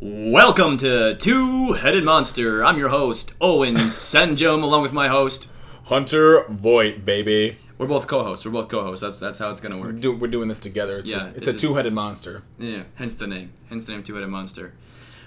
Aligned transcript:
Welcome 0.00 0.76
to 0.78 1.14
Two 1.14 1.72
Headed 1.72 2.04
Monster. 2.04 2.62
I'm 2.64 2.76
your 2.76 2.90
host, 2.90 3.32
Owen 3.40 3.76
Senjum, 3.76 4.62
along 4.62 4.82
with 4.82 4.92
my 4.92 5.08
host. 5.08 5.50
Hunter 5.84 6.44
Voight, 6.50 7.04
baby. 7.04 7.56
We're 7.78 7.86
both 7.86 8.06
co-hosts. 8.06 8.44
We're 8.44 8.52
both 8.52 8.68
co-hosts. 8.68 9.00
That's 9.00 9.20
that's 9.20 9.38
how 9.38 9.48
it's 9.50 9.60
gonna 9.60 9.78
work. 9.80 10.00
Do, 10.00 10.14
we're 10.14 10.28
doing 10.28 10.48
this 10.48 10.60
together. 10.60 10.98
It's 10.98 11.08
Yeah, 11.08 11.28
a, 11.28 11.34
it's 11.34 11.46
a 11.48 11.56
two-headed 11.56 11.92
monster. 11.94 12.42
Yeah, 12.58 12.82
hence 12.96 13.14
the 13.14 13.26
name. 13.26 13.52
Hence 13.70 13.84
the 13.84 13.92
name 13.92 14.02
Two 14.02 14.14
Headed 14.14 14.28
Monster. 14.28 14.74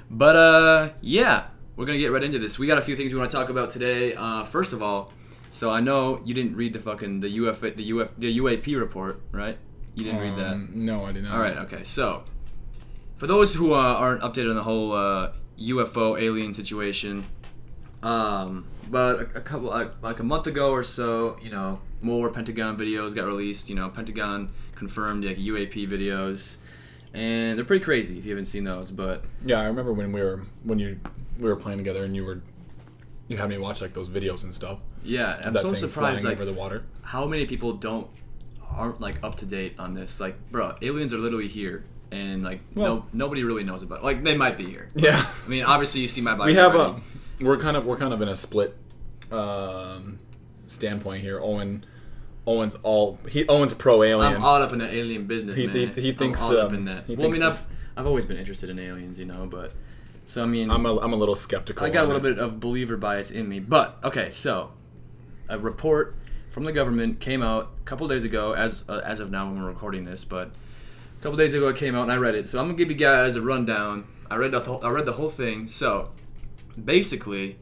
But 0.09 0.35
uh, 0.35 0.89
yeah, 1.01 1.45
we're 1.75 1.85
gonna 1.85 1.97
get 1.97 2.11
right 2.11 2.23
into 2.23 2.37
this. 2.39 2.59
We 2.59 2.67
got 2.67 2.77
a 2.77 2.81
few 2.83 2.95
things 2.95 3.11
we 3.13 3.19
want 3.19 3.31
to 3.31 3.37
talk 3.37 3.49
about 3.49 3.69
today. 3.71 4.13
Uh, 4.13 4.43
first 4.43 4.73
of 4.73 4.83
all, 4.83 5.11
so 5.49 5.71
I 5.71 5.79
know 5.79 6.21
you 6.25 6.33
didn't 6.35 6.55
read 6.55 6.73
the 6.73 6.79
fucking 6.79 7.21
the 7.21 7.47
UF 7.47 7.61
the 7.61 7.91
UF 7.91 8.11
the 8.17 8.37
UAP 8.37 8.79
report, 8.79 9.21
right? 9.31 9.57
You 9.95 10.05
didn't 10.05 10.19
read 10.21 10.35
that. 10.37 10.53
Um, 10.53 10.69
No, 10.75 11.05
I 11.05 11.11
did 11.11 11.23
not. 11.23 11.33
All 11.33 11.39
right. 11.41 11.57
Okay. 11.57 11.83
So, 11.83 12.23
for 13.19 13.27
those 13.27 13.53
who 13.53 13.73
uh, 13.73 13.77
aren't 13.77 14.21
updated 14.21 14.49
on 14.49 14.55
the 14.55 14.63
whole 14.63 14.93
uh, 14.93 15.33
UFO 15.59 16.19
alien 16.19 16.53
situation, 16.53 17.25
um, 18.01 18.65
but 18.89 19.19
a, 19.19 19.21
a 19.37 19.41
couple 19.41 19.67
like, 19.69 19.91
like 20.01 20.19
a 20.19 20.23
month 20.23 20.47
ago 20.47 20.71
or 20.71 20.83
so, 20.85 21.37
you 21.41 21.51
know, 21.51 21.81
more 22.01 22.31
Pentagon 22.31 22.77
videos 22.77 23.13
got 23.13 23.25
released. 23.25 23.69
You 23.69 23.75
know, 23.75 23.89
Pentagon 23.89 24.49
confirmed 24.75 25.25
like 25.25 25.35
UAP 25.35 25.87
videos, 25.89 26.57
and 27.13 27.57
they're 27.57 27.65
pretty 27.65 27.83
crazy 27.83 28.17
if 28.17 28.23
you 28.23 28.31
haven't 28.31 28.45
seen 28.45 28.63
those. 28.63 28.89
But 28.89 29.25
Yeah, 29.45 29.59
I 29.59 29.65
remember 29.65 29.91
when 29.91 30.13
we 30.13 30.21
were 30.21 30.43
when 30.63 30.79
you 30.79 30.97
we 31.37 31.49
were 31.49 31.57
playing 31.57 31.77
together 31.77 32.05
and 32.05 32.15
you 32.15 32.23
were 32.23 32.41
you 33.27 33.35
had 33.35 33.49
me 33.49 33.57
watch 33.57 33.81
like 33.81 33.93
those 33.93 34.07
videos 34.07 34.45
and 34.45 34.55
stuff. 34.55 34.79
yeah, 35.03 35.41
I'm 35.43 35.57
so 35.57 35.73
surprised 35.73 36.23
like 36.23 36.37
over 36.37 36.45
the 36.45 36.53
water. 36.53 36.85
how 37.01 37.25
many 37.25 37.45
people 37.45 37.73
don't 37.73 38.09
aren't 38.71 39.01
like 39.01 39.21
up 39.23 39.35
to 39.35 39.45
date 39.45 39.75
on 39.77 39.93
this. 39.93 40.21
Like, 40.21 40.35
bro, 40.51 40.75
aliens 40.81 41.13
are 41.13 41.17
literally 41.17 41.47
here. 41.49 41.83
And 42.11 42.43
like 42.43 42.61
Well- 42.75 42.95
no, 42.95 43.05
nobody 43.13 43.43
really 43.43 43.63
knows 43.63 43.83
about. 43.83 44.03
Like 44.03 44.23
they 44.23 44.35
might 44.35 44.57
be 44.57 44.65
here. 44.65 44.89
Yeah. 44.95 45.25
I 45.45 45.49
mean, 45.49 45.63
obviously 45.63 46.01
you 46.01 46.07
see 46.07 46.21
my 46.21 46.35
bias. 46.35 46.47
we 46.47 46.55
have 46.55 46.75
already. 46.75 47.01
a 47.41 47.43
we're 47.45 47.57
kind 47.57 47.77
of 47.77 47.85
we're 47.85 47.97
kind 47.97 48.13
of 48.13 48.21
in 48.21 48.27
a 48.27 48.35
split 48.35 48.75
um, 49.31 50.19
standpoint 50.67 51.21
here. 51.21 51.39
Owen 51.41 51.85
Owen's 52.47 52.75
all 52.83 53.19
he 53.29 53.47
Owen's 53.47 53.73
pro 53.73 54.01
alien. 54.03 54.33
I'm 54.35 54.43
all 54.43 54.55
up 54.61 54.73
in 54.73 54.79
that 54.79 54.93
alien 54.93 55.27
business, 55.27 55.57
He- 55.57 55.67
man. 55.67 55.75
he- 55.93 56.01
he 56.01 56.09
I'm 56.09 56.15
thinks, 56.15 56.41
all 56.41 56.57
up 56.57 56.69
um, 56.69 56.75
in 56.75 56.85
that. 56.85 57.05
he 57.05 57.15
well, 57.15 57.27
I 57.27 57.31
mean, 57.31 57.43
I've, 57.43 57.59
I've 57.95 58.07
always 58.07 58.25
been 58.25 58.37
interested 58.37 58.69
in 58.69 58.79
aliens, 58.79 59.19
you 59.19 59.25
know, 59.25 59.45
but 59.45 59.73
so 60.25 60.43
I 60.43 60.45
mean, 60.47 60.71
I'm 60.71 60.85
a, 60.85 60.97
I'm 60.97 61.13
a 61.13 61.15
little 61.15 61.35
skeptical. 61.35 61.85
I 61.85 61.89
got 61.89 62.05
a 62.05 62.07
little 62.07 62.25
it. 62.25 62.35
bit 62.35 62.39
of 62.43 62.59
believer 62.59 62.97
bias 62.97 63.29
in 63.31 63.47
me. 63.47 63.59
But 63.59 63.97
okay, 64.03 64.29
so 64.31 64.71
a 65.47 65.59
report 65.59 66.15
from 66.49 66.63
the 66.63 66.71
government 66.71 67.19
came 67.19 67.43
out 67.43 67.71
a 67.81 67.83
couple 67.85 68.07
days 68.07 68.23
ago, 68.23 68.53
as 68.53 68.83
uh, 68.89 69.01
as 69.03 69.19
of 69.19 69.29
now 69.31 69.45
when 69.47 69.61
we're 69.61 69.69
recording 69.69 70.05
this, 70.05 70.25
but 70.25 70.51
a 71.19 71.21
couple 71.21 71.37
days 71.37 71.53
ago 71.53 71.67
it 71.67 71.75
came 71.75 71.95
out 71.95 72.03
and 72.03 72.11
I 72.11 72.15
read 72.15 72.35
it. 72.35 72.47
So 72.47 72.59
I'm 72.59 72.67
gonna 72.67 72.77
give 72.77 72.89
you 72.89 72.95
guys 72.95 73.35
a 73.35 73.41
rundown. 73.41 74.07
I 74.31 74.35
read 74.35 74.51
the 74.51 74.61
whole, 74.61 74.83
I 74.83 74.89
read 74.89 75.05
the 75.05 75.13
whole 75.13 75.29
thing. 75.29 75.67
So 75.67 76.11
basically, 76.81 77.57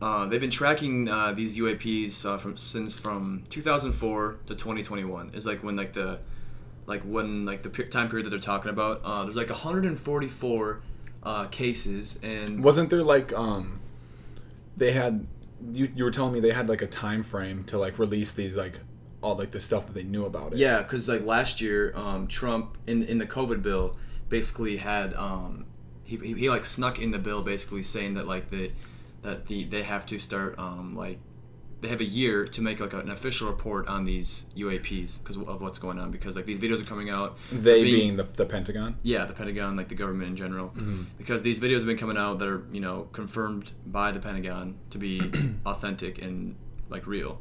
uh, 0.00 0.26
they've 0.26 0.40
been 0.40 0.50
tracking 0.50 1.08
uh, 1.08 1.32
these 1.32 1.58
UAPs 1.58 2.24
uh, 2.24 2.38
from 2.38 2.56
since 2.56 2.98
from 2.98 3.44
2004 3.50 4.38
to 4.46 4.54
2021. 4.54 5.32
Is 5.34 5.46
like 5.46 5.62
when 5.62 5.76
like 5.76 5.92
the 5.92 6.20
like 6.86 7.02
when 7.02 7.44
like 7.44 7.62
the 7.62 7.68
time 7.68 8.08
period 8.08 8.24
that 8.24 8.30
they're 8.30 8.38
talking 8.38 8.70
about. 8.70 9.02
Uh, 9.04 9.24
there's 9.24 9.36
like 9.36 9.50
144 9.50 10.80
uh, 11.22 11.44
cases 11.46 12.18
and 12.22 12.64
Wasn't 12.64 12.88
there 12.88 13.02
like 13.02 13.32
um 13.34 13.80
they 14.78 14.92
had 14.92 15.26
you 15.74 15.92
you 15.94 16.04
were 16.04 16.10
telling 16.10 16.32
me 16.32 16.40
they 16.40 16.52
had 16.52 16.66
like 16.70 16.80
a 16.80 16.86
time 16.86 17.22
frame 17.22 17.64
to 17.64 17.76
like 17.76 17.98
release 17.98 18.32
these 18.32 18.56
like 18.56 18.80
all 19.22 19.36
like 19.36 19.50
the 19.50 19.60
stuff 19.60 19.86
that 19.86 19.94
they 19.94 20.02
knew 20.04 20.24
about 20.24 20.52
it. 20.52 20.58
Yeah, 20.58 20.78
because 20.82 21.08
like 21.08 21.24
last 21.24 21.60
year, 21.60 21.92
um, 21.96 22.26
Trump 22.26 22.78
in 22.86 23.02
in 23.02 23.18
the 23.18 23.26
COVID 23.26 23.62
bill 23.62 23.96
basically 24.28 24.76
had 24.78 25.12
um, 25.14 25.66
he, 26.04 26.16
he, 26.16 26.34
he 26.34 26.50
like 26.50 26.64
snuck 26.64 26.98
in 26.98 27.10
the 27.10 27.18
bill 27.18 27.42
basically 27.42 27.82
saying 27.82 28.14
that 28.14 28.26
like 28.26 28.50
the 28.50 28.70
that 29.22 29.46
the 29.46 29.64
they 29.64 29.82
have 29.82 30.06
to 30.06 30.18
start 30.18 30.58
um, 30.58 30.96
like 30.96 31.18
they 31.82 31.88
have 31.88 32.00
a 32.02 32.04
year 32.04 32.44
to 32.46 32.60
make 32.60 32.78
like 32.78 32.92
an 32.92 33.10
official 33.10 33.48
report 33.48 33.88
on 33.88 34.04
these 34.04 34.44
UAPs 34.54 35.18
because 35.18 35.36
of 35.38 35.62
what's 35.62 35.78
going 35.78 35.98
on 35.98 36.10
because 36.10 36.36
like 36.36 36.44
these 36.44 36.58
videos 36.58 36.82
are 36.82 36.86
coming 36.86 37.08
out. 37.08 37.38
They 37.50 37.82
being- 37.82 37.94
being 37.96 38.16
the, 38.16 38.24
the 38.36 38.44
Pentagon. 38.44 38.96
yeah, 39.02 39.24
the 39.24 39.32
Pentagon, 39.32 39.76
like 39.76 39.88
the 39.88 39.94
government 39.94 40.28
in 40.30 40.36
general, 40.36 40.68
Mm-hmm. 40.68 41.02
because 41.16 41.42
these 41.42 41.58
videos 41.58 41.76
have 41.78 41.86
been 41.86 41.96
coming 41.96 42.18
out 42.18 42.38
that 42.38 42.48
are 42.48 42.62
you 42.72 42.80
know 42.80 43.08
confirmed 43.12 43.72
by 43.86 44.12
the 44.12 44.20
Pentagon 44.20 44.76
to 44.90 44.98
be 44.98 45.20
authentic 45.66 46.20
and 46.22 46.54
like 46.90 47.06
real, 47.06 47.40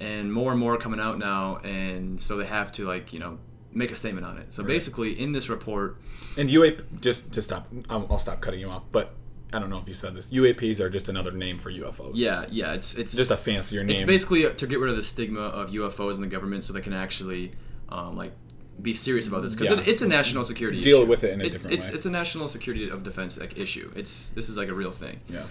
and 0.00 0.32
more 0.32 0.50
and 0.50 0.60
more 0.60 0.74
are 0.74 0.78
coming 0.78 1.00
out 1.00 1.18
now, 1.18 1.58
and 1.58 2.20
so 2.20 2.36
they 2.36 2.46
have 2.46 2.72
to 2.72 2.84
like 2.86 3.12
you 3.12 3.18
know 3.20 3.38
make 3.72 3.90
a 3.90 3.96
statement 3.96 4.26
on 4.26 4.38
it. 4.38 4.54
So 4.54 4.62
basically, 4.62 5.18
in 5.18 5.32
this 5.32 5.48
report, 5.48 5.96
And 6.36 6.48
UAP 6.48 7.00
just 7.00 7.32
to 7.32 7.42
stop 7.42 7.66
I'll, 7.90 8.06
I'll 8.10 8.18
stop 8.18 8.40
cutting 8.40 8.60
you 8.60 8.68
off, 8.68 8.84
but 8.92 9.14
I 9.52 9.58
don't 9.58 9.70
know 9.70 9.78
if 9.78 9.86
you 9.88 9.94
said 9.94 10.14
this. 10.14 10.30
UAPs 10.32 10.80
are 10.80 10.88
just 10.90 11.08
another 11.08 11.30
name 11.32 11.58
for 11.58 11.70
UFOs. 11.70 12.12
yeah, 12.14 12.46
yeah, 12.50 12.74
it's 12.74 12.94
it's 12.94 13.14
Just 13.14 13.30
a 13.30 13.36
fancier 13.36 13.82
name. 13.84 13.96
It's 13.96 14.02
basically 14.04 14.52
to 14.52 14.66
get 14.66 14.78
rid 14.78 14.90
of 14.90 14.96
the 14.96 15.02
stigma 15.02 15.40
of 15.42 15.70
UFOs 15.70 16.16
in 16.16 16.20
the 16.22 16.26
government, 16.28 16.64
so 16.64 16.72
they 16.72 16.80
can 16.80 16.92
actually 16.92 17.52
um, 17.88 18.16
like 18.16 18.32
be 18.82 18.92
serious 18.92 19.28
about 19.28 19.42
this 19.42 19.54
because 19.54 19.70
Yeah. 19.70 19.78
it, 19.80 19.86
it's 19.88 20.02
a 20.02 20.08
national 20.08 20.42
security 20.42 20.80
Deal 20.80 21.02
issue. 21.02 21.06
with 21.08 21.22
it 21.24 21.30
in 21.34 21.40
a 21.40 21.44
It's- 21.44 21.52
different 21.52 21.74
it's, 21.76 21.90
way. 21.90 21.96
It's 21.96 22.06
a 22.06 22.10
national 22.10 22.48
security 22.48 22.88
of 22.90 23.04
defense 23.04 23.38
like 23.38 23.56
issue. 23.56 23.92
It's 23.94 24.30
this 24.30 24.48
is 24.48 24.56
like 24.56 24.68
a 24.68 24.74
real 24.74 24.90
thing. 24.90 25.20
yeah. 25.28 25.44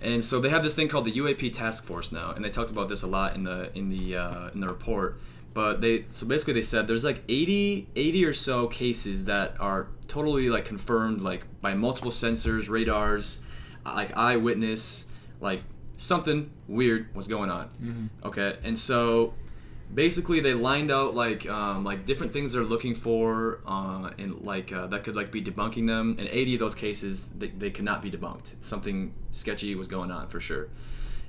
And 0.00 0.24
so 0.24 0.38
they 0.38 0.48
have 0.48 0.62
this 0.62 0.74
thing 0.74 0.88
called 0.88 1.06
the 1.06 1.12
UAP 1.12 1.52
task 1.52 1.84
force 1.84 2.12
now, 2.12 2.30
and 2.30 2.44
they 2.44 2.50
talked 2.50 2.70
about 2.70 2.88
this 2.88 3.02
a 3.02 3.06
lot 3.06 3.34
in 3.34 3.42
the 3.42 3.70
in 3.76 3.88
the 3.88 4.16
uh, 4.16 4.50
in 4.50 4.60
the 4.60 4.68
report. 4.68 5.20
But 5.54 5.80
they 5.80 6.04
so 6.10 6.26
basically 6.26 6.54
they 6.54 6.62
said 6.62 6.86
there's 6.86 7.04
like 7.04 7.22
80, 7.28 7.88
80 7.96 8.24
or 8.24 8.32
so 8.32 8.68
cases 8.68 9.24
that 9.24 9.60
are 9.60 9.88
totally 10.06 10.50
like 10.50 10.64
confirmed 10.64 11.20
like 11.20 11.46
by 11.60 11.74
multiple 11.74 12.12
sensors, 12.12 12.68
radars, 12.68 13.40
uh, 13.84 13.92
like 13.94 14.16
eyewitness, 14.16 15.06
like 15.40 15.62
something 15.96 16.50
weird 16.68 17.12
was 17.14 17.26
going 17.26 17.50
on. 17.50 18.10
Okay, 18.24 18.56
and 18.62 18.78
so 18.78 19.34
basically 19.92 20.40
they 20.40 20.54
lined 20.54 20.90
out 20.90 21.14
like 21.14 21.48
um, 21.48 21.84
like 21.84 22.04
different 22.04 22.32
things 22.32 22.52
they're 22.52 22.62
looking 22.62 22.94
for 22.94 23.60
uh, 23.66 24.10
and 24.18 24.40
like 24.42 24.72
uh, 24.72 24.86
that 24.88 25.04
could 25.04 25.16
like 25.16 25.30
be 25.32 25.42
debunking 25.42 25.86
them. 25.86 26.16
And 26.18 26.28
80 26.28 26.54
of 26.54 26.60
those 26.60 26.74
cases 26.74 27.30
they, 27.30 27.48
they 27.48 27.70
could 27.70 27.84
not 27.84 28.02
be 28.02 28.10
debunked. 28.10 28.56
Something 28.60 29.14
sketchy 29.30 29.74
was 29.74 29.88
going 29.88 30.10
on 30.10 30.28
for 30.28 30.40
sure. 30.40 30.68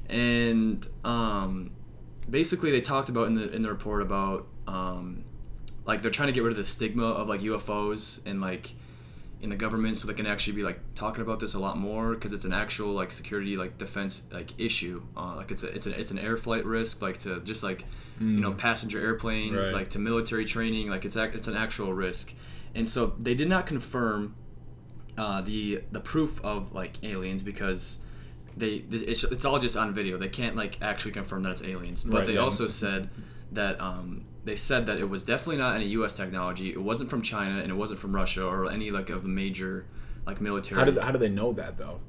And 0.10 0.86
um, 1.04 1.72
basically 2.30 2.72
they 2.72 2.82
talked 2.82 3.10
about 3.10 3.28
in 3.28 3.36
the 3.36 3.52
in 3.52 3.62
the 3.62 3.70
report 3.70 4.02
about 4.02 4.48
um, 4.68 5.24
like 5.86 6.02
they're 6.02 6.12
trying 6.12 6.28
to 6.28 6.34
get 6.34 6.44
rid 6.44 6.52
of 6.52 6.58
the 6.58 6.64
stigma 6.64 7.06
of 7.06 7.28
like 7.28 7.42
UFOs 7.42 8.20
and 8.26 8.42
like 8.42 8.74
in 9.42 9.50
the 9.50 9.56
government 9.56 9.98
so 9.98 10.06
they 10.08 10.14
can 10.14 10.26
actually 10.28 10.54
be 10.54 10.64
like 10.64 10.80
talking 10.96 11.22
about 11.22 11.40
this 11.40 11.54
a 11.54 11.60
lot 11.60 11.78
more 11.78 12.14
because 12.14 12.34
it's 12.34 12.44
an 12.46 12.52
actual 12.54 12.92
like 12.92 13.12
security 13.12 13.56
like 13.56 13.78
defense 13.78 14.24
like 14.32 14.52
issue. 14.60 15.02
Uh, 15.16 15.36
like 15.38 15.50
it's 15.52 15.64
a, 15.64 15.68
it's 15.74 15.88
an 15.88 15.94
it's 15.94 16.12
an 16.12 16.20
air 16.20 16.36
flight 16.38 16.66
risk 16.66 17.02
like 17.02 17.18
to 17.20 17.40
just 17.42 17.64
like 17.64 17.86
you 18.20 18.26
know 18.42 18.52
passenger 18.52 19.00
airplanes 19.00 19.56
Right. 19.56 19.74
like 19.74 19.90
to 19.92 20.00
military 20.00 20.44
training. 20.46 20.90
Like 20.90 21.06
it's 21.06 21.16
ac- 21.16 21.36
it's 21.38 21.48
an 21.48 21.56
actual 21.56 21.94
risk. 21.94 22.34
And 22.76 22.88
so 22.88 23.14
they 23.18 23.34
did 23.34 23.48
not 23.48 23.66
confirm 23.66 24.36
uh, 25.18 25.40
the 25.42 25.84
the 25.92 26.00
proof 26.02 26.44
of 26.44 26.74
like 26.74 27.02
aliens 27.04 27.42
because 27.44 28.00
they 28.58 28.84
it's, 28.92 29.24
it's 29.24 29.46
all 29.46 29.58
just 29.60 29.78
on 29.78 29.94
video. 29.94 30.18
They 30.18 30.28
can't 30.28 30.56
like 30.58 30.82
actually 30.82 31.12
confirm 31.14 31.44
that 31.44 31.52
it's 31.52 31.64
aliens. 31.64 32.04
But 32.04 32.14
Right, 32.18 32.26
they 32.28 32.34
yeah. 32.34 32.40
also 32.42 32.68
said 32.68 33.10
that 33.54 33.80
um, 33.80 34.26
they 34.46 34.56
said 34.56 34.86
that 34.86 34.98
it 34.98 35.10
was 35.10 35.24
definitely 35.24 35.58
not 35.58 35.76
any 35.76 35.88
U.S. 35.88 36.14
technology. 36.14 36.70
It 36.70 36.82
wasn't 36.82 37.10
from 37.10 37.22
China 37.22 37.60
and 37.60 37.72
it 37.72 37.76
wasn't 37.76 38.00
from 38.00 38.16
Russia 38.16 38.46
or 38.46 38.70
any 38.72 38.92
like 38.92 39.10
of 39.10 39.24
the 39.24 39.30
major 39.30 39.86
like 40.26 40.42
military. 40.42 40.80
How 40.80 40.86
did 40.86 40.98
how 40.98 41.12
do 41.12 41.18
they 41.18 41.30
know 41.30 41.54
that 41.54 41.78
though? 41.78 42.00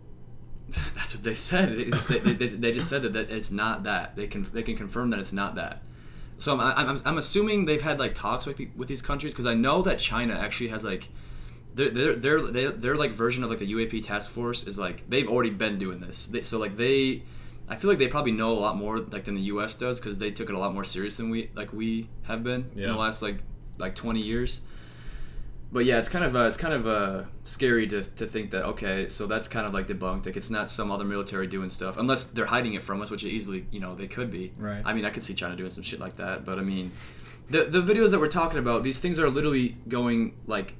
That's 0.94 1.14
what 1.14 1.24
they 1.24 1.34
said. 1.34 1.72
It's, 1.72 2.06
they, 2.06 2.18
they, 2.18 2.46
they 2.46 2.72
just 2.72 2.88
said 2.88 3.02
that, 3.02 3.12
that 3.14 3.30
it's 3.30 3.50
not 3.50 3.84
that. 3.84 4.16
They 4.16 4.26
can 4.26 4.46
they 4.52 4.62
can 4.62 4.76
confirm 4.76 5.10
that 5.10 5.18
it's 5.18 5.32
not 5.32 5.56
that. 5.56 5.82
So 6.38 6.58
I'm, 6.58 6.88
I'm, 6.88 6.98
I'm 7.04 7.18
assuming 7.18 7.66
they've 7.66 7.82
had 7.82 7.98
like 7.98 8.14
talks 8.14 8.46
with 8.46 8.56
the, 8.56 8.70
with 8.74 8.88
these 8.88 9.02
countries 9.02 9.34
because 9.34 9.46
I 9.46 9.54
know 9.54 9.82
that 9.82 9.98
China 9.98 10.34
actually 10.34 10.68
has 10.68 10.84
like 10.84 11.08
their 11.74 11.90
their 11.90 12.16
their 12.16 12.40
their, 12.40 12.70
their 12.70 12.96
like 12.96 13.10
version 13.10 13.44
of 13.44 13.50
like 13.50 13.58
the 13.58 13.70
UAP 13.70 14.02
task 14.04 14.30
force 14.30 14.66
is 14.66 14.78
like 14.78 15.08
they've 15.10 15.28
already 15.28 15.50
been 15.50 15.78
doing 15.78 16.00
this. 16.00 16.28
They, 16.28 16.42
so 16.42 16.58
like 16.58 16.76
they, 16.76 17.22
I 17.70 17.76
feel 17.76 17.88
like 17.88 17.98
they 17.98 18.08
probably 18.08 18.32
know 18.32 18.50
a 18.50 18.58
lot 18.58 18.76
more 18.76 18.98
like 18.98 19.24
than 19.24 19.36
the 19.36 19.42
U.S. 19.42 19.76
does 19.76 20.00
because 20.00 20.18
they 20.18 20.32
took 20.32 20.48
it 20.48 20.54
a 20.56 20.58
lot 20.58 20.74
more 20.74 20.82
serious 20.82 21.14
than 21.14 21.30
we 21.30 21.50
like 21.54 21.72
we 21.72 22.08
have 22.24 22.42
been 22.42 22.68
in 22.74 22.88
the 22.88 22.96
last 22.96 23.22
like 23.22 23.38
like 23.78 23.94
20 23.94 24.20
years. 24.20 24.60
But 25.72 25.84
yeah, 25.84 25.98
it's 25.98 26.08
kind 26.08 26.24
of 26.24 26.34
uh, 26.34 26.46
it's 26.46 26.56
kind 26.56 26.74
of 26.74 26.86
uh, 26.88 27.22
scary 27.44 27.86
to, 27.86 28.02
to 28.02 28.26
think 28.26 28.50
that 28.50 28.64
okay, 28.64 29.08
so 29.08 29.28
that's 29.28 29.46
kind 29.46 29.68
of 29.68 29.72
like 29.72 29.86
debunked. 29.86 30.26
Like 30.26 30.36
it's 30.36 30.50
not 30.50 30.68
some 30.68 30.90
other 30.90 31.04
military 31.04 31.46
doing 31.46 31.70
stuff, 31.70 31.96
unless 31.96 32.24
they're 32.24 32.46
hiding 32.46 32.74
it 32.74 32.82
from 32.82 33.00
us, 33.02 33.10
which 33.10 33.22
easily 33.22 33.66
you 33.70 33.78
know 33.78 33.94
they 33.94 34.08
could 34.08 34.32
be. 34.32 34.52
Right. 34.58 34.82
I 34.84 34.92
mean, 34.92 35.04
I 35.04 35.10
could 35.10 35.22
see 35.22 35.34
China 35.34 35.54
doing 35.54 35.70
some 35.70 35.84
shit 35.84 36.00
like 36.00 36.16
that, 36.16 36.44
but 36.44 36.58
I 36.58 36.62
mean, 36.62 36.90
the 37.50 37.64
the 37.64 37.80
videos 37.80 38.10
that 38.10 38.18
we're 38.18 38.26
talking 38.26 38.58
about, 38.58 38.82
these 38.82 38.98
things 38.98 39.20
are 39.20 39.30
literally 39.30 39.76
going 39.86 40.34
like 40.48 40.74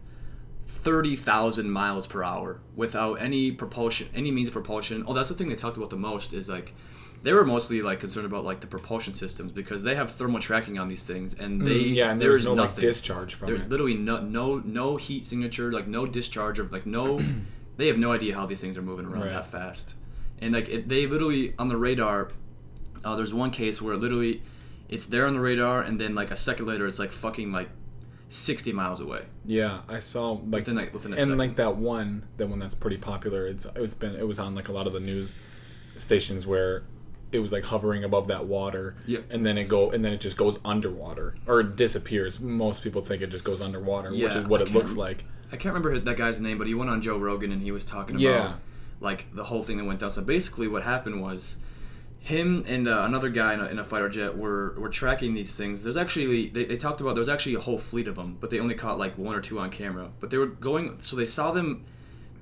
thirty 0.70 1.16
thousand 1.16 1.70
miles 1.70 2.06
per 2.06 2.22
hour 2.22 2.60
without 2.74 3.14
any 3.14 3.52
propulsion, 3.52 4.08
any 4.14 4.30
means 4.30 4.48
of 4.48 4.54
propulsion. 4.54 5.04
Oh, 5.06 5.12
that's 5.12 5.28
the 5.28 5.34
thing 5.34 5.48
they 5.48 5.56
talked 5.56 5.76
about 5.76 5.90
the 5.90 5.96
most 5.96 6.32
is 6.32 6.48
like 6.48 6.74
they 7.22 7.34
were 7.34 7.44
mostly 7.44 7.82
like 7.82 8.00
concerned 8.00 8.24
about 8.24 8.44
like 8.44 8.60
the 8.60 8.66
propulsion 8.66 9.12
systems 9.12 9.52
because 9.52 9.82
they 9.82 9.94
have 9.94 10.10
thermal 10.10 10.40
tracking 10.40 10.78
on 10.78 10.88
these 10.88 11.04
things 11.04 11.34
and 11.34 11.60
they 11.60 11.80
Mm, 11.80 11.94
yeah, 11.94 12.10
and 12.10 12.20
there 12.20 12.30
there's 12.30 12.40
is 12.42 12.46
no 12.46 12.54
like 12.54 12.70
nothing. 12.70 12.82
discharge 12.82 13.34
from 13.34 13.48
There's 13.48 13.64
it. 13.64 13.68
literally 13.70 13.94
no 13.94 14.20
no 14.20 14.58
no 14.64 14.96
heat 14.96 15.26
signature, 15.26 15.70
like 15.72 15.86
no 15.86 16.06
discharge 16.06 16.58
of 16.58 16.72
like 16.72 16.86
no 16.86 17.20
they 17.76 17.88
have 17.88 17.98
no 17.98 18.12
idea 18.12 18.34
how 18.34 18.46
these 18.46 18.60
things 18.60 18.78
are 18.78 18.82
moving 18.82 19.04
around 19.06 19.22
Right. 19.22 19.32
that 19.32 19.46
fast. 19.46 19.96
And 20.40 20.54
like 20.54 20.68
it, 20.70 20.88
they 20.88 21.06
literally 21.06 21.52
on 21.58 21.68
the 21.68 21.76
radar, 21.76 22.30
uh, 23.04 23.16
there's 23.16 23.34
one 23.34 23.50
case 23.50 23.82
where 23.82 23.96
literally 23.96 24.42
it's 24.88 25.04
there 25.04 25.26
on 25.26 25.34
the 25.34 25.40
radar, 25.40 25.82
and 25.82 26.00
then 26.00 26.14
like 26.14 26.30
a 26.30 26.36
second 26.36 26.66
later, 26.66 26.86
it's 26.86 26.98
like 26.98 27.12
fucking 27.12 27.52
like 27.52 27.68
60 28.32 28.72
miles 28.72 29.00
away 29.00 29.24
Yeah, 29.44 29.80
I 29.88 29.98
saw 29.98 30.32
like 30.32 30.60
within 30.60 30.76
like 30.76 30.92
within 30.94 31.12
a 31.12 31.16
and 31.16 31.20
second. 31.24 31.38
like 31.38 31.56
that 31.56 31.76
one, 31.76 32.22
that 32.38 32.48
one 32.48 32.58
that's 32.60 32.74
pretty 32.74 32.96
popular. 32.96 33.46
It's 33.46 33.66
it's 33.76 33.94
been 33.94 34.14
it 34.14 34.26
was 34.26 34.38
on 34.38 34.54
like 34.54 34.68
a 34.68 34.72
lot 34.72 34.86
of 34.86 34.92
the 34.92 35.00
news 35.00 35.34
stations 35.96 36.46
where 36.46 36.84
it 37.32 37.40
was 37.40 37.52
like 37.52 37.64
hovering 37.64 38.02
above 38.04 38.26
that 38.28 38.46
water, 38.46 38.96
Yeah. 39.06 39.20
and 39.30 39.44
then 39.44 39.58
it 39.58 39.64
go 39.68 39.90
and 39.90 40.04
then 40.04 40.12
it 40.12 40.20
just 40.20 40.36
goes 40.36 40.58
underwater 40.64 41.34
or 41.46 41.60
it 41.60 41.76
disappears. 41.76 42.40
Most 42.40 42.82
people 42.82 43.02
think 43.02 43.20
it 43.22 43.30
just 43.30 43.44
goes 43.44 43.60
underwater, 43.60 44.10
which 44.10 44.20
Yeah, 44.20 44.38
is 44.38 44.46
what 44.46 44.60
I 44.60 44.64
it 44.64 44.72
looks 44.72 44.96
like. 44.96 45.24
I 45.52 45.56
can't 45.56 45.74
remember 45.74 45.98
that 45.98 46.16
guy's 46.16 46.40
name, 46.40 46.56
but 46.58 46.68
he 46.68 46.74
went 46.74 46.88
on 46.90 47.02
Joe 47.02 47.18
Rogan 47.18 47.50
and 47.50 47.60
he 47.62 47.72
was 47.72 47.84
talking 47.84 48.14
about 48.16 48.22
Yeah. 48.22 48.52
like 49.00 49.26
the 49.34 49.44
whole 49.44 49.62
thing 49.64 49.76
that 49.78 49.84
went 49.84 49.98
down. 49.98 50.10
So 50.12 50.22
basically, 50.22 50.68
what 50.68 50.84
happened 50.84 51.20
was 51.20 51.58
him 52.22 52.64
and 52.68 52.86
uh, 52.86 53.02
another 53.06 53.30
guy 53.30 53.54
in 53.54 53.60
a, 53.60 53.66
in 53.66 53.78
a 53.78 53.84
fighter 53.84 54.08
jet 54.08 54.36
were 54.36 54.74
were 54.78 54.88
tracking 54.90 55.34
these 55.34 55.56
things. 55.56 55.82
There's 55.82 55.96
actually 55.96 56.48
they, 56.48 56.64
they 56.66 56.76
talked 56.76 57.00
about 57.00 57.14
there's 57.14 57.28
actually 57.30 57.54
a 57.54 57.60
whole 57.60 57.78
fleet 57.78 58.06
of 58.08 58.14
them, 58.14 58.36
but 58.40 58.50
they 58.50 58.60
only 58.60 58.74
caught 58.74 58.98
like 58.98 59.16
one 59.16 59.34
or 59.34 59.40
two 59.40 59.58
on 59.58 59.70
camera. 59.70 60.10
But 60.20 60.30
they 60.30 60.36
were 60.38 60.46
going, 60.46 61.00
so 61.02 61.16
they 61.16 61.26
saw 61.26 61.50
them. 61.52 61.84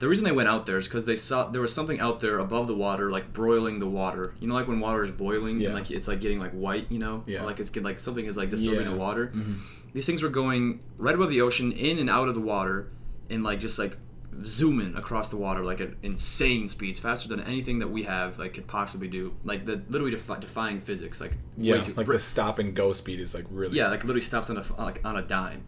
The 0.00 0.06
reason 0.08 0.25
they 0.25 0.30
went 0.32 0.48
out 0.48 0.64
there 0.66 0.78
is 0.78 0.86
because 0.86 1.06
they 1.06 1.16
saw 1.16 1.46
there 1.48 1.60
was 1.60 1.75
something 1.75 1.98
out 1.98 2.20
there 2.20 2.38
above 2.38 2.69
the 2.69 2.75
water, 2.75 3.10
like 3.10 3.32
broiling 3.32 3.78
the 3.80 3.86
water. 3.88 4.34
You 4.40 4.46
know, 4.48 4.54
like 4.54 4.69
when 4.69 4.78
water 4.80 5.02
is 5.04 5.10
boiling 5.10 5.60
Yeah. 5.60 5.69
and 5.69 5.75
like 5.76 5.90
it's 5.90 6.06
like 6.08 6.20
getting 6.20 6.38
like 6.38 6.52
white. 6.52 6.86
You 6.90 6.98
know, 7.00 7.25
Yeah. 7.26 7.42
Or, 7.42 7.46
like 7.46 7.58
it's 7.60 7.75
like 7.76 7.98
something 7.98 8.25
is 8.26 8.36
like 8.36 8.50
disturbing 8.50 8.82
Yeah. 8.84 8.90
the 8.90 8.96
water. 8.96 9.28
Mhm. 9.34 9.56
These 9.94 10.06
things 10.06 10.22
were 10.22 10.28
going 10.28 10.80
right 10.98 11.14
above 11.14 11.30
the 11.30 11.40
ocean, 11.40 11.72
in 11.72 11.98
and 11.98 12.08
out 12.10 12.28
of 12.28 12.34
the 12.34 12.40
water, 12.40 12.88
and 13.30 13.42
like 13.42 13.58
just 13.58 13.76
like 13.78 13.96
zooming 14.44 14.94
across 14.96 15.29
the 15.29 15.37
water 15.37 15.64
like 15.64 15.81
at 15.81 15.90
insane 16.02 16.69
speeds, 16.69 16.99
faster 16.99 17.29
than 17.29 17.40
anything 17.43 17.79
that 17.81 17.88
we 17.88 18.05
have 18.05 18.38
like 18.38 18.55
could 18.55 18.67
possibly 18.67 19.08
do. 19.08 19.35
Like 19.44 19.67
the 19.67 19.82
literally 19.88 20.12
defi- 20.12 20.40
defying 20.40 20.81
physics. 20.81 21.20
Like 21.20 21.32
Yeah, 21.56 21.75
way 21.75 21.81
too, 21.82 21.94
like 21.94 22.06
the 22.06 22.19
stop 22.19 22.58
and 22.58 22.75
go 22.75 22.93
speed 22.93 23.20
is 23.20 23.35
like 23.35 23.46
really 23.50 23.76
yeah, 23.76 23.88
like 23.88 24.02
literally 24.05 24.20
stops 24.20 24.50
on 24.50 24.56
a 24.56 24.64
like 24.79 25.00
on 25.05 25.17
a 25.17 25.23
dime. 25.23 25.64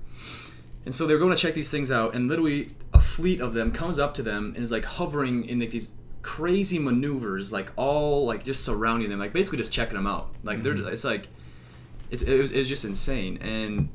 And 0.84 0.94
so 0.94 1.06
they're 1.06 1.19
going 1.19 1.34
to 1.34 1.37
check 1.37 1.52
these 1.55 1.70
things 1.70 1.93
out, 1.93 2.14
and 2.14 2.26
literally 2.26 2.75
a 2.94 3.00
fleet 3.00 3.40
of 3.40 3.52
them 3.52 3.70
comes 3.70 3.99
up 3.99 4.14
to 4.14 4.22
them 4.22 4.55
and 4.55 4.64
is 4.64 4.72
like 4.72 4.84
hovering 4.84 5.44
in 5.44 5.58
like 5.61 5.70
these 5.70 5.93
crazy 6.22 6.78
maneuvers, 6.78 7.52
like 7.52 7.70
all 7.76 8.25
like 8.25 8.44
just 8.44 8.64
surrounding 8.64 9.11
them, 9.11 9.19
like 9.19 9.32
basically 9.32 9.58
just 9.58 9.72
checking 9.72 9.96
them 9.96 10.06
out. 10.06 10.31
Like 10.43 10.62
they're 10.62 10.75
mm-hmm. 10.75 10.88
it's 10.88 11.05
like 11.05 11.28
it's 12.11 12.22
it 12.22 12.40
was, 12.40 12.50
it 12.50 12.61
was 12.61 12.69
just 12.69 12.84
insane. 12.84 13.38
And 13.43 13.90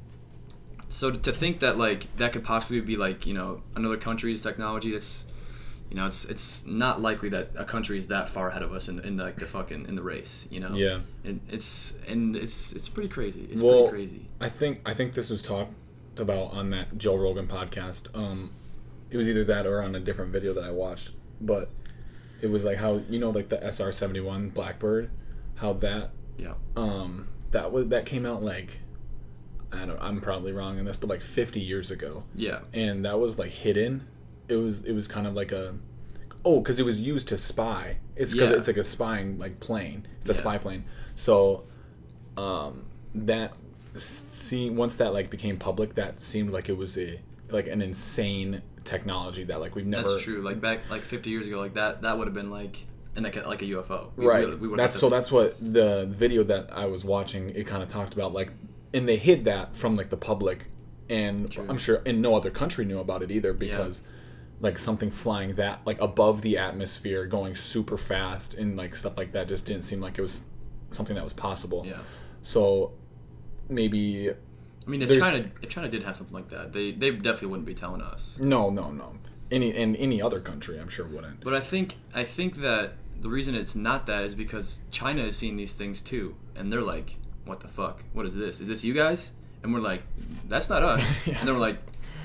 so 0.95 1.11
to 1.11 1.31
think 1.33 1.59
that 1.59 1.77
like 1.77 2.15
that 2.15 2.31
could 2.31 2.43
possibly 2.45 2.79
be 2.79 2.95
like 2.95 3.25
you 3.25 3.33
know 3.33 3.61
another 3.75 3.97
country's 3.97 4.41
technology, 4.41 4.91
that's 4.91 5.25
you 5.89 5.97
know 5.97 6.05
it's 6.07 6.23
it's 6.25 6.65
not 6.65 7.01
likely 7.01 7.27
that 7.29 7.49
a 7.55 7.65
country 7.65 7.97
is 7.97 8.07
that 8.07 8.29
far 8.29 8.47
ahead 8.49 8.61
of 8.63 8.71
us 8.71 8.87
in, 8.87 8.99
in 8.99 9.17
like 9.17 9.35
the 9.37 9.45
fucking 9.45 9.87
in 9.89 9.95
the 9.95 10.01
race. 10.01 10.47
You 10.49 10.61
know. 10.61 10.73
Yeah. 10.73 10.99
And 11.25 11.41
it's 11.49 11.95
and 12.07 12.35
it's 12.35 12.71
it's 12.73 12.87
pretty 12.87 13.09
crazy. 13.09 13.47
It's 13.51 13.61
Well, 13.61 13.89
pretty 13.89 13.97
crazy. 13.97 14.27
I 14.39 14.47
think 14.49 14.81
I 14.85 14.93
think 14.93 15.13
this 15.13 15.29
was 15.29 15.43
talked 15.43 15.73
about 16.17 16.53
on 16.53 16.69
that 16.69 16.97
Joe 16.97 17.17
Rogan 17.17 17.47
podcast. 17.47 18.07
Um, 18.15 18.51
it 19.11 19.17
was 19.17 19.27
either 19.27 19.43
that 19.43 19.65
or 19.67 19.81
on 19.81 19.95
a 19.95 19.99
different 19.99 20.31
video 20.31 20.53
that 20.53 20.63
I 20.63 20.71
watched, 20.71 21.11
but 21.41 21.69
it 22.41 22.47
was 22.47 22.63
like 22.63 22.77
how 22.77 23.01
you 23.09 23.19
know 23.19 23.31
like 23.31 23.49
the 23.49 23.61
SR 23.61 23.91
seventy 23.91 24.21
one 24.21 24.49
Blackbird, 24.49 25.09
how 25.55 25.73
that 25.73 26.11
Yeah. 26.37 26.53
um 26.77 27.27
that 27.51 27.71
was 27.73 27.87
that 27.89 28.05
came 28.05 28.25
out 28.25 28.41
like 28.41 28.79
I 29.75 29.85
don't 29.85 29.99
I'm 30.01 30.21
probably 30.21 30.51
wrong 30.51 30.77
in 30.79 30.85
this, 30.85 30.95
but 30.97 31.09
like 31.09 31.21
fifty 31.21 31.59
years 31.59 31.91
ago, 31.91 32.23
Yeah. 32.35 32.59
and 32.73 33.05
that 33.05 33.19
was 33.19 33.37
like 33.39 33.51
hidden. 33.51 34.07
It 34.47 34.55
was 34.55 34.81
it 34.83 34.93
was 34.93 35.07
kind 35.07 35.27
of 35.27 35.33
like 35.33 35.51
a 35.51 35.75
oh 36.43 36.59
because 36.59 36.79
it 36.79 36.85
was 36.85 37.01
used 37.01 37.27
to 37.29 37.37
spy. 37.37 37.97
It's 38.15 38.33
because 38.33 38.51
Yeah. 38.51 38.57
it's 38.57 38.67
like 38.67 38.77
a 38.77 38.83
spying 38.83 39.37
like 39.39 39.59
plane. 39.59 40.05
It's 40.21 40.29
a 40.29 40.33
Yeah. 40.33 40.39
spy 40.39 40.57
plane. 40.57 40.85
So 41.15 41.63
um 42.37 42.85
that 43.13 43.53
see 43.95 44.69
once 44.69 44.97
that 44.97 45.13
like 45.13 45.29
became 45.29 45.57
public, 45.57 45.95
that 45.95 46.21
seemed 46.21 46.51
like 46.51 46.69
it 46.69 46.77
was 46.77 46.97
a 46.97 47.19
like 47.49 47.67
an 47.67 47.81
insane 47.81 48.61
technology 48.83 49.43
that 49.45 49.59
like 49.59 49.75
we've 49.75 49.85
never 49.87 50.03
That's 50.07 50.23
true. 50.23 50.41
Like 50.41 50.59
back 50.61 50.89
like 50.89 51.01
50 51.03 51.29
years 51.29 51.47
ago, 51.47 51.59
like 51.59 51.73
that 51.75 52.01
that 52.03 52.17
would 52.17 52.27
have 52.27 52.33
been 52.33 52.51
like 52.51 52.85
and 53.15 53.23
like 53.23 53.37
a, 53.37 53.47
like 53.47 53.61
a 53.61 53.65
UFO. 53.65 54.09
We 54.17 54.25
right 54.25 54.45
we 54.47 54.67
would've 54.67 54.77
that's 54.77 54.99
so 54.99 55.09
that's 55.09 55.31
what 55.31 55.55
the 55.61 56.05
video 56.11 56.43
that 56.43 56.69
i 56.73 56.85
was 56.85 57.05
watching 57.05 57.49
it 57.51 57.65
kind 57.65 57.81
of 57.81 57.87
talked 57.87 58.13
about 58.13 58.33
like 58.33 58.51
and 58.93 59.07
they 59.07 59.17
hid 59.17 59.45
that 59.45 59.75
from 59.75 59.95
like 59.95 60.09
the 60.09 60.17
public. 60.17 60.67
And 61.07 61.55
i'm 61.69 61.77
sure 61.77 62.01
and 62.03 62.19
no 62.19 62.35
other 62.35 62.49
country 62.49 62.83
knew 62.83 62.97
about 62.97 63.21
it 63.21 63.29
either 63.29 63.53
because 63.53 64.01
like 64.59 64.79
something 64.79 65.11
flying 65.11 65.53
that 65.55 65.81
like 65.85 66.01
above 66.01 66.41
the 66.41 66.57
atmosphere 66.57 67.27
going 67.27 67.53
super 67.53 67.95
fast 67.95 68.55
and 68.55 68.75
like 68.75 68.95
stuff 68.95 69.15
like 69.15 69.31
that 69.33 69.47
just 69.47 69.67
didn't 69.67 69.83
seem 69.83 69.99
like 69.99 70.17
it 70.17 70.21
was 70.23 70.41
something 70.89 71.13
that 71.15 71.23
was 71.23 71.33
possible. 71.33 71.85
Yeah. 71.85 71.99
so 72.41 72.93
maybe 73.69 74.31
I 74.31 74.89
mean, 74.89 75.01
if 75.01 75.07
There's- 75.07 75.21
China 75.23 75.51
if 75.61 75.69
China 75.69 75.89
did 75.89 76.03
have 76.03 76.15
something 76.15 76.33
like 76.33 76.49
that, 76.49 76.73
they 76.73 76.91
they 76.91 77.11
definitely 77.11 77.49
wouldn't 77.49 77.67
be 77.67 77.73
telling 77.73 78.01
us. 78.01 78.39
no 78.39 78.69
no 78.69 78.91
no. 78.91 79.13
Any 79.51 79.75
and 79.75 79.95
any 79.97 80.21
other 80.23 80.39
country 80.39 80.79
i'm 80.79 80.89
sure 80.89 81.05
wouldn't. 81.05 81.43
But 81.43 81.53
I 81.53 81.59
think 81.59 81.97
I 82.13 82.23
think 82.23 82.57
that 82.61 82.93
the 83.19 83.29
reason 83.29 83.55
it's 83.55 83.75
not 83.75 84.05
that 84.07 84.23
is 84.23 84.35
because 84.35 84.81
China 84.91 85.21
is 85.23 85.37
seeing 85.37 85.55
these 85.55 85.73
things 85.73 86.01
too, 86.01 86.35
and 86.55 86.71
they're 86.71 86.81
like, 86.81 87.17
"What 87.45 87.59
the 87.59 87.67
fuck? 87.67 88.03
What 88.13 88.25
is 88.25 88.35
this? 88.35 88.61
Is 88.61 88.67
this 88.67 88.83
you 88.83 88.93
guys?" 88.93 89.31
And 89.63 89.73
we're 89.73 89.79
like, 89.79 90.01
"That's 90.47 90.69
not 90.69 90.83
us." 90.83 91.25
Yeah. 91.27 91.37
And 91.39 91.47
they're 91.47 91.55
like, 91.55 91.77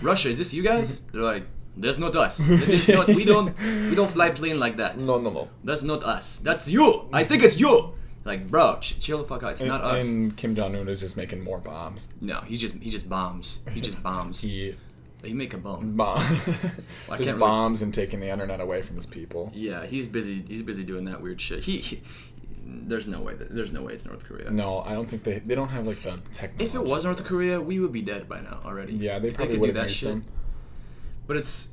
"Russia, 0.02 0.28
is 0.28 0.38
this 0.38 0.52
you 0.54 0.62
guys?" 0.62 1.00
They're 1.12 1.22
like, 1.22 1.44
"That's 1.76 1.98
not 1.98 2.14
us. 2.16 2.40
It 2.48 2.68
is 2.68 2.88
not, 2.88 3.08
we 3.08 3.24
don't 3.24 3.56
we 3.90 3.94
don't 3.94 4.10
fly 4.10 4.30
plane 4.30 4.58
like 4.58 4.76
that. 4.76 4.98
no 5.00 5.18
no 5.18 5.30
no 5.30 5.48
That's 5.64 5.82
not 5.82 6.04
us. 6.04 6.38
That's 6.38 6.68
you. 6.70 7.08
I 7.12 7.24
think 7.24 7.42
it's 7.42 7.58
you." 7.60 7.94
Like, 8.24 8.50
bro, 8.50 8.76
ch- 8.80 8.98
chill 9.00 9.18
the 9.18 9.24
fuck 9.24 9.42
out. 9.42 9.52
It's 9.52 9.62
not 9.62 9.80
us. 9.80 10.04
and 10.04 10.36
kim 10.36 10.54
jong-un 10.54 10.88
is 10.88 11.00
just 11.00 11.16
making 11.16 11.40
more 11.42 11.58
bombs 11.58 12.10
no, 12.20 12.40
he 12.42 12.54
just 12.56 12.74
he 12.76 12.90
just 12.90 13.08
bombs. 13.08 13.60
He 13.72 13.80
just 13.80 14.02
bombs. 14.08 14.42
he 14.42 14.74
He 15.24 15.32
make 15.32 15.54
a 15.54 15.58
bomb. 15.58 15.96
bomb 15.96 16.20
I 17.08 17.16
just 17.16 17.28
can't 17.28 17.38
bombs 17.38 17.80
and 17.82 17.92
taking 17.94 18.20
the 18.20 18.28
internet 18.28 18.60
away 18.60 18.82
from 18.82 18.96
his 18.96 19.06
people 19.06 19.50
Yeah, 19.54 19.86
he's 19.86 20.06
busy. 20.06 20.44
He's 20.46 20.62
busy 20.62 20.84
doing 20.84 21.04
that 21.06 21.22
weird 21.22 21.40
shit. 21.40 21.64
He, 21.64 21.78
he 21.78 22.02
there's 22.88 23.06
no 23.06 23.20
way. 23.20 23.34
That, 23.34 23.54
there's 23.54 23.72
no 23.72 23.82
way 23.82 23.92
it's 23.94 24.06
North 24.06 24.24
Korea. 24.26 24.50
No, 24.50 24.80
I 24.80 24.92
don't 24.92 25.08
think 25.08 25.22
they 25.24 25.38
they 25.40 25.54
don't 25.54 25.68
have 25.68 25.86
like 25.86 26.02
the 26.02 26.18
technology. 26.32 26.64
If 26.64 26.74
it 26.74 26.82
was 26.84 27.04
North 27.04 27.22
Korea, 27.24 27.60
we 27.60 27.78
would 27.80 27.92
be 27.92 28.02
dead 28.02 28.28
by 28.28 28.40
now 28.40 28.60
already. 28.64 28.94
yeah, 28.94 29.18
they 29.18 29.28
If 29.28 29.34
probably 29.36 29.54
could 29.54 29.60
would 29.60 29.74
do 29.74 29.78
have 29.78 29.88
that 29.88 29.92
shit. 29.94 30.08
them. 30.10 30.24
But 31.26 31.36
it's 31.36 31.68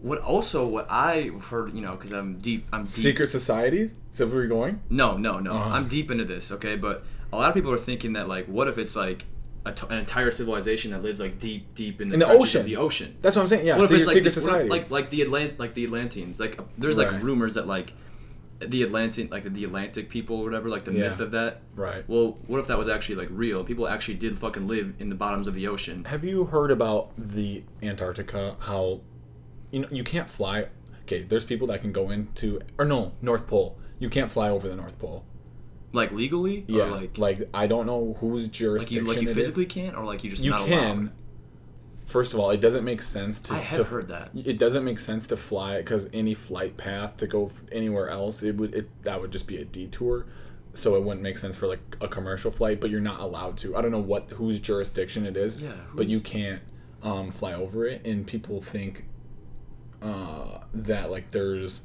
what 0.00 0.18
also 0.18 0.66
what 0.66 0.90
I've 0.90 1.46
heard. 1.46 1.74
You 1.74 1.80
know, 1.82 1.92
because 1.96 2.12
I'm 2.12 2.38
deep. 2.38 2.66
I'm 2.72 2.82
deep. 2.82 2.90
Secret 2.90 3.28
societies? 3.30 3.94
So 4.10 4.26
where 4.26 4.36
we're 4.36 4.46
going? 4.46 4.80
No, 4.90 5.16
no, 5.16 5.38
no. 5.40 5.52
Uh-huh. 5.54 5.70
I'm 5.74 5.86
deep 5.88 6.10
into 6.10 6.24
this. 6.24 6.52
Okay, 6.52 6.76
but 6.76 7.04
a 7.32 7.36
lot 7.36 7.48
of 7.48 7.54
people 7.54 7.72
are 7.72 7.78
thinking 7.78 8.12
that 8.14 8.28
like, 8.28 8.46
what 8.46 8.68
if 8.68 8.78
it's 8.78 8.96
like 8.96 9.24
a 9.66 9.72
t- 9.72 9.86
an 9.88 9.96
entire 9.98 10.30
civilization 10.30 10.90
that 10.90 11.02
lives 11.02 11.20
like 11.20 11.38
deep, 11.38 11.74
deep 11.74 11.98
in 12.02 12.08
the, 12.10 12.14
In 12.14 12.20
the 12.20 12.28
ocean. 12.28 12.60
Of 12.60 12.66
the 12.66 12.76
ocean. 12.76 13.16
That's 13.22 13.34
what 13.34 13.42
I'm 13.42 13.48
saying. 13.48 13.64
Yeah, 13.66 13.76
what 13.78 13.84
if 13.84 13.88
secret, 13.88 13.98
it's 13.98 14.06
like 14.06 14.14
secret 14.16 14.24
the, 14.34 14.40
societies. 14.42 14.70
like 14.70 14.90
like 14.90 15.10
the 15.10 15.20
Atlant 15.22 15.58
like 15.58 15.72
the 15.74 15.84
Atlanteans? 15.84 16.38
Like 16.38 16.58
there's 16.76 16.98
like 16.98 17.10
Right. 17.10 17.22
rumors 17.22 17.54
that 17.54 17.66
like 17.66 17.94
the 18.60 18.82
Atlantic 18.82 19.30
like 19.30 19.42
the 19.44 19.64
Atlantic 19.64 20.08
people 20.08 20.36
or 20.36 20.44
whatever 20.44 20.68
like 20.68 20.84
the 20.84 20.92
myth 20.92 21.20
of 21.20 21.32
that. 21.32 21.60
right. 21.74 22.04
Well, 22.08 22.38
what 22.46 22.60
if 22.60 22.66
that 22.68 22.78
was 22.78 22.88
actually 22.88 23.16
like 23.16 23.28
real? 23.30 23.64
People 23.64 23.86
actually 23.88 24.14
did 24.14 24.38
fucking 24.38 24.66
live 24.66 24.94
in 24.98 25.08
the 25.08 25.14
bottoms 25.14 25.46
of 25.48 25.54
the 25.54 25.66
ocean. 25.68 26.04
Have 26.04 26.24
you 26.24 26.44
heard 26.46 26.70
about 26.70 27.10
the 27.18 27.64
Antarctica? 27.82 28.56
How 28.60 29.00
you 29.70 29.80
know 29.80 29.88
you 29.90 30.04
can't 30.04 30.30
fly. 30.30 30.68
Okay, 31.02 31.22
there's 31.22 31.44
people 31.44 31.66
that 31.66 31.82
can 31.82 31.92
go 31.92 32.10
into 32.10 32.60
or 32.78 32.84
no 32.84 33.12
North 33.20 33.46
Pole. 33.46 33.76
You 33.98 34.08
can't 34.08 34.30
fly 34.32 34.48
over 34.48 34.68
the 34.68 34.76
North 34.76 34.98
Pole. 34.98 35.24
Like 35.92 36.10
legally? 36.12 36.64
Yeah, 36.66 36.84
like 36.84 37.18
like, 37.18 37.48
I 37.54 37.66
don't 37.66 37.86
know 37.86 38.16
whose 38.20 38.44
like 38.44 38.52
jurisdiction 38.52 39.04
you 39.06 39.12
like 39.12 39.22
you 39.22 39.28
it 39.28 39.30
is. 39.32 39.36
physically 39.36 39.66
can't 39.66 39.96
or 39.96 40.04
like 40.04 40.24
you 40.24 40.30
just 40.30 40.42
You 40.44 40.50
not 40.50 40.66
can. 40.66 40.98
allowed? 40.98 41.10
First 42.06 42.34
of 42.34 42.40
all, 42.40 42.50
it 42.50 42.60
doesn't 42.60 42.84
make 42.84 43.00
sense 43.02 43.40
to. 43.42 43.54
I 43.54 43.58
have 43.58 43.78
to- 43.78 43.84
heard 43.84 44.08
that. 44.08 44.30
It 44.34 44.58
doesn't 44.58 44.84
make 44.84 44.98
sense 45.00 45.26
to 45.28 45.36
fly 45.36 45.78
because 45.78 46.08
any 46.12 46.34
flight 46.34 46.76
path 46.76 47.16
to 47.18 47.26
go 47.26 47.50
anywhere 47.72 48.08
else, 48.10 48.42
it 48.42 48.56
would 48.56 48.74
it 48.74 48.88
that 49.04 49.20
would 49.20 49.30
just 49.32 49.46
be 49.46 49.56
a 49.56 49.64
detour. 49.64 50.26
So 50.74 50.96
it 50.96 51.02
wouldn't 51.04 51.22
make 51.22 51.38
sense 51.38 51.54
for 51.56 51.66
like 51.68 51.96
a 52.00 52.08
commercial 52.08 52.50
flight, 52.50 52.80
but 52.80 52.90
you're 52.90 53.00
not 53.00 53.20
allowed 53.20 53.56
to. 53.58 53.76
I 53.76 53.80
don't 53.80 53.92
know 53.92 54.00
what 54.00 54.28
whose 54.30 54.58
jurisdiction 54.60 55.24
it 55.24 55.36
is, 55.36 55.56
Yeah, 55.56 55.72
but 55.94 56.08
you 56.08 56.20
can't 56.20 56.62
um, 57.02 57.30
fly 57.30 57.54
over 57.54 57.86
it, 57.86 58.04
and 58.04 58.26
people 58.26 58.60
think 58.60 59.04
uh, 60.02 60.58
that 60.74 61.10
like 61.10 61.30
there's 61.30 61.84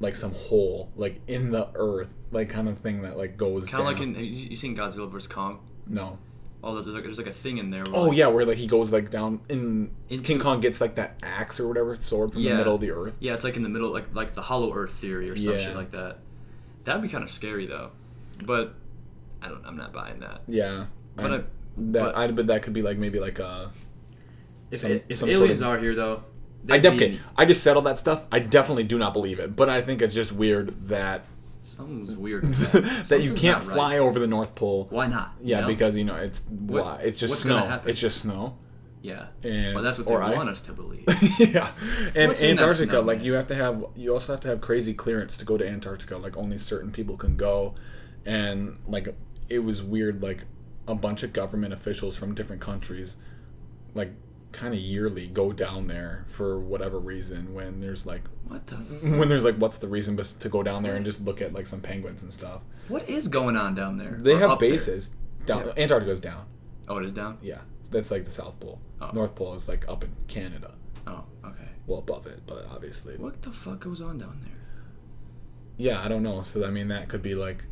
like 0.00 0.14
some 0.16 0.34
hole 0.34 0.90
like 0.96 1.20
in 1.26 1.50
the 1.50 1.68
earth, 1.74 2.08
like 2.30 2.50
kind 2.50 2.68
of 2.68 2.78
thing 2.78 3.02
that 3.02 3.16
like 3.16 3.36
goes 3.36 3.66
Kind 3.68 3.80
of 3.82 3.86
like 3.86 4.00
in 4.00 4.14
you 4.16 4.22
you 4.50 4.56
seen 4.56 4.76
Godzilla 4.76 5.10
vs 5.10 5.26
Kong? 5.26 5.60
no. 5.86 6.18
Oh, 6.66 6.74
there's 6.74 6.86
like, 6.86 7.04
there's 7.04 7.18
like 7.18 7.26
a 7.26 7.30
thing 7.32 7.58
in 7.58 7.68
there. 7.68 7.84
Where 7.84 7.94
Oh 7.94 8.04
like, 8.04 8.16
yeah, 8.16 8.26
where 8.28 8.46
like 8.46 8.56
he 8.56 8.66
goes 8.66 8.90
like 8.90 9.10
down 9.10 9.40
in 9.50 9.90
Into- 10.08 10.24
King 10.24 10.38
Kong 10.40 10.60
gets 10.62 10.80
like 10.80 10.94
that 10.94 11.18
axe 11.22 11.60
or 11.60 11.68
whatever 11.68 11.94
sword 11.96 12.32
from 12.32 12.40
Yeah. 12.40 12.52
the 12.52 12.56
middle 12.58 12.74
of 12.76 12.80
the 12.80 12.90
earth. 12.90 13.14
Yeah, 13.20 13.34
it's 13.34 13.44
like 13.44 13.56
in 13.56 13.62
the 13.62 13.68
middle, 13.68 13.90
like 13.92 14.14
like 14.14 14.34
the 14.34 14.40
Hollow 14.42 14.72
Earth 14.74 14.92
theory 14.92 15.28
or 15.28 15.36
some 15.36 15.52
Yeah. 15.52 15.58
shit 15.58 15.76
like 15.76 15.90
that. 15.90 16.18
That'd 16.84 17.02
be 17.02 17.08
kind 17.08 17.22
of 17.22 17.28
scary 17.30 17.66
though, 17.66 17.90
but 18.44 18.74
I 19.42 19.48
don't. 19.48 19.64
I'm 19.66 19.76
not 19.76 19.92
buying 19.92 20.20
that. 20.20 20.40
Yeah, 20.48 20.86
But 21.16 21.24
I, 21.30 21.34
I- 21.34 21.38
that 21.38 21.46
but- 21.92 22.16
I 22.16 22.26
but 22.30 22.46
that 22.46 22.62
could 22.62 22.72
be 22.72 22.82
like 22.82 22.96
maybe 22.98 23.20
like 23.20 23.38
a 23.38 23.70
If, 24.70 24.80
Some- 24.80 24.90
if 24.90 25.16
some 25.18 25.28
sort 25.30 25.42
aliens 25.42 25.60
of- 25.60 25.68
are 25.68 25.78
here 25.78 25.94
though, 25.94 26.24
I 26.70 26.78
definitely, 26.78 27.20
I 27.36 27.44
just 27.44 27.62
said 27.62 27.76
all 27.76 27.82
that 27.82 27.98
stuff. 27.98 28.24
I 28.32 28.38
definitely 28.38 28.84
do 28.84 28.96
not 28.98 29.12
believe 29.12 29.38
it, 29.38 29.54
but 29.54 29.68
I 29.68 29.82
think 29.82 30.00
it's 30.00 30.14
just 30.14 30.32
weird 30.32 30.68
that 30.88 31.26
Something's 31.64 32.14
weird. 32.16 32.42
with 32.48 32.72
that 32.72 33.08
that 33.08 33.22
you 33.22 33.32
can't 33.34 33.64
right. 33.64 33.72
fly 33.72 33.98
over 33.98 34.18
the 34.18 34.26
North 34.26 34.54
Pole. 34.54 34.86
Why 34.90 35.06
not? 35.06 35.32
you 35.40 35.52
Yeah, 35.52 35.60
know? 35.60 35.66
because 35.68 35.96
you 35.96 36.04
know 36.04 36.16
it's 36.16 36.44
why 36.50 37.00
it's 37.02 37.18
just 37.18 37.30
what's 37.32 37.42
snow. 37.42 37.80
It's 37.86 38.00
just 38.00 38.20
snow. 38.20 38.58
yeah. 39.00 39.26
and- 39.42 39.74
well, 39.74 39.82
that's 39.82 39.98
what 39.98 40.06
they 40.06 40.14
ice. 40.14 40.36
want 40.36 40.48
us 40.50 40.60
to 40.62 40.72
believe. 40.74 41.04
yeah, 41.38 41.72
and 42.14 42.28
What's 42.28 42.42
Antarctica, 42.44 42.90
snow, 42.90 43.00
like 43.00 43.18
man? 43.18 43.24
you 43.26 43.32
have 43.32 43.48
to 43.48 43.54
have, 43.54 43.84
you 43.96 44.12
also 44.12 44.32
have 44.34 44.40
to 44.42 44.48
have 44.48 44.60
crazy 44.60 44.92
clearance 44.92 45.36
to 45.38 45.44
go 45.46 45.56
to 45.56 45.66
Antarctica. 45.66 46.18
Like 46.18 46.36
only 46.36 46.58
certain 46.58 46.90
people 46.90 47.16
can 47.16 47.36
go, 47.36 47.74
and 48.26 48.78
like 48.86 49.14
it 49.48 49.60
was 49.60 49.82
weird. 49.82 50.22
Like 50.22 50.44
a 50.86 50.94
bunch 50.94 51.22
of 51.22 51.32
government 51.32 51.72
officials 51.72 52.14
from 52.14 52.34
different 52.34 52.60
countries, 52.60 53.16
like 53.94 54.12
kind 54.52 54.74
of 54.74 54.80
yearly, 54.80 55.26
go 55.28 55.50
down 55.50 55.86
there 55.86 56.26
for 56.28 56.60
whatever 56.60 56.98
reason. 57.00 57.54
When 57.54 57.80
there's 57.80 58.04
like, 58.04 58.22
What 58.48 58.66
the? 58.66 58.74
when 59.18 59.28
there's 59.28 59.44
like, 59.44 59.56
what's 59.56 59.78
the 59.78 59.88
reason 59.88 60.16
bes- 60.16 60.34
to 60.34 60.48
go 60.48 60.62
down 60.62 60.82
there 60.82 60.96
and 60.96 61.04
just 61.04 61.24
look 61.24 61.40
at 61.40 61.52
like 61.52 61.66
some 61.66 61.80
penguins 61.80 62.22
and 62.22 62.32
stuff? 62.32 62.60
What 62.88 63.08
is 63.08 63.28
going 63.28 63.56
on 63.56 63.74
down 63.74 63.96
there? 63.96 64.16
They 64.20 64.34
Or 64.34 64.38
have 64.38 64.50
up 64.50 64.58
there? 64.60 64.70
bases 64.70 65.10
down. 65.46 65.66
Yeah. 65.66 65.82
Antarctica's 65.82 66.20
down. 66.20 66.46
Oh, 66.88 66.98
it 66.98 67.06
is 67.06 67.12
down. 67.14 67.38
Yeah, 67.42 67.60
that's 67.90 68.10
like 68.10 68.24
the 68.26 68.30
South 68.30 68.58
Pole. 68.60 68.80
Oh. 69.00 69.10
North 69.14 69.34
Pole 69.34 69.54
is 69.54 69.68
like 69.68 69.88
up 69.88 70.04
in 70.04 70.10
Canada. 70.28 70.72
Oh, 71.06 71.24
okay. 71.44 71.68
Well, 71.86 71.98
above 72.00 72.26
it, 72.26 72.42
but 72.46 72.66
obviously. 72.70 73.16
What 73.16 73.40
the 73.42 73.50
fuck 73.52 73.80
goes 73.80 74.00
on 74.02 74.18
down 74.18 74.40
there? 74.44 74.52
Yeah, 75.76 76.02
I 76.04 76.08
don't 76.08 76.22
know. 76.22 76.42
So 76.42 76.64
I 76.66 76.70
mean, 76.70 76.88
that 76.88 77.08
could 77.08 77.22
be 77.22 77.34
like, 77.34 77.64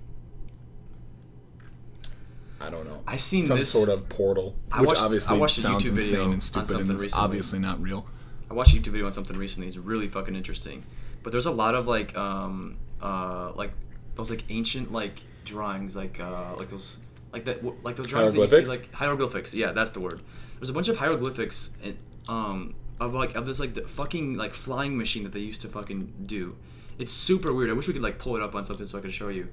I 2.61 2.71
don't 2.71 2.87
know, 2.87 3.03
I 3.07 3.17
seen 3.17 3.43
some 3.45 3.59
this. 3.59 3.71
sort 3.73 3.89
of 3.89 4.09
portal, 4.09 4.55
I 4.71 4.81
which 4.81 4.89
watched- 4.89 5.03
I 5.03 5.05
obviously 5.07 5.39
watched 5.39 5.59
a 5.59 5.61
sounds 5.63 5.83
YouTube 5.85 5.89
video 5.89 5.95
insane 6.03 6.21
on 6.21 6.33
and 6.33 6.43
stupid, 6.43 6.67
something 6.69 6.81
and 6.87 6.91
it's 6.95 7.03
recently. 7.03 7.25
obviously 7.25 7.59
not 7.59 7.83
real. 7.83 8.07
I 8.53 8.55
watched 8.55 8.75
a 8.75 8.77
YouTube 8.77 8.93
video 8.93 9.07
on 9.07 9.15
something 9.15 9.39
recently. 9.39 9.67
It's 9.67 9.79
really 9.79 10.07
fucking 10.07 10.37
interesting. 10.37 10.85
But 11.23 11.33
there's 11.33 11.47
a 11.47 11.51
lot 11.51 11.75
of 11.75 11.89
like, 11.89 12.15
um, 12.19 12.77
uh, 13.01 13.53
like 13.55 13.73
those 14.15 14.29
like 14.29 14.45
ancient 14.51 14.93
like 14.93 15.23
drawings, 15.47 15.97
like 15.97 16.21
uh, 16.21 16.55
like 16.59 16.69
those 16.69 16.99
like 17.33 17.47
that 17.47 17.65
like 17.83 17.97
those 17.97 18.09
drawings 18.09 18.35
that 18.35 18.41
you 18.41 18.47
see 18.47 18.65
like 18.67 18.93
hieroglyphics. 18.93 19.55
Yeah, 19.55 19.73
that's 19.73 19.93
the 19.93 20.01
word. 20.01 20.21
There's 20.59 20.69
a 20.69 20.75
bunch 20.75 20.89
of 20.89 20.99
hieroglyphics, 20.99 21.71
in, 21.83 21.97
um, 22.29 22.75
of 23.01 23.15
like 23.15 23.37
of 23.37 23.47
this 23.47 23.59
like 23.59 23.73
the 23.73 23.89
fucking 23.89 24.35
like 24.35 24.53
flying 24.53 24.99
machine 24.99 25.23
that 25.25 25.33
they 25.33 25.41
used 25.41 25.63
to 25.63 25.69
fucking 25.69 26.13
do. 26.27 26.55
It's 26.99 27.13
super 27.13 27.55
weird. 27.55 27.71
I 27.71 27.73
wish 27.73 27.89
we 27.89 27.95
could 27.95 28.03
like 28.03 28.19
pull 28.19 28.37
it 28.37 28.43
up 28.43 28.55
on 28.55 28.67
something 28.67 28.85
so 28.85 28.99
I 28.99 29.01
could 29.01 29.15
show 29.15 29.31
you. 29.31 29.49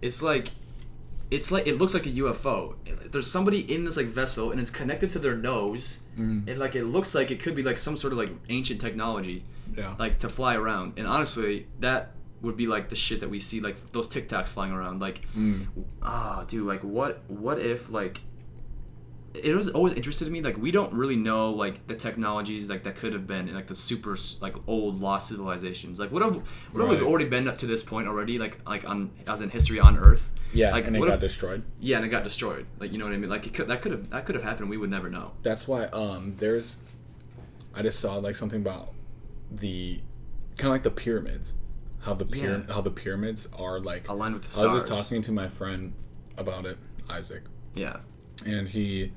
It's 0.00 0.22
like 0.22 0.52
it's 1.30 1.52
like 1.52 1.66
it 1.66 1.78
looks 1.78 1.94
like 1.94 2.06
a 2.06 2.10
UFO. 2.10 2.74
There's 3.12 3.30
somebody 3.30 3.60
in 3.72 3.84
this 3.84 3.96
like 3.96 4.06
vessel, 4.08 4.50
and 4.50 4.60
it's 4.60 4.70
connected 4.70 5.10
to 5.10 5.18
their 5.18 5.36
nose, 5.36 6.00
Mm. 6.18 6.48
and 6.48 6.58
like 6.58 6.74
it 6.74 6.84
looks 6.84 7.14
like 7.14 7.30
it 7.30 7.40
could 7.40 7.54
be 7.54 7.62
like 7.62 7.78
some 7.78 7.96
sort 7.96 8.12
of 8.12 8.18
like 8.18 8.30
ancient 8.48 8.80
technology, 8.80 9.44
Yeah. 9.76 9.94
like 9.98 10.18
to 10.20 10.28
fly 10.28 10.56
around. 10.56 10.94
And 10.96 11.06
honestly, 11.06 11.66
that 11.78 12.14
would 12.42 12.56
be 12.56 12.66
like 12.66 12.88
the 12.88 12.96
shit 12.96 13.20
that 13.20 13.30
we 13.30 13.38
see, 13.38 13.60
like 13.60 13.92
those 13.92 14.08
TikToks 14.08 14.48
flying 14.48 14.72
around. 14.72 15.00
Like, 15.00 15.20
Mm. 15.36 15.66
ah, 16.02 16.44
dude, 16.48 16.66
like 16.66 16.82
what? 16.82 17.22
What 17.28 17.58
if 17.60 17.90
like? 17.90 18.22
It 19.32 19.54
was 19.54 19.68
always 19.70 19.94
interested 19.94 20.26
in 20.26 20.32
me. 20.32 20.42
Like 20.42 20.56
we 20.58 20.72
don't 20.72 20.92
really 20.92 21.14
know 21.14 21.50
like 21.52 21.86
the 21.86 21.94
technologies 21.94 22.68
like 22.68 22.82
that 22.82 22.96
could 22.96 23.12
have 23.12 23.28
been 23.28 23.48
in 23.48 23.54
like 23.54 23.68
the 23.68 23.76
super 23.76 24.16
like 24.40 24.56
old 24.66 25.00
lost 25.00 25.28
civilizations. 25.28 26.00
Like 26.00 26.10
what 26.10 26.22
have 26.24 26.34
what 26.72 26.80
have 26.80 26.88
we 26.90 26.96
Right. 26.96 27.04
already 27.04 27.26
been 27.26 27.46
up 27.46 27.56
to 27.58 27.66
this 27.66 27.84
point 27.84 28.08
already? 28.08 28.40
Like 28.40 28.58
like 28.68 28.88
on 28.88 29.10
as 29.28 29.40
in 29.40 29.50
history 29.50 29.78
on 29.78 29.96
Earth. 29.96 30.32
Yeah, 30.52 30.72
like 30.72 30.86
and 30.86 30.96
it 30.96 31.00
got 31.00 31.14
if- 31.14 31.20
destroyed. 31.20 31.62
yeah, 31.80 31.96
and 31.96 32.04
it 32.06 32.08
got 32.08 32.24
destroyed. 32.24 32.66
Like 32.78 32.92
you 32.92 32.98
know 32.98 33.04
what 33.04 33.14
I 33.14 33.18
mean? 33.18 33.30
Like 33.30 33.46
it 33.46 33.54
could, 33.54 33.68
that 33.68 33.82
could 33.82 33.92
have 33.92 34.10
that 34.10 34.26
could 34.26 34.34
have 34.34 34.44
happened. 34.44 34.68
We 34.70 34.76
would 34.76 34.90
never 34.90 35.08
know. 35.08 35.32
That's 35.42 35.68
why 35.68 35.84
um 35.86 36.32
there's, 36.32 36.80
I 37.74 37.82
just 37.82 38.00
saw 38.00 38.16
like 38.16 38.36
something 38.36 38.60
about 38.60 38.92
the, 39.50 40.00
kind 40.56 40.68
of 40.70 40.72
like 40.74 40.82
the 40.82 40.90
pyramids, 40.90 41.54
how 42.00 42.14
the 42.14 42.24
pyra- 42.24 42.66
Yeah. 42.68 42.74
how 42.74 42.80
the 42.80 42.90
pyramids 42.90 43.48
are 43.56 43.78
like. 43.80 44.08
Aligned 44.08 44.34
with 44.34 44.42
the 44.42 44.48
stars. 44.48 44.70
I 44.70 44.74
was 44.74 44.84
just 44.84 44.92
talking 45.02 45.22
to 45.22 45.32
my 45.32 45.48
friend 45.48 45.92
about 46.36 46.66
it, 46.66 46.78
Isaac, 47.08 47.42
Yeah. 47.74 47.98
and 48.44 48.68
he 48.68 49.12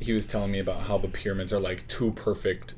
he 0.00 0.12
was 0.12 0.26
telling 0.26 0.50
me 0.52 0.58
about 0.58 0.82
how 0.82 0.98
the 0.98 1.08
pyramids 1.08 1.52
are 1.52 1.60
like 1.60 1.86
too 1.88 2.12
perfect 2.12 2.74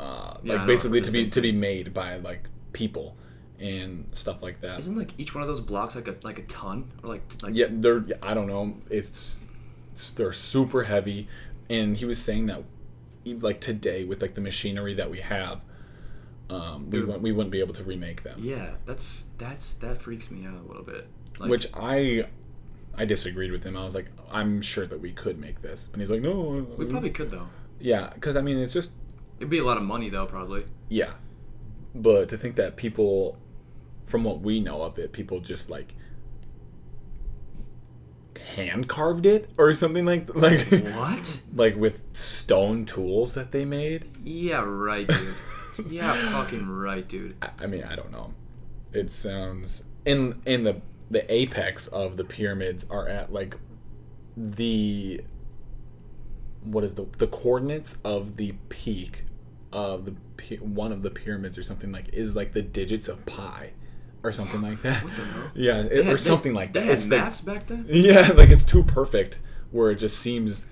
uh, 0.00 0.34
Yeah, 0.42 0.54
like 0.58 0.66
basically 0.66 1.00
to 1.00 1.10
be 1.10 1.28
to 1.28 1.40
be 1.40 1.52
made 1.52 1.92
by 1.92 2.16
like 2.16 2.48
people 2.72 3.16
and 3.60 4.08
stuff 4.12 4.42
like 4.42 4.60
that 4.60 4.78
Isn't 4.78 4.96
like 4.96 5.12
each 5.18 5.34
one 5.34 5.42
of 5.42 5.48
those 5.48 5.60
blocks 5.60 5.96
like 5.96 6.08
a 6.08 6.16
like 6.22 6.38
a 6.38 6.42
ton 6.42 6.90
or 7.02 7.10
like 7.10 7.22
like 7.42 7.54
yeah 7.54 7.66
they're 7.70 8.04
i 8.22 8.34
don't 8.34 8.46
know 8.46 8.76
it's, 8.88 9.44
it's 9.92 10.12
they're 10.12 10.32
super 10.32 10.84
heavy 10.84 11.28
and 11.68 11.96
he 11.96 12.04
was 12.04 12.22
saying 12.22 12.46
that 12.46 12.62
like 13.24 13.60
today 13.60 14.04
with 14.04 14.22
like 14.22 14.34
the 14.34 14.40
machinery 14.40 14.94
that 14.94 15.10
we 15.10 15.20
have 15.20 15.60
um, 16.50 16.88
we, 16.88 17.00
wouldn't, 17.00 17.20
we 17.20 17.30
wouldn't 17.30 17.50
be 17.50 17.60
able 17.60 17.74
to 17.74 17.84
remake 17.84 18.22
them 18.22 18.38
yeah. 18.42 18.70
That's 18.86 19.28
that's 19.36 19.74
that 19.74 19.98
freaks 19.98 20.30
me 20.30 20.46
out 20.46 20.54
a 20.54 20.66
little 20.66 20.82
bit. 20.82 21.06
Like, 21.38 21.50
which 21.50 21.68
i 21.74 22.26
i 22.96 23.04
disagreed 23.04 23.52
with 23.52 23.64
him 23.64 23.76
i 23.76 23.84
was 23.84 23.94
like 23.94 24.06
i'm 24.32 24.62
sure 24.62 24.86
that 24.86 25.00
we 25.00 25.12
could 25.12 25.38
make 25.38 25.60
this 25.60 25.88
and 25.92 26.00
he's 26.00 26.10
like 26.10 26.22
no 26.22 26.66
we 26.76 26.86
probably 26.86 27.10
could 27.10 27.30
though. 27.30 27.48
yeah 27.78 28.10
because 28.14 28.34
i 28.34 28.40
mean 28.40 28.58
it's 28.58 28.72
just 28.72 28.92
It'd 29.38 29.50
be 29.50 29.58
a 29.58 29.64
lot 29.64 29.76
of 29.76 29.84
money 29.84 30.10
though, 30.10 30.26
probably. 30.26 30.64
Yeah. 30.88 31.12
But 31.94 32.28
to 32.30 32.38
think 32.38 32.56
that 32.56 32.76
people, 32.76 33.38
from 34.08 34.24
what 34.24 34.40
we 34.40 34.60
know 34.60 34.82
of 34.82 34.98
it, 34.98 35.12
people 35.12 35.40
just 35.40 35.70
like 35.70 35.94
hand 38.54 38.88
carved 38.88 39.26
it 39.26 39.50
or 39.58 39.74
something 39.74 40.04
like 40.04 40.34
like 40.34 40.66
What? 40.94 41.40
like 41.54 41.76
with 41.76 42.02
stone 42.12 42.84
tools 42.84 43.34
that 43.34 43.52
they 43.52 43.64
made. 43.64 44.06
Yeah, 44.24 44.64
right, 44.66 45.06
dude. 45.06 45.34
yeah, 45.88 46.12
fucking 46.32 46.68
right, 46.68 47.06
dude. 47.06 47.36
I, 47.42 47.50
I 47.60 47.66
mean, 47.66 47.84
I 47.84 47.94
don't 47.94 48.10
know. 48.10 48.32
It 48.92 49.10
sounds 49.10 49.84
in 50.04 50.40
in 50.46 50.64
the 50.64 50.80
the 51.10 51.30
apex 51.32 51.86
of 51.88 52.16
the 52.16 52.24
pyramids 52.24 52.86
are 52.90 53.08
at 53.08 53.32
like 53.32 53.56
the 54.36 55.22
what 56.62 56.84
is 56.84 56.94
the 56.94 57.06
the 57.18 57.26
coordinates 57.26 57.98
of 58.04 58.36
the 58.36 58.52
peak 58.68 59.24
of 59.72 60.06
the 60.06 60.14
one 60.56 60.92
of 60.92 61.02
the 61.02 61.10
pyramids 61.10 61.58
or 61.58 61.62
something 61.62 61.92
like 61.92 62.08
is 62.12 62.34
like 62.34 62.52
the 62.52 62.62
digits 62.62 63.08
of 63.08 63.24
pi 63.26 63.70
or 64.28 64.32
something 64.32 64.60
like 64.62 64.82
that. 64.82 65.02
What 65.02 65.16
the 65.16 65.24
hell? 65.24 65.50
Yeah, 65.54 65.78
it- 65.80 66.04
had- 66.04 66.14
or 66.14 66.18
something 66.18 66.54
like 66.54 66.72
they 66.72 66.80
that. 66.80 66.86
had 66.86 66.94
It's 66.94 67.10
like- 67.10 67.44
back 67.44 67.66
then. 67.66 67.86
yeah, 67.88 68.28
like 68.36 68.50
it's 68.50 68.64
too 68.64 68.84
perfect 68.84 69.40
where 69.70 69.90
it 69.90 69.96
just 69.96 70.18
seems 70.18 70.66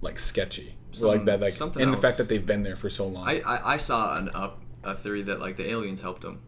like 0.00 0.18
sketchy. 0.18 0.74
So 0.92 1.08
like 1.08 1.24
that, 1.26 1.40
like, 1.40 1.50
something 1.50 1.82
and 1.82 1.92
the 1.92 1.96
fact 1.98 2.16
that 2.18 2.28
they've 2.28 2.44
been 2.44 2.62
there 2.62 2.76
for 2.76 2.88
so 2.88 3.06
long. 3.06 3.26
I, 3.28 3.40
I 3.40 3.74
I 3.74 3.76
saw 3.76 4.16
an 4.16 4.30
up 4.34 4.62
a 4.82 4.94
theory 4.94 5.22
that 5.22 5.40
like 5.40 5.56
the 5.56 5.68
aliens 5.68 6.00
helped 6.00 6.22
them. 6.22 6.40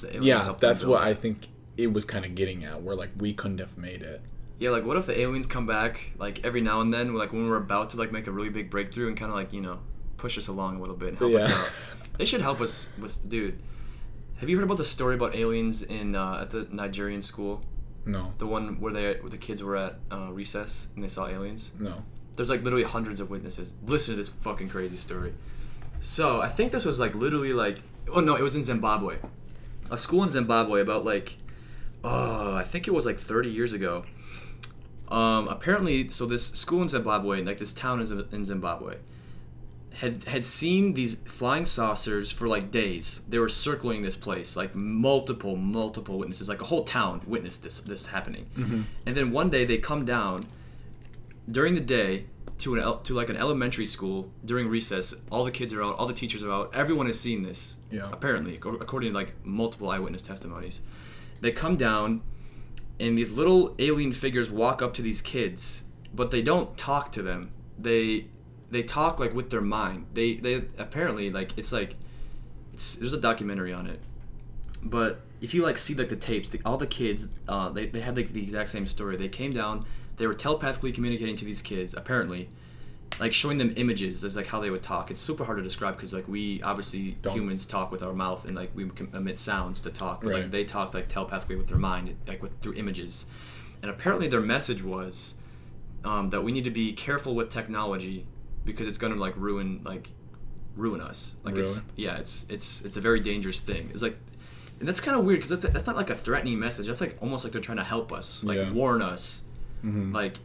The 0.00 0.08
aliens 0.16 0.26
yeah, 0.26 0.54
that's 0.58 0.82
what. 0.84 1.02
I 1.02 1.14
think 1.14 1.46
it 1.76 1.92
was 1.92 2.04
kind 2.04 2.24
of 2.24 2.34
getting 2.34 2.64
at, 2.64 2.82
where 2.82 2.96
like 2.96 3.10
we 3.16 3.32
couldn't 3.32 3.58
have 3.58 3.78
made 3.78 4.02
it. 4.02 4.20
Yeah, 4.58 4.70
like 4.70 4.84
what 4.84 4.96
if 4.96 5.06
the 5.06 5.18
aliens 5.20 5.46
come 5.46 5.66
back 5.66 6.12
like 6.18 6.44
every 6.44 6.60
now 6.60 6.80
and 6.80 6.92
then, 6.92 7.14
like 7.14 7.32
when 7.32 7.48
we're 7.48 7.56
about 7.56 7.90
to 7.90 7.96
like 7.96 8.10
make 8.10 8.26
a 8.26 8.32
really 8.32 8.48
big 8.48 8.70
breakthrough 8.70 9.06
and 9.08 9.16
kind 9.16 9.30
of 9.30 9.36
like 9.36 9.52
you 9.52 9.60
know 9.60 9.78
push 10.16 10.36
us 10.38 10.48
along 10.48 10.76
a 10.76 10.80
little 10.80 10.96
bit 10.96 11.10
and 11.10 11.18
help 11.18 11.34
us 11.34 11.48
out. 11.48 11.68
They 12.18 12.24
should 12.26 12.42
help 12.42 12.60
us 12.60 12.88
with 13.00 13.28
dude. 13.28 13.58
Have 14.42 14.50
you 14.50 14.56
heard 14.56 14.64
about 14.64 14.78
the 14.78 14.84
story 14.84 15.14
about 15.14 15.36
aliens 15.36 15.84
in 15.84 16.16
uh, 16.16 16.40
at 16.42 16.50
the 16.50 16.66
Nigerian 16.72 17.22
school? 17.22 17.62
No, 18.04 18.32
The 18.38 18.46
one 18.48 18.80
where 18.80 18.92
they 18.92 19.14
where 19.20 19.30
the 19.30 19.38
kids 19.38 19.62
were 19.62 19.76
at 19.76 20.00
uh, 20.10 20.32
recess 20.32 20.88
and 20.96 21.04
they 21.04 21.08
saw 21.08 21.28
aliens. 21.28 21.70
no. 21.78 22.02
There's 22.34 22.50
like 22.50 22.64
literally 22.64 22.82
hundreds 22.84 23.20
of 23.20 23.30
witnesses. 23.30 23.74
Listen 23.86 24.14
to 24.14 24.16
this 24.16 24.28
fucking 24.30 24.68
crazy 24.68 24.96
story. 24.96 25.32
So 26.00 26.40
I 26.40 26.48
think 26.48 26.72
this 26.72 26.84
was 26.84 26.98
like 26.98 27.14
literally 27.14 27.52
like 27.52 27.78
oh 28.12 28.18
no, 28.20 28.34
it 28.34 28.42
was 28.42 28.56
in 28.56 28.64
Zimbabwe. 28.64 29.18
A 29.92 29.96
school 29.96 30.24
in 30.24 30.28
Zimbabwe 30.28 30.80
about 30.80 31.04
like 31.04 31.36
oh 32.02 32.56
I 32.56 32.64
think 32.64 32.88
it 32.88 32.90
was 32.90 33.06
like 33.06 33.20
30 33.20 33.48
years 33.48 33.72
ago. 33.72 34.04
Um, 35.06 35.46
apparently, 35.46 36.08
so 36.08 36.26
this 36.26 36.48
school 36.48 36.82
in 36.82 36.88
Zimbabwe, 36.88 37.44
like 37.44 37.58
this 37.58 37.72
town 37.72 38.00
is 38.00 38.10
in 38.10 38.44
Zimbabwe, 38.44 38.96
had 39.94 40.22
had 40.24 40.44
seen 40.44 40.94
these 40.94 41.16
flying 41.16 41.64
saucers 41.64 42.32
for 42.32 42.48
like 42.48 42.70
days. 42.70 43.22
They 43.28 43.38
were 43.38 43.48
circling 43.48 44.02
this 44.02 44.16
place, 44.16 44.56
like 44.56 44.74
multiple, 44.74 45.56
multiple 45.56 46.18
witnesses, 46.18 46.48
like 46.48 46.62
a 46.62 46.64
whole 46.64 46.84
town 46.84 47.22
witnessed 47.26 47.62
this 47.62 47.80
this 47.80 48.06
happening. 48.06 48.46
Mm-hmm. 48.56 48.82
And 49.06 49.16
then 49.16 49.32
one 49.32 49.50
day 49.50 49.64
they 49.64 49.78
come 49.78 50.04
down 50.04 50.46
during 51.50 51.74
the 51.74 51.80
day 51.80 52.26
to 52.58 52.76
an 52.76 53.02
to 53.02 53.14
like 53.14 53.28
an 53.28 53.36
elementary 53.36 53.86
school 53.86 54.30
during 54.44 54.68
recess. 54.68 55.14
All 55.30 55.44
the 55.44 55.50
kids 55.50 55.72
are 55.72 55.82
out, 55.82 55.96
all 55.96 56.06
the 56.06 56.14
teachers 56.14 56.42
are 56.42 56.50
out. 56.50 56.74
Everyone 56.74 57.06
has 57.06 57.18
seen 57.18 57.42
this. 57.42 57.76
Yeah. 57.90 58.08
Apparently, 58.12 58.56
according 58.56 59.12
to 59.12 59.14
like 59.14 59.34
multiple 59.44 59.90
eyewitness 59.90 60.22
testimonies, 60.22 60.80
they 61.40 61.50
come 61.50 61.76
down, 61.76 62.22
and 62.98 63.18
these 63.18 63.32
little 63.32 63.74
alien 63.78 64.12
figures 64.12 64.50
walk 64.50 64.80
up 64.80 64.94
to 64.94 65.02
these 65.02 65.20
kids, 65.20 65.84
but 66.14 66.30
they 66.30 66.40
don't 66.42 66.76
talk 66.76 67.12
to 67.12 67.22
them. 67.22 67.50
They 67.78 68.26
they 68.72 68.82
talk 68.82 69.20
like 69.20 69.34
with 69.34 69.50
their 69.50 69.60
mind. 69.60 70.06
They 70.14 70.34
they 70.34 70.56
apparently 70.78 71.30
like 71.30 71.56
it's 71.56 71.72
like 71.72 71.96
it's 72.74 72.96
there's 72.96 73.12
a 73.12 73.20
documentary 73.20 73.72
on 73.72 73.86
it 73.86 74.00
but 74.82 75.20
if 75.40 75.54
you 75.54 75.62
like 75.62 75.78
see 75.78 75.94
like 75.94 76.08
the 76.08 76.16
tapes 76.16 76.48
the, 76.48 76.60
all 76.64 76.76
the 76.76 76.86
kids 76.86 77.30
uh, 77.48 77.68
they, 77.68 77.86
they 77.86 78.00
had 78.00 78.16
like 78.16 78.32
the 78.32 78.42
exact 78.42 78.68
same 78.68 78.86
story 78.86 79.16
they 79.16 79.28
came 79.28 79.52
down 79.52 79.84
they 80.16 80.26
were 80.26 80.34
telepathically 80.34 80.92
communicating 80.92 81.36
to 81.36 81.44
these 81.44 81.62
kids 81.62 81.94
apparently 81.94 82.48
like 83.20 83.32
showing 83.32 83.58
them 83.58 83.72
images 83.76 84.24
is 84.24 84.36
like 84.36 84.46
how 84.46 84.58
they 84.58 84.70
would 84.70 84.82
talk. 84.82 85.10
It's 85.10 85.20
super 85.20 85.44
hard 85.44 85.58
to 85.58 85.62
describe 85.62 85.96
because 85.96 86.14
like 86.14 86.26
we 86.26 86.62
obviously 86.62 87.18
Don't. 87.20 87.34
humans 87.34 87.66
talk 87.66 87.92
with 87.92 88.02
our 88.02 88.14
mouth 88.14 88.46
and 88.46 88.56
like 88.56 88.70
we 88.74 88.90
emit 89.12 89.36
sounds 89.36 89.82
to 89.82 89.90
talk, 89.90 90.22
but 90.22 90.32
like 90.32 90.50
they 90.50 90.64
talked 90.64 90.94
like 90.94 91.08
telepathically 91.08 91.56
with 91.56 91.66
their 91.66 91.76
mind, 91.76 92.16
like 92.26 92.42
with 92.42 92.58
through 92.60 92.72
images. 92.72 93.26
And 93.82 93.90
apparently 93.90 94.28
their 94.28 94.40
message 94.40 94.82
was 94.82 95.34
um, 96.06 96.30
that 96.30 96.42
we 96.42 96.52
need 96.52 96.64
to 96.64 96.70
be 96.70 96.94
careful 96.94 97.34
with 97.34 97.50
technology 97.50 98.26
because 98.64 98.86
it's 98.88 98.98
gonna 98.98 99.16
like 99.16 99.34
ruin 99.36 99.80
like 99.84 100.10
ruin 100.76 101.00
us. 101.00 101.36
Like 101.44 101.56
it's 101.56 101.82
yeah, 101.96 102.16
it's 102.18 102.46
it's 102.48 102.82
it's 102.82 102.96
a 102.96 103.00
very 103.00 103.20
dangerous 103.20 103.60
thing. 103.60 103.90
It's 103.92 104.02
like. 104.02 104.16
And 104.80 104.88
that's 104.88 104.98
kind 104.98 105.16
of 105.16 105.24
weird 105.24 105.38
because 105.38 105.50
that's, 105.62 105.72
that's 105.72 105.86
not 105.86 105.94
like 105.94 106.10
a 106.10 106.14
threatening 106.16 106.58
message. 106.58 106.86
That's 106.88 107.00
like 107.00 107.16
almost 107.22 107.44
like 107.44 107.52
they're 107.52 107.62
trying 107.62 107.76
to 107.78 107.84
help 107.84 108.12
us, 108.12 108.42
like 108.42 108.56
Yeah. 108.58 108.72
warn 108.72 109.00
us, 109.00 109.42
Mhm. 109.84 110.12
like 110.12 110.38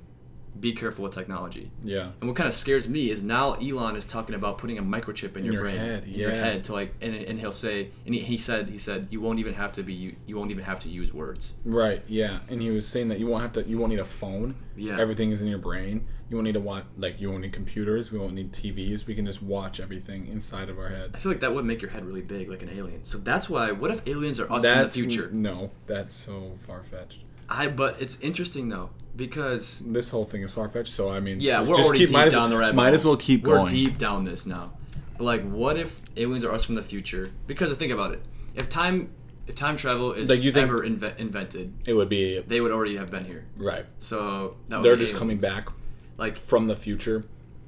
be 0.60 0.74
careful 0.74 1.04
with 1.04 1.14
technology. 1.14 1.72
yeah. 1.82 2.12
And 2.20 2.30
what 2.30 2.36
kind 2.36 2.48
of 2.48 2.54
scares 2.54 2.88
me 2.88 3.10
is 3.12 3.24
now 3.24 3.54
Elon 3.54 3.96
is 3.96 4.06
talking 4.06 4.36
about 4.36 4.58
putting 4.58 4.78
a 4.78 4.84
microchip 4.84 5.36
in, 5.36 5.40
In 5.40 5.46
your, 5.46 5.54
your 5.54 5.64
brain, 5.64 5.78
head, 5.78 6.04
in 6.06 6.14
your 6.14 6.32
head 6.32 6.64
to 6.66 6.74
like, 6.74 6.96
and, 7.02 7.16
and 7.16 7.40
he'll 7.40 7.52
say, 7.52 7.90
and 8.06 8.16
he, 8.16 8.22
he 8.22 8.38
said, 8.38 8.70
he 8.70 8.78
said, 8.78 9.08
you 9.10 9.22
won't 9.22 9.40
even 9.40 9.54
have 9.54 9.72
to 9.74 9.84
be, 9.84 10.16
you, 10.26 10.38
won't 10.38 10.52
even 10.52 10.64
have 10.64 10.80
to 10.82 10.90
use 10.90 11.14
words. 11.14 11.56
Right. 11.66 12.04
Yeah. 12.08 12.40
And 12.50 12.62
he 12.62 12.70
was 12.70 12.88
saying 12.88 13.10
that 13.10 13.20
you 13.20 13.28
won't 13.28 13.42
have 13.42 13.54
to. 13.54 13.64
You 13.68 13.78
won't 13.78 13.92
need 13.92 14.00
a 14.00 14.06
phone. 14.06 14.56
Yeah. 14.76 15.00
Everything 15.00 15.32
is 15.32 15.42
in 15.42 15.48
your 15.48 15.60
brain. 15.60 16.08
You 16.30 16.38
won't 16.38 16.46
need 16.46 16.54
to 16.54 16.60
watch. 16.60 16.84
Like 16.98 17.20
you 17.22 17.30
won't 17.30 17.42
need 17.44 17.54
computers. 17.54 18.12
We 18.12 18.20
won't 18.20 18.34
need 18.34 18.52
TVs. 18.52 19.06
We 19.08 19.16
can 19.16 19.26
just 19.26 19.42
watch 19.42 19.80
everything 19.80 20.28
inside 20.28 20.70
of 20.70 20.78
our 20.78 20.90
head. 20.90 21.12
I 21.16 21.20
feel 21.20 21.32
like 21.32 21.42
that 21.42 21.54
would 21.56 21.66
make 21.66 21.82
your 21.82 21.92
head 21.92 22.06
really 22.06 22.22
big, 22.22 22.50
like 22.50 22.62
an 22.62 22.70
alien. 22.70 23.04
So 23.06 23.18
that's 23.18 23.50
why. 23.50 23.72
What 23.72 23.92
if 23.92 24.06
aliens 24.08 24.40
are 24.40 24.52
us 24.52 24.64
that's 24.64 24.96
from 24.96 25.06
the 25.06 25.10
future? 25.10 25.30
No, 25.32 25.72
that's 25.86 26.14
so 26.14 26.54
far 26.58 26.84
fetched. 26.84 27.24
I. 27.50 27.68
But 27.68 28.02
it's 28.02 28.20
interesting 28.22 28.70
though 28.70 28.90
because 29.16 29.80
This 29.86 30.10
whole 30.10 30.26
thing 30.26 30.42
is 30.44 30.52
far 30.54 30.70
fetched. 30.70 30.94
So 30.94 31.10
I 31.10 31.20
mean, 31.20 31.40
yeah, 31.40 31.58
just- 31.60 31.70
we're 31.72 31.78
already 31.78 32.00
keep, 32.06 32.10
deep 32.16 32.32
down 32.32 32.50
the 32.50 32.58
rabbit 32.58 32.76
Might 32.76 32.94
as 32.94 33.06
well 33.06 33.18
keep 33.18 33.44
going. 33.44 33.54
we're 33.56 33.60
going. 33.64 33.72
deep 33.74 33.98
down 33.98 34.24
this 34.26 34.46
now. 34.46 34.74
But 35.18 35.24
like, 35.24 35.50
what 35.50 35.78
if 35.78 36.02
aliens 36.16 36.44
are 36.46 36.52
us 36.52 36.66
from 36.66 36.76
the 36.76 36.84
future? 36.84 37.32
Because 37.48 37.72
think 37.78 37.92
about 37.92 38.12
it. 38.14 38.22
If 38.56 38.70
time, 38.70 39.10
if 39.48 39.56
time 39.56 39.76
travel 39.78 40.14
is 40.14 40.30
Like, 40.30 40.44
you 40.44 40.52
think- 40.52 40.70
ever 40.70 40.82
inve- 40.84 41.18
invented, 41.18 41.74
It 41.88 41.94
would 41.94 42.10
be 42.10 42.40
they 42.40 42.62
would 42.62 42.72
already 42.72 42.98
have 42.98 43.10
been 43.10 43.26
here. 43.26 43.46
right. 43.58 43.86
So 44.00 44.58
They're 44.70 44.96
just 44.96 45.16
coming 45.16 45.38
back 45.40 45.70
Like 46.18 46.38
from 46.38 46.68
the 46.68 46.76
future 46.76 47.24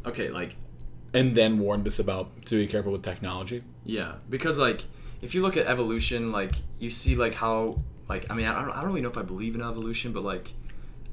okay, 0.06 0.30
like 0.30 0.56
and 1.14 1.36
then 1.36 1.58
warned 1.60 1.86
us 1.88 1.98
about 2.00 2.46
to 2.46 2.56
be 2.56 2.68
careful 2.68 2.92
with 2.92 3.02
technology. 3.04 3.64
yeah, 3.84 4.16
because 4.30 4.60
like 4.60 4.86
if 5.24 5.34
you 5.36 5.42
look 5.42 5.58
at 5.58 5.66
evolution, 5.66 6.32
like 6.32 6.54
you 6.80 6.90
see 6.92 7.16
like 7.16 7.34
how 7.36 7.80
like 8.10 8.30
I 8.30 8.36
mean 8.36 8.48
I 8.48 8.62
don't, 8.62 8.72
I 8.72 8.82
don't 8.82 8.88
really 8.88 9.02
know 9.02 9.10
if 9.10 9.18
I 9.18 9.22
believe 9.22 9.56
in 9.56 9.62
evolution, 9.62 10.12
but 10.12 10.24
like 10.24 10.54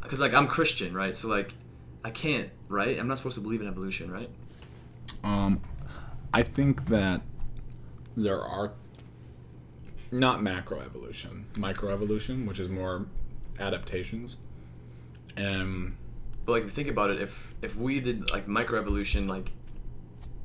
because 0.03 0.21
like 0.21 0.35
I'm 0.35 0.47
Christian, 0.47 0.95
right? 0.95 1.15
So 1.15 1.29
like 1.29 1.55
I 2.05 2.11
can't, 2.11 2.51
right? 2.69 2.99
I'm 2.99 3.09
not 3.09 3.19
supposed 3.19 3.35
to 3.37 3.41
believe 3.41 3.61
in 3.61 3.69
evolution, 3.69 4.11
right? 4.11 4.31
Um, 5.23 5.61
I 6.33 6.43
think 6.43 6.87
that 6.87 7.23
there 8.17 8.41
are 8.41 8.73
not 10.11 10.43
macro 10.43 10.79
macroevolution, 10.79 11.45
microevolution, 11.55 12.47
which 12.47 12.61
is 12.61 12.69
more 12.69 13.07
adaptations. 13.59 14.37
Um, 15.37 15.97
But 16.45 16.53
like 16.53 16.63
if 16.63 16.69
you 16.69 16.75
think 16.75 16.89
about 16.89 17.11
it, 17.11 17.21
if 17.21 17.55
if 17.61 17.77
we 17.77 18.01
did 18.01 18.31
like 18.31 18.47
microevolution, 18.47 19.29
like 19.29 19.53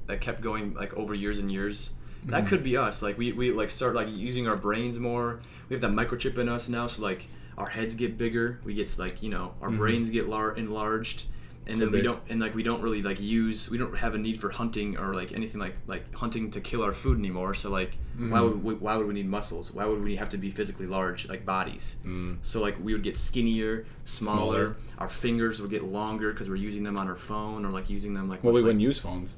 that 0.08 0.20
kept 0.20 0.42
going 0.42 0.74
like 0.74 0.94
over 0.96 1.14
years 1.14 1.40
and 1.40 1.52
years, 1.52 1.94
that 2.26 2.40
mm-hmm. 2.40 2.48
could 2.48 2.64
be 2.64 2.78
us. 2.78 3.02
Like 3.02 3.18
we, 3.18 3.32
we 3.32 3.52
like 3.52 3.70
start 3.70 3.96
like 3.96 4.08
using 4.12 4.48
our 4.48 4.56
brains 4.56 5.00
more. 5.00 5.40
We 5.70 5.76
have 5.76 5.82
that 5.82 5.92
microchip 5.92 6.38
in 6.38 6.50
us 6.50 6.70
now, 6.70 6.88
so 6.88 7.02
like 7.02 7.28
our 7.58 7.68
heads 7.68 7.96
get 7.96 8.18
bigger. 8.18 8.60
We 8.64 8.74
get 8.74 8.98
like 9.00 9.24
you 9.24 9.30
know 9.30 9.54
our 9.62 9.70
mm-hmm. 9.70 9.78
brains 9.78 10.10
get 10.10 10.28
lar- 10.28 10.54
enlarged, 10.56 11.26
and 11.66 11.82
then 11.82 11.92
we 11.92 12.00
be. 12.00 12.04
don't 12.04 12.22
and 12.30 12.40
like 12.40 12.54
we 12.54 12.62
don't 12.64 12.82
really 12.82 13.02
like 13.02 13.20
use 13.20 13.70
we 13.72 13.78
don't 13.78 13.96
have 13.98 14.14
a 14.14 14.18
need 14.18 14.40
for 14.40 14.50
hunting 14.50 14.98
or 14.98 15.14
like 15.14 15.32
anything 15.32 15.60
like 15.60 15.76
like 15.88 16.14
hunting 16.14 16.52
to 16.52 16.62
kill 16.62 16.84
our 16.84 16.94
food 16.94 17.18
anymore. 17.18 17.54
So 17.56 17.70
like 17.70 17.98
why 18.18 18.26
mm-hmm. 18.26 18.44
would 18.44 18.64
we, 18.64 18.74
why 18.76 18.96
would 18.98 19.08
we 19.08 19.14
need 19.16 19.28
muscles? 19.28 19.72
Why 19.72 19.86
would 19.86 20.04
we 20.04 20.16
have 20.18 20.30
to 20.30 20.38
be 20.38 20.52
physically 20.52 20.86
large 20.86 21.28
like 21.28 21.44
bodies? 21.44 21.98
Mm. 22.06 22.38
So 22.42 22.62
like 22.62 22.78
we 22.84 22.94
would 22.94 23.04
get 23.04 23.18
skinnier, 23.18 23.86
smaller. 24.04 24.38
Smaller. 24.42 24.76
Our 25.00 25.10
fingers 25.10 25.60
would 25.60 25.72
get 25.72 25.84
longer 25.86 26.32
because 26.32 26.50
we're 26.50 26.56
using 26.58 26.84
them 26.84 26.98
on 26.98 27.08
our 27.08 27.16
phone 27.16 27.66
or 27.66 27.70
like 27.70 27.90
using 27.90 28.14
them 28.14 28.30
like 28.30 28.44
well, 28.44 28.54
we 28.54 28.62
like, 28.62 28.68
wouldn't 28.68 28.82
use 28.82 29.00
phones. 29.00 29.38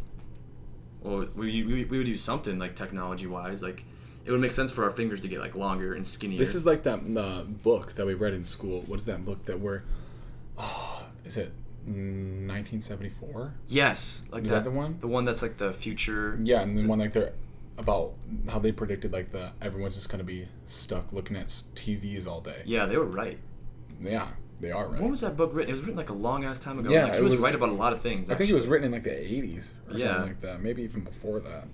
Well, 1.04 1.28
we, 1.36 1.64
we, 1.64 1.86
we 1.86 1.98
would 1.98 2.08
use 2.08 2.22
something 2.22 2.58
like 2.58 2.76
technology 2.76 3.28
wise. 3.28 3.62
Like, 3.62 3.86
it 4.26 4.32
would 4.32 4.40
make 4.40 4.52
sense 4.52 4.72
for 4.72 4.84
our 4.84 4.90
fingers 4.90 5.20
to 5.22 5.28
get 5.28 5.40
like 5.40 5.56
longer 5.56 5.94
and 5.94 6.08
skinnier. 6.08 6.40
This 6.40 6.56
is 6.56 6.66
like 6.66 6.84
that 6.84 7.00
uh, 7.18 7.44
book 7.44 7.94
that 7.94 8.06
we 8.06 8.14
read 8.14 8.34
in 8.34 8.44
school. 8.44 8.82
What 8.88 9.00
is 9.00 9.06
that 9.06 9.26
book 9.26 9.46
that 9.46 9.60
we're? 9.60 9.84
Oh, 10.58 11.06
is 11.26 11.38
it 11.38 11.52
1974? 11.86 13.54
yes, 13.68 14.24
like 14.32 14.44
Is 14.44 14.50
that, 14.50 14.64
that 14.64 14.64
the 14.64 14.72
one? 14.72 14.98
The 15.02 15.08
one 15.08 15.26
that's 15.26 15.42
like 15.42 15.58
the 15.58 15.74
future. 15.74 16.40
Yeah, 16.42 16.62
and 16.62 16.78
the 16.78 16.88
one 16.88 17.00
like 17.00 17.14
they're 17.14 17.34
about 17.78 18.14
how 18.50 18.60
they 18.60 18.72
predicted 18.72 19.12
like 19.12 19.32
the 19.32 19.52
everyone's 19.62 19.96
just 19.96 20.10
gonna 20.10 20.24
be 20.24 20.48
stuck 20.68 21.12
looking 21.12 21.36
at 21.36 21.48
TVs 21.48 22.28
all 22.28 22.40
day. 22.40 22.62
Yeah, 22.66 22.86
they 22.86 22.98
were 22.98 23.06
right. 23.06 23.40
Yeah, 24.02 24.28
they 24.62 24.72
are 24.72 24.88
right. 24.88 25.02
When 25.02 25.12
was 25.12 25.22
that 25.22 25.36
book 25.36 25.52
written? 25.54 25.70
It 25.70 25.74
was 25.74 25.82
written 25.82 25.98
like 25.98 26.10
a 26.10 26.14
long 26.14 26.44
ass 26.46 26.60
time 26.60 26.80
ago. 26.80 26.92
Yeah, 26.92 27.06
like, 27.06 27.16
he 27.16 27.22
was, 27.22 27.34
was- 27.34 27.42
right 27.42 27.54
about 27.56 27.70
a 27.70 27.74
lot 27.74 27.94
of 27.94 28.02
things. 28.02 28.30
I 28.30 28.36
think 28.36 28.50
it 28.50 28.54
was 28.54 28.68
written 28.68 28.86
in 28.86 28.92
like 28.92 29.04
the 29.04 29.10
80s 29.10 29.74
or 29.90 29.98
Yeah. 29.98 30.06
something 30.14 30.28
like 30.28 30.42
that. 30.42 30.62
Maybe 30.62 30.84
even 30.84 31.02
before 31.02 31.40
that. 31.42 31.68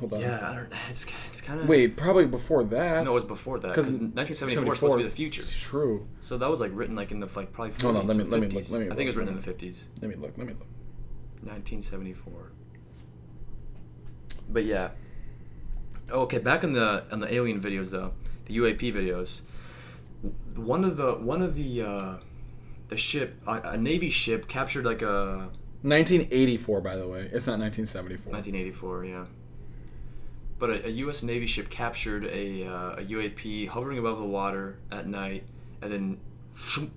Hold 0.00 0.14
on. 0.14 0.20
Yeah, 0.20 0.50
I 0.50 0.54
don't. 0.56 0.72
It's 0.90 1.06
it's 1.26 1.40
kind 1.40 1.60
of. 1.60 1.68
Wait, 1.68 1.96
probably 1.96 2.26
before 2.26 2.64
that. 2.64 3.04
No, 3.04 3.12
it 3.12 3.14
was 3.14 3.24
before 3.24 3.60
that. 3.60 3.68
Because 3.68 3.86
1974 4.00 4.68
was 4.68 4.78
supposed 4.78 4.92
to 4.94 4.98
be 4.98 5.04
the 5.04 5.10
future. 5.10 5.44
True. 5.44 6.06
So 6.20 6.36
that 6.38 6.50
was 6.50 6.60
like 6.60 6.72
written 6.74 6.96
like 6.96 7.12
in 7.12 7.20
the 7.20 7.30
like 7.36 7.52
probably 7.52 7.72
40s 7.72 7.82
Hold 7.82 7.96
on, 7.98 8.06
let 8.08 8.16
me- 8.16 8.24
let 8.24 8.40
me 8.40 8.48
50s. 8.48 8.54
look- 8.54 8.70
let 8.70 8.80
me 8.80 8.86
I 8.86 8.94
think 8.96 9.00
it 9.02 9.06
was 9.06 9.16
written 9.16 9.34
in 9.36 9.40
the 9.40 9.48
50s. 9.52 9.88
Let 10.02 10.10
me 10.10 10.16
look. 10.16 10.36
Let 10.36 10.46
me 10.48 10.52
look. 10.54 10.66
1974. 11.42 12.50
But 14.48 14.64
yeah. 14.64 14.90
Oh, 16.10 16.22
okay, 16.22 16.38
back 16.38 16.64
in 16.64 16.72
the 16.72 17.04
on 17.12 17.20
the 17.20 17.32
alien 17.32 17.60
videos 17.60 17.90
though, 17.90 18.12
the 18.46 18.56
UAP 18.58 18.92
videos. 18.92 19.42
One 20.56 20.84
of 20.84 20.96
the 20.96 21.14
one 21.14 21.42
of 21.42 21.54
the 21.54 21.82
uh, 21.82 22.16
the 22.88 22.96
ship 22.96 23.40
a, 23.46 23.60
a 23.64 23.76
navy 23.76 24.10
ship 24.10 24.48
captured 24.48 24.84
like 24.84 25.02
a 25.02 25.50
1984, 25.84 26.80
by 26.80 26.96
the 26.96 27.06
way. 27.06 27.28
It's 27.30 27.46
not 27.46 27.58
1974. 27.58 28.32
1984, 28.32 29.04
yeah. 29.04 29.24
But 30.58 30.70
a, 30.70 30.86
a 30.86 30.90
U.S. 30.90 31.22
Navy 31.22 31.46
ship 31.46 31.68
captured 31.68 32.24
a, 32.24 32.66
uh, 32.66 32.92
a 32.92 33.04
UAP 33.04 33.68
hovering 33.68 33.98
above 33.98 34.18
the 34.18 34.24
water 34.24 34.78
at 34.90 35.06
night, 35.06 35.44
and 35.82 35.92
then 35.92 36.20
shoom, 36.56 36.90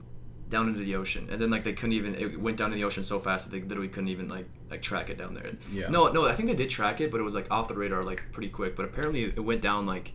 down 0.48 0.70
into 0.70 0.80
the 0.80 0.96
ocean. 0.96 1.28
And 1.30 1.42
then 1.42 1.50
like 1.50 1.64
they 1.64 1.74
couldn't 1.74 1.94
even 1.94 2.16
it 2.16 2.40
went 2.40 2.56
down 2.56 2.72
in 2.72 2.78
the 2.78 2.86
ocean 2.86 3.04
so 3.04 3.20
fast 3.20 3.50
that 3.50 3.58
they 3.58 3.62
literally 3.62 3.90
couldn't 3.90 4.10
even 4.10 4.30
like 4.30 4.48
like 4.70 4.82
track 4.82 5.10
it 5.10 5.18
down 5.18 5.34
there. 5.34 5.52
Yeah. 5.72 5.90
No, 5.90 6.08
no, 6.08 6.26
I 6.26 6.34
think 6.34 6.48
they 6.48 6.56
did 6.56 6.70
track 6.70 7.02
it, 7.02 7.12
but 7.12 7.20
it 7.20 7.24
was 7.24 7.36
like 7.36 7.48
off 7.52 7.68
the 7.68 7.76
radar 7.76 8.04
like 8.04 8.32
pretty 8.32 8.50
quick. 8.50 8.76
But 8.76 8.86
apparently 8.86 9.24
it 9.24 9.44
went 9.44 9.62
down 9.62 9.86
like 9.86 10.14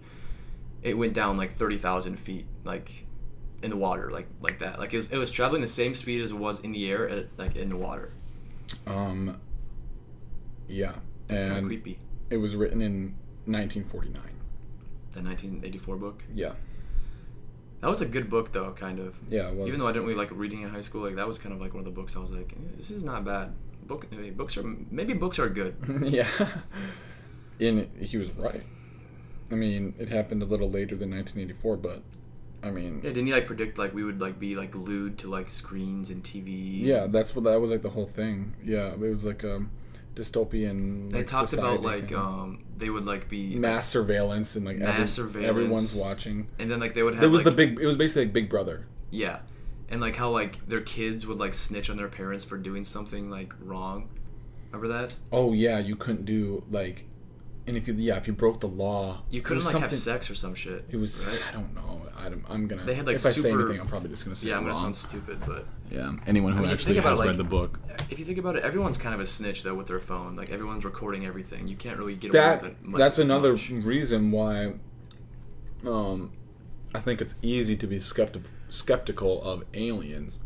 it 0.82 0.96
went 0.98 1.12
down 1.14 1.36
like 1.36 1.52
thirty 1.52 1.78
thousand 1.78 2.16
feet 2.18 2.46
like 2.64 3.06
in 3.62 3.70
the 3.70 3.76
water 3.76 4.10
like 4.10 4.26
like 4.40 4.58
that. 4.58 4.78
Like 4.78 4.92
it 4.92 4.96
was 4.96 5.12
it 5.12 5.18
was 5.18 5.30
traveling 5.30 5.60
the 5.60 5.66
same 5.66 5.94
speed 5.94 6.20
as 6.22 6.30
it 6.30 6.38
was 6.38 6.60
in 6.60 6.72
the 6.72 6.90
air 6.90 7.08
at, 7.08 7.26
like 7.38 7.56
in 7.56 7.68
the 7.68 7.76
water. 7.76 8.12
Um. 8.86 9.40
Yeah. 10.68 10.94
It's 11.28 11.42
kind 11.42 11.58
of 11.58 11.64
creepy. 11.64 11.98
it 12.30 12.36
was 12.36 12.56
written 12.56 12.82
in 12.82 13.14
1949. 13.46 14.14
The 15.12 15.22
1984 15.22 15.96
book. 15.96 16.24
Yeah. 16.34 16.52
That 17.80 17.88
was 17.88 18.00
a 18.00 18.06
good 18.06 18.30
book, 18.30 18.52
though, 18.52 18.72
kind 18.72 18.98
of. 18.98 19.20
Yeah. 19.28 19.48
It 19.48 19.56
was. 19.56 19.68
Even 19.68 19.80
though 19.80 19.88
I 19.88 19.92
didn't 19.92 20.06
really 20.06 20.18
like 20.18 20.30
reading 20.32 20.62
in 20.62 20.68
high 20.70 20.80
school, 20.80 21.02
like 21.02 21.16
that 21.16 21.26
was 21.26 21.38
kind 21.38 21.54
of 21.54 21.60
like 21.60 21.74
one 21.74 21.80
of 21.80 21.84
the 21.84 21.90
books 21.90 22.16
I 22.16 22.20
was 22.20 22.30
like, 22.30 22.52
eh, 22.52 22.70
this 22.76 22.90
is 22.90 23.04
not 23.04 23.24
bad. 23.24 23.52
Book, 23.86 24.06
eh, 24.12 24.30
books 24.30 24.56
are 24.56 24.62
maybe 24.90 25.12
books 25.14 25.38
are 25.38 25.48
good. 25.48 25.76
yeah. 26.02 26.28
And 27.60 27.88
he 28.00 28.16
was 28.16 28.32
right. 28.32 28.62
I 29.52 29.56
mean, 29.56 29.94
it 29.98 30.08
happened 30.08 30.42
a 30.42 30.46
little 30.46 30.70
later 30.70 30.96
than 30.96 31.10
1984, 31.10 31.76
but 31.76 32.02
I 32.62 32.70
mean, 32.70 33.00
Yeah, 33.02 33.10
didn't 33.10 33.26
he 33.26 33.32
like 33.32 33.46
predict 33.46 33.76
like 33.78 33.92
we 33.94 34.04
would 34.04 34.20
like 34.20 34.38
be 34.38 34.54
like 34.56 34.70
glued 34.70 35.18
to 35.18 35.28
like 35.30 35.48
screens 35.50 36.10
and 36.10 36.22
TV? 36.22 36.80
yeah, 36.82 37.06
that's 37.08 37.34
what 37.36 37.44
that 37.44 37.60
was 37.60 37.70
like 37.70 37.82
the 37.82 37.90
whole 37.90 38.06
thing. 38.06 38.54
Yeah, 38.64 38.92
it 38.92 38.98
was 39.00 39.24
like 39.26 39.42
a 39.44 39.66
dystopian. 40.14 41.10
They 41.10 41.18
like, 41.18 41.26
talked 41.26 41.52
about 41.52 41.82
like 41.82 42.08
thing. 42.08 42.18
um 42.18 42.64
they 42.76 42.90
would 42.90 43.04
like 43.04 43.28
be 43.28 43.56
mass 43.56 43.88
surveillance 43.88 44.56
and 44.56 44.64
like 44.64 44.78
Mass 44.78 44.94
every- 44.94 45.06
surveillance. 45.08 45.48
everyone's 45.50 45.94
watching. 45.96 46.48
and 46.58 46.70
then 46.70 46.80
like 46.80 46.94
they 46.94 47.02
would 47.02 47.14
have 47.14 47.24
It 47.24 47.28
was 47.28 47.44
like, 47.44 47.56
the 47.56 47.66
big. 47.66 47.80
It 47.80 47.86
was 47.86 47.96
basically 47.96 48.24
like 48.26 48.32
Big 48.32 48.48
Brother. 48.48 48.86
yeah, 49.10 49.40
and 49.88 50.00
like 50.00 50.16
how 50.16 50.30
like 50.30 50.66
their 50.68 50.80
kids 50.80 51.26
would 51.26 51.38
like 51.38 51.54
snitch 51.54 51.90
on 51.90 51.96
their 51.96 52.08
parents 52.08 52.44
for 52.44 52.56
doing 52.58 52.84
something 52.84 53.30
like 53.30 53.52
wrong. 53.60 54.08
Remember 54.70 54.88
that? 54.98 55.16
Oh 55.30 55.52
yeah, 55.52 55.78
you 55.78 55.96
couldn't 55.96 56.24
do 56.24 56.64
like, 56.70 57.06
and 57.66 57.76
if 57.76 57.86
you 57.86 57.94
yeah 57.94 58.16
if 58.16 58.26
you 58.26 58.32
broke 58.32 58.60
the 58.60 58.68
law, 58.68 59.22
You 59.30 59.40
couldn't 59.40 59.64
like 59.64 59.76
have 59.76 59.92
sex 59.92 60.30
or 60.30 60.34
some 60.34 60.54
shit. 60.54 60.84
It 60.90 60.96
was 60.96 61.26
right? 61.28 61.38
I 61.48 61.52
don't 61.52 61.74
know. 61.74 62.02
I 62.16 62.26
I'm 62.52 62.66
gonna. 62.68 62.84
They 62.84 62.94
had, 62.94 63.06
like, 63.06 63.16
if 63.16 63.26
I 63.26 63.30
say 63.30 63.50
anything, 63.50 63.80
I'm 63.80 63.86
probably 63.86 64.08
just 64.10 64.24
gonna 64.24 64.34
say 64.34 64.48
Yeah, 64.48 64.54
it 64.54 64.56
I'm 64.58 64.62
gonna 64.64 64.74
wrong. 64.74 64.82
sound 64.82 64.96
stupid, 64.96 65.38
but 65.46 65.66
Yeah, 65.90 66.12
anyone 66.26 66.52
who 66.52 66.58
I 66.58 66.62
mean, 66.62 66.70
actually 66.70 66.96
has 66.98 67.18
it, 67.18 67.20
like- 67.20 67.28
read 67.28 67.36
the 67.36 67.44
book. 67.44 67.80
if 68.10 68.18
you 68.18 68.24
think 68.24 68.38
about 68.38 68.56
it, 68.56 68.62
everyone's 68.62 68.96
kind 68.98 69.14
of 69.14 69.20
a 69.20 69.26
snitch 69.26 69.62
though 69.64 69.74
with 69.74 69.86
their 69.88 70.00
phone. 70.00 70.36
Like 70.36 70.50
everyone's 70.50 70.84
recording 70.84 71.26
everything. 71.26 71.66
You 71.68 71.76
can't 71.76 71.98
really 71.98 72.14
get 72.16 72.30
away 72.30 72.40
that 72.40 72.62
with 72.62 72.70
it. 72.72 72.76
much- 72.84 72.98
that's 72.98 73.18
another 73.18 73.52
much. 73.52 73.70
reason 73.70 74.30
why 74.30 74.74
um 75.86 76.30
I 76.94 77.00
think 77.00 77.20
it's 77.20 77.34
easy 77.42 77.76
to 77.76 77.86
be 77.86 77.96
skepti- 77.96 78.42
skeptical 78.68 79.42
of 79.42 79.64
aliens 79.74 80.38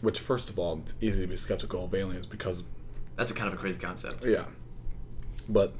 which 0.00 0.20
first 0.20 0.48
of 0.48 0.58
all, 0.60 0.78
it's 0.78 0.94
easy 1.00 1.22
to 1.22 1.26
be 1.26 1.34
skeptical 1.36 1.84
of 1.84 1.94
aliens 1.94 2.24
because 2.26 2.62
That's 3.16 3.30
a 3.32 3.34
kind 3.34 3.48
of 3.48 3.54
a 3.54 3.56
crazy 3.56 3.80
concept. 3.80 4.24
yeah, 4.24 4.44
but 5.48 5.74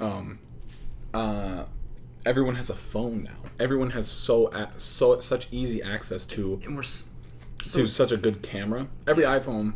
um, 0.00 0.38
uh, 1.12 1.64
everyone 2.26 2.54
has 2.56 2.70
a 2.70 2.74
phone 2.74 3.22
now. 3.22 3.50
Everyone 3.60 3.90
has 3.90 4.08
so 4.08 4.48
a- 4.48 4.70
so 4.76 5.20
such 5.20 5.48
easy 5.52 5.82
access 5.82 6.26
to 6.26 6.60
And 6.64 6.74
we're 6.74 6.82
s- 6.82 7.08
to 7.58 7.68
so 7.68 7.86
such 7.86 8.12
a 8.12 8.16
good 8.16 8.42
camera. 8.42 8.88
Every 9.06 9.24
iPhone 9.24 9.74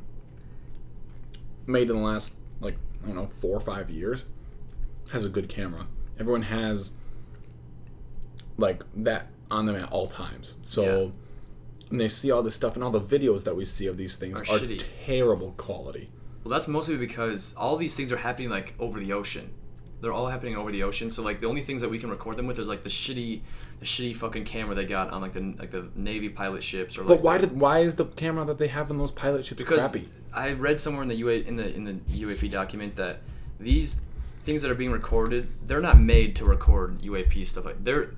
made 1.67 1.91
in 1.91 1.97
the 1.97 2.03
last 2.03 2.35
like 2.61 2.77
I 3.03 3.07
don't 3.07 3.17
know 3.17 3.27
four 3.41 3.57
or 3.57 3.61
five 3.61 3.91
years 3.91 4.27
has 5.13 5.25
a 5.25 5.29
good 5.29 5.49
camera. 5.49 5.87
Everyone 6.19 6.43
has 6.43 6.91
like 8.57 8.83
that 8.97 9.29
on 9.51 9.67
them 9.67 9.77
at 9.77 9.91
all 9.93 10.07
times. 10.07 10.57
So 10.63 10.83
Yeah. 10.83 11.11
and 11.91 12.01
they 12.01 12.09
see 12.09 12.31
all 12.31 12.43
this 12.43 12.55
stuff 12.55 12.75
and 12.75 12.83
all 12.85 12.91
the 12.91 13.01
videos 13.01 13.45
that 13.45 13.55
we 13.57 13.65
see 13.65 13.87
of 13.87 13.97
these 13.97 14.17
things 14.19 14.39
Are 14.41 14.43
are, 14.43 14.59
shitty. 14.59 14.83
terrible 15.07 15.55
quality. 15.57 16.11
Well, 16.45 16.51
that's 16.53 16.69
mostly 16.69 16.97
because 16.97 17.55
all 17.57 17.77
these 17.77 17.95
things 17.95 18.11
are 18.13 18.17
happening 18.19 18.51
like 18.51 18.75
over 18.79 18.99
the 18.99 19.13
ocean. 19.13 19.51
They're 20.01 20.13
all 20.13 20.29
happening 20.29 20.57
over 20.57 20.71
the 20.71 20.83
ocean. 20.85 21.11
So 21.11 21.23
like 21.23 21.41
the 21.41 21.47
only 21.47 21.61
things 21.61 21.81
that 21.81 21.89
we 21.89 21.99
can 21.99 22.11
record 22.11 22.37
them 22.37 22.47
with 22.47 22.59
is 22.59 22.69
like 22.69 22.83
the 22.83 22.89
shitty, 22.89 23.41
the 23.81 23.87
shitty 23.87 24.15
fucking 24.15 24.45
camera 24.45 24.75
they 24.75 24.85
got 24.85 25.11
on 25.11 25.21
like 25.21 25.33
the 25.33 25.55
like 25.59 25.71
the 25.71 25.89
Navy 25.95 26.29
pilot 26.29 26.63
ships 26.63 26.97
or 26.97 27.03
like. 27.03 27.19
But 27.19 27.23
why 27.23 27.39
did 27.39 27.59
why 27.59 27.81
is 27.81 27.97
the 27.97 28.05
camera 28.05 28.45
that 28.45 28.59
they 28.59 28.69
have 28.69 28.91
in 28.91 28.99
those 28.99 29.11
pilot 29.11 29.45
ships 29.45 29.59
Because 29.59 29.91
crappy? 29.91 30.09
I 30.33 30.53
read 30.53 30.79
somewhere 30.79 31.03
in 31.03 31.09
the 31.09 31.17
UA 31.17 31.33
in 31.33 31.57
the 31.57 31.75
in 31.75 31.85
the 31.85 31.95
UAP 31.95 32.51
document 32.51 32.97
that 32.97 33.21
these 33.59 34.01
things 34.45 34.63
that 34.63 34.71
are 34.71 34.77
being 34.77 34.93
recorded, 34.93 35.49
they're 35.67 35.81
not 35.81 35.99
made 35.99 36.37
to 36.37 36.45
record 36.45 37.01
UAP 37.01 37.47
stuff. 37.47 37.65
Like 37.65 37.83
they're 37.83 38.15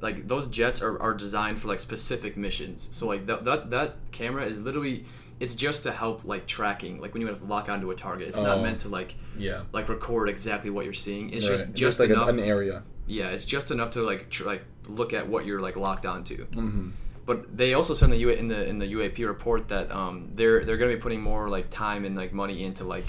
like 0.00 0.28
those 0.28 0.46
jets 0.46 0.80
are, 0.82 1.00
are 1.00 1.14
designed 1.14 1.60
for 1.60 1.68
like 1.68 1.80
specific 1.80 2.36
missions. 2.36 2.88
So 2.92 3.06
like 3.06 3.26
that 3.26 3.44
that 3.44 3.70
that 3.70 3.96
camera 4.12 4.44
is 4.44 4.62
literally 4.62 5.04
it's 5.38 5.54
just 5.54 5.82
to 5.84 5.92
help 5.92 6.24
like 6.24 6.46
tracking. 6.46 7.00
Like 7.00 7.12
when 7.12 7.20
you 7.20 7.26
have 7.28 7.40
to 7.40 7.44
lock 7.46 7.68
onto 7.68 7.90
a 7.90 7.94
target, 7.94 8.28
it's 8.28 8.38
not 8.38 8.58
Oh. 8.58 8.62
meant 8.62 8.80
to 8.80 8.88
like 8.88 9.14
Yeah. 9.38 9.62
like 9.72 9.88
record 9.88 10.28
exactly 10.28 10.70
what 10.70 10.84
you're 10.84 10.94
seeing. 10.94 11.30
It's 11.30 11.48
Right. 11.48 11.58
just 11.58 11.74
just 11.74 12.00
like 12.00 12.10
enough. 12.10 12.28
an, 12.28 12.38
an 12.38 12.44
area. 12.44 12.82
yeah, 13.06 13.28
it's 13.28 13.44
just 13.44 13.70
enough 13.70 13.90
to 13.92 14.02
like 14.02 14.30
tr- 14.30 14.44
like 14.46 14.64
look 14.88 15.12
at 15.12 15.28
what 15.28 15.44
you're 15.46 15.60
like 15.60 15.76
locked 15.76 16.06
onto. 16.06 16.38
hmm 16.46 16.88
But 17.26 17.56
they 17.56 17.74
also 17.74 17.92
said 17.94 18.06
in 18.06 18.10
the 18.12 18.18
U- 18.18 18.30
in 18.30 18.48
the 18.48 18.64
in 18.66 18.78
the 18.78 18.86
UAP 18.96 19.26
report 19.26 19.68
that 19.68 19.90
um, 19.92 20.30
they're 20.34 20.64
they're 20.64 20.76
going 20.78 20.90
to 20.92 20.96
be 20.96 21.02
putting 21.02 21.20
more 21.20 21.48
like 21.48 21.68
time 21.70 22.04
and 22.04 22.16
like 22.16 22.32
money 22.32 22.62
into 22.64 22.84
like 22.84 23.06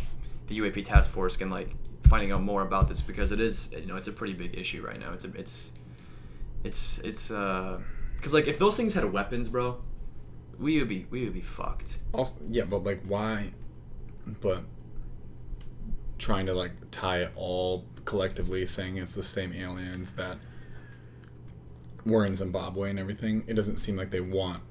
the 0.48 0.58
UAP 0.60 0.84
task 0.84 1.12
force 1.12 1.40
and 1.40 1.52
like 1.52 1.70
finding 2.04 2.32
out 2.32 2.42
more 2.42 2.62
about 2.62 2.88
this 2.88 3.02
because 3.02 3.32
it 3.32 3.40
is 3.40 3.70
you 3.72 3.86
know 3.86 3.96
it's 3.96 4.08
a 4.08 4.12
pretty 4.14 4.34
big 4.34 4.58
issue 4.58 4.82
right 4.86 5.00
now. 5.00 5.14
It's 5.14 5.24
a, 5.26 5.32
it's 5.38 5.72
it's 6.64 7.00
it's 7.00 7.32
uh 7.32 7.80
because 8.16 8.34
like 8.34 8.48
if 8.48 8.58
those 8.60 8.76
things 8.76 8.94
had 8.96 9.06
weapons, 9.14 9.50
bro, 9.50 9.78
we 10.60 10.80
would 10.80 10.90
be 10.90 11.06
we 11.10 11.24
would 11.24 11.34
be 11.34 11.42
fucked. 11.42 12.00
Also, 12.14 12.36
yeah, 12.50 12.64
but 12.64 12.84
like 12.84 13.02
why? 13.06 13.52
But 14.42 14.64
trying 16.18 16.46
to 16.48 16.54
like 16.54 16.72
tie 16.92 17.20
it 17.20 17.32
all 17.36 17.86
collectively, 18.06 18.66
saying 18.66 18.98
it's 18.98 19.16
the 19.16 19.24
same 19.24 19.54
aliens 19.54 20.14
that 20.14 20.38
were 22.06 22.26
in 22.26 22.36
Zimbabwe 22.36 22.90
and 22.90 23.00
everything. 23.00 23.44
It 23.48 23.54
doesn't 23.54 23.78
seem 23.78 23.96
like 23.98 24.12
they 24.12 24.22
want 24.22 24.64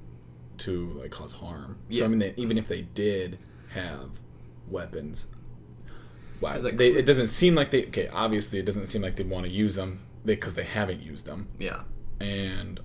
to 0.58 0.98
like 1.00 1.10
cause 1.10 1.32
harm. 1.32 1.78
So 1.90 1.98
Yeah. 1.98 2.04
I 2.04 2.08
mean, 2.08 2.18
they, 2.18 2.34
even 2.36 2.58
if 2.58 2.66
they 2.68 2.82
did 2.82 3.38
have 3.74 4.10
weapons, 4.68 5.28
why? 6.40 6.56
like, 6.56 6.76
they, 6.76 6.88
it 6.92 7.06
doesn't 7.06 7.28
seem 7.28 7.54
like 7.54 7.70
they. 7.70 7.86
Okay, 7.86 8.08
obviously, 8.08 8.58
it 8.58 8.64
doesn't 8.66 8.86
seem 8.86 9.02
like 9.02 9.16
they 9.16 9.24
want 9.24 9.46
to 9.46 9.52
use 9.52 9.74
them 9.76 10.00
because 10.24 10.54
they 10.54 10.64
haven't 10.64 11.00
used 11.02 11.26
them 11.26 11.48
Yeah, 11.58 11.82
and 12.20 12.80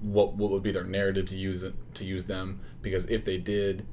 what 0.00 0.34
what 0.34 0.50
would 0.50 0.62
be 0.62 0.72
their 0.72 0.84
narrative 0.84 1.26
to 1.26 1.36
use 1.36 1.62
it 1.62 1.74
to 1.94 2.04
use 2.04 2.26
them 2.26 2.60
because 2.82 3.04
if 3.06 3.24
they 3.24 3.36
did 3.36 3.84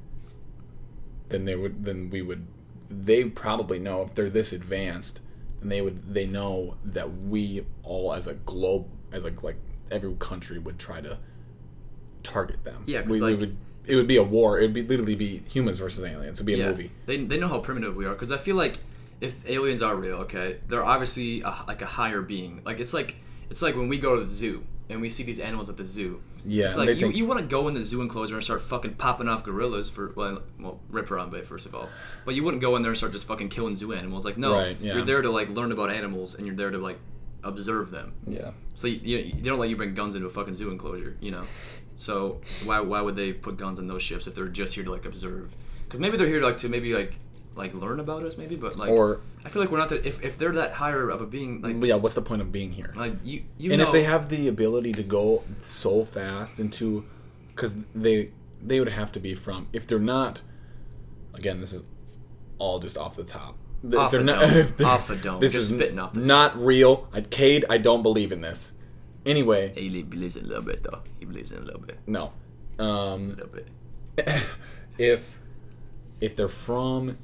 then 1.28 1.44
they 1.44 1.56
would 1.56 1.84
then 1.84 2.08
we 2.10 2.22
would 2.22 2.46
they 2.88 3.24
probably 3.24 3.78
know 3.78 4.02
if 4.02 4.14
they're 4.14 4.30
this 4.30 4.52
advanced 4.52 5.20
then 5.60 5.68
they 5.68 5.80
would 5.80 6.14
they 6.14 6.26
know 6.26 6.76
that 6.84 7.22
we 7.22 7.64
all 7.82 8.12
as 8.12 8.26
a 8.26 8.34
globe 8.34 8.86
as 9.12 9.24
a 9.24 9.32
like 9.42 9.56
every 9.90 10.14
country 10.18 10.58
would 10.58 10.78
try 10.78 11.00
to 11.00 11.18
target 12.22 12.64
them. 12.64 12.82
Yeah, 12.86 13.02
we, 13.02 13.12
we 13.12 13.20
like- 13.20 13.40
would 13.40 13.56
it 13.86 13.94
would 13.94 14.08
be 14.08 14.16
a 14.16 14.22
war. 14.22 14.58
It 14.58 14.62
would 14.62 14.72
be 14.72 14.82
literally 14.82 15.14
be 15.14 15.44
humans 15.48 15.78
versus 15.78 16.02
aliens. 16.02 16.38
It'd 16.38 16.46
be 16.46 16.54
a 16.54 16.58
yeah. 16.58 16.68
movie. 16.68 16.90
They 17.06 17.18
they 17.18 17.38
know 17.38 17.48
how 17.48 17.60
primitive 17.60 17.94
we 17.94 18.04
are 18.04 18.12
because 18.12 18.32
I 18.32 18.36
feel 18.36 18.56
like 18.56 18.78
if 19.20 19.48
aliens 19.48 19.80
are 19.80 19.96
real, 19.96 20.16
okay, 20.18 20.58
they're 20.68 20.84
obviously 20.84 21.40
a, 21.42 21.54
like 21.68 21.82
a 21.82 21.86
higher 21.86 22.20
being. 22.20 22.62
Like 22.64 22.80
it's 22.80 22.92
like 22.92 23.16
it's 23.48 23.62
like 23.62 23.76
when 23.76 23.88
we 23.88 23.98
go 23.98 24.14
to 24.16 24.20
the 24.20 24.26
zoo 24.26 24.64
and 24.88 25.00
we 25.00 25.08
see 25.08 25.22
these 25.22 25.40
animals 25.40 25.68
at 25.68 25.76
the 25.76 25.84
zoo. 25.84 26.20
Yeah, 26.44 26.64
it's 26.66 26.76
like 26.76 26.88
you, 26.90 26.94
think- 26.96 27.16
you 27.16 27.26
want 27.26 27.40
to 27.40 27.46
go 27.46 27.66
in 27.68 27.74
the 27.74 27.82
zoo 27.82 28.00
enclosure 28.02 28.34
and 28.36 28.44
start 28.44 28.62
fucking 28.62 28.94
popping 28.94 29.28
off 29.28 29.42
gorillas 29.44 29.90
for 29.90 30.12
well, 30.16 30.42
well 30.60 30.80
Rip 30.90 31.08
Harambe 31.08 31.44
first 31.44 31.66
of 31.66 31.74
all, 31.74 31.88
but 32.24 32.34
you 32.34 32.44
wouldn't 32.44 32.60
go 32.62 32.76
in 32.76 32.82
there 32.82 32.90
and 32.90 32.96
start 32.96 33.12
just 33.12 33.26
fucking 33.26 33.48
killing 33.48 33.74
zoo 33.74 33.92
animals. 33.92 34.24
Like 34.24 34.38
no, 34.38 34.52
Right, 34.54 34.76
yeah. 34.80 34.94
you're 34.94 35.04
there 35.04 35.22
to 35.22 35.30
like 35.30 35.48
learn 35.48 35.72
about 35.72 35.90
animals 35.90 36.34
and 36.36 36.46
you're 36.46 36.56
there 36.56 36.70
to 36.70 36.78
like 36.78 36.98
observe 37.42 37.90
them. 37.90 38.12
yeah 38.26 38.50
So 38.74 38.86
you, 38.88 39.18
you, 39.18 39.32
they 39.32 39.48
don't 39.48 39.58
let 39.58 39.68
you 39.70 39.76
bring 39.76 39.94
guns 39.94 40.14
into 40.14 40.26
a 40.26 40.30
fucking 40.30 40.54
zoo 40.54 40.70
enclosure, 40.70 41.16
you 41.20 41.30
know. 41.30 41.44
So 41.96 42.40
why 42.64 42.80
why 42.80 43.00
would 43.00 43.16
they 43.16 43.32
put 43.32 43.56
guns 43.56 43.78
on 43.78 43.86
those 43.86 44.02
ships 44.02 44.26
if 44.26 44.34
they're 44.34 44.48
just 44.48 44.74
here 44.74 44.84
to 44.84 44.90
like 44.92 45.04
observe? 45.06 45.56
Because 45.84 46.00
maybe 46.00 46.16
they're 46.16 46.26
here 46.28 46.40
to 46.40 46.46
like 46.46 46.58
to 46.58 46.68
maybe 46.68 46.92
like 46.94 47.18
like 47.56 47.74
learn 47.74 47.98
about 48.00 48.22
us, 48.22 48.36
maybe. 48.36 48.54
But 48.56 48.76
like, 48.76 48.90
Or- 48.90 49.20
I 49.44 49.48
feel 49.48 49.62
like 49.62 49.70
we're 49.70 49.78
not 49.78 49.88
that. 49.88 50.06
If, 50.06 50.22
if 50.22 50.38
they're 50.38 50.52
that 50.52 50.72
higher 50.72 51.08
of 51.10 51.20
a 51.22 51.26
being, 51.26 51.62
like 51.62 51.82
yeah 51.82 51.94
what's 51.96 52.14
the 52.14 52.22
point 52.22 52.42
of 52.42 52.52
being 52.52 52.70
here 52.70 52.92
like 52.96 53.14
you 53.24 53.42
you 53.58 53.70
and 53.72 53.80
know, 53.80 53.86
if 53.86 53.92
they 53.92 54.02
have 54.04 54.28
the 54.28 54.48
ability 54.48 54.92
to 54.92 55.02
go 55.02 55.42
so 55.60 56.04
fast 56.04 56.60
into 56.60 57.04
because 57.48 57.76
they 57.94 58.30
they 58.62 58.78
would 58.80 58.88
have 58.88 59.10
to 59.12 59.20
be 59.20 59.34
from 59.34 59.68
if 59.72 59.86
they're 59.86 59.98
not 59.98 60.42
again 61.34 61.60
this 61.60 61.72
is 61.72 61.82
all 62.58 62.78
just 62.78 62.96
off 62.96 63.16
the 63.16 63.24
top 63.24 63.56
Off 63.96 64.10
they're 64.10 64.22
the 64.22 64.24
not- 64.24 64.76
dome. 64.78 64.86
Off 64.88 65.08
the 65.08 65.16
dome. 65.16 65.40
this 65.40 65.52
Just 65.52 65.70
is 65.70 65.76
spitting 65.76 65.98
off 65.98 66.12
the 66.14 66.20
not 66.20 66.58
real 66.58 67.08
I, 67.12 67.20
Cade 67.20 67.64
I 67.70 67.78
don't 67.78 68.02
believe 68.02 68.32
in 68.32 68.40
this 68.40 68.72
anyway 69.24 69.72
he 69.76 70.02
believes 70.02 70.36
in 70.36 70.44
a 70.44 70.48
little 70.48 70.62
bit 70.64 70.82
though. 70.82 71.00
He 71.20 71.24
believes 71.24 71.52
in 71.52 71.58
a 71.58 71.64
little 71.64 71.80
bit, 71.80 71.98
no 72.06 72.32
um, 72.78 72.86
a 72.88 73.16
little 73.36 73.48
bit. 73.48 73.68
if 74.98 75.38
if 76.20 76.34
they're 76.36 76.48
from 76.48 77.16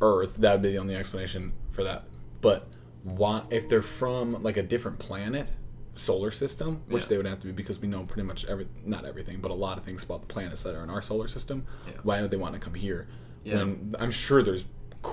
Earth, 0.00 0.36
that 0.38 0.52
would 0.52 0.62
be 0.62 0.72
the 0.72 0.78
only 0.78 0.94
explanation 0.96 1.52
for 1.70 1.84
that. 1.84 2.04
But 2.40 2.68
why, 3.02 3.42
if 3.50 3.68
they're 3.68 3.82
from 3.82 4.42
like 4.42 4.56
a 4.56 4.62
different 4.62 4.98
planet, 4.98 5.52
solar 5.96 6.30
system, 6.30 6.82
which 6.88 7.02
Yeah. 7.04 7.08
they 7.10 7.16
would 7.18 7.26
have 7.26 7.40
to 7.40 7.46
be 7.46 7.52
because 7.52 7.78
we 7.80 7.88
know 7.88 8.04
pretty 8.04 8.26
much 8.26 8.44
every 8.46 8.66
not 8.84 9.04
everything, 9.04 9.40
but 9.40 9.50
a 9.50 9.54
lot 9.54 9.76
of 9.76 9.84
things 9.84 10.02
about 10.02 10.22
the 10.22 10.26
planets 10.26 10.62
that 10.62 10.74
are 10.74 10.82
in 10.82 10.88
our 10.90 11.02
solar 11.02 11.28
system. 11.28 11.66
Yeah. 11.86 11.92
Why 12.02 12.22
would 12.22 12.30
they 12.30 12.36
want 12.38 12.54
to 12.54 12.60
come 12.60 12.74
here? 12.74 13.06
Yeah. 13.44 13.56
When 13.56 13.94
I'm 13.98 14.10
sure 14.10 14.42
there's 14.42 14.64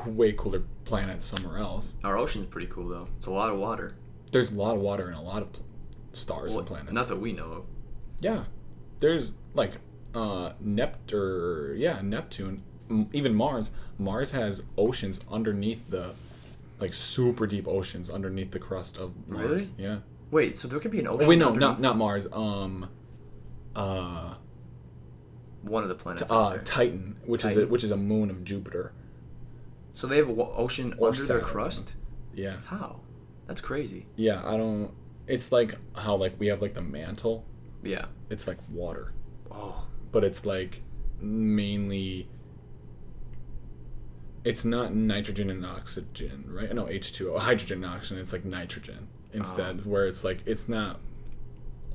way 0.06 0.34
cooler 0.34 0.64
planets 0.86 1.26
somewhere 1.26 1.60
else. 1.60 1.96
Our 2.04 2.18
ocean's 2.18 2.48
pretty 2.48 2.68
cool 2.68 2.88
though. 2.88 3.08
It's 3.18 3.26
a 3.28 3.32
lot 3.32 3.52
of 3.52 3.60
water. 3.60 3.96
There's 4.32 4.52
a 4.52 4.54
lot 4.54 4.76
of 4.76 4.82
water 4.82 5.08
and 5.08 5.16
a 5.18 5.22
lot 5.22 5.42
of 5.42 5.50
stars 6.14 6.52
Well, 6.52 6.60
and 6.60 6.68
planets. 6.68 6.92
not 6.94 7.08
that 7.10 7.18
we 7.20 7.34
know 7.34 7.52
of. 7.52 7.66
Yeah, 8.22 8.46
there's 9.00 9.34
like 9.54 9.74
uh 10.16 10.54
Nept 10.64 11.14
or 11.14 11.74
yeah 11.76 12.02
Neptune, 12.02 12.64
even 13.14 13.34
Mars. 13.34 13.72
Mars 13.98 14.32
has 14.32 14.66
oceans 14.78 15.20
underneath 15.32 15.82
the, 15.90 16.12
like 16.80 16.94
super 16.94 17.48
deep 17.48 17.68
oceans 17.68 18.10
underneath 18.10 18.52
the 18.52 18.60
crust 18.60 18.98
of 18.98 19.14
Mars. 19.28 19.50
Really? 19.50 19.70
Yeah. 19.78 19.98
Wait, 20.32 20.58
so 20.58 20.68
there 20.68 20.80
could 20.80 20.92
be 20.92 21.00
an 21.00 21.08
ocean. 21.08 21.24
Oh, 21.24 21.28
wait, 21.30 21.40
no, 21.40 21.46
not 21.50 21.54
underneath 21.54 21.80
not 21.80 21.98
Mars. 21.98 22.28
Um, 22.32 22.90
uh, 23.76 24.34
one 25.62 25.84
of 25.84 25.90
the 25.90 25.96
planets. 25.96 26.24
out 26.24 26.32
uh. 26.32 26.58
Titan, 26.64 27.16
which 27.26 27.46
is 27.46 27.58
a, 27.58 27.68
which 27.68 27.84
is 27.84 27.92
a 27.92 27.98
moon 27.98 28.30
of 28.30 28.44
Jupiter. 28.44 28.94
So 29.94 30.06
they 30.08 30.18
have 30.18 30.30
an 30.30 30.36
ocean 30.40 30.94
Or 31.00 31.10
under 31.10 31.24
their 31.24 31.40
crust. 31.40 31.94
Yeah. 32.34 32.58
How? 32.66 33.00
That's 33.48 33.62
crazy. 33.62 34.06
Yeah, 34.16 34.42
I 34.46 34.58
don't. 34.58 34.92
It's 35.28 35.52
like 35.52 35.76
how 35.96 36.16
like 36.16 36.36
we 36.40 36.48
have 36.48 36.62
like 36.62 36.74
the 36.74 36.82
mantle. 36.82 37.46
Yeah. 37.84 38.06
It's 38.30 38.48
like 38.48 38.58
water, 38.70 39.14
Oh. 39.52 39.88
but 40.12 40.24
it's 40.24 40.46
like 40.46 40.82
mainly. 41.22 42.28
It's 44.48 44.64
not 44.64 44.96
nitrogen 44.96 45.50
and 45.50 45.66
oxygen, 45.66 46.46
right? 46.48 46.74
No, 46.74 46.88
H 46.88 47.12
two 47.12 47.34
O, 47.34 47.38
hydrogen 47.38 47.84
and 47.84 47.94
oxygen. 47.94 48.20
It's 48.20 48.32
like 48.32 48.46
nitrogen 48.46 49.08
instead, 49.34 49.82
ah. 49.82 49.90
where 49.90 50.08
it's 50.08 50.24
like 50.24 50.40
it's 50.46 50.70
not. 50.70 51.00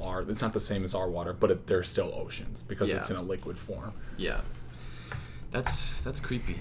Our, 0.00 0.22
it's 0.22 0.42
not 0.42 0.52
the 0.52 0.60
same 0.60 0.84
as 0.84 0.94
our 0.94 1.08
water, 1.08 1.32
but 1.32 1.50
it, 1.50 1.66
they're 1.68 1.82
still 1.84 2.12
oceans 2.14 2.60
because 2.60 2.90
Yeah. 2.90 2.96
it's 2.96 3.10
in 3.10 3.16
a 3.16 3.22
liquid 3.22 3.56
form. 3.56 3.92
Yeah. 4.16 4.40
That's 5.52 6.00
that's 6.00 6.20
creepy. 6.20 6.56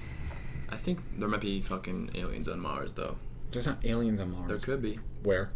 I 0.69 0.77
think 0.77 0.99
there 1.17 1.27
might 1.27 1.41
be 1.41 1.59
fucking 1.59 2.11
aliens 2.15 2.47
on 2.47 2.59
Mars 2.59 2.93
though. 2.93 3.17
There's 3.51 3.65
not 3.65 3.83
aliens 3.83 4.19
on 4.21 4.31
Mars. 4.31 4.47
There 4.47 4.59
could 4.59 4.81
be. 4.81 4.99
Where? 5.23 5.49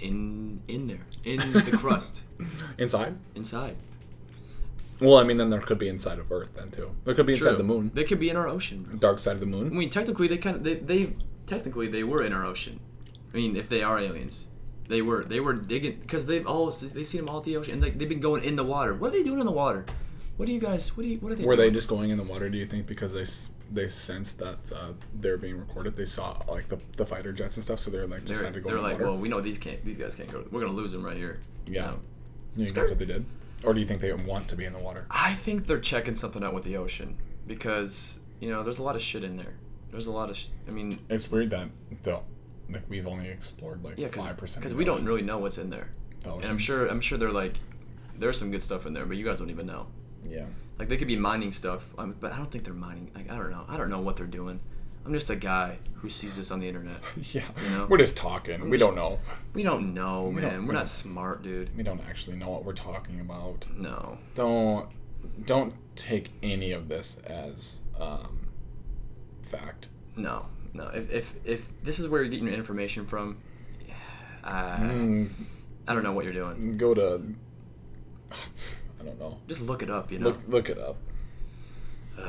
In 0.00 0.62
in 0.68 0.86
there. 0.86 1.06
In 1.24 1.52
the 1.52 1.76
crust. 1.76 2.22
Inside? 2.78 3.16
Inside. 3.34 3.76
Well, 5.00 5.16
I 5.16 5.24
mean, 5.24 5.36
then 5.36 5.50
there 5.50 5.60
could 5.60 5.78
be 5.78 5.88
inside 5.88 6.18
of 6.18 6.32
Earth 6.32 6.54
then 6.54 6.70
too. 6.70 6.94
There 7.04 7.14
could 7.14 7.26
be 7.26 7.34
inside 7.34 7.50
True. 7.50 7.56
the 7.58 7.64
moon. 7.64 7.90
They 7.92 8.04
could 8.04 8.18
be 8.20 8.30
in 8.30 8.36
our 8.36 8.48
ocean. 8.48 8.96
Dark 8.98 9.18
side 9.18 9.34
of 9.34 9.40
the 9.40 9.46
moon. 9.46 9.66
I 9.66 9.70
mean, 9.70 9.90
technically, 9.90 10.26
they 10.28 10.38
kind 10.38 10.56
of 10.56 10.64
they, 10.64 10.74
they 10.76 11.12
technically 11.46 11.86
they 11.88 12.02
were 12.04 12.22
in 12.22 12.32
our 12.32 12.44
ocean. 12.44 12.80
I 13.32 13.36
mean, 13.36 13.56
if 13.56 13.68
they 13.68 13.82
are 13.82 13.98
aliens, 13.98 14.46
they 14.88 15.02
were 15.02 15.24
they 15.24 15.40
were 15.40 15.52
digging 15.52 15.98
because 16.00 16.26
they've 16.26 16.46
all 16.46 16.70
they 16.70 17.04
seen 17.04 17.20
them 17.20 17.28
all 17.28 17.38
at 17.38 17.44
the 17.44 17.56
ocean 17.56 17.74
and 17.74 17.82
like 17.82 17.98
they've 17.98 18.08
been 18.08 18.20
going 18.20 18.42
in 18.44 18.56
the 18.56 18.64
water. 18.64 18.94
What 18.94 19.08
are 19.08 19.12
they 19.18 19.22
doing 19.22 19.40
in 19.40 19.46
the 19.46 19.52
water? 19.52 19.84
What 20.38 20.46
do 20.46 20.52
you 20.52 20.60
guys? 20.60 20.96
What 20.96 21.02
do 21.02 21.08
you? 21.08 21.18
What 21.18 21.32
are 21.32 21.34
they? 21.34 21.44
Were 21.44 21.56
they 21.56 21.70
just 21.70 21.88
going 21.88 22.10
in 22.10 22.16
the 22.18 22.24
water? 22.24 22.48
Do 22.48 22.56
you 22.58 22.66
think 22.66 22.86
because 22.86 23.12
they 23.12 23.24
they 23.72 23.88
sensed 23.88 24.38
that 24.38 24.72
uh, 24.72 24.92
they're 25.20 25.36
being 25.38 25.58
recorded? 25.58 25.96
They 25.96 26.04
saw 26.04 26.36
like 26.48 26.68
the, 26.68 26.78
the 26.96 27.04
fighter 27.04 27.32
jets 27.32 27.56
and 27.56 27.64
stuff, 27.64 27.80
so 27.80 27.90
they're 27.90 28.06
like 28.06 28.24
They're, 28.24 28.36
decided 28.36 28.54
to 28.54 28.60
go 28.60 28.68
they're 28.70 28.80
like, 28.80 28.94
water. 28.94 29.04
well, 29.04 29.18
we 29.18 29.28
know 29.28 29.40
these 29.40 29.58
can't. 29.58 29.84
These 29.84 29.98
guys 29.98 30.14
can't 30.14 30.30
go. 30.30 30.44
We're 30.50 30.60
gonna 30.60 30.72
lose 30.72 30.92
them 30.92 31.04
right 31.04 31.16
here. 31.16 31.40
You 31.66 31.74
Yeah. 31.74 31.86
know? 31.86 31.98
you 32.56 32.64
think 32.64 32.76
that's 32.76 32.90
what 32.90 32.98
they 32.98 33.04
did, 33.06 33.24
or 33.64 33.74
do 33.74 33.80
you 33.80 33.86
think 33.86 34.00
they 34.00 34.12
want 34.12 34.48
to 34.48 34.56
be 34.56 34.64
in 34.64 34.72
the 34.72 34.78
water? 34.78 35.06
I 35.10 35.32
think 35.34 35.66
they're 35.66 35.80
checking 35.80 36.14
something 36.14 36.42
out 36.44 36.54
with 36.54 36.64
the 36.64 36.76
ocean 36.76 37.16
because 37.46 38.18
you 38.40 38.50
know 38.50 38.62
there's 38.62 38.78
a 38.78 38.82
lot 38.82 38.96
of 38.96 39.02
shit 39.02 39.24
in 39.24 39.36
there. 39.36 39.54
There's 39.90 40.06
a 40.06 40.12
lot 40.12 40.30
of. 40.30 40.36
Sh- 40.36 40.48
I 40.68 40.70
mean, 40.70 40.90
It's 41.08 41.30
weird 41.30 41.50
that 41.50 41.68
like 42.70 42.82
we've 42.88 43.06
only 43.06 43.28
explored 43.28 43.84
like 43.84 43.98
yeah, 43.98 44.08
five 44.08 44.36
percent 44.36 44.62
because 44.62 44.74
we 44.74 44.84
don't 44.84 45.04
really 45.04 45.22
know 45.22 45.38
what's 45.38 45.58
in 45.58 45.70
there, 45.70 45.90
The 46.22 46.34
and 46.34 46.44
I'm 46.46 46.58
sure 46.58 46.86
I'm 46.86 47.00
sure 47.00 47.18
they're 47.18 47.30
like 47.30 47.54
there's 48.18 48.38
some 48.38 48.50
good 48.50 48.62
stuff 48.62 48.86
in 48.86 48.92
there, 48.92 49.06
but 49.06 49.16
you 49.16 49.24
guys 49.24 49.38
don't 49.38 49.50
even 49.50 49.66
know. 49.66 49.86
Yeah. 50.28 50.46
Like 50.78 50.88
they 50.88 50.96
could 50.96 51.08
be 51.08 51.16
mining 51.16 51.52
stuff, 51.52 51.94
um, 51.98 52.16
but 52.18 52.32
I 52.32 52.36
don't 52.36 52.50
think 52.50 52.64
they're 52.64 52.74
mining. 52.74 53.10
Like 53.14 53.30
I 53.30 53.36
don't 53.36 53.50
know. 53.50 53.64
I 53.68 53.76
don't 53.76 53.90
know 53.90 54.00
what 54.00 54.16
they're 54.16 54.26
doing. 54.26 54.60
I'm 55.06 55.12
just 55.12 55.30
a 55.30 55.36
guy 55.36 55.78
who 55.94 56.10
sees 56.10 56.36
this 56.36 56.50
on 56.50 56.58
the 56.60 56.68
internet. 56.68 56.96
Yeah. 57.32 57.44
You 57.62 57.70
know? 57.70 57.86
We're 57.88 57.98
just 57.98 58.16
talking. 58.16 58.60
We're 58.60 58.68
we 58.68 58.78
just- 58.78 58.88
don't 58.88 58.96
know. 58.96 59.20
We 59.54 59.62
don't 59.62 59.94
know, 59.94 60.24
We 60.28 60.40
man. 60.42 60.42
don't- 60.52 60.62
We're 60.62 60.68
we 60.72 60.74
not 60.74 60.88
smart, 60.88 61.42
dude. 61.42 61.74
We 61.76 61.82
don't 61.82 62.00
actually 62.08 62.36
know 62.36 62.48
what 62.50 62.64
we're 62.64 62.72
talking 62.74 63.20
about. 63.20 63.66
No. 63.76 64.18
Don't 64.34 64.88
don't 65.44 65.74
take 65.96 66.30
any 66.42 66.72
of 66.72 66.88
this 66.88 67.18
as 67.26 67.80
um, 67.98 68.48
fact. 69.42 69.88
No. 70.16 70.46
No. 70.74 70.88
If, 70.88 71.12
if 71.12 71.34
if 71.46 71.82
this 71.82 71.98
is 71.98 72.08
where 72.08 72.20
you're 72.22 72.30
getting 72.30 72.46
your 72.46 72.54
information 72.56 73.06
from, 73.06 73.38
uh, 74.44 74.76
Mm, 74.78 75.28
I 75.88 75.94
don't 75.94 76.02
know 76.02 76.12
what 76.12 76.24
you're 76.24 76.34
doing. 76.34 76.76
go 76.76 76.94
to 76.94 77.22
I 79.00 79.04
don't 79.04 79.18
know. 79.20 79.38
Just 79.48 79.62
look 79.62 79.82
it 79.82 79.90
up. 79.90 80.10
You 80.10 80.18
know. 80.18 80.26
Look 80.26 80.38
look 80.48 80.68
it 80.68 80.78
up. 80.78 80.96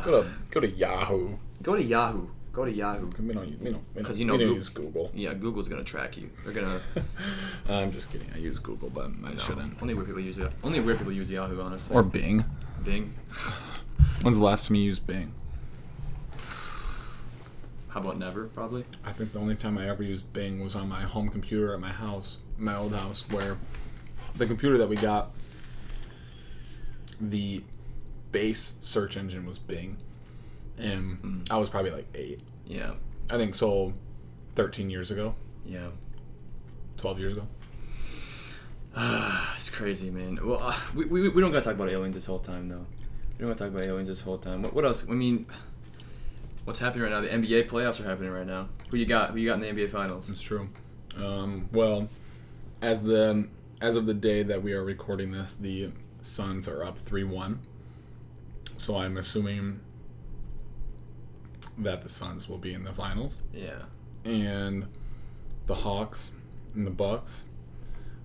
Go 0.04 0.22
to 0.24 0.30
go 0.52 0.60
to 0.60 0.68
Yahoo. 0.70 1.38
Go 1.64 1.76
to 1.76 1.84
Yahoo. 1.84 2.28
Go 2.58 2.66
to 2.66 2.72
Yahoo. 2.72 3.06
We 3.06 3.12
don't 3.12 3.28
we 3.28 3.34
don't 3.36 3.62
we 3.94 4.02
don't, 4.02 4.18
you 4.18 4.26
know 4.26 4.34
we 4.34 4.40
don't 4.40 4.56
use 4.56 4.70
Google. 4.70 5.12
Yeah, 5.14 5.36
Google's 5.36 5.70
gonna 5.70 5.84
track 5.84 6.18
you. 6.18 6.32
They're 6.44 6.54
gonna. 6.54 6.82
I'm 7.70 7.92
just 7.92 8.12
kidding. 8.12 8.28
I 8.34 8.40
use 8.40 8.58
Google, 8.58 8.90
but 8.90 9.12
I 9.24 9.34
no, 9.34 9.38
shouldn't. 9.38 9.80
Only 9.80 9.94
weird 9.94 10.08
people 10.08 10.24
use 10.24 10.40
it. 10.40 10.52
Only 10.64 10.80
weird 10.80 10.98
people 10.98 11.14
use 11.14 11.30
Yahoo, 11.30 11.62
honestly. 11.62 11.96
Or 11.96 12.02
Bing. 12.02 12.44
Bing. 12.84 13.14
When's 14.24 14.40
the 14.40 14.44
last 14.44 14.68
time 14.68 14.74
you 14.74 14.82
used 14.82 15.06
Bing? 15.06 15.34
How 17.90 18.02
about 18.02 18.18
never? 18.18 18.48
Probably. 18.48 18.86
I 19.06 19.12
think 19.12 19.34
the 19.34 19.40
only 19.40 19.56
time 19.56 19.78
I 19.78 19.88
ever 19.88 20.02
used 20.02 20.34
Bing 20.34 20.60
was 20.64 20.76
on 20.76 20.90
my 20.90 21.04
home 21.04 21.30
computer 21.30 21.76
at 21.76 21.80
my 21.80 21.92
house, 21.92 22.40
my 22.58 22.76
old 22.76 22.96
house, 22.96 23.24
where 23.30 23.60
the 24.36 24.48
computer 24.48 24.80
that 24.80 24.90
we 24.90 24.96
got, 24.96 25.30
the 27.22 27.62
base 28.32 28.78
search 28.82 29.16
engine 29.16 29.46
was 29.46 29.60
Bing, 29.60 29.98
and 30.78 31.22
Mm. 31.22 31.52
I 31.52 31.58
was 31.58 31.70
probably 31.70 31.92
like 31.92 32.08
eight. 32.16 32.40
Yeah. 32.66 32.94
I 33.32 33.38
think 33.38 33.56
so. 33.56 33.94
Thirteen 34.56 34.90
years 34.90 35.12
ago, 35.12 35.36
Yeah. 35.66 35.90
twelve 36.98 37.20
years 37.20 37.34
ago. 37.34 37.48
it's 39.56 39.70
crazy, 39.70 40.10
man. 40.10 40.40
Well, 40.44 40.60
uh, 40.62 40.76
we, 40.96 41.06
we, 41.06 41.30
we 41.30 41.42
don't 41.42 41.52
gotta 41.52 41.64
talk 41.66 41.76
about 41.76 41.92
aliens 41.92 42.16
this 42.16 42.26
whole 42.26 42.40
time, 42.40 42.68
though. 42.70 42.86
We 43.38 43.40
don't 43.46 43.50
gotta 43.50 43.66
talk 43.66 43.68
about 43.76 43.86
aliens 43.88 44.08
this 44.08 44.22
whole 44.22 44.38
time. 44.40 44.64
What, 44.64 44.74
what 44.74 44.86
else? 44.86 45.06
I 45.08 45.14
mean, 45.14 45.46
what's 46.66 46.80
happening 46.80 47.04
right 47.04 47.12
now? 47.12 47.22
The 47.22 47.28
NBA 47.30 47.68
playoffs 47.70 48.00
are 48.04 48.06
happening 48.10 48.32
right 48.32 48.48
now. 48.48 48.70
Who 48.90 48.98
you 48.98 49.06
got? 49.06 49.32
Who 49.32 49.38
you 49.38 49.50
got 49.50 49.62
in 49.64 49.76
the 49.76 49.84
NBA 49.84 49.90
finals? 49.90 50.30
It's 50.30 50.42
true. 50.42 50.70
Um, 51.18 51.70
well, 51.72 52.08
as 52.82 53.04
the 53.04 53.48
as 53.82 53.96
of 53.96 54.08
the 54.08 54.14
day 54.16 54.42
that 54.44 54.64
we 54.64 54.74
are 54.74 54.84
recording 54.84 55.32
this, 55.32 55.54
the 55.54 55.92
Suns 56.24 56.68
are 56.68 56.84
up 56.84 56.98
three 56.98 57.24
one. 57.24 57.60
So 58.78 58.98
I'm 58.98 59.18
assuming 59.18 59.80
that 61.78 62.02
the 62.02 62.10
Suns 62.10 62.48
will 62.50 62.58
be 62.58 62.74
in 62.74 62.84
the 62.84 62.94
finals, 62.94 63.38
Yeah. 63.54 63.84
and 64.26 64.88
the 65.68 65.76
Hawks 65.76 66.32
and 66.74 66.86
the 66.88 66.92
Bucks. 66.92 67.46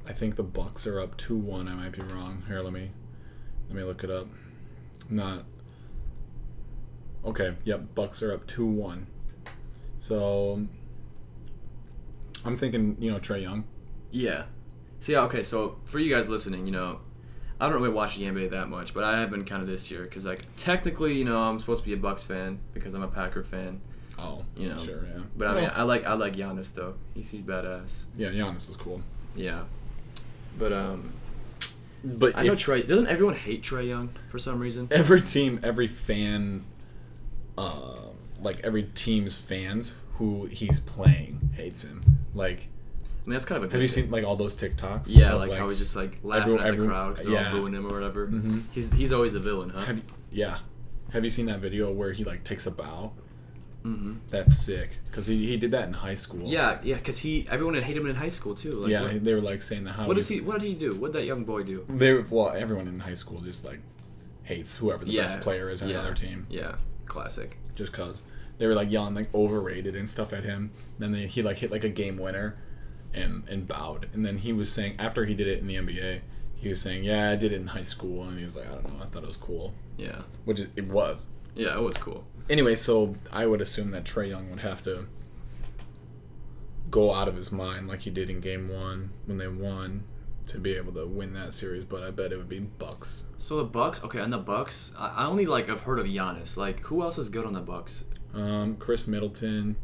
I 0.06 0.12
think 0.12 0.36
the 0.36 0.42
Bucks 0.42 0.86
are 0.86 0.98
up 1.00 1.16
two 1.16 1.36
one. 1.36 1.68
I 1.68 1.74
might 1.74 1.92
be 1.92 2.00
wrong. 2.02 2.42
Here, 2.48 2.60
let 2.60 2.72
me 2.72 2.90
let 3.68 3.76
me 3.76 3.82
look 3.84 4.02
it 4.04 4.10
up. 4.10 4.26
Not 5.08 5.44
okay. 7.24 7.54
Yep, 7.64 7.94
Bucks 7.94 8.22
are 8.22 8.32
up 8.32 8.46
two 8.46 8.66
one. 8.66 9.06
So 9.96 10.66
I'm 12.44 12.56
thinking, 12.56 12.96
you 12.98 13.10
know, 13.12 13.18
Trae 13.18 13.42
Young. 13.42 13.64
Yeah. 14.10 14.44
So 14.98 15.12
yeah, 15.12 15.20
okay. 15.22 15.42
So 15.42 15.78
for 15.84 15.98
you 15.98 16.12
guys 16.12 16.28
listening, 16.28 16.66
you 16.66 16.72
know, 16.72 17.00
I 17.62 17.68
don't 17.68 17.74
really 17.80 17.94
watch 17.94 18.16
the 18.16 18.24
NBA 18.24 18.50
that 18.50 18.68
much, 18.68 18.92
but 18.92 19.04
I 19.04 19.20
have 19.20 19.30
been 19.30 19.44
kind 19.44 19.62
of 19.62 19.68
this 19.68 19.88
year 19.88 20.02
because 20.02 20.26
like 20.26 20.40
technically, 20.56 21.12
you 21.14 21.24
know, 21.24 21.40
I'm 21.40 21.60
supposed 21.60 21.84
to 21.84 21.88
be 21.88 21.94
a 21.94 21.96
Bucks 21.96 22.24
fan 22.24 22.58
because 22.74 22.92
I'm 22.92 23.04
a 23.04 23.08
Packer 23.08 23.44
fan. 23.44 23.80
Oh, 24.18 24.44
You 24.56 24.70
know, 24.70 24.78
sure, 24.78 25.04
yeah. 25.04 25.22
But 25.36 25.46
I 25.46 25.54
mean, 25.54 25.62
Well, 25.64 25.72
I 25.76 25.82
like 25.82 26.04
I 26.04 26.14
like 26.14 26.34
Giannis 26.34 26.74
though. 26.74 26.94
He's 27.14 27.30
he's 27.30 27.42
badass. 27.42 28.06
yeah, 28.16 28.30
Giannis 28.30 28.68
is 28.68 28.76
cool. 28.76 29.00
Yeah. 29.36 29.62
But 30.58 30.72
um, 30.72 31.12
But 32.02 32.36
I 32.36 32.42
know 32.42 32.54
Trae. 32.54 32.84
Doesn't 32.84 33.06
everyone 33.06 33.36
hate 33.36 33.62
Trae 33.62 33.86
Young 33.86 34.10
for 34.26 34.40
some 34.40 34.58
reason? 34.58 34.88
every 34.90 35.22
team, 35.22 35.60
every 35.62 35.86
fan, 35.86 36.64
uh, 37.56 38.08
like 38.40 38.58
every 38.64 38.82
team's 38.82 39.36
fans 39.36 39.96
who 40.14 40.46
he's 40.46 40.80
playing 40.80 41.50
hates 41.54 41.84
him. 41.84 42.02
Like, 42.34 42.58
I 42.58 42.81
mean, 43.24 43.32
that's 43.34 43.44
kind 43.44 43.62
of 43.62 43.70
a. 43.70 43.72
Have 43.72 43.80
you 43.82 43.88
thing. 43.88 44.04
seen 44.04 44.10
like 44.10 44.24
all 44.24 44.36
those 44.36 44.56
TikToks? 44.56 45.04
Yeah, 45.06 45.32
of, 45.34 45.40
like, 45.40 45.52
how 45.52 45.68
he's 45.68 45.78
just 45.78 45.94
like 45.96 46.18
laughing 46.22 46.54
everyone- 46.54 46.60
at 46.60 46.62
the 46.62 46.68
everyone- 46.68 46.88
crowd 46.88 47.08
because 47.10 47.24
they're 47.26 47.34
yeah. 47.34 47.52
all 47.52 47.58
booing 47.60 47.72
him 47.74 47.86
or 47.86 47.94
whatever. 47.94 48.26
Mhm. 48.28 48.62
He's 48.72 48.92
he's 48.92 49.12
always 49.12 49.34
a 49.34 49.40
villain, 49.40 49.70
huh? 49.70 49.84
Have 49.84 49.96
you, 49.98 50.02
yeah. 50.30 50.58
Have 51.12 51.24
you 51.24 51.30
seen 51.30 51.46
that 51.46 51.60
video 51.60 51.92
where 51.92 52.12
he 52.12 52.24
like 52.24 52.42
takes 52.44 52.66
a 52.66 52.70
bow? 52.70 53.12
hmm 53.82 54.14
That's 54.30 54.56
sick 54.56 54.98
because 55.10 55.26
he, 55.26 55.44
he 55.46 55.56
did 55.56 55.72
that 55.72 55.88
in 55.88 55.92
high 55.92 56.14
school. 56.14 56.42
Yeah, 56.44 56.78
yeah, 56.84 56.96
because 56.96 57.18
he 57.18 57.46
everyone 57.50 57.74
had 57.74 57.82
hated 57.82 58.00
him 58.00 58.06
in 58.08 58.14
high 58.16 58.28
school 58.28 58.54
too. 58.54 58.74
Like, 58.76 58.90
yeah, 58.90 59.02
what, 59.02 59.24
they 59.24 59.34
were 59.34 59.40
like 59.40 59.62
saying 59.62 59.84
that 59.84 59.92
how 59.92 60.06
what 60.06 60.14
does 60.14 60.28
he? 60.28 60.40
What 60.40 60.60
did 60.60 60.66
he 60.68 60.74
do? 60.74 60.94
What 60.94 61.12
did 61.12 61.20
that 61.20 61.26
young 61.26 61.44
boy 61.44 61.64
do? 61.64 61.84
They 61.88 62.14
well, 62.14 62.50
everyone 62.50 62.86
in 62.88 63.00
high 63.00 63.14
school 63.14 63.40
just 63.40 63.64
like 63.64 63.80
hates 64.44 64.76
whoever 64.76 65.04
the 65.04 65.10
yeah, 65.12 65.22
best 65.22 65.40
player 65.40 65.68
is 65.68 65.82
on 65.82 65.88
yeah, 65.88 65.96
another 66.00 66.14
team, 66.14 66.46
Yeah, 66.50 66.76
classic. 67.06 67.58
just 67.74 67.92
cause 67.92 68.22
they 68.58 68.66
were 68.66 68.74
like 68.74 68.90
yelling 68.90 69.14
like 69.14 69.32
overrated 69.34 69.96
and 69.96 70.08
stuff 70.08 70.32
at 70.32 70.44
him. 70.44 70.70
Then 70.98 71.12
they, 71.12 71.26
he 71.26 71.42
like 71.42 71.58
hit 71.58 71.70
like 71.72 71.84
a 71.84 71.88
game 71.88 72.16
winner, 72.18 72.56
and 73.14 73.48
and 73.48 73.66
bowed. 73.68 74.08
And 74.12 74.24
then 74.24 74.38
he 74.38 74.52
was 74.52 74.70
saying 74.72 74.96
after 74.98 75.24
he 75.24 75.34
did 75.34 75.48
it 75.48 75.58
in 75.58 75.66
the 75.66 75.76
NBA, 75.76 76.20
he 76.54 76.68
was 76.68 76.80
saying, 76.80 77.04
"Yeah, 77.04 77.30
I 77.30 77.36
did 77.36 77.52
it 77.52 77.56
in 77.60 77.68
high 77.68 77.82
school," 77.82 78.24
and 78.24 78.38
he 78.38 78.44
was 78.44 78.56
like, 78.56 78.66
"I 78.66 78.72
don't 78.72 78.84
know, 78.98 79.02
I 79.02 79.06
thought 79.06 79.22
it 79.24 79.26
was 79.26 79.36
cool," 79.36 79.74
Yeah, 79.96 80.22
which 80.44 80.60
it, 80.60 80.86
was. 80.86 81.28
yeah, 81.54 81.76
it 81.76 81.82
was 81.82 81.96
cool. 81.96 82.24
Anyway, 82.50 82.74
so 82.74 83.14
I 83.32 83.46
would 83.46 83.60
assume 83.60 83.90
that 83.90 84.04
Trae 84.04 84.28
Young 84.28 84.50
would 84.50 84.60
have 84.60 84.82
to 84.82 85.06
go 86.90 87.14
out 87.14 87.28
of 87.28 87.36
his 87.36 87.50
mind 87.50 87.88
like 87.88 88.00
he 88.00 88.10
did 88.10 88.28
in 88.30 88.40
Game 88.40 88.68
One 88.68 89.10
when 89.26 89.38
they 89.38 89.48
won 89.48 90.04
to 90.48 90.58
be 90.58 90.74
able 90.74 90.92
to 90.92 91.06
win 91.06 91.32
that 91.34 91.52
series. 91.52 91.84
But 91.84 92.02
I 92.02 92.10
bet 92.10 92.32
it 92.32 92.36
would 92.36 92.48
be 92.48 92.60
Bucks. 92.60 93.24
So 93.38 93.56
the 93.58 93.64
Bucks, 93.64 94.02
okay, 94.04 94.18
and 94.20 94.32
the 94.32 94.38
Bucks, 94.38 94.92
I, 94.98 95.08
I 95.22 95.26
only 95.26 95.46
like 95.46 95.68
I've 95.70 95.80
heard 95.82 95.98
of 95.98 96.06
Giannis. 96.06 96.56
Like, 96.56 96.80
who 96.80 97.02
else 97.02 97.18
is 97.18 97.28
good 97.28 97.44
on 97.46 97.52
the 97.52 97.60
Bucks? 97.60 98.04
Um, 98.34 98.76
Khris 98.76 99.06
Middleton, 99.06 99.76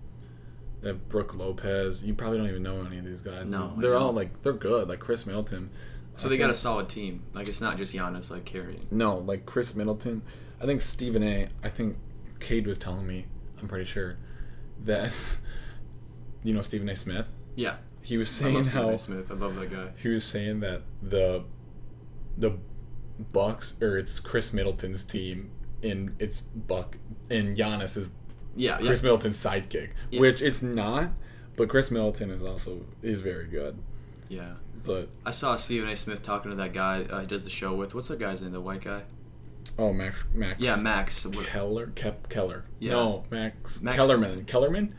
Uh, 0.86 0.92
Brook 0.92 1.34
Lopez. 1.34 2.04
You 2.06 2.14
probably 2.14 2.38
don't 2.38 2.48
even 2.48 2.62
know 2.62 2.82
any 2.84 2.98
of 2.98 3.04
these 3.04 3.20
guys. 3.20 3.50
No, 3.50 3.74
they're 3.78 3.96
all 3.96 4.12
like 4.12 4.42
they're 4.42 4.52
good. 4.52 4.88
Like 4.88 5.00
Khris 5.00 5.26
Middleton. 5.26 5.70
So 6.14 6.26
I 6.26 6.30
they 6.30 6.38
got 6.38 6.50
a 6.50 6.54
solid 6.54 6.88
team. 6.88 7.22
Like, 7.32 7.48
it's 7.48 7.60
not 7.60 7.76
just 7.76 7.94
Giannis 7.94 8.30
like 8.30 8.44
carrying. 8.44 8.86
no 8.90 9.18
like 9.18 9.46
Khris 9.46 9.74
Middleton. 9.74 10.22
I 10.60 10.66
think 10.66 10.80
Stephen 10.80 11.22
A. 11.22 11.48
I 11.62 11.68
think 11.68 11.96
Cade 12.40 12.66
was 12.66 12.78
telling 12.78 13.06
me. 13.06 13.26
I'm 13.60 13.66
pretty 13.68 13.84
sure 13.84 14.16
that 14.84 15.12
you 16.44 16.54
know 16.54 16.62
Stephen 16.62 16.88
A. 16.88 16.94
Smith. 16.96 17.26
Yeah, 17.56 17.76
He 18.02 18.16
was 18.16 18.28
I 18.40 18.44
saying 18.44 18.54
love 18.54 18.64
Stephen 18.66 18.82
how 18.82 18.90
A. 18.90 18.98
Smith. 18.98 19.30
I 19.30 19.34
love 19.34 19.56
that 19.56 19.70
guy. 19.70 19.88
he 20.00 20.08
was 20.08 20.24
saying 20.24 20.60
that 20.60 20.82
the 21.02 21.44
the 22.36 22.56
Bucks 23.32 23.80
or 23.82 23.98
it's 23.98 24.20
Khris 24.20 24.52
Middleton's 24.52 25.02
team 25.02 25.50
and 25.82 26.14
it's 26.20 26.40
Buck 26.40 26.96
and 27.30 27.56
Giannis 27.56 27.96
is 27.96 28.12
Yeah, 28.59 28.79
yeah. 28.81 28.87
Khris 28.88 29.03
Middleton's 29.03 29.37
sidekick, 29.42 29.90
Yeah. 30.11 30.21
which 30.21 30.42
it's 30.42 30.62
not. 30.62 31.11
But 31.57 31.68
Khris 31.68 31.90
Middleton 31.90 32.31
is 32.31 32.44
also 32.44 32.85
is 33.03 33.21
very 33.21 33.47
good. 33.47 33.79
yeah. 34.29 34.55
But 34.85 35.09
I 35.27 35.31
saw 35.33 35.57
Stephen 35.57 35.88
A. 35.88 35.97
Smith 35.97 36.23
talking 36.23 36.51
to 36.51 36.57
that 36.59 36.73
guy 36.73 37.03
uh, 37.11 37.21
he 37.21 37.27
does 37.27 37.44
the 37.44 37.51
show 37.51 37.75
with. 37.75 37.94
What's 37.94 38.09
that 38.09 38.18
guy's 38.18 38.42
name? 38.42 38.53
The 38.53 38.61
white 38.61 38.81
guy? 38.83 39.03
oh, 39.79 39.92
Max 39.92 40.29
Max 40.35 40.61
Yeah, 40.61 40.77
Max. 40.77 41.27
Keller 41.27 41.88
Kep 41.94 42.29
Keller. 42.29 42.64
Yeah. 42.79 42.92
No, 42.92 43.25
Max, 43.31 43.83
Max- 43.83 43.97
Kellerman. 43.97 44.44
Kellerman. 44.47 44.94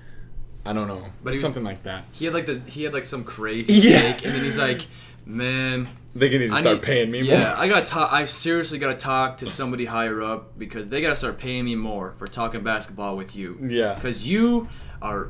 I 0.65 0.73
don't 0.73 0.87
know, 0.87 1.05
But 1.23 1.31
he 1.33 1.35
was- 1.37 1.41
something 1.41 1.63
like 1.63 1.83
that. 1.83 2.03
He 2.11 2.25
had 2.25 2.33
like 2.33 2.45
the 2.45 2.59
he 2.67 2.83
had 2.83 2.93
like 2.93 3.03
some 3.05 3.23
crazy 3.23 3.73
Yeah. 3.89 4.01
take, 4.13 4.25
and 4.25 4.35
then 4.35 4.43
he's 4.43 4.57
like, 4.57 4.81
"Man, 5.25 5.87
They 6.15 6.29
need 6.29 6.47
to 6.49 6.53
I 6.55 6.61
start 6.61 6.77
need- 6.77 6.83
paying 6.83 7.11
me 7.11 7.21
more. 7.21 7.31
yeah, 7.31 7.39
more. 7.49 7.57
I 7.57 7.67
gotta. 7.67 7.99
I 8.13 8.25
seriously 8.25 8.77
gotta 8.79 8.95
talk 8.97 9.37
to 9.37 9.47
somebody 9.47 9.85
higher 9.85 10.21
up 10.21 10.57
because 10.57 10.89
they 10.89 11.01
gotta 11.01 11.15
start 11.15 11.37
paying 11.37 11.65
me 11.65 11.75
more 11.75 12.13
for 12.17 12.25
talking 12.27 12.63
basketball 12.63 13.15
with 13.15 13.35
you. 13.35 13.57
Yeah. 13.61 13.93
because 13.93 14.27
you 14.27 14.67
are 15.01 15.29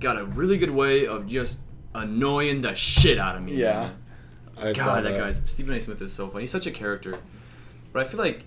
got 0.00 0.18
a 0.18 0.24
really 0.24 0.58
good 0.58 0.70
way 0.70 1.06
of 1.06 1.26
just 1.28 1.60
annoying 1.94 2.60
the 2.60 2.74
shit 2.74 3.18
out 3.18 3.36
of 3.36 3.42
me. 3.42 3.54
Yeah. 3.54 3.90
God, 4.74 5.04
that 5.04 5.16
guy 5.16 5.32
Stephen 5.32 5.74
A. 5.76 5.80
Smith 5.80 6.00
is 6.02 6.12
so 6.12 6.28
funny. 6.28 6.42
He's 6.42 6.50
such 6.50 6.66
a 6.66 6.70
character, 6.70 7.18
but 7.92 8.00
I 8.00 8.08
feel 8.08 8.18
like 8.18 8.44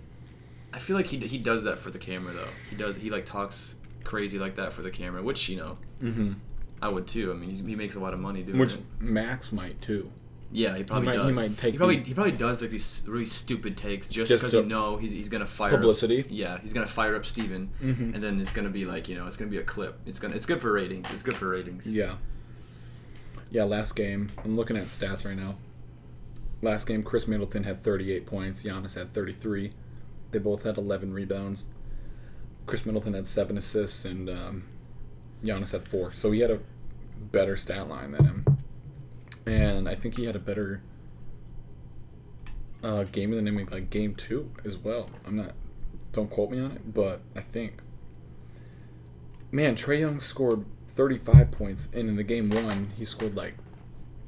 I 0.74 0.80
feel 0.80 0.96
like 0.96 1.08
he 1.08 1.18
he 1.20 1.38
does 1.38 1.64
that 1.64 1.80
for 1.80 1.92
the 1.92 2.00
camera 2.00 2.34
though. 2.34 2.48
He 2.70 2.76
does 2.76 2.96
he 2.98 3.10
like 3.10 3.26
talks 3.26 3.76
crazy 4.04 4.38
like 4.40 4.56
that 4.56 4.74
for 4.74 4.82
the 4.82 4.92
camera, 4.92 5.22
which 5.24 5.48
you 5.50 5.58
know 5.58 5.78
Mm-hmm. 6.02 6.34
I 6.82 6.90
would 6.90 7.08
too. 7.08 7.32
I 7.32 7.36
mean, 7.36 7.50
he's, 7.50 7.60
he 7.60 7.76
makes 7.76 7.96
a 7.96 8.00
lot 8.00 8.14
of 8.14 8.20
money 8.20 8.42
doing 8.42 8.58
that. 8.58 8.60
Which 8.60 8.74
it. 8.76 8.82
Max 9.00 9.52
might 9.52 9.82
too. 9.82 10.12
Yeah, 10.52 10.76
he 10.76 10.84
probably 10.84 11.06
might- 11.08 11.18
he 11.22 11.28
does. 11.28 11.36
might 11.38 11.58
take 11.58 11.72
he 11.74 11.78
probably 11.78 11.98
these- 11.98 12.08
he 12.08 12.14
probably 12.16 12.32
does 12.32 12.62
like 12.62 12.72
these 12.72 13.04
really 13.08 13.26
stupid 13.28 13.78
takes 13.78 14.10
just 14.10 14.32
because 14.32 14.54
you 14.54 14.66
know 14.66 14.98
he's, 14.98 15.12
he's 15.12 15.30
gonna 15.30 15.46
fire 15.46 15.70
Publicity? 15.72 16.22
Up, 16.22 16.26
yeah, 16.30 16.58
he's 16.62 16.74
gonna 16.74 16.88
fire 16.88 17.16
up 17.16 17.26
Steven, 17.26 17.70
Mhm. 17.82 18.16
and 18.16 18.24
then 18.24 18.42
it's 18.42 18.52
gonna 18.52 18.70
be 18.70 18.86
like 18.86 19.08
you 19.08 19.16
know 19.16 19.28
it's 19.28 19.38
gonna 19.38 19.52
be 19.52 19.58
a 19.60 19.64
clip. 19.64 20.00
It's 20.08 20.18
gonna 20.20 20.36
it's 20.36 20.46
good 20.48 20.60
for 20.62 20.72
ratings. 20.72 21.14
It's 21.14 21.22
good 21.24 21.38
for 21.38 21.50
ratings. 21.50 21.88
Yeah. 21.88 22.16
Yeah, 23.52 23.64
last 23.64 23.96
game. 23.96 24.30
I'm 24.44 24.56
looking 24.56 24.78
at 24.78 24.86
stats 24.88 25.26
right 25.26 25.38
now. 25.38 25.58
Last 26.62 26.86
game, 26.88 27.04
Khris 27.04 27.28
Middleton 27.28 27.64
had 27.64 27.80
38 27.80 28.26
points. 28.26 28.64
Giannis 28.64 28.96
had 28.96 29.12
33. 29.14 29.72
They 30.32 30.40
both 30.40 30.64
had 30.64 30.78
11 30.78 31.14
rebounds. 31.14 31.68
Khris 32.68 32.86
Middleton 32.86 33.14
had 33.14 33.26
seven 33.26 33.58
assists, 33.58 34.04
and 34.06 34.30
um, 34.30 34.64
Giannis 35.44 35.72
had 35.72 35.84
four. 35.88 36.12
So 36.12 36.32
he 36.32 36.42
had 36.42 36.52
a 36.52 36.60
better 37.32 37.56
stat 37.56 37.88
line 37.88 38.12
than 38.12 38.26
him. 38.26 38.46
And 39.46 39.88
I 39.90 39.96
think 39.96 40.18
he 40.18 40.26
had 40.26 40.36
a 40.36 40.40
better 40.40 40.82
uh, 42.84 43.04
game 43.06 43.32
than 43.32 43.48
him, 43.48 43.68
like 43.72 43.90
game 43.90 44.16
two 44.16 44.52
as 44.64 44.78
well. 44.78 45.10
I'm 45.26 45.36
not. 45.36 45.54
Don't 46.12 46.30
quote 46.30 46.52
me 46.52 46.60
on 46.60 46.72
it, 46.72 46.94
but 46.94 47.22
I 47.36 47.42
think. 47.42 47.82
Man, 49.52 49.76
Trae 49.76 50.00
Young 50.00 50.20
scored 50.20 50.66
35 50.90 51.52
points, 51.52 51.90
and 51.94 52.08
in 52.10 52.16
the 52.16 52.24
game 52.24 52.50
one, 52.50 52.90
he 52.98 53.04
scored 53.06 53.36
like 53.36 53.56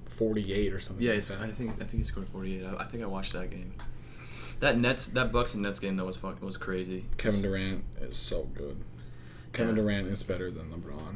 48 0.08 0.74
or 0.74 0.80
something. 0.80 1.06
Yeah, 1.06 1.14
like 1.14 1.26
that. 1.26 1.42
I 1.42 1.52
think 1.52 1.72
I 1.74 1.86
think 1.86 1.92
he 2.00 2.04
scored 2.04 2.28
48. 2.28 2.66
I, 2.66 2.84
I 2.84 2.86
think 2.86 3.04
I 3.04 3.08
watched 3.08 3.34
that 3.34 3.50
game. 3.50 3.74
That 4.60 4.78
Nets 4.78 5.08
that 5.10 5.32
Bucks 5.32 5.54
and 5.54 5.64
Nets 5.64 5.80
game 5.80 5.96
though 5.98 6.06
was 6.06 6.18
fucking 6.18 6.46
was 6.46 6.58
crazy. 6.58 7.06
Kevin 7.18 7.42
Durant 7.42 7.84
is 8.00 8.18
so 8.18 8.44
good. 8.54 8.84
Kevin 9.54 9.76
Yeah. 9.76 9.82
Durant 9.82 10.08
is 10.08 10.24
better 10.24 10.52
than 10.52 10.70
LeBron 10.72 11.16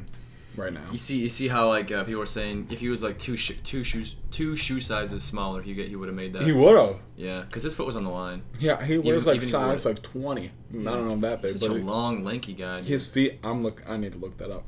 right 0.57 0.73
now. 0.73 0.81
You 0.91 0.97
see, 0.97 1.17
you 1.17 1.29
see 1.29 1.47
how 1.47 1.69
like 1.69 1.91
uh, 1.91 2.03
people 2.03 2.19
were 2.19 2.25
saying 2.25 2.67
if 2.71 2.79
he 2.79 2.89
was 2.89 3.01
like 3.03 3.17
two 3.17 3.35
sh- 3.37 3.53
two 3.63 3.83
shoes 3.83 4.15
two 4.31 4.55
shoe 4.55 4.79
sizes 4.81 5.23
smaller, 5.23 5.61
he 5.61 5.73
get 5.73 5.87
he 5.87 5.95
would 5.95 6.07
have 6.07 6.15
made 6.15 6.33
that. 6.33 6.43
He 6.43 6.51
would 6.51 6.77
have. 6.77 6.97
yeah, 7.15 7.41
because 7.41 7.63
his 7.63 7.75
foot 7.75 7.85
was 7.85 7.95
on 7.95 8.03
the 8.03 8.09
line. 8.09 8.43
Yeah, 8.59 8.83
he 8.85 8.97
was 8.97 9.27
like 9.27 9.41
size 9.41 9.85
like 9.85 10.01
20. 10.01 10.51
Yeah. 10.71 10.79
I 10.89 10.93
don't 10.93 11.07
know 11.07 11.17
that 11.27 11.41
big, 11.41 11.51
Such 11.57 11.69
a 11.69 11.73
but 11.73 11.81
long, 11.81 12.23
lanky 12.23 12.53
guy. 12.53 12.77
dude. 12.77 12.87
his 12.87 13.05
feet. 13.07 13.39
I'm 13.43 13.61
look. 13.61 13.83
I 13.87 13.97
need 13.97 14.11
to 14.13 14.17
look 14.17 14.37
that 14.37 14.51
up. 14.51 14.63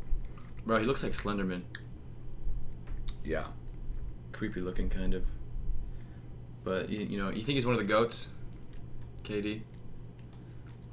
bro, 0.66 0.80
he 0.80 0.86
looks 0.86 1.04
like 1.04 1.12
Slenderman. 1.14 1.62
Yeah. 3.24 3.46
Creepy 4.32 4.62
looking, 4.62 4.90
kind 4.90 5.14
of. 5.14 5.26
But 6.64 6.90
you, 6.90 7.00
you 7.00 7.18
know, 7.18 7.30
you 7.30 7.42
think 7.44 7.56
he's 7.56 7.66
one 7.66 7.74
of 7.76 7.80
the 7.80 7.86
goats? 7.86 8.30
KD. 9.24 9.62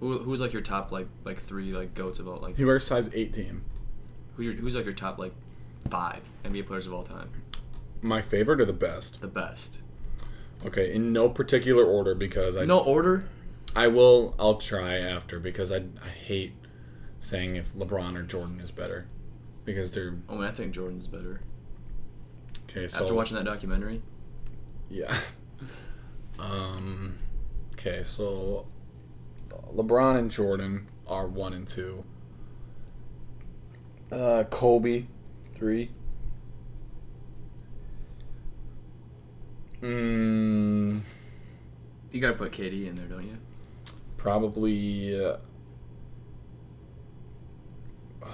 Who 0.01 0.19
who's 0.19 0.41
like 0.41 0.53
your 0.53 0.63
top 0.63 0.91
like 0.93 1.07
like 1.25 1.39
three 1.41 1.73
like 1.73 1.95
goats 1.95 2.19
of 2.19 2.29
all 2.29 2.37
like 2.39 2.57
He 2.57 2.65
wears 2.65 2.85
size 2.85 3.11
18. 3.15 3.63
Who 4.37 4.43
your, 4.43 4.55
who's 4.55 4.75
like 4.75 4.85
your 4.85 4.95
top 4.95 5.19
like 5.19 5.33
five 5.89 6.23
NBA 6.45 6.67
players 6.67 6.87
of 6.87 6.93
all 6.95 7.03
time? 7.03 7.31
My 8.03 8.21
favorite 8.21 8.61
or 8.61 8.65
the 8.65 8.73
best? 8.73 9.21
The 9.21 9.29
best. 9.29 9.81
Okay, 10.65 10.93
in 10.95 11.13
no 11.13 11.29
particular 11.29 11.85
order 11.85 12.15
because 12.15 12.57
I 12.57 12.65
No 12.65 12.79
order. 12.81 13.25
I 13.77 13.89
will. 13.89 14.35
I'll 14.39 14.57
try 14.57 14.97
after 14.99 15.41
because 15.41 15.71
I 15.73 15.77
I 16.03 16.09
hate 16.09 16.53
saying 17.19 17.57
if 17.57 17.75
LeBron 17.75 18.17
or 18.17 18.23
Jordan 18.23 18.61
is 18.61 18.71
better 18.71 19.07
because 19.65 19.91
they're 19.93 20.17
Oh 20.29 20.37
man, 20.37 20.49
I 20.49 20.53
think 20.53 20.73
Jordan's 20.75 21.07
better. 21.07 21.41
okay. 22.71 22.87
So 22.89 23.03
After 23.03 23.15
watching 23.15 23.37
that 23.37 23.45
documentary, 23.45 24.03
Yeah. 24.91 25.17
Um. 26.39 27.17
Okay, 27.73 28.03
so 28.03 28.67
LeBron 29.75 30.17
and 30.19 30.31
Jordan 30.31 30.89
are 31.07 31.27
one 31.29 31.53
and 31.53 31.67
two. 31.67 32.05
Uh, 34.11 34.45
Kobe, 34.45 35.07
three. 35.55 35.91
Mm, 39.83 41.01
you 42.11 42.21
gotta 42.21 42.35
put 42.35 42.53
KD 42.53 42.87
in 42.87 42.95
there, 42.95 43.07
don't 43.07 43.25
you? 43.25 43.39
probably. 44.25 45.23
Uh, 45.23 45.37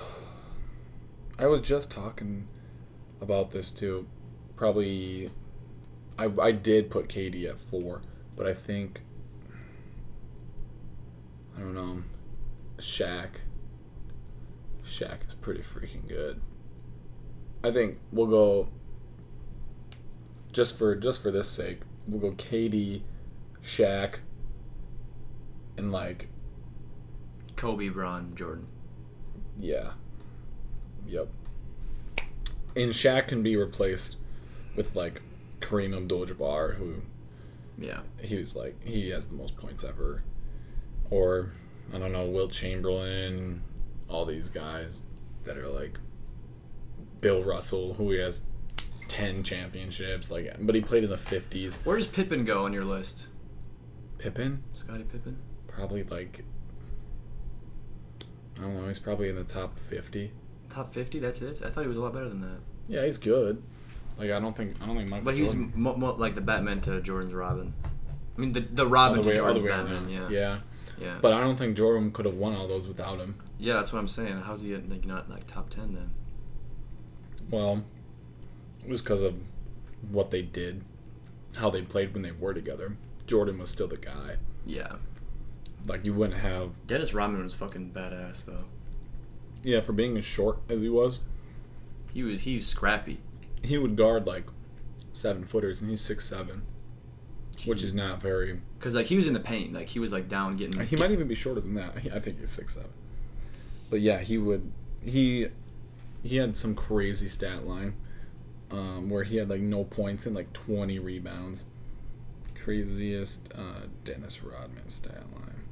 I 1.37 1.47
was 1.47 1.63
just 1.63 1.91
talking 1.91 2.47
about 3.21 3.51
this 3.51 3.73
too. 3.73 4.07
Probably, 4.55 5.33
I 6.17 6.31
I 6.41 6.53
did 6.53 6.91
put 6.91 7.09
KD 7.09 7.49
at 7.49 7.59
four, 7.59 8.03
but 8.37 8.47
I 8.47 8.55
think 8.55 9.01
I 11.57 11.61
don't 11.61 11.75
know. 11.75 12.05
Shaq. 12.79 13.41
Shaq 14.91 15.27
is 15.27 15.35
pretty 15.35 15.61
freaking 15.63 16.07
good. 16.09 16.41
I 17.63 17.71
think 17.71 17.99
we'll 18.13 18.27
go 18.27 18.69
just 20.53 20.77
for 20.77 20.95
just 20.97 21.23
for 21.23 21.31
this 21.31 21.49
sake. 21.49 21.81
We'll 22.09 22.21
go 22.21 22.33
KD, 22.37 23.03
Shaq, 23.63 24.17
and 25.77 25.93
like 25.93 26.29
Kobe, 27.57 27.89
Bron, 27.89 28.35
Jordan. 28.35 28.67
yeah, 29.59 29.93
yep. 31.07 31.29
And 32.77 32.93
Shaq 32.93 33.29
can 33.29 33.43
be 33.43 33.57
replaced 33.57 34.17
with 34.77 34.97
like 34.97 35.23
Kareem 35.61 35.97
Abdul-Jabbar, 35.97 36.77
who 36.77 37.03
Yeah. 37.79 38.01
he 38.23 38.37
was 38.37 38.57
like 38.57 38.83
he 38.85 39.11
has 39.11 39.29
the 39.29 39.35
most 39.35 39.57
points 39.57 39.85
ever, 39.85 40.23
or 41.11 41.53
I 41.93 41.99
don't 41.99 42.13
know 42.13 42.27
Wilt 42.27 42.53
Chamberlain, 42.53 43.63
all 44.11 44.27
these 44.27 44.51
guys 44.51 45.03
that 45.45 45.57
are 45.57 45.69
like 45.69 45.99
Bill 47.21 47.43
Russell, 47.43 47.95
who 47.95 48.11
he 48.11 48.19
has 48.19 48.45
ten 49.09 49.43
championships, 49.43 50.31
like 50.31 50.55
but 50.61 50.75
he 50.75 50.81
played 50.81 51.05
in 51.05 51.11
the 51.11 51.17
fifties. 51.17 51.77
Where 51.85 51.97
does 51.97 52.07
Pippen 52.07 52.45
go 52.45 52.65
on 52.65 52.73
your 52.73 52.85
list? 52.85 53.29
Pippen, 54.19 54.63
Scottie 54.75 55.05
Pippen. 55.05 55.39
probably 55.69 56.03
like 56.03 56.45
I 58.59 58.63
don't 58.63 58.77
know, 58.81 58.89
he's 58.89 58.99
probably 58.99 59.29
in 59.31 59.37
the 59.37 59.45
top 59.45 59.79
fifty. 59.79 60.33
Top 60.69 60.93
fifty. 60.93 61.19
That's 61.19 61.41
it. 61.41 61.63
I 61.65 61.71
thought 61.71 61.83
he 61.83 61.89
was 61.89 61.97
a 61.97 62.01
lot 62.03 62.13
better 62.13 62.29
than 62.29 62.41
that. 62.43 62.59
Yeah, 62.89 63.05
he's 63.05 63.19
good. 63.19 63.63
Like 64.19 64.31
I 64.31 64.39
don't 64.39 64.55
think 64.55 64.77
I 64.83 64.87
don't 64.87 64.97
think 64.97 65.09
Michael. 65.09 65.25
But 65.25 65.37
he's 65.37 65.55
mo- 65.55 65.97
mo- 65.97 66.15
like 66.17 66.35
the 66.35 66.41
Batman 66.43 66.81
to 66.83 67.01
Jordan's 67.01 67.33
Robin. 67.33 67.73
I 68.37 68.41
mean, 68.41 68.53
the 68.53 68.61
the 68.61 68.87
Robin 68.87 69.23
to 69.23 69.29
way, 69.29 69.37
Jordan's 69.37 69.63
Batman. 69.63 69.95
around. 69.95 70.11
Yeah. 70.11 70.29
yeah. 70.29 70.59
Yeah. 71.01 71.19
But 71.23 71.33
I 71.33 71.41
don't 71.41 71.57
think 71.57 71.77
Jordan 71.77 72.11
could 72.13 72.27
have 72.27 72.35
won 72.35 72.55
all 72.55 72.69
those 72.69 72.87
without 72.87 73.19
him. 73.19 73.37
yeah, 73.59 73.75
that's 73.75 73.93
what 73.93 73.99
I'm 73.99 74.09
saying. 74.09 74.39
How's 74.39 74.63
he 74.63 74.77
like 74.77 75.07
not 75.07 75.31
like 75.31 75.47
top 75.47 75.71
ten 75.71 75.95
then? 75.95 76.11
Well, 77.51 77.85
it 78.83 78.89
was 78.89 79.03
because 79.03 79.23
of 79.23 79.41
what 80.11 80.31
they 80.31 80.43
did, 80.43 80.85
how 81.57 81.71
they 81.71 81.83
played 81.83 82.15
when 82.15 82.23
they 82.23 82.33
were 82.33 82.55
together. 82.55 82.97
Jordan 83.27 83.59
was 83.59 83.71
still 83.71 83.89
the 83.89 83.97
guy. 83.97 84.37
Yeah. 84.67 84.97
Like 85.87 86.05
you 86.05 86.13
wouldn't 86.15 86.41
have, 86.41 86.71
Dennis 86.87 87.15
Rodman 87.15 87.43
was 87.43 87.55
fucking 87.55 87.93
badass 87.95 88.45
though. 88.45 88.65
yeah, 89.63 89.81
for 89.81 89.93
being 89.93 90.17
as 90.19 90.25
short 90.25 90.59
as 90.69 90.83
he 90.83 90.89
was, 90.89 91.21
He 92.13 92.23
was 92.23 92.43
he 92.43 92.57
was 92.57 92.67
scrappy. 92.67 93.21
he 93.63 93.79
would 93.79 93.97
guard 93.97 94.27
like 94.27 94.47
seven 95.13 95.45
footers, 95.45 95.81
and 95.81 95.89
he's 95.91 96.01
six 96.03 96.29
seven, 96.29 96.63
which 97.67 97.83
is 97.83 97.95
not 97.95 98.21
very. 98.21 98.61
Cause 98.79 98.95
like 98.95 99.07
he 99.07 99.17
was 99.17 99.27
in 99.27 99.33
the 99.33 99.41
paint. 99.41 99.73
Like 99.73 99.89
he 99.89 99.99
was 99.99 100.13
like 100.13 100.29
down 100.29 100.57
getting. 100.57 100.87
He 100.87 100.97
might 100.97 101.11
even 101.11 101.29
be 101.29 101.35
shorter 101.35 101.61
than 101.61 101.75
that. 101.75 101.97
I 102.13 102.21
think 102.21 102.41
he's 102.41 102.51
six 102.51 102.75
seven. 102.75 102.91
But 103.91 104.01
yeah, 104.01 104.21
he 104.21 104.39
would. 104.39 104.71
He 105.05 105.49
he 106.23 106.37
had 106.37 106.57
some 106.57 106.75
crazy 106.75 107.29
stat 107.29 107.67
line, 107.67 107.95
um, 108.71 109.11
where 109.11 109.25
he 109.25 109.37
had 109.37 109.49
like 109.49 109.61
no 109.61 109.85
points 109.85 110.27
and 110.27 110.35
like 110.35 110.53
twenty 110.53 110.99
rebounds. 110.99 111.65
Craziest 112.55 113.53
uh, 113.57 113.87
Dennis 114.05 114.43
Rodman 114.43 114.89
stat 114.89 115.25
line. 115.35 115.65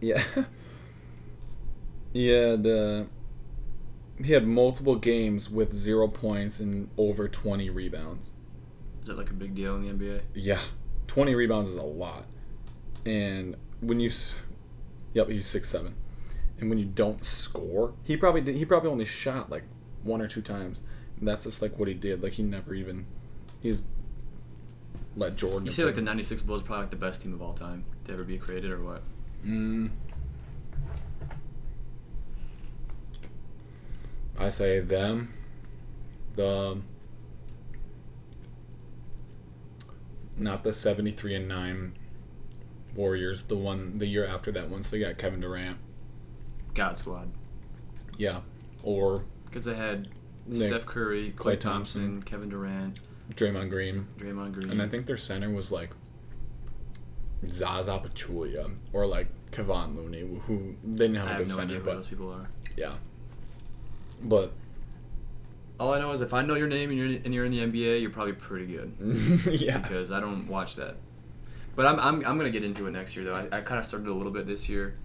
Yeah. 0.00 0.22
he 2.12 2.28
had 2.28 2.66
uh, 2.66 3.04
he 4.22 4.32
had 4.32 4.46
multiple 4.46 4.96
games 4.96 5.48
with 5.48 5.74
zero 5.74 6.08
points 6.08 6.60
and 6.60 6.88
over 6.96 7.28
twenty 7.28 7.70
rebounds. 7.70 8.30
Is 9.04 9.08
that 9.08 9.18
like 9.18 9.28
a 9.30 9.34
big 9.34 9.54
deal 9.54 9.76
in 9.76 9.82
the 9.82 9.92
NBA? 10.06 10.22
Yeah, 10.34 10.60
twenty 11.06 11.34
rebounds 11.34 11.70
is 11.70 11.76
a 11.76 11.82
lot, 11.82 12.24
and 13.04 13.54
when 13.82 14.00
you, 14.00 14.08
s- 14.08 14.38
yep, 15.12 15.28
he's 15.28 15.46
six 15.46 15.68
seven, 15.68 15.94
and 16.58 16.70
when 16.70 16.78
you 16.78 16.86
don't 16.86 17.22
score, 17.22 17.92
he 18.02 18.16
probably 18.16 18.40
did, 18.40 18.56
he 18.56 18.64
probably 18.64 18.88
only 18.88 19.04
shot 19.04 19.50
like 19.50 19.64
one 20.02 20.22
or 20.22 20.26
two 20.26 20.40
times, 20.40 20.80
and 21.18 21.28
that's 21.28 21.44
just 21.44 21.60
like 21.60 21.78
what 21.78 21.86
he 21.86 21.92
did. 21.92 22.22
Like 22.22 22.32
he 22.32 22.42
never 22.42 22.72
even, 22.72 23.04
he's 23.60 23.82
let 25.16 25.36
Jordan. 25.36 25.66
You 25.66 25.70
say 25.70 25.84
like 25.84 25.96
the 25.96 26.00
'96 26.02 26.40
Bulls 26.40 26.62
are 26.62 26.64
probably 26.64 26.84
like 26.84 26.90
the 26.90 26.96
best 26.96 27.20
team 27.20 27.34
of 27.34 27.42
all 27.42 27.52
time 27.52 27.84
to 28.06 28.12
ever 28.14 28.24
be 28.24 28.38
created, 28.38 28.70
or 28.70 28.82
what? 28.82 29.02
Mm. 29.44 29.90
I 34.38 34.48
say 34.48 34.80
them. 34.80 35.32
The 36.36 36.78
not 40.36 40.64
the 40.64 40.72
seventy 40.72 41.10
three 41.12 41.34
and 41.34 41.46
nine 41.48 41.94
Warriors. 42.94 43.44
The 43.46 43.56
one 43.56 43.96
the 43.96 44.06
year 44.06 44.26
after 44.26 44.52
that, 44.52 44.68
once 44.70 44.90
they 44.90 44.98
got 45.00 45.18
Kevin 45.18 45.40
Durant. 45.40 45.78
God 46.74 46.98
Squad. 46.98 47.30
Yeah, 48.18 48.40
or 48.82 49.24
Because 49.46 49.64
they 49.64 49.74
had 49.74 50.08
Nick- 50.46 50.68
Steph 50.68 50.86
Curry, 50.86 51.30
Klay 51.32 51.36
Clay 51.36 51.56
Thompson. 51.56 52.02
Thompson, 52.02 52.22
Kevin 52.22 52.48
Durant, 52.48 53.00
Draymond 53.34 53.70
Green, 53.70 54.06
Draymond 54.18 54.52
Green. 54.54 54.70
and 54.70 54.82
I 54.82 54.88
think 54.88 55.06
their 55.06 55.16
center 55.16 55.50
was 55.50 55.70
like 55.72 55.90
Zaza 57.48 57.98
Pachulia 57.98 58.74
or 58.92 59.06
like 59.06 59.28
Kevon 59.50 59.96
Looney, 59.96 60.20
who 60.46 60.74
they 60.84 61.06
didn't 61.08 61.18
I 61.18 61.20
have 61.20 61.26
a 61.26 61.30
have 61.30 61.38
good 61.38 61.48
no 61.48 61.54
center, 61.56 61.64
idea 61.64 61.78
who 61.78 61.84
but 61.84 61.94
those 61.96 62.06
people 62.06 62.32
are. 62.32 62.48
yeah. 62.76 62.94
But 64.22 64.52
All 65.78 65.92
I 65.92 65.98
know 65.98 66.12
is 66.12 66.20
if 66.20 66.32
I 66.32 66.42
know 66.42 66.54
your 66.54 66.68
name 66.68 66.90
and 66.90 66.98
you're 66.98 67.08
and 67.08 67.34
you're 67.34 67.44
in 67.44 67.50
the 67.50 67.58
NBA, 67.58 68.00
you're 68.00 68.10
probably 68.10 68.32
pretty 68.32 68.66
good. 68.66 68.94
yeah, 69.60 69.78
because 69.78 70.10
I 70.10 70.20
don't 70.20 70.46
watch 70.46 70.76
that. 70.76 70.96
But 71.76 71.86
I'm, 71.86 71.98
I'm, 71.98 72.14
I'm 72.24 72.38
gonna 72.38 72.50
get 72.50 72.62
into 72.62 72.86
it 72.86 72.92
next 72.92 73.16
year 73.16 73.24
though. 73.24 73.34
I, 73.34 73.58
I 73.58 73.60
kind 73.60 73.80
of 73.80 73.86
started 73.86 74.08
a 74.08 74.14
little 74.14 74.30
bit 74.30 74.46
this 74.46 74.68
year, 74.68 74.96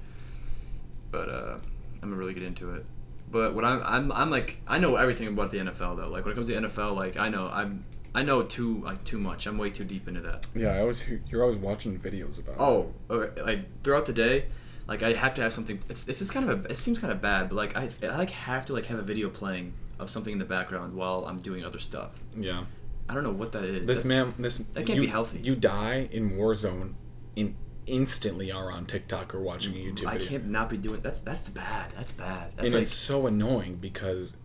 but 1.11 1.27
uh, 1.29 1.57
I'm 2.01 2.09
gonna 2.09 2.15
really 2.15 2.35
get 2.35 2.43
into 2.43 2.73
it. 2.75 2.85
But 3.31 3.55
what 3.55 3.65
I'm, 3.65 3.81
I'm 3.83 4.11
I'm 4.11 4.29
like 4.29 4.61
I 4.67 4.79
know 4.79 4.95
everything 4.95 5.27
about 5.27 5.51
the 5.51 5.57
NFL 5.57 5.97
though. 5.97 6.09
Like 6.09 6.25
when 6.25 6.31
it 6.31 6.35
comes 6.35 6.47
to 6.47 6.59
the 6.59 6.67
NFL, 6.67 6.95
like 6.95 7.17
I 7.17 7.29
know 7.29 7.47
I'm 7.47 7.85
I 8.13 8.23
know 8.23 8.41
too 8.43 8.81
like 8.83 9.03
too 9.03 9.17
much. 9.17 9.47
I'm 9.47 9.57
way 9.57 9.71
too 9.71 9.83
deep 9.83 10.07
into 10.07 10.21
that. 10.21 10.45
yeah. 10.55 10.69
I 10.69 10.79
always 10.79 11.03
you're 11.29 11.41
always 11.41 11.57
watching 11.57 11.97
videos 11.97 12.39
about. 12.39 12.53
it. 12.53 12.59
Oh, 12.59 12.93
okay, 13.09 13.41
like 13.41 13.83
throughout 13.83 14.05
the 14.05 14.13
day, 14.13 14.45
like 14.87 15.01
I 15.03 15.13
have 15.13 15.33
to 15.35 15.41
have 15.41 15.53
something. 15.53 15.81
It's 15.89 16.03
this 16.03 16.21
is 16.21 16.29
kind 16.31 16.49
of 16.49 16.65
a, 16.65 16.69
it 16.69 16.77
seems 16.77 16.99
kind 16.99 17.11
of 17.11 17.21
bad, 17.21 17.49
but 17.49 17.55
like 17.55 17.75
I, 17.77 17.89
I 18.03 18.17
like 18.17 18.31
have 18.31 18.65
to 18.67 18.73
like 18.73 18.85
have 18.87 18.99
a 18.99 19.03
video 19.03 19.29
playing 19.29 19.73
of 19.99 20.09
something 20.09 20.33
in 20.33 20.39
the 20.39 20.45
background 20.45 20.93
while 20.95 21.25
I'm 21.25 21.37
doing 21.37 21.63
other 21.65 21.79
stuff. 21.79 22.23
yeah. 22.35 22.63
I 23.07 23.15
don't 23.15 23.23
know 23.23 23.31
what 23.31 23.51
that 23.53 23.63
is. 23.63 23.87
This 23.87 24.03
That's- 24.03 24.05
man, 24.05 24.33
this 24.37 24.57
that 24.57 24.85
can't 24.85 24.97
you, 24.97 25.01
be 25.01 25.07
healthy. 25.07 25.39
You 25.39 25.55
die 25.55 26.07
in 26.11 26.31
Warzone, 26.31 26.93
in 27.35 27.55
instantly 27.87 28.51
are 28.51 28.71
on 28.71 28.85
TikTok 28.85 29.33
or 29.33 29.41
watching 29.41 29.73
a 29.73 29.77
mm, 29.77 29.91
YouTube 29.95 30.05
I 30.05 30.13
video. 30.13 30.29
can't 30.29 30.45
not 30.47 30.69
be 30.69 30.77
doing 30.77 31.01
that's 31.01 31.19
that's 31.21 31.49
bad. 31.49 31.91
That's 31.97 32.11
bad. 32.11 32.51
That's 32.55 32.65
and 32.67 32.73
like 32.73 32.81
it's 32.83 32.93
so 32.93 33.25
annoying 33.25 33.77
because 33.77 34.35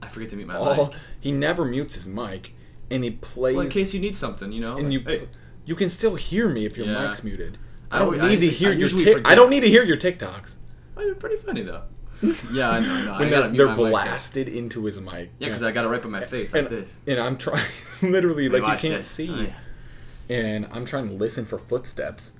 I 0.00 0.08
forget 0.08 0.30
to 0.30 0.36
mute 0.36 0.48
my 0.48 0.56
all 0.56 0.86
mic. 0.86 0.94
he 1.20 1.32
never 1.32 1.66
mutes 1.66 1.94
his 1.96 2.08
mic, 2.08 2.54
and 2.90 3.04
he 3.04 3.10
plays. 3.10 3.56
Well, 3.56 3.66
in 3.66 3.70
case 3.70 3.92
you 3.92 4.00
need 4.00 4.16
something, 4.16 4.52
you 4.52 4.62
know. 4.62 4.78
and 4.78 4.90
you 4.90 5.00
Hey, 5.00 5.28
you 5.66 5.76
can 5.76 5.90
still 5.90 6.14
hear 6.14 6.48
me 6.48 6.64
if 6.64 6.78
your 6.78 6.86
Yeah. 6.86 7.06
mic's 7.06 7.22
muted. 7.22 7.58
I 7.90 7.96
I 7.96 7.98
don't 7.98 8.16
don't- 8.16 8.28
need 8.30 8.38
I- 8.38 8.40
to 8.40 8.48
hear 8.50 8.70
I 8.70 8.74
your 8.74 8.88
tik- 8.88 9.26
I 9.26 9.34
don't 9.34 9.50
need 9.50 9.60
to 9.60 9.68
hear 9.68 9.84
your 9.84 9.98
TikToks 9.98 10.56
well, 10.96 11.04
they're 11.04 11.14
pretty 11.14 11.36
funny 11.36 11.60
though. 11.62 11.82
yeah, 12.52 12.70
I 12.70 12.80
know. 12.80 13.04
No, 13.04 13.14
I 13.14 13.24
they're, 13.28 13.48
they're 13.48 13.66
my 13.68 13.74
mic, 13.74 13.90
blasted 13.90 14.48
into 14.48 14.84
his 14.84 15.00
mic. 15.00 15.30
Yeah, 15.38 15.48
because 15.48 15.62
I 15.62 15.72
got 15.72 15.84
it 15.84 15.88
right 15.88 16.02
by 16.02 16.08
my 16.08 16.20
face 16.20 16.52
like 16.52 16.64
and, 16.64 16.70
this. 16.72 16.94
and 17.06 17.18
I'm 17.20 17.36
trying 17.36 17.64
literally 18.02 18.48
like 18.48 18.62
you 18.62 18.88
can't 18.88 18.98
this. 19.00 19.08
see, 19.08 19.30
Oh, 19.30 19.40
yeah. 19.42 20.34
and 20.36 20.66
I'm 20.72 20.84
trying 20.84 21.08
to 21.08 21.14
listen 21.14 21.44
for 21.46 21.58
footsteps, 21.58 22.36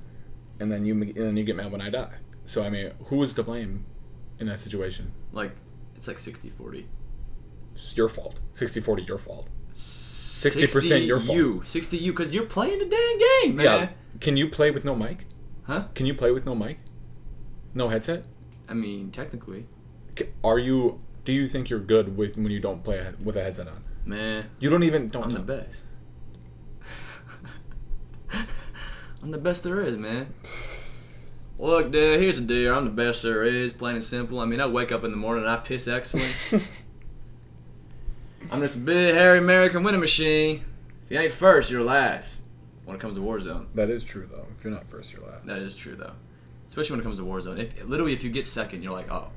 and 0.60 0.70
then 0.70 0.84
you 0.84 0.94
and 0.94 1.14
then 1.16 1.36
you 1.36 1.44
get 1.44 1.56
mad 1.56 1.72
when 1.72 1.80
I 1.80 1.90
die. 1.90 2.14
So 2.44 2.62
I 2.62 2.70
mean, 2.70 2.92
who 3.06 3.22
is 3.22 3.32
to 3.34 3.42
blame 3.42 3.84
in 4.38 4.46
that 4.46 4.60
situation? 4.60 5.12
Like 5.32 5.52
it's 5.96 6.06
like 6.08 6.18
60-40. 6.18 6.84
It's 7.74 7.96
your 7.96 8.08
fault. 8.08 8.38
60-40 8.54 9.06
your 9.08 9.18
fault. 9.18 9.48
60% 9.74 11.06
your 11.06 11.20
fault. 11.20 11.36
You, 11.36 11.62
60 11.64 11.96
you, 11.96 12.12
because 12.12 12.34
you're 12.34 12.46
playing 12.46 12.78
the 12.78 12.84
dang 12.86 13.18
game, 13.18 13.56
man. 13.56 13.64
Yeah. 13.64 13.88
Can 14.20 14.36
you 14.36 14.48
play 14.48 14.70
with 14.70 14.84
no 14.84 14.94
mic? 14.94 15.26
Huh? 15.64 15.84
Can 15.94 16.06
you 16.06 16.14
play 16.14 16.30
with 16.30 16.44
no 16.46 16.54
mic? 16.54 16.78
No 17.72 17.88
headset? 17.88 18.26
I 18.68 18.74
mean, 18.74 19.10
technically, 19.10 19.66
Are 20.42 20.58
you? 20.58 21.00
Do 21.24 21.32
you 21.32 21.48
think 21.48 21.70
you're 21.70 21.80
good 21.80 22.16
with 22.16 22.36
when 22.36 22.50
you 22.50 22.60
don't 22.60 22.84
play 22.84 23.04
with 23.24 23.36
a 23.36 23.42
headset 23.42 23.68
on? 23.68 23.82
man, 24.04 24.50
You 24.60 24.68
don't 24.68 24.82
even 24.82 25.08
don't. 25.08 25.24
I'm 25.24 25.30
the 25.30 25.40
best. 25.40 25.84
I'm 29.22 29.30
the 29.30 29.38
best 29.38 29.64
there 29.64 29.80
is, 29.80 29.96
man. 29.96 30.34
Look, 31.58 31.90
dude, 31.92 32.20
here's 32.20 32.38
the 32.40 32.46
deal. 32.46 32.74
I'm 32.74 32.84
the 32.84 32.90
best 32.90 33.22
there 33.22 33.42
is, 33.44 33.72
plain 33.72 33.94
and 33.94 34.04
simple. 34.04 34.40
I 34.40 34.44
mean, 34.44 34.60
I 34.60 34.66
wake 34.66 34.92
up 34.92 35.04
in 35.04 35.10
the 35.12 35.16
morning 35.16 35.44
and 35.44 35.50
I 35.50 35.56
piss 35.56 35.88
excellence. 35.88 36.52
I'm 38.50 38.60
this 38.60 38.76
big, 38.76 39.14
hairy 39.14 39.38
American 39.38 39.82
winning 39.84 40.00
machine. 40.00 40.64
If 41.06 41.10
you 41.12 41.18
ain't 41.20 41.32
first, 41.32 41.70
you're 41.70 41.82
last. 41.82 42.42
When 42.84 42.94
it 42.94 43.00
comes 43.00 43.14
to 43.14 43.20
Warzone, 43.22 43.66
That 43.74 43.88
is 43.88 44.04
true 44.04 44.28
though. 44.30 44.46
If 44.54 44.62
you're 44.62 44.72
not 44.72 44.86
first, 44.86 45.12
you're 45.14 45.22
last. 45.22 45.46
that 45.46 45.62
is 45.62 45.74
true 45.74 45.94
though. 45.96 46.12
Especially 46.68 46.92
when 46.94 47.00
it 47.00 47.04
comes 47.04 47.18
to 47.18 47.24
Warzone. 47.24 47.58
If 47.58 47.82
literally, 47.86 48.12
if 48.12 48.22
you 48.22 48.28
get 48.30 48.44
second, 48.44 48.82
you're 48.82 48.92
like, 48.92 49.10
oh, 49.10 49.28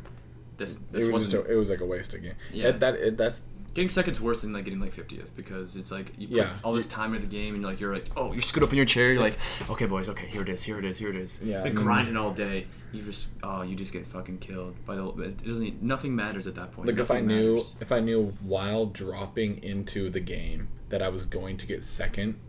this 0.58 0.76
this 0.92 1.06
It 1.06 1.14
was 1.14 1.26
wasn't. 1.26 1.46
a, 1.48 1.54
it 1.54 1.56
was 1.56 1.70
like 1.70 1.82
a 1.82 1.86
waste 1.86 2.14
of 2.14 2.22
game. 2.24 2.34
Yeah. 2.52 2.68
It- 2.70 2.80
that 2.80 2.96
it, 2.96 3.18
that's 3.18 3.44
Getting 3.74 3.90
second's 3.90 4.20
worse 4.20 4.42
than 4.42 4.54
like 4.54 4.64
getting 4.66 4.80
like 4.80 4.92
50th 4.92 5.28
because 5.36 5.76
it's 5.76 5.92
like 5.92 6.12
you 6.18 6.28
put 6.28 6.38
Yeah. 6.38 6.54
all 6.64 6.74
this 6.74 6.88
time 6.88 7.14
into 7.14 7.28
the 7.28 7.32
game 7.32 7.54
and 7.54 7.62
you're 7.62 7.70
like 7.72 7.80
you're 7.80 7.94
like 7.94 8.08
oh 8.18 8.34
you're 8.34 8.42
scoot 8.42 8.64
up 8.64 8.72
in 8.72 8.76
your 8.76 8.88
chair 8.88 9.12
you're 9.12 9.22
like 9.22 9.38
okay 9.70 9.86
boys 9.86 10.10
okay 10.10 10.26
here 10.26 10.42
it 10.42 10.50
is 10.50 10.64
here 10.64 10.80
it 10.80 10.86
is 10.86 10.98
here 10.98 11.10
it 11.12 11.16
is 11.16 11.40
Yeah, 11.44 11.62
Been 11.62 11.76
then- 11.76 11.84
grinding 11.84 12.18
all 12.18 12.32
day 12.32 12.66
you 12.92 13.04
just 13.04 13.30
oh 13.44 13.62
you 13.62 13.76
just 13.76 13.94
get 13.94 14.08
fucking 14.08 14.40
killed 14.40 14.74
by 14.88 14.96
the 14.96 15.06
it 15.22 15.46
doesn't 15.46 15.84
nothing 15.84 16.16
matters 16.16 16.48
at 16.48 16.56
that 16.56 16.72
point 16.72 16.88
like 16.88 16.98
if 16.98 17.12
I 17.12 17.20
Nothing 17.22 17.28
knew 17.28 17.62
if 17.80 17.92
I 17.92 18.00
knew 18.00 18.34
while 18.42 18.88
dropping 18.88 19.62
into 19.64 20.10
the 20.10 20.22
game 20.22 20.70
that 20.90 21.04
I 21.04 21.10
was 21.10 21.26
going 21.28 21.58
to 21.58 21.68
get 21.68 21.84
second, 21.84 22.40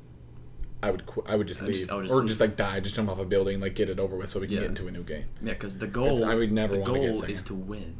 I 0.82 0.90
would 0.92 1.06
qu- 1.06 1.24
I 1.26 1.34
would 1.34 1.48
just 1.48 1.60
I'd 1.60 1.66
leave 1.68 1.76
just- 1.76 1.90
would 1.92 2.02
just 2.04 2.14
or 2.14 2.18
leave. 2.20 2.28
just 2.28 2.40
like 2.40 2.56
die, 2.56 2.78
just 2.80 2.94
jump 2.94 3.08
off 3.08 3.18
a 3.18 3.24
building, 3.24 3.60
like 3.60 3.74
get 3.74 3.88
it 3.88 3.98
over 3.98 4.16
with, 4.16 4.30
so 4.30 4.38
we 4.40 4.46
can 4.46 4.54
Yeah. 4.56 4.60
get 4.62 4.68
into 4.70 4.86
a 4.86 4.90
new 4.92 5.02
game. 5.02 5.24
yeah 5.42 5.52
because 5.54 5.78
the 5.78 5.86
goal 5.88 6.06
It's- 6.16 6.22
I 6.22 6.34
would 6.34 6.52
never 6.52 6.74
the 6.74 6.80
wanna 6.82 7.00
get 7.00 7.14
goal 7.14 7.24
is 7.24 7.42
to 7.44 7.54
win 7.54 7.96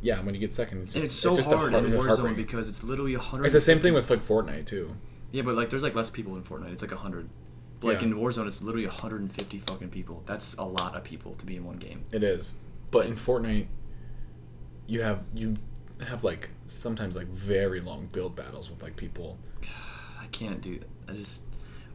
Yeah, 0.00 0.20
when 0.22 0.34
you 0.34 0.40
get 0.40 0.52
second, 0.52 0.82
it's 0.82 0.94
just 0.94 0.96
and 0.96 1.04
it's 1.04 1.14
so 1.14 1.36
just 1.36 1.50
a 1.52 1.56
hard 1.56 1.74
in 1.74 1.92
Warzone 1.92 2.34
because 2.34 2.68
it's 2.68 2.82
literally 2.82 3.14
a 3.14 3.18
hundred 3.20 3.44
it's 3.44 3.54
the 3.54 3.60
same 3.60 3.78
thing 3.80 3.92
with 3.94 4.08
like 4.10 4.26
Fortnite 4.26 4.66
too. 4.66 4.94
yeah 5.30 5.42
but 5.42 5.54
like 5.54 5.70
there's 5.70 5.82
like 5.82 5.94
less 5.94 6.10
people 6.10 6.34
in 6.36 6.42
Fortnite 6.42 6.72
it's 6.72 6.82
like 6.82 6.90
a 6.92 6.96
hundred 6.96 7.28
like 7.82 8.00
Yeah. 8.00 8.08
in 8.08 8.14
Warzone 8.14 8.46
it's 8.46 8.62
literally 8.62 8.86
150 8.86 9.58
fucking 9.58 9.90
people 9.90 10.22
that's 10.26 10.54
a 10.54 10.64
lot 10.64 10.96
of 10.96 11.04
people 11.04 11.34
to 11.34 11.44
be 11.46 11.56
in 11.56 11.64
one 11.64 11.76
game 11.76 12.04
It 12.12 12.22
is, 12.24 12.54
but 12.90 13.06
in 13.06 13.14
Fortnite, 13.14 13.66
you 14.86 15.02
have 15.02 15.24
you 15.34 15.56
have 16.00 16.24
like 16.24 16.48
sometimes 16.66 17.14
like 17.14 17.28
very 17.28 17.80
long 17.80 18.06
build 18.10 18.34
battles 18.34 18.70
with 18.70 18.82
like 18.82 18.96
people. 18.96 19.38
I 20.20 20.26
can't 20.32 20.60
do. 20.60 20.80
I 21.08 21.12
just 21.12 21.44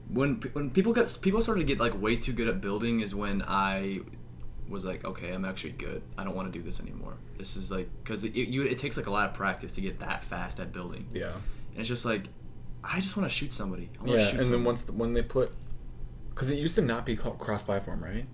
when 0.10 0.36
when 0.53 0.70
people 0.72 0.93
got 0.93 1.18
people 1.22 1.41
started 1.41 1.62
to 1.62 1.66
get 1.66 1.80
like 1.80 1.99
way 2.01 2.16
too 2.16 2.34
good 2.34 2.47
at 2.47 2.62
building 2.62 3.01
is 3.01 3.14
when 3.14 3.43
I 3.47 4.01
was 4.70 4.86
like, 4.86 5.03
okay, 5.05 5.32
I'm 5.32 5.45
actually 5.45 5.72
good. 5.72 6.01
I 6.18 6.24
don't 6.24 6.36
want 6.36 6.51
to 6.51 6.58
do 6.60 6.64
this 6.64 6.80
anymore. 6.80 7.14
This 7.38 7.55
is 7.55 7.72
like 7.72 7.89
because 8.03 8.24
it, 8.24 8.36
you 8.36 8.64
it 8.64 8.78
takes 8.78 8.97
like 8.97 9.08
a 9.08 9.12
lot 9.12 9.30
of 9.30 9.34
practice 9.36 9.72
to 9.74 9.82
get 9.82 9.99
that 9.99 10.24
fast 10.24 10.60
at 10.60 10.72
building, 10.74 11.08
Yeah, 11.14 11.32
and 11.72 11.80
it's 11.80 11.88
just 11.89 12.05
like 12.05 12.24
I 12.84 12.99
just 13.01 13.18
want 13.18 13.30
to 13.30 13.36
shoot 13.36 13.53
somebody. 13.53 13.89
I 13.99 14.03
want 14.03 14.12
yeah, 14.12 14.26
to 14.26 14.36
and 14.36 14.43
shoot 14.45 14.51
then 14.51 14.64
once 14.64 14.84
the, 14.84 14.93
when 14.93 15.14
they 15.14 15.22
put, 15.24 15.53
because 16.30 16.49
it 16.49 16.58
used 16.58 16.76
to 16.76 16.82
not 16.82 17.05
be 17.05 17.16
cross 17.16 17.64
platform, 17.64 18.03
right? 18.03 18.26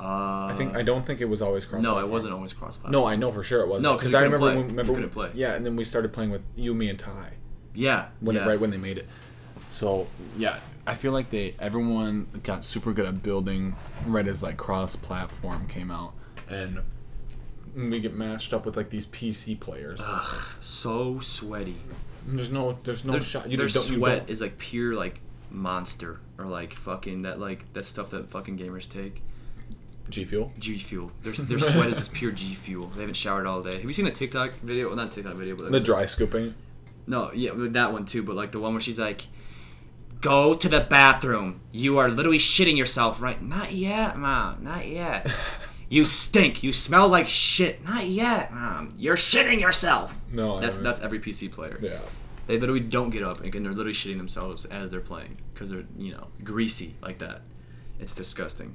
uh, 0.00 0.46
I 0.50 0.54
think 0.56 0.76
I 0.76 0.82
don't 0.82 1.04
think 1.06 1.20
it 1.20 1.26
was 1.26 1.40
always 1.42 1.64
cross. 1.64 1.82
No, 1.82 1.98
it 2.00 2.08
wasn't 2.08 2.32
always 2.34 2.52
cross 2.52 2.76
platform. 2.76 2.92
No, 2.92 3.06
I 3.06 3.14
know 3.16 3.30
for 3.30 3.42
sure 3.44 3.60
it 3.62 3.68
wasn't. 3.68 3.84
No, 3.84 3.96
'cause 3.96 4.10
you 4.12 4.18
I 4.18 4.22
remember 4.22 4.38
play. 4.38 4.56
when 4.56 4.66
remember 4.68 4.94
couldn't 4.94 5.10
play. 5.10 5.30
Yeah, 5.34 5.54
and 5.54 5.64
then 5.64 5.76
we 5.76 5.84
started 5.84 6.12
playing 6.12 6.30
with 6.30 6.42
you, 6.56 6.74
me, 6.74 6.88
and 6.88 6.98
Ty 6.98 7.34
Yeah, 7.74 8.08
when 8.20 8.34
yeah. 8.36 8.46
right 8.48 8.58
when 8.58 8.70
they 8.70 8.78
made 8.78 8.98
it. 8.98 9.06
So 9.68 10.08
yeah, 10.36 10.58
I 10.86 10.94
feel 10.94 11.12
like 11.12 11.30
they 11.30 11.54
everyone 11.60 12.26
got 12.42 12.64
super 12.64 12.92
good 12.92 13.06
at 13.06 13.22
building 13.22 13.76
right 14.06 14.26
as 14.26 14.42
like 14.42 14.56
cross 14.56 14.96
platform 14.96 15.66
came 15.68 15.90
out, 15.90 16.12
and 16.48 16.80
we 17.76 18.00
get 18.00 18.14
matched 18.14 18.52
up 18.52 18.66
with 18.66 18.76
like 18.76 18.90
these 18.90 19.06
PC 19.06 19.58
players. 19.58 20.02
Ugh, 20.04 20.44
so 20.60 21.20
sweaty. 21.20 21.76
There's 22.26 22.50
no 22.50 22.78
there's 22.82 23.04
no 23.04 23.12
their, 23.12 23.20
shot. 23.20 23.50
You 23.50 23.56
their 23.56 23.68
don't, 23.68 23.90
you 23.90 23.96
sweat 23.96 24.18
don't- 24.26 24.30
is 24.30 24.40
like 24.40 24.58
pure 24.58 24.94
like 24.94 25.20
monster 25.50 26.20
or 26.38 26.46
like 26.46 26.72
fucking 26.72 27.22
that 27.22 27.38
like 27.38 27.72
that 27.74 27.84
stuff 27.84 28.10
that 28.10 28.28
fucking 28.28 28.58
gamers 28.58 28.88
take. 28.88 29.22
G 30.08 30.24
Fuel. 30.24 30.52
G 30.58 30.78
fuel. 30.78 31.12
Their, 31.22 31.32
their 31.44 31.58
sweat 31.58 31.88
is 31.88 31.96
just 31.98 32.12
pure 32.12 32.32
G 32.32 32.54
fuel. 32.54 32.88
They 32.88 33.00
haven't 33.02 33.14
showered 33.14 33.46
all 33.46 33.62
day. 33.62 33.74
Have 33.74 33.84
you 33.84 33.92
seen 33.92 34.04
the 34.04 34.10
TikTok 34.10 34.54
video? 34.56 34.88
Well, 34.88 34.96
not 34.96 35.12
TikTok 35.12 35.34
video, 35.34 35.54
but 35.56 35.70
The 35.70 35.80
dry 35.80 36.06
scooping. 36.06 36.54
No, 37.06 37.32
yeah, 37.32 37.52
that 37.54 37.92
one 37.92 38.04
too. 38.04 38.22
But 38.22 38.34
like 38.36 38.50
the 38.52 38.58
one 38.58 38.72
where 38.74 38.80
she's 38.80 38.98
like, 38.98 39.26
"Go 40.22 40.54
to 40.54 40.68
the 40.68 40.80
bathroom. 40.80 41.60
You 41.70 41.98
are 41.98 42.08
literally 42.08 42.38
shitting 42.38 42.78
yourself, 42.78 43.20
right? 43.20 43.42
Not 43.42 43.72
yet, 43.72 44.16
mom. 44.16 44.64
Not 44.64 44.88
yet. 44.88 45.30
you 45.90 46.06
stink. 46.06 46.62
You 46.62 46.72
smell 46.72 47.08
like 47.08 47.28
shit. 47.28 47.84
Not 47.84 48.06
yet, 48.06 48.52
mom. 48.54 48.94
You're 48.96 49.16
shitting 49.16 49.60
yourself. 49.60 50.18
No, 50.32 50.56
I 50.56 50.60
that's 50.62 50.76
haven't. 50.76 50.84
that's 50.84 51.00
every 51.00 51.18
PC 51.18 51.52
player. 51.52 51.78
Yeah. 51.82 51.98
They 52.46 52.58
literally 52.58 52.80
don't 52.80 53.10
get 53.10 53.22
up 53.22 53.42
and 53.42 53.52
they're 53.52 53.72
literally 53.72 53.92
shitting 53.92 54.16
themselves 54.16 54.64
as 54.64 54.90
they're 54.90 55.00
playing 55.00 55.38
because 55.52 55.70
they're 55.70 55.84
you 55.98 56.12
know 56.12 56.28
greasy 56.42 56.94
like 57.02 57.18
that. 57.18 57.42
It's 58.00 58.14
disgusting. 58.14 58.74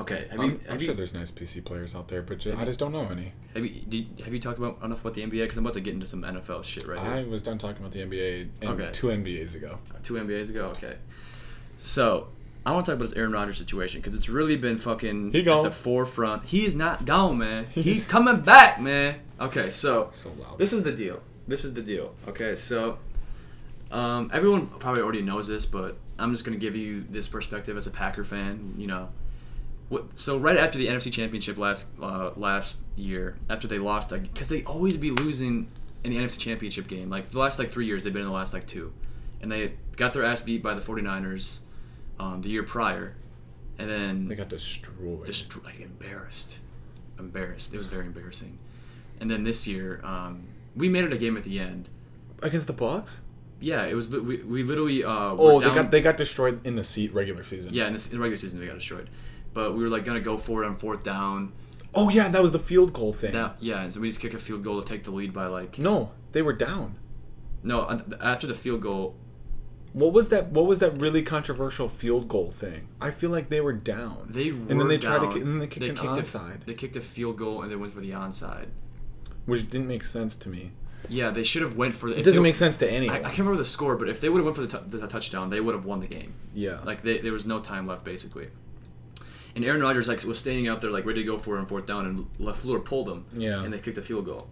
Okay, 0.00 0.26
have 0.30 0.38
you 0.38 0.44
I'm, 0.44 0.50
have 0.60 0.70
I'm 0.70 0.80
you, 0.80 0.86
sure 0.86 0.94
there's 0.94 1.14
nice 1.14 1.30
PC 1.30 1.64
players 1.64 1.94
out 1.94 2.08
there, 2.08 2.22
but 2.22 2.38
ju- 2.38 2.56
I 2.58 2.64
just 2.64 2.78
don't 2.80 2.92
know 2.92 3.06
any. 3.10 3.32
have 3.54 3.64
you 3.64 3.82
did, 3.82 4.20
have 4.24 4.32
you 4.32 4.40
talked 4.40 4.58
about 4.58 4.78
enough 4.82 5.00
about 5.02 5.14
the 5.14 5.22
NBA? 5.22 5.30
Because 5.42 5.58
I'm 5.58 5.64
about 5.66 5.74
to 5.74 5.80
get 5.80 5.94
into 5.94 6.06
some 6.06 6.22
NFL 6.22 6.64
shit 6.64 6.86
right 6.86 6.98
here. 7.00 7.10
I 7.10 7.24
was 7.24 7.42
done 7.42 7.58
talking 7.58 7.78
about 7.78 7.92
the 7.92 8.00
NBA 8.00 8.48
Okay. 8.64 8.88
two 8.92 9.08
NBAs 9.08 9.54
ago. 9.54 9.78
two 10.02 10.14
NBAs 10.14 10.48
ago. 10.50 10.66
Okay, 10.76 10.96
so 11.76 12.28
I 12.64 12.72
want 12.72 12.86
to 12.86 12.92
talk 12.92 12.96
about 12.96 13.08
this 13.08 13.16
Aaron 13.16 13.32
Rodgers 13.32 13.56
situation 13.58 14.00
because 14.00 14.14
it's 14.14 14.28
really 14.28 14.56
been 14.56 14.78
fucking 14.78 15.32
He 15.32 15.48
at 15.48 15.62
the 15.62 15.70
forefront. 15.70 16.44
He 16.44 16.64
is 16.66 16.74
not 16.76 17.04
gone, 17.04 17.38
man. 17.38 17.66
He's 17.70 18.04
coming 18.04 18.40
back, 18.40 18.80
man. 18.80 19.16
Okay, 19.40 19.70
so 19.70 20.08
So 20.12 20.30
loud. 20.38 20.58
this 20.58 20.72
is 20.72 20.82
the 20.82 20.92
deal. 20.92 21.20
This 21.48 21.64
is 21.64 21.74
the 21.74 21.82
deal. 21.82 22.14
Okay, 22.28 22.54
so 22.54 22.98
um, 23.90 24.30
everyone 24.32 24.66
probably 24.66 25.02
already 25.02 25.22
knows 25.22 25.48
this, 25.48 25.66
but 25.66 25.96
I'm 26.18 26.32
just 26.32 26.44
gonna 26.44 26.58
give 26.58 26.76
you 26.76 27.04
this 27.10 27.28
perspective 27.28 27.76
as 27.76 27.86
a 27.86 27.90
Packer 27.90 28.24
fan. 28.24 28.74
You 28.76 28.86
know, 28.86 29.08
so 30.14 30.38
right 30.38 30.56
after 30.56 30.78
the 30.78 30.86
NFC 30.86 31.12
Championship 31.12 31.58
last 31.58 31.88
uh, 32.00 32.30
last 32.36 32.80
year, 32.96 33.36
after 33.48 33.66
they 33.66 33.78
lost, 33.78 34.10
because 34.10 34.48
they 34.48 34.62
always 34.64 34.96
be 34.96 35.10
losing 35.10 35.70
in 36.04 36.12
the 36.12 36.18
NFC 36.18 36.38
Championship 36.38 36.86
game. 36.88 37.10
Like 37.10 37.28
the 37.30 37.38
last 37.38 37.58
like 37.58 37.70
three 37.70 37.86
years, 37.86 38.04
they've 38.04 38.12
been 38.12 38.22
in 38.22 38.28
the 38.28 38.34
last 38.34 38.52
like 38.54 38.66
two, 38.66 38.92
and 39.40 39.50
they 39.50 39.74
got 39.96 40.12
their 40.12 40.24
ass 40.24 40.40
beat 40.42 40.62
by 40.62 40.74
the 40.74 40.80
49ers 40.80 41.60
um, 42.18 42.40
the 42.42 42.48
year 42.50 42.62
prior, 42.62 43.16
and 43.78 43.88
then 43.90 44.28
They 44.28 44.34
got 44.36 44.48
destroyed. 44.48 45.26
just 45.26 45.62
like 45.64 45.80
embarrassed, 45.80 46.58
embarrassed. 47.18 47.74
It 47.74 47.78
was 47.78 47.86
very 47.86 48.06
embarrassing. 48.06 48.58
And 49.20 49.30
then 49.30 49.42
this 49.44 49.66
year, 49.66 50.00
um, 50.04 50.44
we 50.74 50.88
made 50.88 51.04
it 51.04 51.12
a 51.12 51.18
game 51.18 51.36
at 51.36 51.44
the 51.44 51.58
end. 51.58 51.88
Against 52.42 52.66
the 52.68 52.72
Bucks? 52.72 53.20
Yeah, 53.60 53.84
it 53.84 53.94
was. 53.94 54.08
We, 54.10 54.38
we 54.38 54.62
literally. 54.62 55.04
Uh, 55.04 55.10
Oh, 55.36 55.56
were 55.56 55.60
they 55.60 55.74
got 55.74 55.90
they 55.90 56.00
got 56.00 56.16
destroyed 56.16 56.64
in 56.64 56.76
the 56.76 56.84
seat 56.84 57.12
regular 57.12 57.44
season. 57.44 57.74
Yeah, 57.74 57.88
in, 57.88 57.92
this, 57.92 58.08
in 58.08 58.16
the 58.16 58.22
regular 58.22 58.38
season 58.38 58.58
they 58.60 58.66
got 58.66 58.76
destroyed, 58.76 59.10
but 59.54 59.74
we 59.76 59.82
were 59.82 59.88
like 59.88 60.04
gonna 60.04 60.20
go 60.20 60.36
for 60.36 60.62
it 60.62 60.66
on 60.66 60.76
fourth 60.76 61.02
down. 61.02 61.52
Oh 61.94 62.08
yeah, 62.08 62.28
that 62.28 62.42
was 62.42 62.52
the 62.52 62.58
field 62.58 62.92
goal 62.92 63.12
thing. 63.12 63.32
That 63.32 63.56
yeah, 63.60 63.82
and 63.82 63.92
so 63.92 64.00
we 64.00 64.08
just 64.08 64.20
kick 64.20 64.34
a 64.34 64.38
field 64.38 64.62
goal 64.62 64.80
to 64.82 64.86
take 64.88 65.04
the 65.04 65.10
lead 65.10 65.32
by 65.32 65.46
like 65.46 65.78
No, 65.78 66.12
they 66.32 66.42
were 66.42 66.52
down. 66.52 66.96
no 67.62 68.00
after 68.20 68.46
the 68.46 68.54
field 68.54 68.80
goal. 68.82 69.16
What 69.92 70.12
was 70.12 70.28
that? 70.28 70.50
What 70.52 70.66
was 70.66 70.78
that 70.78 71.00
really 71.00 71.22
controversial 71.22 71.88
field 71.88 72.28
goal 72.28 72.52
thing? 72.52 72.86
I 73.00 73.10
feel 73.10 73.30
like 73.30 73.48
they 73.48 73.60
were 73.60 73.72
down. 73.72 74.28
They 74.30 74.52
were 74.52 74.58
and 74.68 74.80
then 74.80 74.86
they 74.86 74.98
tried 74.98 75.18
to 75.18 75.26
down. 75.26 75.36
and 75.38 75.46
then 75.46 75.58
they 75.58 75.66
kicked 75.66 75.86
an 75.86 75.96
kicked 75.96 76.16
a- 76.16 76.20
onside, 76.22 76.64
they 76.64 76.74
kicked 76.74 76.94
a 76.94 77.00
field 77.00 77.38
goal 77.38 77.62
and 77.62 77.70
they 77.70 77.74
went 77.76 77.92
for 77.92 78.00
the 78.00 78.12
onside. 78.12 78.66
which 79.46 79.68
didn't 79.68 79.88
make 79.88 80.04
sense 80.04 80.36
to 80.36 80.48
me. 80.48 80.70
Yeah, 81.08 81.30
they 81.30 81.42
should 81.42 81.62
have 81.62 81.76
went 81.76 81.94
for 81.94 82.08
the. 82.08 82.20
It 82.20 82.22
doesn't 82.24 82.40
they- 82.40 82.48
make 82.50 82.54
sense 82.54 82.76
to 82.76 82.86
I, 82.88 82.92
anyone. 82.92 83.16
I 83.16 83.20
can't 83.22 83.38
remember 83.38 83.56
the 83.58 83.64
score, 83.64 83.96
but 83.96 84.08
if 84.08 84.20
they 84.20 84.28
would 84.28 84.38
have 84.38 84.44
went 84.44 84.54
for 84.56 84.64
the, 84.64 84.78
t- 84.78 84.98
the 84.98 85.08
touchdown, 85.08 85.50
they 85.50 85.60
would 85.60 85.74
have 85.74 85.84
won 85.84 85.98
the 85.98 86.06
game. 86.06 86.34
yeah, 86.54 86.78
Like 86.84 87.02
they, 87.02 87.18
there 87.18 87.32
was 87.32 87.46
no 87.46 87.58
time 87.58 87.88
left 87.88 88.04
basically. 88.04 88.48
And 89.56 89.64
Aaron 89.64 89.80
Rodgers 89.80 90.08
like 90.08 90.22
was 90.24 90.38
standing 90.38 90.68
out 90.68 90.80
there 90.80 90.90
like 90.90 91.04
ready 91.04 91.20
to 91.22 91.26
go 91.26 91.38
for 91.38 91.56
it 91.56 91.60
on 91.60 91.66
fourth 91.66 91.86
down, 91.86 92.06
and 92.06 92.26
LaFleur 92.38 92.84
pulled 92.84 93.08
him. 93.08 93.24
Yeah. 93.36 93.62
And 93.62 93.72
they 93.72 93.78
kicked 93.78 93.98
a 93.98 94.02
field 94.02 94.26
goal. 94.26 94.48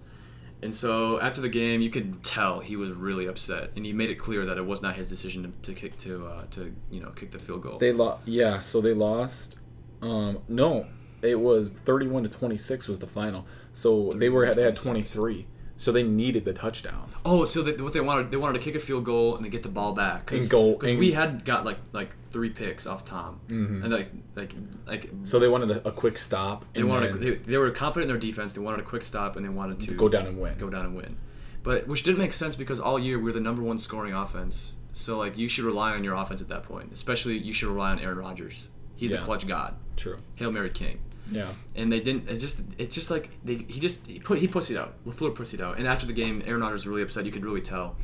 And 0.61 0.75
so 0.75 1.21
after 1.21 1.41
the 1.41 1.49
game, 1.49 1.81
you 1.81 1.89
could 1.91 2.25
tell 2.25 2.59
he 2.59 2.75
was 2.75 2.91
really 2.93 3.27
upset, 3.27 3.71
and 3.77 3.87
he 3.87 3.93
made 3.93 4.11
it 4.11 4.17
clear 4.17 4.45
that 4.45 4.59
it 4.59 4.67
was 4.67 4.83
not 4.83 4.97
his 4.97 5.09
decision 5.09 5.55
to, 5.63 5.71
to 5.71 5.81
kick 5.81 5.97
to 5.99 6.27
uh, 6.27 6.45
to 6.51 6.75
you 6.91 7.01
know 7.01 7.11
kick 7.11 7.31
the 7.31 7.39
field 7.39 7.63
goal. 7.63 7.79
they 7.79 7.93
lost. 7.93 8.27
Yeah, 8.27 8.61
so 8.61 8.81
they 8.81 8.93
lost. 8.93 9.57
Um, 10.03 10.41
no, 10.49 10.87
it 11.23 11.39
was 11.39 11.71
thirty-one 11.71 12.25
to 12.25 12.29
twenty-six 12.29 12.89
was 12.89 12.99
the 12.99 13.07
final. 13.07 13.47
So 13.73 14.11
they 14.17 14.29
were 14.29 14.53
they 14.53 14.63
had 14.63 14.75
twenty-three. 14.75 15.47
So 15.81 15.93
they 15.93 16.03
needed 16.03 16.45
the 16.45 16.53
touchdown. 16.53 17.12
oh, 17.24 17.45
so 17.45 17.62
they, 17.62 17.81
what 17.83 17.93
they 17.93 18.01
wanted 18.01 18.31
they 18.33 18.37
wanted 18.37 18.55
to 18.59 18.64
kick 18.64 18.74
a 18.74 18.79
field 18.81 19.05
goal 19.05 19.37
and 19.37 19.45
then 19.45 19.51
get 19.51 19.62
the 19.62 19.68
ball 19.68 19.93
back 19.93 20.26
because 20.26 20.45
And 20.45 20.51
go- 20.51 20.79
and- 20.87 20.99
we 20.99 21.12
had 21.12 21.45
got 21.45 21.64
like 21.64 21.79
like 21.93 22.14
three 22.31 22.51
picks 22.51 22.85
off 22.87 23.05
Tom, 23.05 23.41
Mhm. 23.49 23.85
and 23.85 23.93
like 23.93 24.11
like 24.35 24.55
like 24.87 25.11
So 25.24 25.39
they 25.39 25.49
wanted 25.49 25.70
a, 25.70 25.89
a 25.89 25.93
quick 25.93 26.18
stop. 26.18 26.64
they 26.74 26.83
wanted 26.83 27.12
to, 27.12 27.18
they, 27.18 27.31
they 27.37 27.57
were 27.59 27.70
confident 27.70 28.11
in 28.11 28.14
their 28.14 28.20
defense. 28.20 28.53
They 28.55 28.61
wanted 28.61 28.81
a 28.81 28.83
quick 28.83 29.03
stop 29.03 29.37
and 29.37 29.45
they 29.45 29.49
wanted 29.51 29.79
to 29.81 29.95
go 29.95 30.09
down 30.09 30.26
and 30.26 30.39
win. 30.41 30.59
go 30.59 30.68
down 30.68 30.85
and 30.87 30.95
win. 30.97 31.16
But 31.62 31.87
which 31.87 32.03
didn't 32.03 32.18
make 32.18 32.33
sense 32.33 32.57
because 32.57 32.81
all 32.81 32.99
year 32.99 33.18
we're 33.22 33.33
the 33.33 33.41
number 33.41 33.62
one 33.62 33.79
scoring 33.79 34.14
offense. 34.14 34.74
So 34.93 35.16
like 35.18 35.39
you 35.39 35.49
should 35.49 35.64
rely 35.64 35.93
on 35.95 36.03
your 36.03 36.14
offense 36.14 36.41
at 36.41 36.49
that 36.49 36.64
point. 36.64 36.93
Especially 36.93 37.39
you 37.39 37.53
should 37.53 37.68
rely 37.68 37.91
on 37.93 38.01
Aaron 38.01 38.18
Rodgers. 38.18 38.70
He's 38.97 39.12
a 39.12 39.18
clutch 39.18 39.47
god. 39.47 39.76
True. 39.97 40.18
Hail 40.35 40.51
Mary 40.51 40.70
King. 40.70 40.99
Yeah. 41.31 41.51
And 41.76 41.91
they 41.93 42.01
didn't. 42.01 42.29
It's 42.29 42.43
just. 42.43 42.62
It's 42.79 42.95
just 42.95 43.11
like 43.11 43.31
they. 43.45 43.55
He 43.57 43.81
just 43.81 44.07
he 44.07 44.18
put 44.18 44.39
he 44.39 44.49
pussied 44.49 44.76
out. 44.79 44.95
LaFleur 45.07 45.35
pussied 45.35 45.61
out. 45.61 45.79
And 45.79 45.87
after 45.87 46.07
the 46.07 46.12
game, 46.12 46.43
Aaron 46.47 46.61
Rodgers 46.62 46.81
was 46.81 46.87
really 46.87 47.03
upset. 47.03 47.26
You 47.26 47.33
could 47.33 47.45
really 47.45 47.61
tell. 47.61 47.97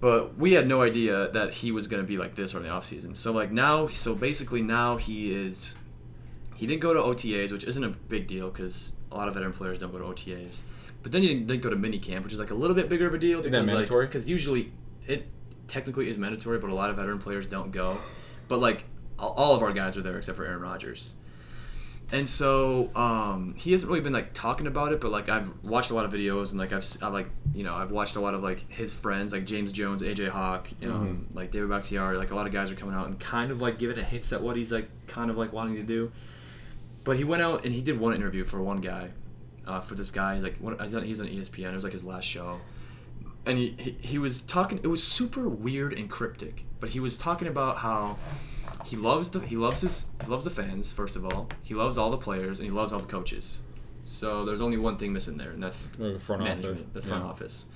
But 0.00 0.36
we 0.36 0.52
had 0.52 0.66
no 0.68 0.82
idea 0.82 1.28
that 1.30 1.52
he 1.54 1.72
was 1.72 1.88
gonna 1.88 2.02
be 2.02 2.18
like 2.18 2.34
this 2.34 2.52
during 2.52 2.66
the 2.66 2.72
offseason. 2.72 3.16
So 3.16 3.32
like 3.32 3.50
now, 3.50 3.88
so 3.88 4.14
basically 4.14 4.60
now 4.62 4.96
he 4.96 5.32
is. 5.34 5.76
He 6.56 6.66
didn't 6.66 6.82
go 6.82 6.92
to 6.94 7.00
OTAs, 7.00 7.50
which 7.50 7.64
isn't 7.64 7.82
a 7.82 7.88
big 7.88 8.26
deal 8.26 8.48
because 8.50 8.92
a 9.10 9.16
lot 9.16 9.26
of 9.28 9.34
veteran 9.34 9.52
players 9.52 9.78
don't 9.78 9.90
go 9.90 9.98
to 9.98 10.04
OTAs. 10.04 10.62
But 11.02 11.12
then 11.12 11.22
he 11.22 11.28
didn't, 11.28 11.46
didn't 11.48 11.62
go 11.62 11.70
to 11.70 11.76
mini 11.76 11.98
camp, 11.98 12.24
which 12.24 12.32
is 12.32 12.38
like 12.38 12.50
a 12.50 12.54
little 12.54 12.76
bit 12.76 12.88
bigger 12.88 13.06
of 13.06 13.14
a 13.14 13.18
deal 13.18 13.38
that 13.42 13.50
because 13.50 13.66
like 13.66 13.74
mandatory? 13.76 14.06
because 14.06 14.28
usually 14.28 14.72
it 15.06 15.26
technically 15.68 16.08
is 16.08 16.16
mandatory, 16.18 16.58
but 16.58 16.70
a 16.70 16.74
lot 16.74 16.90
of 16.90 16.96
veteran 16.96 17.18
players 17.18 17.46
don't 17.46 17.70
go. 17.72 17.98
But 18.48 18.60
like 18.60 18.84
all- 19.18 19.32
all 19.32 19.54
of 19.56 19.62
our 19.62 19.72
guys 19.72 19.96
were 19.96 20.02
there 20.02 20.16
except 20.18 20.36
for 20.36 20.44
Aaron 20.44 20.60
Rodgers. 20.60 21.14
And 22.14 22.28
so 22.28 22.94
um, 22.94 23.54
he 23.56 23.72
hasn't 23.72 23.88
really 23.90 24.00
been 24.00 24.12
like 24.12 24.32
talking 24.34 24.68
about 24.68 24.92
it, 24.92 25.00
but 25.00 25.10
like 25.10 25.28
I've 25.28 25.50
watched 25.64 25.90
a 25.90 25.94
lot 25.94 26.04
of 26.04 26.12
videos 26.12 26.50
and 26.52 26.60
like 26.60 26.72
I've, 26.72 26.86
I 27.02 27.08
like 27.08 27.28
you 27.52 27.64
know 27.64 27.74
I've 27.74 27.90
watched 27.90 28.14
a 28.14 28.20
lot 28.20 28.34
of 28.34 28.42
like 28.42 28.70
his 28.70 28.92
friends 28.92 29.32
like 29.32 29.44
James 29.46 29.72
Jones, 29.72 30.00
AJ 30.00 30.28
Hawk, 30.28 30.68
you 30.80 30.86
know, 30.88 30.94
Mhm. 30.94 31.24
like 31.34 31.50
David 31.50 31.70
Bakhtiari, 31.70 32.16
like 32.16 32.30
a 32.30 32.36
lot 32.36 32.46
of 32.46 32.52
guys 32.52 32.70
are 32.70 32.76
coming 32.76 32.94
out 32.94 33.08
and 33.08 33.18
kind 33.18 33.50
of 33.50 33.60
like 33.60 33.80
giving 33.80 33.98
a 33.98 34.02
hints 34.04 34.32
at 34.32 34.40
what 34.42 34.54
he's 34.56 34.70
like 34.70 34.88
kind 35.08 35.28
of 35.28 35.36
like 35.36 35.52
wanting 35.52 35.74
to 35.74 35.82
do. 35.82 36.12
But 37.02 37.16
he 37.16 37.24
went 37.24 37.42
out 37.42 37.64
and 37.64 37.74
he 37.74 37.82
did 37.82 37.98
one 37.98 38.14
interview 38.14 38.44
for 38.44 38.62
one 38.62 38.80
guy, 38.80 39.10
uh, 39.66 39.80
for 39.80 39.96
this 39.96 40.12
guy 40.12 40.38
like 40.38 40.56
what, 40.58 40.80
he's 40.80 40.94
on 40.94 41.02
ESPN. 41.02 41.72
It 41.72 41.74
was 41.74 41.82
like 41.84 41.92
his 41.94 42.04
last 42.04 42.26
show, 42.26 42.60
and 43.44 43.58
he, 43.58 43.74
he 43.76 43.96
he 44.02 44.18
was 44.18 44.40
talking. 44.40 44.78
It 44.84 44.86
was 44.86 45.02
super 45.02 45.48
weird 45.48 45.92
and 45.98 46.08
cryptic, 46.08 46.64
but 46.78 46.90
he 46.90 47.00
was 47.00 47.18
talking 47.18 47.48
about 47.48 47.78
how 47.78 48.18
he 48.84 48.96
loves 48.96 49.30
the 49.30 49.40
he 49.40 49.56
loves 49.56 49.80
his 49.80 50.06
he 50.22 50.28
loves 50.30 50.44
the 50.44 50.50
fans 50.50 50.92
first 50.92 51.16
of 51.16 51.24
all. 51.24 51.48
He 51.62 51.74
loves 51.74 51.96
all 51.98 52.10
the 52.10 52.18
players 52.18 52.60
and 52.60 52.68
he 52.68 52.74
loves 52.74 52.92
all 52.92 53.00
the 53.00 53.06
coaches. 53.06 53.62
So 54.04 54.44
there's 54.44 54.60
only 54.60 54.76
one 54.76 54.96
thing 54.98 55.12
missing 55.12 55.38
there, 55.38 55.50
and 55.50 55.62
that's 55.62 55.90
The 55.92 56.18
front 56.18 56.42
management, 56.42 56.80
office. 56.80 56.92
the 56.92 57.00
front 57.08 57.24
Yeah. 57.24 57.30
office. 57.30 57.66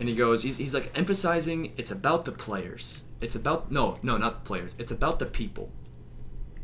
And 0.00 0.08
he 0.08 0.14
goes, 0.16 0.42
he's, 0.42 0.56
he's 0.56 0.72
like 0.74 0.90
emphasizing 0.98 1.72
it's 1.76 1.90
about 1.90 2.24
the 2.24 2.32
players. 2.32 3.04
It's 3.20 3.34
about 3.36 3.70
no 3.70 3.98
no 4.02 4.16
not 4.16 4.44
players. 4.44 4.74
It's 4.78 4.90
about 4.90 5.18
the 5.18 5.26
people. 5.26 5.70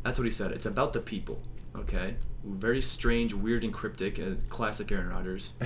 That's 0.02 0.18
what 0.18 0.24
he 0.24 0.30
said. 0.30 0.52
It's 0.52 0.66
about 0.66 0.92
the 0.94 1.00
people. 1.00 1.40
Okay, 1.76 2.16
very 2.44 2.80
strange, 2.82 3.34
weird, 3.34 3.62
and 3.62 3.72
cryptic, 3.72 4.18
uh, 4.18 4.40
classic 4.48 4.90
Aaron 4.90 5.08
Rodgers. 5.10 5.52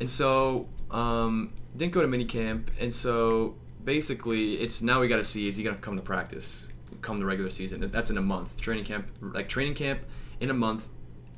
And 0.00 0.08
so, 0.08 0.66
um, 0.90 1.52
didn't 1.76 1.92
go 1.92 2.00
to 2.00 2.08
minicamp. 2.08 2.68
And 2.80 2.92
so, 2.92 3.54
basically, 3.84 4.54
it's 4.54 4.80
now 4.82 5.00
we 5.00 5.08
got 5.08 5.18
to 5.18 5.24
see 5.24 5.46
is 5.46 5.56
he 5.56 5.62
going 5.62 5.76
to 5.76 5.82
come 5.82 5.96
to 5.96 6.02
practice, 6.02 6.70
come 7.02 7.16
the 7.18 7.24
regular 7.24 7.50
season? 7.50 7.80
That's 7.90 8.10
in 8.10 8.18
a 8.18 8.22
month. 8.22 8.60
Training 8.60 8.84
camp, 8.84 9.06
like 9.20 9.48
training 9.48 9.74
camp 9.74 10.00
in 10.40 10.50
a 10.50 10.54
month. 10.54 10.88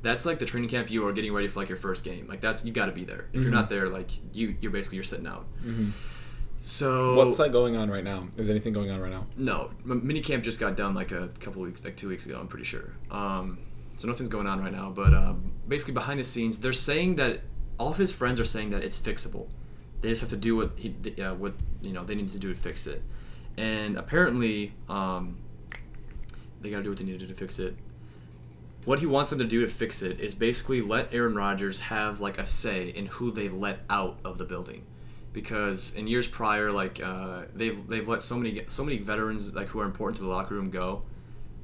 That's 0.01 0.25
like 0.25 0.39
the 0.39 0.45
training 0.45 0.69
camp 0.69 0.91
you 0.91 1.07
are 1.07 1.13
getting 1.13 1.31
ready 1.33 1.47
for 1.47 1.59
like 1.61 1.69
your 1.69 1.77
first 1.77 2.03
game. 2.03 2.27
Like 2.27 2.41
that's 2.41 2.65
you 2.65 2.73
got 2.73 2.87
to 2.87 2.91
be 2.91 3.05
there. 3.05 3.29
If 3.33 3.41
you're 3.41 3.49
Mhm. 3.51 3.53
not 3.55 3.69
there, 3.69 3.87
like 3.89 4.11
you 4.35 4.55
you're 4.59 4.71
basically 4.71 4.97
you're 4.97 5.03
sitting 5.05 5.27
out. 5.27 5.45
hmm 5.61 5.89
So 6.59 7.15
What's 7.15 7.37
that 7.37 7.51
going 7.51 7.75
on 7.75 7.89
right 7.89 8.03
now? 8.03 8.27
Is 8.37 8.49
anything 8.49 8.73
going 8.73 8.91
on 8.91 8.99
right 9.01 9.11
now? 9.11 9.25
no, 9.37 9.71
mini 9.83 10.21
camp 10.21 10.43
just 10.43 10.59
got 10.59 10.75
done 10.77 10.93
like 10.93 11.11
a 11.11 11.29
couple 11.39 11.61
weeks, 11.61 11.83
like 11.83 11.95
two 11.97 12.07
weeks 12.09 12.25
ago. 12.25 12.37
I'm 12.39 12.47
pretty 12.47 12.65
sure. 12.65 12.93
Um, 13.11 13.59
so 13.97 14.07
nothing's 14.07 14.29
going 14.29 14.47
on 14.47 14.61
right 14.61 14.71
now. 14.71 14.89
But 14.89 15.13
um, 15.13 15.51
basically, 15.67 15.93
behind 15.93 16.19
the 16.19 16.23
scenes, 16.23 16.59
they're 16.59 16.73
saying 16.73 17.15
that 17.17 17.41
all 17.79 17.91
of 17.91 17.97
his 17.97 18.11
friends 18.11 18.39
are 18.39 18.45
saying 18.45 18.69
that 18.71 18.83
it's 18.83 18.99
fixable. 18.99 19.47
They 20.01 20.09
just 20.09 20.21
have 20.21 20.29
to 20.31 20.37
do 20.37 20.55
what 20.55 20.71
he, 20.75 20.95
uh, 21.21 21.33
what 21.35 21.53
you 21.81 21.93
know, 21.93 22.03
they 22.03 22.15
need 22.15 22.29
to 22.29 22.39
do 22.39 22.49
to 22.53 22.59
fix 22.59 22.87
it. 22.87 23.01
And 23.57 23.97
apparently, 23.97 24.73
um, 24.89 25.37
they 26.63 26.71
got 26.71 26.77
to 26.77 26.83
do 26.83 26.89
what 26.89 26.97
they 26.97 27.03
need 27.03 27.19
to 27.19 27.19
do 27.19 27.27
to 27.27 27.33
fix 27.33 27.59
it. 27.59 27.75
What 28.85 28.99
he 28.99 29.05
wants 29.05 29.29
them 29.29 29.39
to 29.39 29.45
do 29.45 29.61
to 29.61 29.67
fix 29.67 30.01
it 30.01 30.19
is 30.19 30.35
basically 30.35 30.81
let 30.81 31.13
Aaron 31.13 31.35
Rodgers 31.35 31.81
have 31.81 32.19
like 32.19 32.37
a 32.37 32.45
say 32.45 32.89
in 32.89 33.05
who 33.05 33.31
they 33.31 33.47
let 33.47 33.79
out 33.89 34.17
of 34.25 34.37
the 34.37 34.43
building 34.43 34.85
because 35.33 35.93
in 35.93 36.07
years 36.07 36.27
prior, 36.27 36.71
like 36.71 37.01
uh, 37.03 37.43
they've 37.53 37.85
they've 37.87 38.07
let 38.07 38.21
so 38.21 38.37
many 38.37 38.63
so 38.67 38.85
many 38.85 38.97
veterans 38.97 39.53
like 39.53 39.67
who 39.67 39.79
are 39.79 39.85
important 39.85 40.17
to 40.17 40.23
the 40.23 40.29
locker 40.29 40.53
room 40.53 40.69
go, 40.69 41.03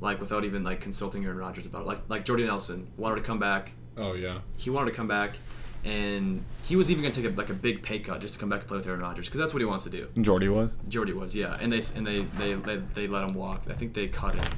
like 0.02 0.20
without 0.20 0.44
even 0.44 0.64
like 0.64 0.82
consulting 0.82 1.24
Aaron 1.24 1.38
Rodgers 1.38 1.66
about 1.66 1.84
it. 1.84 1.88
Like 1.88 2.02
like 2.10 2.26
Jordy 2.26 2.44
Nelson 2.44 2.92
wanted 2.98 3.18
to 3.18 3.22
come 3.22 3.40
back. 3.40 3.74
Oh 3.96 4.14
yeah. 4.14 4.40
He 4.58 4.70
wanted 4.70 4.92
to 4.92 4.98
come 4.98 5.08
back, 5.08 5.38
and 5.86 6.44
he 6.64 6.76
was 6.76 6.90
even 6.90 7.04
gonna 7.04 7.14
take 7.14 7.26
a, 7.26 7.30
like 7.30 7.50
a 7.50 7.54
big 7.54 7.84
pay 7.84 8.00
cut 8.00 8.20
just 8.20 8.34
to 8.34 8.40
come 8.40 8.50
back 8.50 8.62
and 8.62 8.68
play 8.68 8.78
with 8.78 8.88
Aaron 8.88 9.02
Rodgers 9.02 9.28
because 9.28 9.40
that's 9.40 9.54
what 9.54 9.60
he 9.60 9.66
wants 9.66 9.84
to 9.86 9.92
do. 9.92 10.08
Jordy 10.20 10.50
was. 10.50 10.78
Jordy 10.88 11.14
was 11.14 11.36
yeah, 11.36 11.56
and 11.62 11.72
they 11.72 11.82
and 11.96 12.06
they 12.06 12.24
they 12.38 12.56
they, 12.56 12.78
they 12.96 13.08
let 13.08 13.30
him 13.30 13.36
walk. 13.36 13.64
I 13.70 13.74
think 13.74 13.94
they 13.94 14.08
cut 14.08 14.34
him, 14.34 14.52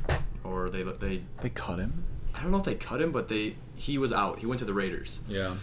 or 0.51 0.69
they 0.69 0.83
they 0.83 1.23
They 1.41 1.49
cut 1.49 1.79
him. 1.79 2.03
I 2.35 2.41
don't 2.41 2.51
know 2.51 2.57
if 2.57 2.63
they 2.63 2.75
cut 2.75 3.01
him, 3.01 3.11
but 3.11 3.27
they 3.27 3.55
he 3.75 3.97
was 3.97 4.11
out. 4.13 4.39
He 4.39 4.45
went 4.45 4.59
to 4.59 4.65
the 4.65 4.73
Raiders. 4.73 5.21
Yeah. 5.27 5.55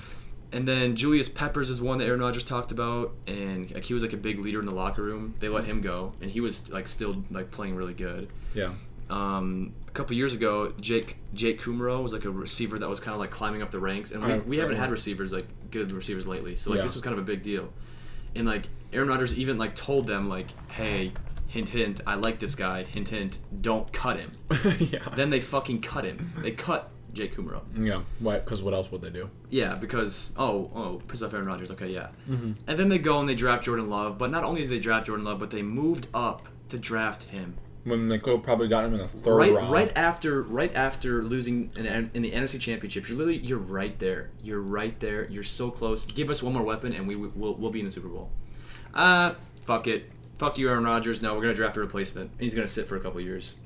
And 0.51 0.67
then 0.67 0.97
Julius 0.97 1.29
Peppers 1.29 1.69
is 1.69 1.81
one 1.81 1.99
that 1.99 2.07
Aaron 2.07 2.21
Rodgers 2.21 2.43
talked 2.43 2.73
about, 2.73 3.13
and 3.27 3.71
like 3.71 3.85
he 3.85 3.93
was 3.95 4.03
like 4.03 4.15
a 4.15 4.17
big 4.17 4.39
leader 4.39 4.61
in 4.61 4.67
the 4.67 4.73
locker 4.75 5.03
room. 5.03 5.35
They 5.39 5.49
let 5.51 5.65
him 5.67 5.81
go, 5.83 6.15
and 6.23 6.31
he 6.31 6.41
was 6.41 6.71
like 6.71 6.89
still 6.89 7.23
like 7.31 7.51
playing 7.51 7.77
really 7.77 7.93
good. 7.95 8.29
Yeah. 8.55 8.71
Um, 9.11 9.73
a 9.87 9.91
couple 9.93 10.15
years 10.17 10.35
ago, 10.35 10.73
Jake 10.81 11.17
Jake 11.35 11.61
Kumerow 11.61 12.03
was 12.03 12.13
like 12.13 12.25
a 12.25 12.31
receiver 12.31 12.79
that 12.79 12.89
was 12.89 13.01
kind 13.01 13.15
of 13.15 13.21
like 13.21 13.31
climbing 13.31 13.63
up 13.63 13.71
the 13.71 13.79
ranks, 13.79 14.11
and 14.11 14.25
we, 14.25 14.33
I- 14.33 14.39
we 14.39 14.57
haven't 14.59 14.77
had 14.77 14.91
receivers 14.91 15.33
like 15.33 15.47
good 15.71 15.93
receivers 15.93 16.27
lately. 16.27 16.57
So 16.57 16.71
like 16.71 16.79
Yeah. 16.79 16.83
this 16.85 16.95
was 16.95 17.03
kind 17.03 17.13
of 17.15 17.19
a 17.19 17.27
big 17.27 17.43
deal, 17.43 17.71
and 18.35 18.47
like 18.47 18.69
Aaron 18.93 19.09
Rodgers 19.09 19.39
even 19.39 19.59
like 19.59 19.75
told 19.75 20.07
them 20.07 20.29
like, 20.29 20.47
hey, 20.71 21.13
hint 21.49 21.71
hint, 21.71 22.01
I 22.07 22.15
like 22.15 22.39
this 22.39 22.55
guy. 22.55 22.85
Hint 22.85 23.09
hint, 23.09 23.39
don't 23.61 23.93
cut 23.93 24.19
him. 24.19 24.33
yeah. 24.79 25.01
then 25.17 25.31
they 25.31 25.41
fucking 25.41 25.81
cut 25.81 26.05
him. 26.05 26.33
They 26.39 26.53
cut 26.53 26.91
Jake 27.13 27.35
Kumerow. 27.35 27.63
yeah. 27.75 28.03
Why? 28.21 28.39
Because 28.39 28.63
what 28.63 28.75
else 28.75 28.93
would 28.93 29.01
they 29.01 29.11
do? 29.11 29.29
Yeah, 29.51 29.75
because 29.75 30.35
oh 30.37 30.71
oh, 30.75 31.03
piss 31.09 31.23
off 31.23 31.35
Aaron 31.35 31.47
Rodgers. 31.47 31.71
Okay, 31.73 31.89
yeah. 31.89 32.09
Mm-hmm. 32.29 32.53
And 32.67 32.79
then 32.79 32.89
they 32.89 32.99
go 32.99 33.19
and 33.19 33.29
they 33.29 33.35
draft 33.35 33.65
Jordan 33.65 33.91
Love, 33.91 34.19
but 34.19 34.31
not 34.31 34.45
only 34.45 34.61
did 34.61 34.71
they 34.71 34.79
draft 34.79 35.07
Jordan 35.07 35.25
Love, 35.25 35.41
but 35.41 35.51
they 35.51 35.63
moved 35.63 36.07
up 36.15 36.47
to 36.69 36.79
draft 36.79 37.25
him. 37.25 37.57
when 37.85 38.07
they 38.09 38.19
could 38.19 38.43
probably 38.43 38.69
got 38.69 38.85
him 38.85 38.93
in 38.93 39.01
the 39.01 39.09
third 39.09 39.37
right 39.37 39.55
round. 39.55 39.73
right 39.73 39.91
after 39.97 40.43
right 40.43 40.75
after 40.75 41.23
losing 41.25 41.71
in, 41.77 41.87
in 41.87 42.23
the 42.23 42.31
NFC 42.33 42.61
Championship, 42.61 43.09
you're 43.09 43.17
literally 43.17 43.39
you're 43.39 43.59
right 43.59 43.99
there. 43.99 44.31
You're 44.43 44.61
right 44.61 44.99
there. 45.01 45.27
You're 45.31 45.43
so 45.43 45.71
close. 45.71 46.05
Give 46.05 46.29
us 46.29 46.43
one 46.43 46.53
more 46.53 46.63
weapon, 46.63 46.93
and 46.93 47.09
we 47.09 47.17
will 47.17 47.55
we'll 47.55 47.71
be 47.71 47.79
in 47.81 47.87
the 47.87 47.91
Super 47.91 48.09
Bowl. 48.09 48.31
Uh, 48.93 49.35
fuck 49.63 49.87
it. 49.87 50.11
Fuck 50.39 50.59
you, 50.59 50.69
Aaron 50.69 50.85
Rodgers. 50.85 51.21
No, 51.21 51.35
we're 51.35 51.43
gonna 51.43 51.55
draft 51.55 51.77
a 51.77 51.81
replacement, 51.81 52.31
and 52.33 52.41
he's 52.41 52.55
gonna 52.55 52.69
sit 52.69 52.89
for 52.89 52.97
a 52.97 53.01
couple 53.01 53.21
years. 53.21 53.57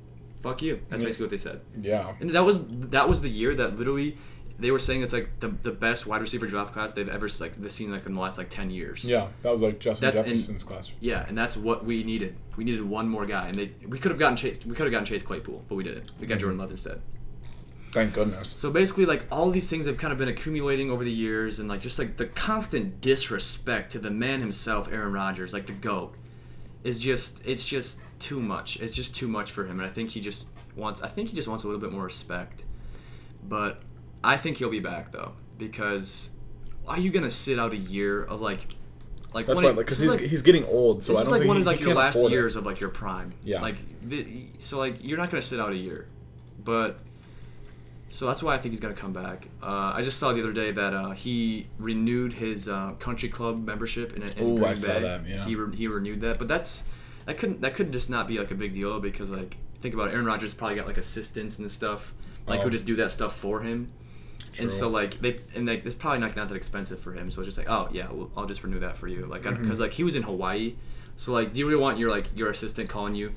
Fuck 0.41 0.61
you. 0.61 0.81
That's 0.89 1.01
Yeah. 1.01 1.07
basically 1.07 1.23
what 1.25 1.29
they 1.31 1.37
said. 1.37 1.61
Yeah. 1.81 2.13
And 2.19 2.31
that 2.31 2.43
was 2.43 2.67
that 2.67 3.07
was 3.07 3.21
the 3.21 3.29
year 3.29 3.55
that 3.55 3.77
literally 3.77 4.17
they 4.59 4.71
were 4.71 4.79
saying 4.79 5.01
it's 5.01 5.13
like 5.13 5.39
the, 5.39 5.49
the 5.49 5.71
best 5.71 6.05
wide 6.05 6.21
receiver 6.21 6.47
draft 6.47 6.73
class 6.73 6.93
they've 6.93 7.09
ever 7.09 7.27
like 7.39 7.61
the 7.61 7.69
seen 7.69 7.91
like 7.91 8.05
in 8.05 8.13
the 8.13 8.19
last 8.19 8.37
like 8.37 8.49
ten 8.49 8.69
years. 8.69 9.09
Yeah, 9.09 9.27
that 9.41 9.51
was 9.51 9.61
like 9.61 9.79
Justin 9.79 10.05
That's 10.07 10.19
Jefferson's 10.19 10.63
class. 10.63 10.91
Yeah, 10.99 11.25
and 11.27 11.37
that's 11.37 11.57
what 11.57 11.85
we 11.85 12.03
needed. 12.03 12.35
We 12.55 12.63
needed 12.63 12.87
one 12.87 13.09
more 13.09 13.25
guy, 13.25 13.47
and 13.47 13.57
they 13.57 13.71
we 13.87 13.97
could 13.97 14.11
have 14.11 14.19
gotten 14.19 14.37
Chase. 14.37 14.59
We 14.65 14.75
could 14.75 14.85
have 14.85 14.91
gotten 14.91 15.05
Chase 15.05 15.23
Claypool, 15.23 15.65
but 15.67 15.75
we 15.75 15.83
didn't. 15.83 16.11
We 16.19 16.27
got 16.27 16.35
mm-hmm. 16.35 16.41
Jordan 16.41 16.59
Love 16.59 16.71
instead. 16.71 17.01
Thank 17.91 18.13
goodness. 18.13 18.53
So 18.57 18.71
basically, 18.71 19.05
like 19.05 19.25
all 19.31 19.51
these 19.51 19.69
things 19.69 19.85
have 19.85 19.97
kind 19.97 20.11
of 20.11 20.17
been 20.17 20.27
accumulating 20.27 20.89
over 20.91 21.03
the 21.03 21.11
years, 21.11 21.59
and 21.59 21.69
like 21.69 21.81
just 21.81 21.99
like 21.99 22.17
the 22.17 22.25
constant 22.25 23.01
disrespect 23.01 23.91
to 23.93 23.99
the 23.99 24.11
man 24.11 24.39
himself, 24.39 24.87
Aaron 24.91 25.13
Rodgers, 25.13 25.53
like 25.53 25.67
the 25.67 25.73
goat, 25.73 26.15
is 26.83 26.99
just 26.99 27.45
it's 27.45 27.67
just 27.67 27.99
too 28.19 28.39
much. 28.39 28.79
It's 28.79 28.95
just 28.95 29.15
too 29.15 29.27
much 29.27 29.51
for 29.51 29.65
him, 29.65 29.79
and 29.79 29.87
I 29.89 29.91
think 29.91 30.09
he 30.11 30.21
just 30.21 30.47
wants. 30.75 31.01
I 31.01 31.07
think 31.07 31.29
he 31.29 31.35
just 31.35 31.47
wants 31.47 31.63
a 31.63 31.67
little 31.67 31.81
bit 31.81 31.91
more 31.91 32.03
respect. 32.03 32.65
But 33.47 33.81
I 34.23 34.37
think 34.37 34.57
he'll 34.57 34.69
be 34.69 34.79
back 34.79 35.11
though, 35.11 35.33
because 35.57 36.31
are 36.87 36.99
you 36.99 37.11
gonna 37.11 37.29
sit 37.29 37.59
out 37.59 37.73
a 37.73 37.77
year 37.77 38.23
of 38.23 38.41
like, 38.41 38.67
like 39.33 39.45
That's 39.45 39.61
why, 39.61 39.71
because 39.71 39.99
he's, 39.99 40.09
like- 40.09 40.19
he's 40.21 40.41
getting 40.41 40.65
old. 40.65 41.03
So 41.03 41.11
this 41.13 41.19
I 41.19 41.21
is 41.23 41.31
like 41.31 41.39
think 41.41 41.47
one 41.49 41.57
of 41.57 41.65
like 41.65 41.79
your 41.79 41.93
last 41.95 42.15
afford 42.15 42.31
it. 42.31 42.35
years 42.35 42.55
of 42.55 42.65
like 42.65 42.79
your 42.79 42.89
prime. 42.89 43.33
Yeah. 43.43 43.61
Like 43.61 43.77
the, 44.07 44.47
so 44.59 44.77
like 44.77 45.03
you're 45.03 45.17
not 45.17 45.29
gonna 45.29 45.41
sit 45.41 45.59
out 45.59 45.71
a 45.71 45.77
year, 45.77 46.07
but 46.63 46.99
so 48.13 48.27
that's 48.27 48.43
why 48.43 48.53
I 48.53 48.57
think 48.57 48.73
he's 48.73 48.79
gonna 48.79 48.93
come 48.93 49.13
back. 49.13 49.47
Uh, 49.61 49.91
I 49.95 50.01
just 50.03 50.19
saw 50.19 50.33
the 50.33 50.41
other 50.41 50.53
day 50.53 50.71
that 50.71 50.93
uh, 50.93 51.09
he 51.11 51.67
renewed 51.79 52.33
his 52.33 52.67
uh, 52.69 52.91
country 52.99 53.29
club 53.29 53.65
membership 53.65 54.13
in, 54.15 54.21
in 54.23 54.29
Ooh, 54.43 54.57
Green 54.59 54.63
I 54.71 54.73
saw 54.75 54.99
that, 54.99 55.27
yeah. 55.27 55.45
He 55.45 55.55
re- 55.55 55.75
he 55.75 55.87
renewed 55.87 56.21
that, 56.21 56.37
but 56.39 56.47
that's 56.47 56.85
that 57.25 57.37
couldn't 57.37 57.61
that 57.61 57.73
could 57.75 57.91
just 57.91 58.09
not 58.09 58.27
be 58.27 58.37
like 58.37 58.51
a 58.51 58.55
big 58.55 58.73
deal 58.73 58.99
because 58.99 59.29
like 59.31 59.57
think 59.79 59.93
about 59.93 60.09
it, 60.09 60.13
Aaron 60.13 60.25
Rodgers 60.25 60.53
probably 60.53 60.75
got 60.75 60.87
like 60.87 60.97
assistants 60.97 61.59
and 61.59 61.69
stuff 61.71 62.13
like 62.47 62.59
Oh. 62.59 62.63
who 62.63 62.69
just 62.69 62.85
do 62.85 62.95
that 62.97 63.09
stuff 63.11 63.35
for 63.35 63.61
him. 63.61 63.91
True. 64.53 64.63
And 64.63 64.71
so 64.71 64.89
like 64.89 65.19
they 65.19 65.39
and 65.55 65.65
like 65.67 65.85
it's 65.85 65.95
probably 65.95 66.19
not, 66.19 66.35
not 66.35 66.49
that 66.49 66.55
expensive 66.55 66.99
for 66.99 67.13
him. 67.13 67.31
So 67.31 67.41
it's 67.41 67.47
just 67.47 67.57
like 67.57 67.69
oh 67.69 67.89
yeah, 67.91 68.11
well, 68.11 68.29
I'll 68.37 68.45
just 68.45 68.63
renew 68.63 68.79
that 68.81 68.95
for 68.95 69.07
you. 69.07 69.25
Like 69.25 69.41
because 69.43 69.57
Mm-hmm. 69.59 69.81
like 69.81 69.93
he 69.93 70.03
was 70.03 70.15
in 70.15 70.23
Hawaii, 70.23 70.75
so 71.15 71.31
like 71.33 71.51
do 71.53 71.59
you 71.59 71.67
really 71.67 71.81
want 71.81 71.97
your 71.97 72.09
like 72.11 72.27
your 72.37 72.49
assistant 72.51 72.89
calling 72.89 73.15
you 73.15 73.31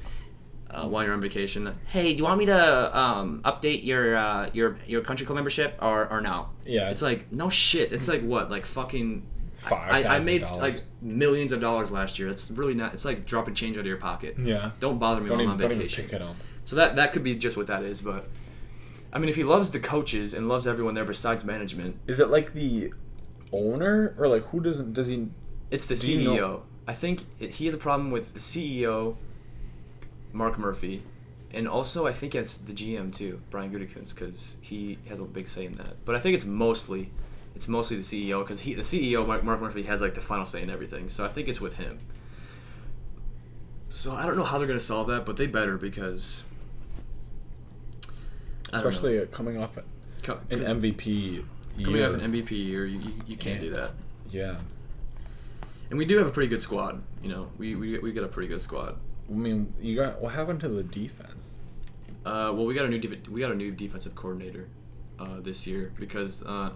uh, 0.71 0.87
while 0.87 1.05
you're 1.05 1.15
on 1.15 1.21
vacation? 1.21 1.75
Hey, 1.87 2.13
do 2.13 2.19
you 2.19 2.25
want 2.25 2.39
me 2.39 2.47
to 2.47 2.99
um, 2.99 3.41
update 3.45 3.85
your 3.85 4.17
uh, 4.17 4.51
your 4.53 4.77
your 4.87 5.01
country 5.03 5.25
club 5.27 5.37
membership 5.37 5.79
or 5.81 6.09
or 6.11 6.21
no? 6.21 6.49
Yeah. 6.65 6.91
It's 6.91 7.03
like 7.03 7.31
no 7.33 7.49
shit. 7.49 7.93
It's 7.93 8.09
like 8.09 8.23
what 8.23 8.51
like 8.51 8.67
fucking. 8.67 9.27
Five 9.55 10.05
I, 10.07 10.17
I 10.17 10.21
made 10.21 10.43
like 10.43 10.83
millions 11.01 11.51
of 11.51 11.61
dollars 11.63 11.91
last 11.91 12.19
year. 12.19 12.29
It's 12.29 12.51
really 12.51 12.75
not. 12.75 12.93
It's 12.93 13.07
like 13.07 13.25
dropping 13.25 13.55
change 13.55 13.77
out 13.79 13.81
of 13.81 13.87
your 13.87 13.97
pocket. 13.97 14.37
Yeah. 14.39 14.73
Don't 14.81 14.99
bother 14.99 15.23
me 15.23 15.29
Don't 15.29 15.39
while 15.39 15.45
even, 15.45 15.53
I'm 15.53 15.57
don't 15.59 15.67
on 15.71 15.73
even 15.73 15.83
vacation. 15.89 16.05
pick 16.05 16.13
it 16.13 16.21
up. 16.23 16.37
So 16.67 16.77
that 16.77 16.97
that 16.97 17.13
could 17.13 17.25
be 17.25 17.35
just 17.37 17.57
what 17.57 17.67
that 17.69 17.83
is, 17.83 18.03
but 18.03 18.27
I 19.15 19.19
mean, 19.19 19.31
if 19.31 19.37
he 19.37 19.45
loves 19.45 19.71
the 19.71 19.81
coaches 19.81 20.35
and 20.35 20.47
loves 20.47 20.67
everyone 20.67 20.93
there 20.93 21.07
besides 21.07 21.43
management, 21.43 21.97
Is 22.07 22.21
it 22.21 22.29
like 22.29 22.53
the 22.53 22.93
owner 23.51 24.15
or 24.19 24.29
like 24.29 24.43
who 24.49 24.61
doesn't 24.61 24.93
does 24.93 25.07
he? 25.09 25.29
it's 25.71 25.87
the 25.87 25.95
Do 25.97 26.13
you 26.13 26.31
CEO. 26.31 26.37
know- 26.37 26.63
I 26.87 26.93
think 26.93 27.25
it, 27.41 27.53
he 27.53 27.65
has 27.65 27.73
a 27.75 27.79
problem 27.79 28.11
with 28.11 28.35
the 28.35 28.41
CEO, 28.41 29.17
Mark 30.33 30.59
Murphy, 30.59 31.03
and 31.53 31.67
also 31.67 32.07
I 32.07 32.13
think 32.13 32.35
it's 32.35 32.57
the 32.57 32.73
GM 32.73 33.15
too, 33.15 33.41
Brian 33.51 33.73
Gutekunst, 33.73 34.15
because 34.15 34.59
he 34.61 34.99
has 35.09 35.19
a 35.21 35.25
big 35.25 35.49
say 35.49 35.67
in 35.67 35.73
that. 35.75 36.05
But 36.05 36.15
I 36.15 36.21
think 36.21 36.35
it's 36.35 36.45
mostly 36.45 37.11
it's 37.55 37.69
mostly 37.69 37.97
the 37.97 38.03
CEO 38.03 38.41
because 38.41 38.61
he 38.61 38.75
the 38.75 38.83
CEO 38.83 39.27
Mark, 39.27 39.43
Mark 39.43 39.61
Murphy 39.61 39.85
has 39.85 40.01
like 40.01 40.15
the 40.15 40.21
final 40.21 40.45
say 40.45 40.63
in 40.63 40.71
everything. 40.71 41.09
So 41.09 41.25
I 41.25 41.29
think 41.29 41.49
it's 41.49 41.61
with 41.61 41.75
him. 41.75 41.99
So 43.89 44.13
I 44.13 44.27
don't 44.27 44.37
know 44.37 44.45
how 44.45 44.59
they're 44.59 44.67
gonna 44.67 44.79
solve 44.81 45.09
that, 45.09 45.25
but 45.25 45.37
they 45.37 45.47
better 45.47 45.79
because. 45.79 46.45
Especially 48.73 49.19
uh, 49.21 49.27
coming 49.27 49.57
off 49.57 49.79
an 50.51 50.61
MVP 50.61 51.45
coming 51.83 52.01
year. 52.01 52.09
off 52.09 52.15
an 52.15 52.33
MVP 52.33 52.51
year, 52.51 52.85
you, 52.85 52.99
you, 52.99 53.13
you 53.27 53.37
can't 53.37 53.61
do 53.61 53.71
that. 53.71 53.93
Yeah. 54.29 54.57
And 55.89 55.99
we 55.99 56.05
do 56.05 56.19
have 56.19 56.27
a 56.27 56.31
pretty 56.31 56.49
good 56.49 56.61
squad. 56.61 57.03
You 57.23 57.31
know, 57.31 57.49
we 57.59 57.75
we, 57.75 57.99
we 57.99 58.13
got 58.13 58.25
a 58.25 58.29
pretty 58.29 58.49
good 58.49 58.61
squad. 58.61 58.99
I 59.29 59.33
mean, 59.33 59.73
you 59.81 59.97
got 59.97 60.21
what 60.21 60.33
happened 60.35 60.61
to 60.61 60.69
the 60.69 60.83
defense? 60.83 61.47
Uh, 62.25 62.53
well, 62.55 62.67
we 62.67 62.75
got 62.75 62.87
a 62.87 62.89
new 62.89 62.99
def- 62.99 63.29
we 63.29 63.41
got 63.41 63.53
a 63.53 63.55
new 63.55 63.71
defensive 63.71 64.15
coordinator 64.15 64.69
uh, 65.19 65.41
this 65.41 65.67
year 65.67 65.93
because 65.99 66.43
uh, 66.45 66.71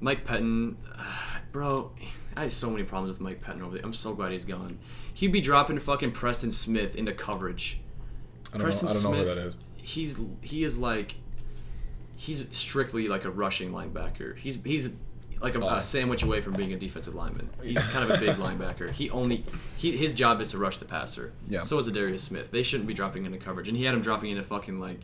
Mike 0.00 0.24
Pettine, 0.24 0.76
bro, 1.52 1.92
I 2.36 2.42
had 2.42 2.52
so 2.52 2.70
many 2.70 2.84
problems 2.84 3.14
with 3.14 3.20
Mike 3.20 3.40
Pettine 3.42 3.62
over 3.62 3.74
there. 3.74 3.84
I'm 3.84 3.92
so 3.92 4.14
glad 4.14 4.32
he's 4.32 4.44
gone. 4.44 4.78
He'd 5.12 5.32
be 5.32 5.40
dropping 5.40 5.78
fucking 5.78 6.12
Preston 6.12 6.50
Smith 6.50 6.96
into 6.96 7.12
coverage. 7.12 7.80
I 8.52 8.58
don't 8.58 8.62
Preston 8.62 8.88
know. 8.88 8.92
I 8.92 8.94
don't 8.94 9.12
know 9.12 9.24
Smith, 9.24 9.36
that 9.36 9.46
is. 9.46 9.56
He's 9.76 10.20
he 10.42 10.64
is 10.64 10.78
like 10.78 11.16
he's 12.16 12.46
strictly 12.56 13.08
like 13.08 13.24
a 13.24 13.30
rushing 13.30 13.72
linebacker. 13.72 14.36
He's 14.36 14.58
he's 14.64 14.88
like 15.44 15.54
a, 15.54 15.60
Oh. 15.64 15.68
a 15.76 15.82
sandwich 15.82 16.22
away 16.24 16.40
from 16.40 16.54
being 16.54 16.72
a 16.72 16.76
defensive 16.76 17.14
lineman. 17.14 17.48
He's 17.62 17.86
kind 17.86 18.10
of 18.10 18.16
a 18.16 18.20
big 18.20 18.36
linebacker. 18.46 18.90
He 18.90 19.10
only 19.10 19.44
he 19.76 19.96
his 19.96 20.12
job 20.14 20.40
is 20.40 20.50
to 20.50 20.58
rush 20.58 20.78
the 20.78 20.84
passer. 20.86 21.32
Yeah. 21.48 21.62
So 21.62 21.78
is 21.78 21.86
Darius 21.86 22.22
Smith. 22.22 22.50
They 22.50 22.62
shouldn't 22.62 22.88
be 22.88 22.94
dropping 22.94 23.26
into 23.26 23.38
coverage, 23.38 23.68
and 23.68 23.76
he 23.76 23.84
had 23.84 23.94
him 23.94 24.00
dropping 24.00 24.30
into 24.30 24.42
fucking 24.42 24.80
like 24.80 25.00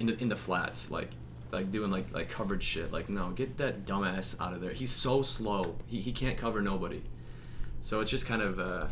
into 0.00 0.20
in 0.20 0.28
the 0.28 0.36
flats, 0.36 0.90
like 0.90 1.10
like 1.52 1.70
doing 1.70 1.90
like 1.90 2.12
like 2.12 2.28
coverage 2.28 2.64
shit. 2.64 2.90
Like 2.92 3.08
no, 3.08 3.30
get 3.30 3.58
that 3.58 3.84
dumbass 3.86 4.40
out 4.40 4.52
of 4.54 4.60
there. 4.60 4.72
He's 4.72 4.90
so 4.90 5.22
slow. 5.22 5.76
He 5.86 6.00
he 6.00 6.10
can't 6.12 6.36
cover 6.36 6.60
nobody. 6.62 7.02
So 7.82 8.00
it's 8.00 8.10
just 8.10 8.26
kind 8.26 8.42
of 8.42 8.58
uh, 8.58 8.86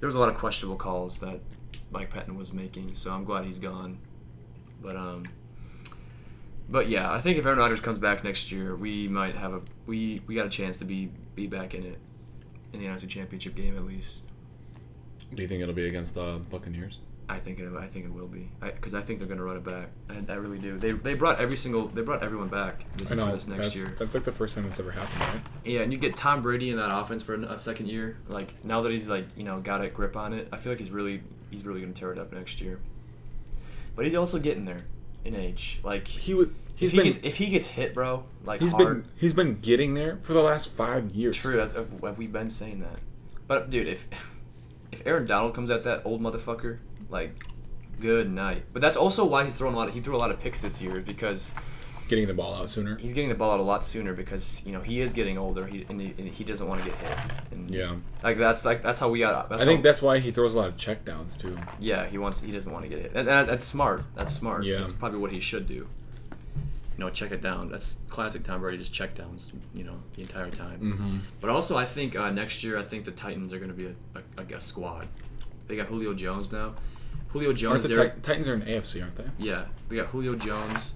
there 0.00 0.06
was 0.06 0.14
a 0.16 0.18
lot 0.18 0.28
of 0.28 0.34
questionable 0.36 0.76
calls 0.76 1.18
that 1.20 1.40
Mike 1.90 2.10
Patton 2.10 2.36
was 2.36 2.52
making. 2.52 2.94
So 2.94 3.12
I'm 3.12 3.24
glad 3.24 3.44
he's 3.44 3.58
gone. 3.60 3.98
But 4.82 4.96
um, 4.96 5.22
but 6.68 6.88
yeah, 6.88 7.12
I 7.12 7.20
think 7.20 7.38
if 7.38 7.46
Aaron 7.46 7.58
Rodgers 7.58 7.80
comes 7.80 7.98
back 7.98 8.24
next 8.24 8.50
year, 8.50 8.74
we 8.74 9.08
might 9.08 9.36
have 9.36 9.52
a 9.52 9.60
we 9.86 10.20
we 10.26 10.34
got 10.34 10.46
a 10.46 10.50
chance 10.50 10.78
to 10.80 10.84
be 10.84 11.10
be 11.34 11.46
back 11.46 11.74
in 11.74 11.84
it 11.84 11.98
in 12.72 12.80
the 12.80 12.86
NFC 12.86 13.08
Championship 13.08 13.54
game 13.54 13.76
at 13.76 13.84
least. 13.84 14.24
Do 15.34 15.42
you 15.42 15.48
think 15.48 15.62
it'll 15.62 15.74
be 15.74 15.86
against 15.86 16.14
the 16.14 16.40
Buccaneers? 16.50 16.98
I 17.28 17.38
think 17.38 17.58
it 17.58 17.72
I 17.76 17.86
think 17.86 18.04
it 18.04 18.12
will 18.12 18.28
be 18.28 18.50
because 18.60 18.94
I, 18.94 19.00
think 19.00 19.18
they're 19.18 19.28
gonna 19.28 19.42
run 19.42 19.56
it 19.56 19.64
back. 19.64 19.88
I, 20.08 20.32
I 20.32 20.36
really 20.36 20.58
do. 20.58 20.78
They 20.78 20.92
they 20.92 21.14
brought 21.14 21.40
every 21.40 21.56
single 21.56 21.88
they 21.88 22.02
brought 22.02 22.22
everyone 22.22 22.48
back 22.48 22.84
this, 22.96 23.12
I 23.12 23.16
know. 23.16 23.26
for 23.26 23.32
this 23.32 23.48
next 23.48 23.62
that's, 23.62 23.76
year. 23.76 23.96
that's 23.98 24.14
like 24.14 24.24
the 24.24 24.32
first 24.32 24.54
time 24.54 24.64
that's 24.64 24.78
ever 24.78 24.92
happened, 24.92 25.20
right? 25.20 25.42
Yeah, 25.64 25.80
and 25.80 25.92
you 25.92 25.98
get 25.98 26.16
Tom 26.16 26.42
Brady 26.42 26.70
in 26.70 26.76
that 26.76 26.96
offense 26.96 27.24
for 27.24 27.34
a 27.34 27.58
second 27.58 27.88
year. 27.88 28.18
Like 28.28 28.64
now 28.64 28.80
that 28.82 28.92
he's 28.92 29.08
like 29.08 29.26
you 29.36 29.42
know 29.42 29.60
got 29.60 29.82
a 29.82 29.88
grip 29.88 30.16
on 30.16 30.32
it, 30.32 30.48
I 30.52 30.56
feel 30.56 30.70
like 30.70 30.78
he's 30.78 30.90
really 30.90 31.22
he's 31.50 31.64
really 31.64 31.80
gonna 31.80 31.92
tear 31.92 32.12
it 32.12 32.18
up 32.18 32.32
next 32.32 32.60
year. 32.60 32.78
But 33.96 34.04
he's 34.04 34.14
also 34.14 34.38
getting 34.38 34.64
there 34.64 34.84
in 35.26 35.34
age. 35.34 35.80
Like 35.82 36.08
He 36.08 36.34
would. 36.34 36.54
He's 36.74 36.88
if 36.88 36.92
he 36.92 36.98
been. 36.98 37.06
gets 37.06 37.18
if 37.24 37.36
he 37.36 37.46
gets 37.46 37.66
hit, 37.68 37.94
bro, 37.94 38.24
like 38.44 38.60
he's 38.60 38.72
hard. 38.72 39.02
been. 39.02 39.12
He's 39.18 39.32
been 39.32 39.60
getting 39.60 39.94
there 39.94 40.18
for 40.22 40.34
the 40.34 40.42
last 40.42 40.70
five 40.70 41.10
years. 41.12 41.36
True, 41.36 41.56
that's, 41.56 41.74
we've 42.18 42.32
been 42.32 42.50
saying 42.50 42.80
that. 42.80 42.98
But 43.46 43.70
dude, 43.70 43.88
if 43.88 44.06
if 44.92 45.02
Aaron 45.06 45.26
Donald 45.26 45.54
comes 45.54 45.70
at 45.70 45.84
that 45.84 46.02
old 46.04 46.20
motherfucker, 46.20 46.78
like, 47.08 47.44
good 47.98 48.30
night. 48.30 48.64
But 48.72 48.82
that's 48.82 48.96
also 48.96 49.24
why 49.24 49.44
he's 49.44 49.54
throwing 49.54 49.74
a 49.74 49.78
lot. 49.78 49.88
Of, 49.88 49.94
he 49.94 50.00
threw 50.00 50.14
a 50.14 50.18
lot 50.18 50.30
of 50.30 50.38
picks 50.38 50.60
this 50.60 50.82
year 50.82 51.00
because 51.00 51.54
Getting 52.08 52.26
the 52.28 52.34
ball 52.34 52.54
out 52.54 52.70
sooner. 52.70 52.96
he's 52.98 53.12
getting 53.12 53.28
the 53.28 53.34
ball 53.34 53.50
out 53.52 53.60
a 53.60 53.62
lot 53.64 53.82
sooner 53.84 54.12
because 54.14 54.62
you 54.64 54.72
know 54.72 54.80
he 54.80 55.00
is 55.00 55.12
getting 55.12 55.36
older. 55.38 55.66
He 55.66 55.84
and 55.88 56.00
he, 56.00 56.14
and 56.18 56.28
he 56.28 56.44
doesn't 56.44 56.66
want 56.66 56.82
to 56.84 56.88
get 56.90 56.98
hit. 56.98 57.18
And 57.50 57.70
Yeah. 57.70 57.96
like 58.22 58.38
that's 58.38 58.64
like 58.64 58.82
that's 58.82 59.00
how 59.00 59.08
we 59.08 59.18
got. 59.20 59.50
I 59.52 59.58
think 59.64 59.78
how- 59.80 59.82
that's 59.82 60.00
why 60.02 60.18
he 60.20 60.30
throws 60.30 60.54
a 60.54 60.58
lot 60.58 60.68
of 60.68 60.76
checkdowns 60.76 61.36
too. 61.38 61.58
yeah 61.80 62.06
he 62.06 62.18
wants 62.18 62.40
he 62.40 62.52
doesn't 62.52 62.70
want 62.72 62.84
to 62.84 62.88
get 62.88 63.00
hit. 63.00 63.12
And, 63.14 63.28
and 63.28 63.48
that's 63.48 63.64
smart. 63.64 64.04
That's 64.14 64.32
smart. 64.32 64.64
Yeah. 64.64 64.78
that's 64.78 64.92
probably 64.92 65.18
what 65.18 65.32
he 65.32 65.40
should 65.40 65.66
do. 65.66 65.74
You 66.98 67.04
know, 67.04 67.10
check 67.10 67.30
it 67.30 67.42
down. 67.42 67.68
That's 67.70 67.98
classic 68.08 68.42
Tom 68.44 68.60
Brady. 68.60 68.78
Just 68.78 68.92
check 68.92 69.14
downs. 69.14 69.52
You 69.74 69.84
know, 69.84 69.98
the 70.14 70.22
entire 70.22 70.50
time. 70.50 70.80
Mm-hmm. 70.80 71.16
But 71.42 71.50
also, 71.50 71.76
I 71.76 71.84
think 71.84 72.16
uh, 72.16 72.30
next 72.30 72.64
year, 72.64 72.78
I 72.78 72.82
think 72.82 73.04
the 73.04 73.10
Titans 73.10 73.52
are 73.52 73.58
going 73.58 73.70
to 73.70 73.76
be 73.76 73.86
a, 73.86 74.18
a, 74.18 74.42
a, 74.54 74.56
a 74.56 74.60
squad. 74.60 75.06
They 75.66 75.76
got 75.76 75.88
Julio 75.88 76.14
Jones 76.14 76.50
now. 76.50 76.74
Julio 77.30 77.48
Aren't 77.48 77.58
Jones, 77.58 77.82
the 77.82 78.12
Titans 78.22 78.48
are 78.48 78.54
in 78.54 78.62
AFC, 78.62 79.02
aren't 79.02 79.16
they? 79.16 79.24
yeah, 79.36 79.66
they 79.90 79.96
got 79.96 80.06
Julio 80.06 80.36
Jones, 80.36 80.94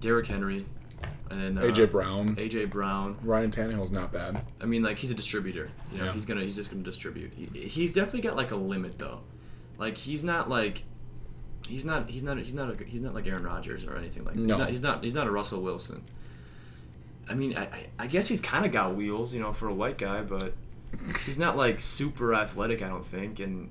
Derrick 0.00 0.26
Henry, 0.26 0.64
and 1.30 1.40
then 1.40 1.58
uh, 1.58 1.62
AJ 1.62 1.90
Brown. 1.90 2.36
AJ 2.36 2.70
Brown. 2.70 3.16
Ryan 3.22 3.50
Tannehill's 3.50 3.92
not 3.92 4.12
bad. 4.12 4.42
I 4.60 4.66
mean, 4.66 4.82
like 4.82 4.98
he's 4.98 5.10
a 5.10 5.14
distributor. 5.14 5.70
You 5.92 5.98
know, 5.98 6.04
Yeah. 6.06 6.12
he's 6.12 6.24
gonna 6.24 6.42
he's 6.42 6.56
just 6.56 6.70
gonna 6.70 6.82
distribute. 6.82 7.32
He, 7.34 7.46
he's 7.60 7.92
definitely 7.92 8.22
got 8.22 8.36
like 8.36 8.50
a 8.50 8.56
limit 8.56 8.98
though. 8.98 9.20
Like 9.78 9.96
he's 9.96 10.22
not 10.22 10.48
like. 10.48 10.84
He's 11.68 11.84
not. 11.84 12.10
He's 12.10 12.22
not. 12.22 12.36
He's 12.38 12.52
not. 12.52 12.70
A, 12.80 12.84
he's 12.84 13.00
not 13.00 13.14
like 13.14 13.26
Aaron 13.26 13.42
Rodgers 13.44 13.84
or 13.86 13.96
anything 13.96 14.24
like. 14.24 14.34
that. 14.34 14.40
No. 14.40 14.54
He's 14.56 14.58
not. 14.58 14.68
He's 14.70 14.82
not. 14.82 15.04
He's 15.04 15.14
not 15.14 15.26
a 15.26 15.30
Russell 15.30 15.62
Wilson. 15.62 16.04
I 17.26 17.32
mean, 17.34 17.56
I, 17.56 17.62
I, 17.62 17.86
I 18.00 18.06
guess 18.06 18.28
he's 18.28 18.42
kind 18.42 18.66
of 18.66 18.72
got 18.72 18.94
wheels, 18.94 19.32
you 19.32 19.40
know, 19.40 19.54
for 19.54 19.66
a 19.66 19.72
white 19.74 19.96
guy, 19.96 20.20
but 20.20 20.52
he's 21.24 21.38
not 21.38 21.56
like 21.56 21.80
super 21.80 22.34
athletic. 22.34 22.82
I 22.82 22.88
don't 22.88 23.04
think, 23.04 23.40
and 23.40 23.70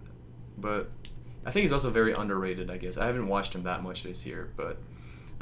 but 0.58 0.90
I 1.46 1.52
think 1.52 1.62
he's 1.62 1.72
also 1.72 1.92
very 1.92 2.14
underrated. 2.14 2.72
I 2.72 2.78
guess 2.78 2.98
I 2.98 3.06
haven't 3.06 3.28
watched 3.28 3.54
him 3.54 3.62
that 3.64 3.84
much 3.84 4.02
this 4.02 4.26
year, 4.26 4.50
but 4.58 4.78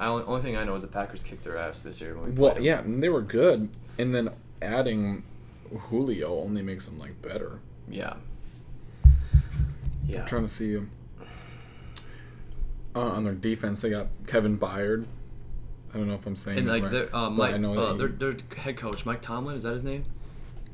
I 0.01 0.07
only, 0.07 0.23
only 0.23 0.41
thing 0.41 0.57
I 0.57 0.63
know 0.63 0.73
is 0.73 0.81
the 0.81 0.87
Packers 0.87 1.21
kicked 1.21 1.43
their 1.43 1.57
ass 1.57 1.83
this 1.83 2.01
year. 2.01 2.15
When 2.17 2.33
we 2.33 2.41
Well, 2.41 2.59
yeah, 2.59 2.79
and 2.79 3.03
they 3.03 3.09
were 3.09 3.21
good, 3.21 3.69
and 3.99 4.15
then 4.15 4.31
adding 4.59 5.21
Julio 5.89 6.41
only 6.41 6.63
makes 6.63 6.85
them 6.85 6.97
like 6.97 7.21
better. 7.21 7.59
yeah, 7.87 8.15
yeah. 10.07 10.21
I'm 10.21 10.25
trying 10.25 10.41
to 10.41 10.47
see 10.47 10.77
uh, 12.95 12.99
on 12.99 13.23
their 13.25 13.35
defense. 13.35 13.81
They 13.81 13.91
got 13.91 14.07
Kevin 14.25 14.57
Byard. 14.57 15.05
I 15.93 15.97
don't 15.97 16.07
know 16.07 16.15
if 16.15 16.25
I'm 16.25 16.35
saying 16.35 16.57
And 16.57 16.67
like 16.67 16.83
right, 16.83 16.91
their, 16.91 17.15
uh, 17.15 17.29
Mike, 17.29 17.53
I 17.53 17.57
know 17.57 17.73
uh, 17.73 17.93
their, 17.93 18.07
their 18.07 18.35
head 18.57 18.77
coach 18.77 19.05
Mike 19.05 19.21
Tomlin 19.21 19.55
is 19.55 19.63
that 19.63 19.73
his 19.73 19.83
name? 19.83 20.05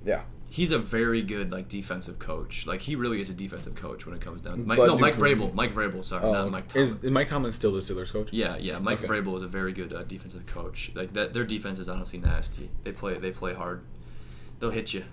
yeah. 0.06 0.22
He's 0.50 0.72
a 0.72 0.78
very 0.80 1.22
good 1.22 1.52
like 1.52 1.68
defensive 1.68 2.20
coach. 2.20 2.66
Like 2.66 2.82
he 2.82 2.96
really 2.96 3.20
is 3.20 3.30
a 3.30 3.34
defensive 3.34 3.76
coach 3.76 4.06
when 4.06 4.16
it 4.16 4.22
comes 4.22 4.42
down. 4.42 4.66
Mike, 4.66 4.78
But 4.78 4.88
no, 4.88 4.98
Mike 4.98 5.16
Vrabel. 5.16 5.54
Mike 5.54 5.72
Vrabel. 5.74 6.04
Sorry, 6.04 6.24
Oh, 6.24 6.32
not 6.32 6.52
Mike 6.52 6.68
Tomlin. 6.70 6.84
is, 6.86 7.04
is 7.04 7.12
Mike 7.12 7.28
Tomlin 7.28 7.52
still 7.52 7.74
the 7.74 7.80
Steelers 7.82 8.12
coach? 8.14 8.32
Yeah, 8.32 8.56
yeah. 8.58 8.80
Mike 8.80 9.00
Okay. 9.04 9.08
Vrabel 9.08 9.36
is 9.36 9.42
a 9.42 9.48
very 9.48 9.74
good 9.74 9.92
uh, 9.94 10.04
defensive 10.04 10.46
coach. 10.46 10.92
Like 10.96 11.14
that, 11.14 11.34
their 11.34 11.44
defense 11.44 11.80
is 11.80 11.90
honestly 11.90 12.20
nasty. 12.20 12.70
They 12.84 12.94
play, 12.94 13.18
they 13.20 13.32
play 13.32 13.54
hard. 13.54 13.82
They'll 14.60 14.72
hit 14.72 14.94
you. 14.94 15.04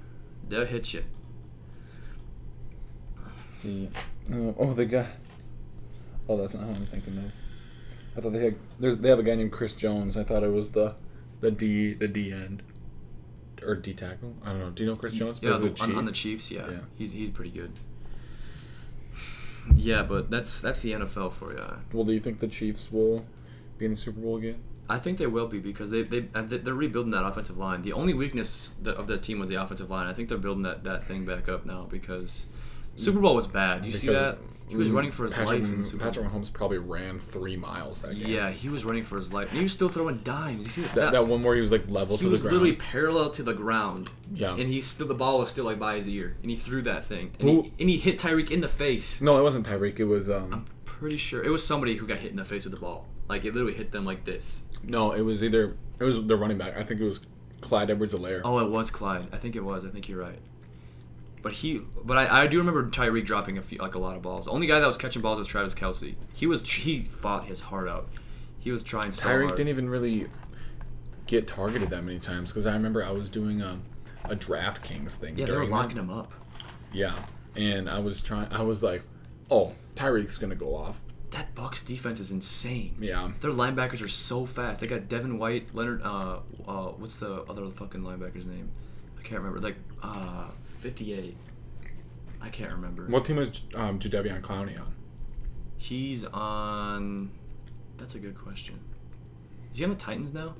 They'll 0.49 0.67
hit 0.67 0.95
you. 0.95 1.03
see. 3.53 3.89
Oh, 4.33 4.55
oh, 4.59 4.73
they 4.73 4.87
got. 4.87 5.07
Oh, 6.29 6.37
that's 6.37 6.55
not 6.55 6.65
who 6.65 6.75
I'm 6.75 6.87
thinking 6.87 7.19
of. 7.19 7.33
I 8.17 8.21
thought 8.21 8.33
they 8.33 8.45
had. 8.45 8.57
There's 8.79 8.97
they 8.99 9.09
have 9.09 9.19
a 9.19 9.23
guy 9.23 9.35
named 9.35 9.53
Chris 9.53 9.75
Jones. 9.75 10.17
I 10.17 10.25
thought 10.25 10.43
it 10.43 10.53
was 10.53 10.71
the, 10.71 10.95
the 11.41 11.51
D 11.51 11.93
the 11.95 12.09
D 12.09 12.33
end, 12.33 12.63
or 13.67 13.75
D 13.77 13.95
tackle. 13.95 14.35
I 14.45 14.51
don't 14.51 14.59
know. 14.61 14.71
Do 14.71 14.83
you 14.83 14.89
know 14.91 14.97
Chris 14.97 15.15
Jones? 15.15 15.39
Yeah, 15.43 15.57
Plays 15.57 15.77
the, 15.77 15.83
on, 15.85 15.97
on 15.97 16.05
the 16.05 16.13
Chiefs? 16.13 16.51
Yeah. 16.51 16.71
Yeah. 16.71 16.79
he's 16.97 17.13
he's 17.13 17.31
pretty 17.31 17.51
good. 17.51 17.73
Yeah, 19.75 20.03
but 20.03 20.31
that's 20.31 20.61
that's 20.61 20.81
the 20.81 20.93
NFL 20.93 21.33
for 21.33 21.53
you. 21.53 21.65
Well, 21.93 22.05
do 22.05 22.13
you 22.13 22.21
think 22.21 22.41
the 22.41 22.49
Chiefs 22.49 22.93
will 22.93 23.25
be 23.79 23.87
in 23.87 23.93
the 23.93 23.97
Super 23.97 24.21
Bowl 24.21 24.37
again? 24.37 24.57
I 24.89 24.99
think 24.99 25.17
they 25.17 25.27
will 25.27 25.47
be 25.47 25.59
because 25.59 25.91
they 25.91 26.03
they 26.03 26.21
they- 26.21 26.59
they're 26.59 26.75
rebuilding 26.75 27.13
that 27.13 27.25
offensive 27.25 27.57
line. 27.57 27.81
The 27.83 27.95
only 27.95 28.13
weakness 28.13 28.75
of 28.85 29.07
the 29.07 29.17
team 29.17 29.39
was 29.39 29.49
the 29.49 29.55
offensive 29.55 29.89
line. 29.91 30.07
I 30.07 30.13
think 30.13 30.29
they're 30.29 30.37
building 30.39 30.63
that, 30.65 30.85
that 30.85 31.05
thing 31.05 31.25
back 31.25 31.49
up 31.49 31.65
now 31.65 31.87
because 31.91 32.47
Super 32.97 33.21
Bowl 33.21 33.35
was 33.35 33.47
bad. 33.47 33.85
You 33.85 33.93
see 33.93 34.09
that? 34.09 34.39
He 34.67 34.77
was 34.77 34.91
running 34.91 35.11
for 35.11 35.25
his 35.25 35.35
Patrick, 35.35 35.61
life 35.61 35.71
in 35.71 35.81
the 35.81 35.85
Super 35.85 36.05
Patrick 36.05 36.29
Bowl. 36.29 36.41
Mahomes 36.41 36.53
probably 36.53 36.79
ran 36.79 37.19
three 37.21 37.57
miles 37.57 38.01
that 38.03 38.19
game. 38.19 38.29
Yeah, 38.29 38.51
he 38.51 38.71
was 38.71 38.85
running 38.85 39.03
for 39.03 39.17
his 39.17 39.33
life. 39.33 39.49
And 39.51 39.59
he 39.59 39.63
was 39.63 39.73
still 39.75 39.91
throwing 39.91 40.19
dimes. 40.19 40.65
You 40.65 40.71
see 40.71 40.83
that? 40.83 40.95
That, 40.95 41.13
that 41.13 41.27
one 41.29 41.43
where 41.43 41.55
he 41.55 41.61
was 41.61 41.71
like 41.71 41.89
level 41.89 42.17
to 42.17 42.25
the 42.25 42.31
ground. 42.31 42.41
He 42.41 42.43
was 42.43 42.45
literally 42.45 42.73
parallel 42.73 43.31
to 43.33 43.43
the 43.43 43.53
ground. 43.53 44.11
Yeah. 44.33 44.57
And 44.57 44.69
he 44.69 44.81
still 44.81 45.07
the 45.07 45.15
ball 45.15 45.39
was 45.39 45.51
still 45.51 45.67
like 45.67 45.79
by 45.79 45.97
his 45.97 46.09
ear, 46.09 46.37
and 46.41 46.51
he 46.51 46.57
threw 46.57 46.81
that 46.83 47.05
thing, 47.05 47.33
and, 47.39 47.49
Who- 47.49 47.63
he, 47.63 47.73
and 47.79 47.91
he 47.91 47.99
hit 47.99 48.19
Tyreek 48.19 48.51
in 48.51 48.63
the 48.63 48.69
face. 48.69 49.21
No, 49.21 49.39
it 49.39 49.43
wasn't 49.43 49.67
Tyreek. 49.67 50.01
It 50.01 50.07
was 50.07 50.31
um. 50.31 50.53
I'm 50.53 50.65
pretty 50.87 51.19
sure 51.19 51.45
it 51.45 51.51
was 51.51 51.65
somebody 51.65 51.97
who 51.97 52.07
got 52.07 52.19
hit 52.19 52.31
in 52.31 52.37
the 52.37 52.45
face 52.45 52.65
with 52.65 52.73
the 52.75 52.81
ball. 52.81 53.07
Like 53.29 53.45
it 53.45 53.53
literally 53.55 53.75
hit 53.75 53.93
them 53.93 54.05
like 54.05 54.25
this. 54.25 54.63
No, 54.83 55.13
it 55.13 55.23
was 55.23 55.45
either 55.45 55.77
it 56.01 56.05
was 56.05 56.27
the 56.27 56.37
running 56.37 56.59
back. 56.59 56.77
I 56.77 56.83
think 56.85 57.01
it 57.01 57.05
was 57.05 57.21
Clyde 57.61 57.91
Edwards-Helaire. 57.91 58.41
Oh, 58.45 58.59
it 58.61 58.71
was 58.71 58.91
Clyde. 58.91 59.27
I 59.33 59.37
think 59.37 59.57
it 59.57 59.65
was. 59.65 59.85
I 59.85 59.91
think 59.91 60.09
you're 60.09 60.21
right. 60.21 60.39
But 61.45 61.53
he, 61.53 61.83
but 62.03 62.17
I, 62.17 62.45
I 62.45 62.47
do 62.47 62.57
remember 62.57 62.89
Tyreek 62.89 63.27
dropping 63.27 63.59
a 63.59 63.63
few, 63.63 63.77
like 63.77 63.95
a 63.95 63.99
lot 63.99 64.17
of 64.17 64.23
balls. 64.23 64.47
The 64.47 64.51
only 64.51 64.67
guy 64.67 64.81
that 64.81 64.87
was 64.87 64.97
catching 64.97 65.21
balls 65.21 65.37
was 65.37 65.47
Travis 65.47 65.75
Kelce. 65.75 66.15
He 66.33 66.47
was 66.47 66.63
he 66.73 67.03
fought 67.03 67.45
his 67.45 67.61
heart 67.61 67.87
out. 67.87 68.09
He 68.59 68.71
was 68.71 68.83
trying 68.83 69.11
so 69.11 69.29
Tyreek 69.29 69.45
hard. 69.49 69.57
didn't 69.59 69.69
even 69.69 69.91
really 69.91 70.29
get 71.27 71.47
targeted 71.47 71.91
that 71.91 72.03
many 72.03 72.19
times 72.19 72.51
because 72.51 72.65
I 72.67 72.73
remember 72.73 73.05
I 73.05 73.11
was 73.11 73.29
doing 73.29 73.61
a, 73.61 73.79
a 74.25 74.35
DraftKings 74.35 75.17
thing. 75.17 75.37
yeah, 75.37 75.45
they 75.45 75.53
were 75.53 75.67
locking 75.67 75.99
him 75.99 76.09
up. 76.09 76.33
Yeah, 76.95 77.15
and 77.55 77.91
I 77.91 77.99
was 77.99 78.23
trying. 78.23 78.51
I 78.51 78.63
was 78.63 78.83
like, 78.83 79.03
oh, 79.51 79.75
Tyreek's 79.97 80.39
gonna 80.39 80.55
go 80.55 80.75
off. 80.75 81.03
That 81.33 81.55
Bucks 81.55 81.83
defense 81.83 82.21
is 82.21 82.31
insane. 82.33 82.97
Yeah, 82.99 83.33
Their 83.43 83.51
linebackers 83.51 84.03
are 84.03 84.09
so 84.09 84.47
fast. 84.47 84.81
They 84.81 84.87
got 84.87 85.09
Devin 85.09 85.39
White, 85.39 85.75
Leonard. 85.75 86.01
Uh, 86.03 86.39
uh, 86.67 86.87
what's 86.93 87.19
the 87.19 87.43
other 87.43 87.69
fucking 87.69 88.01
linebacker's 88.01 88.47
name? 88.47 88.71
I 89.25 89.27
can't 89.27 89.41
remember. 89.41 89.63
Like, 89.63 89.77
uh, 90.03 90.49
fifty-eight. 90.61 91.37
I 92.43 92.51
can't 92.51 92.73
remember. 92.73 93.07
what 93.07 93.25
team 93.25 93.37
was 93.37 93.63
um, 93.75 93.99
Jadeveon 93.99 94.43
Clowney 94.43 94.79
on? 94.79 94.95
He's 95.79 96.25
on. 96.27 97.31
That's 97.97 98.17
a 98.17 98.19
good 98.19 98.37
question. 98.37 98.79
Is 99.73 99.79
he 99.79 99.85
on 99.85 99.91
the 99.91 99.97
Titans 99.97 100.35
now? 100.35 100.55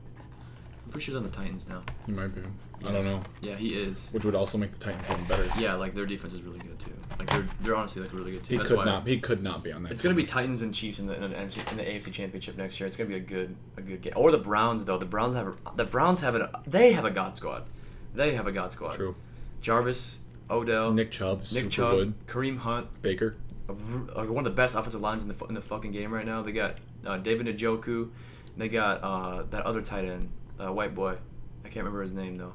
I'm 0.85 0.91
pretty 0.91 1.05
sure 1.05 1.13
he's 1.13 1.19
on 1.19 1.25
the 1.25 1.37
Titans 1.37 1.69
now. 1.69 1.83
He 2.07 2.13
might 2.13 2.35
be. 2.35 2.41
I 2.87 2.93
don't 2.93 3.05
know. 3.05 3.23
Yeah, 3.43 3.55
he 3.55 3.75
is. 3.75 4.11
Which 4.13 4.25
would 4.25 4.35
also 4.35 4.57
make 4.57 4.73
the 4.73 4.79
Titans 4.79 5.11
even 5.11 5.25
better. 5.25 5.47
Yeah, 5.59 5.75
like 5.75 5.95
their 5.95 6.07
defense 6.07 6.33
is 6.33 6.43
really 6.43 6.59
good 6.59 6.79
too. 6.79 6.93
Like 7.19 7.29
they're 7.31 7.47
they're 7.61 7.77
honestly 7.77 8.03
like 8.03 8.13
a 8.13 8.17
really 8.17 8.33
good 8.33 8.45
team. 8.45 8.55
He 8.55 8.59
That's 8.59 8.71
could 8.71 8.79
why 8.79 8.85
not. 8.87 9.07
He 9.07 9.19
could 9.19 9.43
not 9.43 9.63
be 9.63 9.73
on 9.73 9.83
that. 9.83 9.93
It's 9.93 10.01
team. 10.01 10.11
gonna 10.11 10.23
be 10.23 10.27
Titans 10.27 10.63
and 10.63 10.75
Chiefs 10.75 10.99
in 10.99 11.07
the, 11.07 11.15
in 11.23 11.31
the, 11.31 11.37
NFC 11.37 11.71
in 11.71 11.77
the 11.77 11.85
AFC 11.85 12.13
Championship 12.13 12.57
next 12.57 12.81
year. 12.81 12.87
It's 12.87 12.97
gonna 12.97 13.09
be 13.09 13.17
a 13.17 13.21
good 13.21 13.57
a 13.77 13.83
good 13.83 14.01
game. 14.01 14.15
Or 14.17 14.31
the 14.31 14.39
Browns 14.39 14.87
though. 14.87 14.97
The 14.99 15.05
Browns 15.05 15.35
have 15.35 15.49
a, 15.49 15.77
the 15.77 15.85
Browns 15.85 16.21
have 16.21 16.35
a 16.35 16.63
they 16.67 16.93
have 16.93 17.05
a 17.05 17.11
god 17.11 17.37
squad. 17.37 17.67
They 18.15 18.35
have 18.35 18.47
a 18.47 18.53
god 18.53 18.73
squad. 18.73 18.93
true. 18.93 19.17
Jarvis, 19.61 20.21
Odell, 20.51 20.93
Nick 20.93 21.11
Chubb, 21.11 21.45
Nick 21.53 21.71
Chubb, 21.71 21.97
good. 21.97 22.27
Kareem 22.27 22.59
Hunt, 22.59 22.87
Baker. 23.03 23.37
like 23.69 24.29
one 24.29 24.39
of 24.39 24.45
the 24.45 24.51
best 24.51 24.75
offensive 24.77 25.01
lines 25.01 25.23
in 25.23 25.29
the 25.29 25.45
in 25.47 25.55
the 25.55 25.61
fucking 25.61 25.91
game 25.93 26.13
right 26.13 26.27
now. 26.27 26.43
They 26.43 26.53
got 26.53 26.77
uh, 27.07 27.17
David 27.19 27.47
Njoku. 27.47 28.11
They 28.57 28.69
got 28.69 29.03
uh, 29.03 29.43
that 29.51 29.65
other 29.65 29.83
tight 29.83 30.05
end, 30.05 30.31
uh, 30.61 30.73
white 30.73 30.95
boy. 30.95 31.17
I 31.65 31.69
can't 31.69 31.77
remember 31.85 32.03
his 32.03 32.13
name 32.13 32.37
though. 32.39 32.53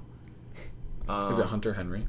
Um, 1.11 1.31
Is 1.31 1.39
it 1.39 1.47
Hunter 1.47 1.73
Henry, 1.73 2.05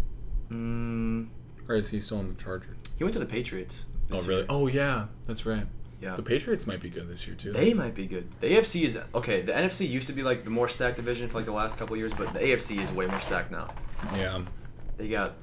Mm, 0.50 1.28
or 1.68 1.76
is 1.76 1.88
he 1.90 2.00
still 2.00 2.18
on 2.18 2.28
the 2.28 2.34
Chargers? 2.34 2.76
he 2.98 3.04
went 3.04 3.14
to 3.14 3.18
the 3.20 3.26
Patriots. 3.26 3.86
Oh 4.12 4.18
really? 4.24 4.34
year. 4.40 4.46
Oh 4.50 4.66
yeah, 4.66 5.06
that's 5.26 5.46
right. 5.46 5.66
Yeah. 6.00 6.14
The 6.16 6.22
Patriots 6.22 6.66
might 6.66 6.80
be 6.80 6.88
good 6.88 7.08
this 7.08 7.26
year 7.26 7.36
too. 7.36 7.52
They 7.52 7.74
might 7.74 7.94
be 7.94 8.06
good. 8.06 8.28
The 8.40 8.48
AFC 8.48 8.82
is 8.82 8.98
okay. 9.14 9.42
The 9.42 9.52
NFC 9.52 9.88
used 9.88 10.06
to 10.06 10.14
be 10.14 10.22
like 10.22 10.44
the 10.44 10.50
more 10.50 10.68
stacked 10.68 10.96
division 10.96 11.28
for 11.28 11.38
like 11.38 11.46
the 11.46 11.52
last 11.52 11.76
couple 11.76 11.96
years, 11.96 12.14
but 12.14 12.32
the 12.32 12.40
AFC 12.40 12.82
is 12.82 12.90
way 12.92 13.06
more 13.06 13.20
stacked 13.20 13.50
now. 13.50 13.68
yeah. 14.14 14.40
They 14.96 15.08
got 15.08 15.34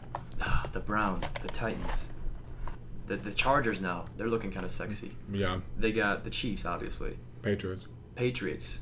ah, 0.42 0.68
the 0.72 0.80
Browns, 0.80 1.32
the 1.42 1.48
Titans, 1.48 2.12
the 3.06 3.18
the 3.18 3.32
Chargers 3.34 3.80
now. 3.82 4.06
They're 4.18 4.28
looking 4.28 4.52
kind 4.52 4.66
of 4.66 4.72
sexy. 4.72 5.16
Yeah. 5.32 5.58
They 5.78 5.92
got 5.92 6.24
the 6.24 6.30
Chiefs, 6.32 6.66
obviously. 6.66 7.18
Patriots. 7.44 7.88
Patriots. 8.16 8.80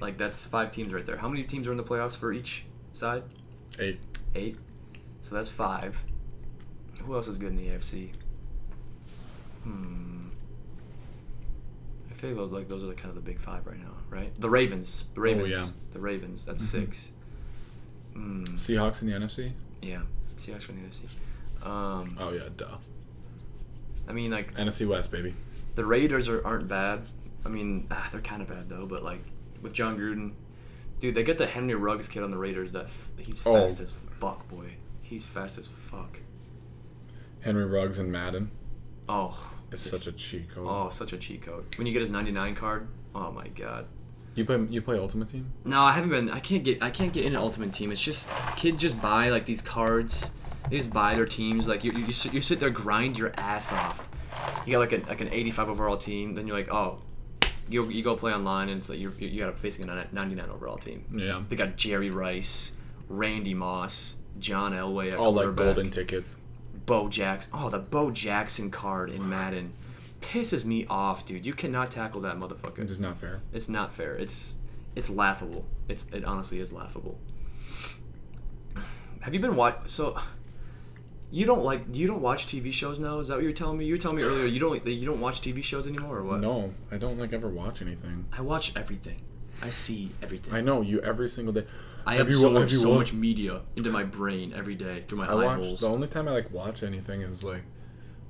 Like 0.00 0.18
that's 0.18 0.46
five 0.46 0.70
teams 0.70 0.92
right 0.92 1.04
there. 1.04 1.16
How 1.16 1.28
many 1.28 1.42
teams 1.42 1.66
are 1.66 1.72
in 1.72 1.76
the 1.76 1.84
playoffs 1.84 2.16
for 2.16 2.32
each 2.32 2.64
side? 2.92 3.24
Eight. 3.80 3.98
Eight. 4.36 4.56
So 5.22 5.34
that's 5.34 5.50
five. 5.50 6.02
Who 7.04 7.14
else 7.14 7.26
is 7.26 7.38
good 7.38 7.50
in 7.50 7.56
the 7.56 7.68
AFC? 7.68 8.10
Hmm. 9.64 10.17
Feel 12.18 12.34
those 12.34 12.50
like 12.52 12.68
those 12.68 12.82
are 12.84 12.88
the 12.88 12.94
kind 12.94 13.08
of 13.10 13.14
the 13.14 13.20
big 13.20 13.38
five 13.40 13.66
right 13.66 13.78
now, 13.78 13.92
right? 14.10 14.32
The 14.40 14.50
Ravens. 14.50 15.04
The 15.14 15.20
Ravens. 15.20 15.50
yeah. 15.50 15.66
The 15.92 16.00
Ravens. 16.00 16.44
That's 16.44 16.62
Mhm. 16.62 16.66
six. 16.66 17.12
Hmm. 18.12 18.44
Seahawks 18.54 19.02
in 19.02 19.08
the 19.08 19.14
NFC. 19.14 19.52
Yeah. 19.80 20.02
Seahawks 20.36 20.68
in 20.68 20.76
the 20.82 20.88
NFC. 20.88 21.04
Um, 21.64 22.16
Oh 22.20 22.30
yeah, 22.32 22.48
duh. 22.56 22.76
I 24.08 24.12
mean, 24.12 24.30
like 24.30 24.54
NFC 24.56 24.86
West, 24.86 25.10
baby. 25.12 25.34
the 25.76 25.84
Raiders 25.84 26.28
are, 26.28 26.44
aren't 26.44 26.66
bad. 26.68 27.02
I 27.44 27.48
mean, 27.50 27.86
ah, 27.90 28.08
they're 28.10 28.20
kind 28.20 28.42
of 28.42 28.48
bad 28.48 28.68
though. 28.68 28.86
But 28.86 29.04
like 29.04 29.20
with 29.62 29.72
Jon 29.72 29.96
Gruden, 29.96 30.32
dude, 31.00 31.14
they 31.14 31.22
get 31.22 31.38
the 31.38 31.46
Henry 31.46 31.74
Ruggs 31.76 32.08
kid 32.08 32.22
on 32.24 32.30
the 32.32 32.38
Raiders. 32.38 32.72
That 32.72 32.84
f- 32.86 33.12
he's 33.18 33.46
Oh. 33.46 33.54
fast 33.54 33.78
as 33.80 33.92
fuck, 33.92 34.48
boy. 34.48 34.74
He's 35.02 35.24
fast 35.24 35.56
as 35.56 35.68
fuck. 35.68 36.18
Henry 37.40 37.64
Ruggs 37.64 37.98
and 38.00 38.10
Madden. 38.10 38.50
Oh, 39.08 39.52
It's 39.70 39.82
such 39.82 40.06
a 40.06 40.12
cheat 40.12 40.50
code. 40.50 40.66
oh, 40.68 40.88
such 40.88 41.12
a 41.12 41.18
cheat 41.18 41.42
code. 41.42 41.66
When 41.76 41.86
you 41.86 41.92
get 41.92 42.00
his 42.00 42.10
99 42.10 42.54
card, 42.54 42.88
oh 43.14 43.30
my 43.30 43.48
god. 43.48 43.86
You 44.34 44.44
play 44.44 44.64
you 44.70 44.80
play 44.80 44.98
Ultimate 44.98 45.28
Team? 45.28 45.52
No, 45.64 45.82
I 45.82 45.92
haven't 45.92 46.10
been. 46.10 46.30
I 46.30 46.38
can't 46.38 46.62
get. 46.62 46.82
I 46.82 46.90
can't 46.90 47.12
get 47.12 47.24
in 47.24 47.32
an 47.34 47.40
Ultimate 47.40 47.72
Team. 47.72 47.90
It's 47.90 48.02
just 48.02 48.30
kids 48.56 48.80
just 48.80 49.00
buy 49.02 49.30
like 49.30 49.46
these 49.46 49.60
cards. 49.60 50.30
They 50.70 50.76
just 50.76 50.92
buy 50.92 51.14
their 51.14 51.26
teams. 51.26 51.66
Like 51.66 51.82
you, 51.82 51.92
you, 51.92 52.06
you, 52.06 52.12
sit, 52.12 52.32
you 52.32 52.40
sit 52.40 52.60
there, 52.60 52.70
grind 52.70 53.18
your 53.18 53.32
ass 53.36 53.72
off. 53.72 54.08
You 54.64 54.72
got 54.72 54.78
like 54.78 54.92
a 54.92 55.08
like 55.08 55.20
an 55.20 55.28
85 55.32 55.70
overall 55.70 55.96
team. 55.96 56.34
Then 56.34 56.46
you're 56.46 56.56
like, 56.56 56.72
oh, 56.72 57.02
you 57.68 57.88
you 57.88 58.02
go 58.04 58.14
play 58.14 58.32
online, 58.32 58.68
and 58.68 58.78
it's 58.78 58.88
like 58.88 59.00
you're 59.00 59.12
you 59.12 59.44
got 59.44 59.58
facing 59.58 59.88
a 59.88 60.06
99 60.12 60.50
overall 60.50 60.76
team. 60.76 61.04
Yeah. 61.12 61.42
They 61.48 61.56
got 61.56 61.76
Jerry 61.76 62.10
Rice, 62.10 62.72
Randy 63.08 63.54
Moss, 63.54 64.16
John 64.38 64.72
Elway 64.72 65.12
at 65.12 65.18
All 65.18 65.32
like 65.32 65.54
golden 65.56 65.90
tickets. 65.90 66.36
Bo 66.88 67.08
Jackson. 67.08 67.52
Oh, 67.54 67.68
the 67.68 67.78
Bo 67.78 68.10
Jackson 68.10 68.70
card 68.70 69.10
in 69.10 69.28
Madden 69.28 69.74
pisses 70.20 70.64
me 70.64 70.86
off, 70.88 71.26
dude. 71.26 71.46
You 71.46 71.52
cannot 71.52 71.90
tackle 71.90 72.22
that 72.22 72.36
motherfucker. 72.36 72.78
It's 72.78 72.92
just 72.92 73.00
not 73.00 73.18
fair. 73.18 73.42
It's 73.52 73.68
not 73.68 73.92
fair. 73.92 74.14
It's 74.14 74.58
it's 74.96 75.10
laughable. 75.10 75.66
It's 75.88 76.10
it 76.12 76.24
honestly 76.24 76.60
is 76.60 76.72
laughable. 76.72 77.18
Have 79.20 79.34
you 79.34 79.40
been 79.40 79.54
watch 79.54 79.76
so? 79.86 80.18
You 81.30 81.44
don't 81.44 81.62
like 81.62 81.82
you 81.92 82.06
don't 82.06 82.22
watch 82.22 82.46
TV 82.46 82.72
shows 82.72 82.98
now? 82.98 83.18
Is 83.18 83.28
that 83.28 83.34
what 83.34 83.44
you're 83.44 83.52
telling 83.52 83.76
me? 83.76 83.84
You 83.84 83.94
were 83.94 83.98
telling 83.98 84.16
me 84.16 84.22
earlier 84.22 84.46
you 84.46 84.58
don't 84.58 84.84
you 84.86 85.04
don't 85.04 85.20
watch 85.20 85.42
TV 85.42 85.62
shows 85.62 85.86
anymore 85.86 86.16
or 86.16 86.24
what? 86.24 86.40
No, 86.40 86.72
I 86.90 86.96
don't 86.96 87.18
like 87.18 87.34
ever 87.34 87.48
watch 87.48 87.82
anything. 87.82 88.26
I 88.32 88.40
watch 88.40 88.74
everything. 88.74 89.20
I 89.62 89.70
see 89.70 90.10
everything. 90.22 90.54
I 90.54 90.62
know 90.62 90.80
you 90.80 91.00
every 91.00 91.28
single 91.28 91.52
day. 91.52 91.66
I 92.08 92.14
have, 92.16 92.28
you 92.30 92.36
so, 92.36 92.50
much, 92.50 92.72
you 92.72 92.78
so 92.78 92.88
wa- 92.90 92.96
much 92.96 93.12
media 93.12 93.62
into 93.76 93.90
my 93.90 94.02
brain 94.04 94.52
every 94.54 94.74
day 94.74 95.02
through 95.06 95.18
my 95.18 95.26
I 95.28 95.32
eye 95.32 95.44
watch 95.44 95.58
holes. 95.58 95.80
the 95.80 95.88
only 95.88 96.08
time 96.08 96.26
I 96.28 96.32
like 96.32 96.50
watch 96.52 96.82
anything 96.82 97.20
is 97.22 97.44
like 97.44 97.62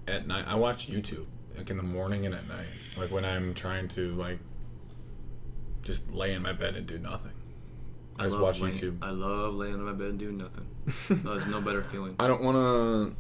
at 0.07 0.27
night. 0.27 0.45
I 0.49 0.55
watch 0.57 0.89
YouTube 0.89 1.27
like 1.57 1.71
in 1.71 1.77
the 1.77 1.83
morning 1.83 2.27
and 2.27 2.35
at 2.35 2.47
night, 2.49 2.67
like 2.97 3.11
when 3.11 3.25
I'm 3.25 3.55
trying 3.55 3.89
to 3.89 4.13
like 4.15 4.39
just 5.83 6.13
lay 6.13 6.35
in 6.35 6.43
my 6.43 6.53
bed 6.53 6.77
and 6.77 6.87
do 6.87 6.99
nothing. 6.99 7.33
I 8.19 8.25
just 8.25 8.35
love 8.35 8.43
watch 8.43 8.61
laying- 8.61 8.75
YouTube. 8.75 8.99
I 9.03 9.11
love 9.11 9.55
laying 9.55 9.75
in 9.75 9.83
my 9.85 9.93
bed 9.93 10.09
and 10.09 10.19
doing 10.19 10.37
nothing. 10.39 10.67
no, 11.25 11.31
there's 11.33 11.47
no 11.47 11.61
better 11.61 11.83
feeling. 11.85 12.17
I 12.19 12.27
don't 12.27 12.43
want 12.43 12.57
to, 12.57 13.17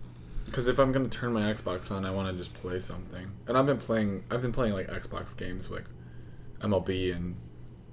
because 0.46 0.66
if 0.66 0.78
I'm 0.80 0.90
gonna 0.92 1.08
turn 1.08 1.32
my 1.32 1.42
Xbox 1.42 1.92
on, 1.92 2.04
I 2.04 2.10
want 2.10 2.28
to 2.30 2.36
just 2.36 2.52
play 2.54 2.78
something. 2.80 3.30
And 3.46 3.56
I've 3.56 3.66
been 3.66 3.78
playing, 3.78 4.24
I've 4.30 4.42
been 4.42 4.52
playing 4.52 4.72
like 4.74 4.88
Xbox 4.88 5.36
games 5.36 5.70
like 5.70 5.84
MLB 6.62 7.14
and 7.14 7.36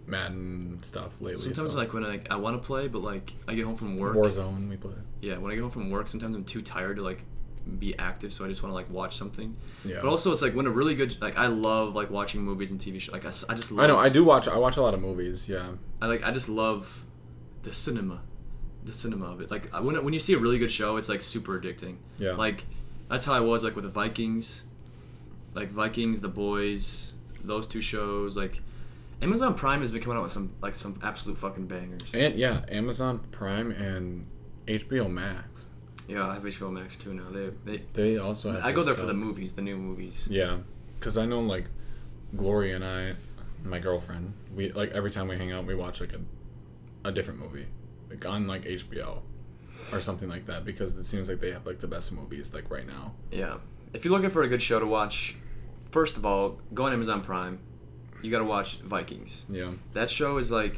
Madden 0.08 0.80
stuff 0.84 1.20
lately. 1.20 1.41
Sometimes 1.41 1.72
so. 1.72 1.78
like 1.78 1.93
when 1.93 2.06
I, 2.06 2.20
I 2.30 2.36
want 2.36 2.62
to 2.62 2.66
play, 2.66 2.88
but 2.88 3.01
like 3.01 3.34
I 3.47 3.56
get 3.56 3.66
home 3.66 3.76
from 3.76 3.97
work. 3.97 4.16
Warzone 4.16 4.70
we 4.70 4.78
play. 4.78 4.93
Yeah, 5.22 5.38
when 5.38 5.51
I 5.51 5.56
get 5.56 5.62
home 5.62 5.72
from 5.72 5.89
work, 5.89 6.08
sometimes 6.08 6.36
I'm 6.36 6.43
too 6.43 6.62
tired 6.62 6.97
to 6.97 7.03
like 7.03 7.24
be 7.80 7.97
active, 7.97 8.32
so 8.32 8.45
I 8.45 8.47
just 8.47 8.62
want 8.62 8.72
to 8.72 8.76
like 8.76 8.89
watch 8.89 9.16
something. 9.16 9.56
Yeah. 9.84 9.97
But 10.01 10.10
also, 10.10 10.32
it's 10.32 10.41
like 10.41 10.53
when 10.53 10.68
a 10.68 10.72
really 10.72 10.95
good 10.95 11.20
like 11.22 11.38
I 11.38 11.47
love 11.47 11.95
like 11.95 12.10
watching 12.12 12.41
movies 12.41 12.72
and 12.72 12.80
TV 12.80 12.99
shows. 13.01 13.14
Like 13.14 13.26
I 13.26 13.30
just 13.30 13.72
love, 13.72 13.84
I 13.84 13.88
know 13.88 13.97
I 13.97 14.10
do 14.10 14.24
watch. 14.24 14.47
I 14.47 14.58
watch 14.58 14.78
a 14.78 14.82
lot 14.82 14.93
of 14.93 15.01
movies. 15.01 15.49
Yeah. 15.49 15.72
I 16.01 16.08
like 16.08 16.24
I 16.24 16.32
just 16.32 16.49
love 16.49 17.06
the 17.64 17.74
cinema, 17.74 18.22
the 18.84 18.93
cinema 18.93 19.26
of 19.26 19.41
it. 19.41 19.49
Like 19.49 19.74
uh, 19.74 19.82
when 19.82 20.01
when 20.03 20.14
you 20.14 20.20
see 20.20 20.34
a 20.34 20.39
really 20.39 20.60
good 20.60 20.72
show, 20.72 20.97
it's 20.97 21.10
like 21.10 21.22
super 21.22 21.60
addicting. 21.60 21.97
Yeah. 22.20 22.34
Like 22.34 22.66
that's 23.10 23.26
how 23.26 23.34
I 23.34 23.39
was 23.39 23.64
like 23.64 23.76
with 23.76 23.86
the 23.86 23.91
Vikings, 23.91 24.64
like 25.56 25.70
Vikings, 25.70 26.22
The 26.22 26.30
Boys, 26.30 27.14
those 27.43 27.66
two 27.66 27.82
shows. 27.82 28.38
Like 28.38 28.62
Amazon 29.22 29.53
Prime 29.55 29.82
has 29.82 29.91
been 29.91 30.01
coming 30.01 30.18
out 30.18 30.24
with 30.24 30.32
some 30.32 30.53
like 30.61 30.76
some 30.76 30.99
absolute 31.03 31.38
fucking 31.38 31.68
bangers. 31.68 32.13
And 32.13 32.36
yeah, 32.36 32.61
Amazon 32.70 33.20
Prime 33.32 33.72
and 33.72 34.28
HBO 34.68 35.09
Max. 35.09 35.68
yeah, 36.07 36.28
I 36.28 36.34
have 36.36 36.43
HBO 36.43 36.72
Max 36.72 36.95
too 36.95 37.13
now. 37.13 37.30
They 37.32 37.49
they. 37.66 37.84
They 37.93 38.18
also. 38.18 38.51
Have 38.51 38.66
I 38.66 38.72
go 38.72 38.84
there 38.84 38.95
for 38.95 39.05
the 39.05 39.13
movies, 39.13 39.53
the 39.55 39.61
new 39.61 39.78
movies. 39.78 40.28
Yeah, 40.30 40.57
because 40.99 41.18
I 41.18 41.26
know 41.26 41.39
like 41.39 41.66
Gloria 42.36 42.76
and 42.76 42.84
I, 42.86 43.13
my 43.63 43.80
girlfriend, 43.80 44.34
we 44.53 44.72
like 44.72 44.91
every 44.91 45.11
time 45.11 45.28
we 45.28 45.38
hang 45.38 45.51
out, 45.51 45.66
we 45.66 45.76
watch 45.76 46.01
like 46.01 46.13
a, 46.13 47.07
a 47.07 47.11
different 47.11 47.39
movie, 47.39 47.68
like 48.09 48.26
on 48.26 48.47
like 48.47 48.63
HBO, 48.63 49.20
or 49.93 50.01
something 50.01 50.30
like 50.30 50.45
that. 50.47 50.66
Because 50.66 50.95
it 50.95 51.05
seems 51.05 51.30
like 51.30 51.39
they 51.39 51.51
have 51.51 51.66
like 51.66 51.80
the 51.80 51.88
best 51.88 52.11
movies 52.11 52.53
like 52.53 52.70
right 52.70 52.86
now. 52.86 53.13
Yeah. 53.32 53.57
If 53.93 54.03
you're 54.03 54.13
looking 54.13 54.30
for 54.30 54.43
a 54.43 54.47
good 54.49 54.61
show 54.61 54.80
to 54.80 54.86
watch, 54.86 55.38
first 55.89 56.18
of 56.18 56.26
all, 56.26 56.59
go 56.74 56.84
on 56.86 56.91
Amazon 56.93 57.22
Prime. 57.22 57.59
You 58.26 58.32
got 58.32 58.40
to 58.40 58.46
watch 58.46 58.80
Vikings. 58.80 59.46
Yeah. 59.50 59.72
That 59.94 60.10
show 60.10 60.38
is 60.40 60.52
like 60.52 60.78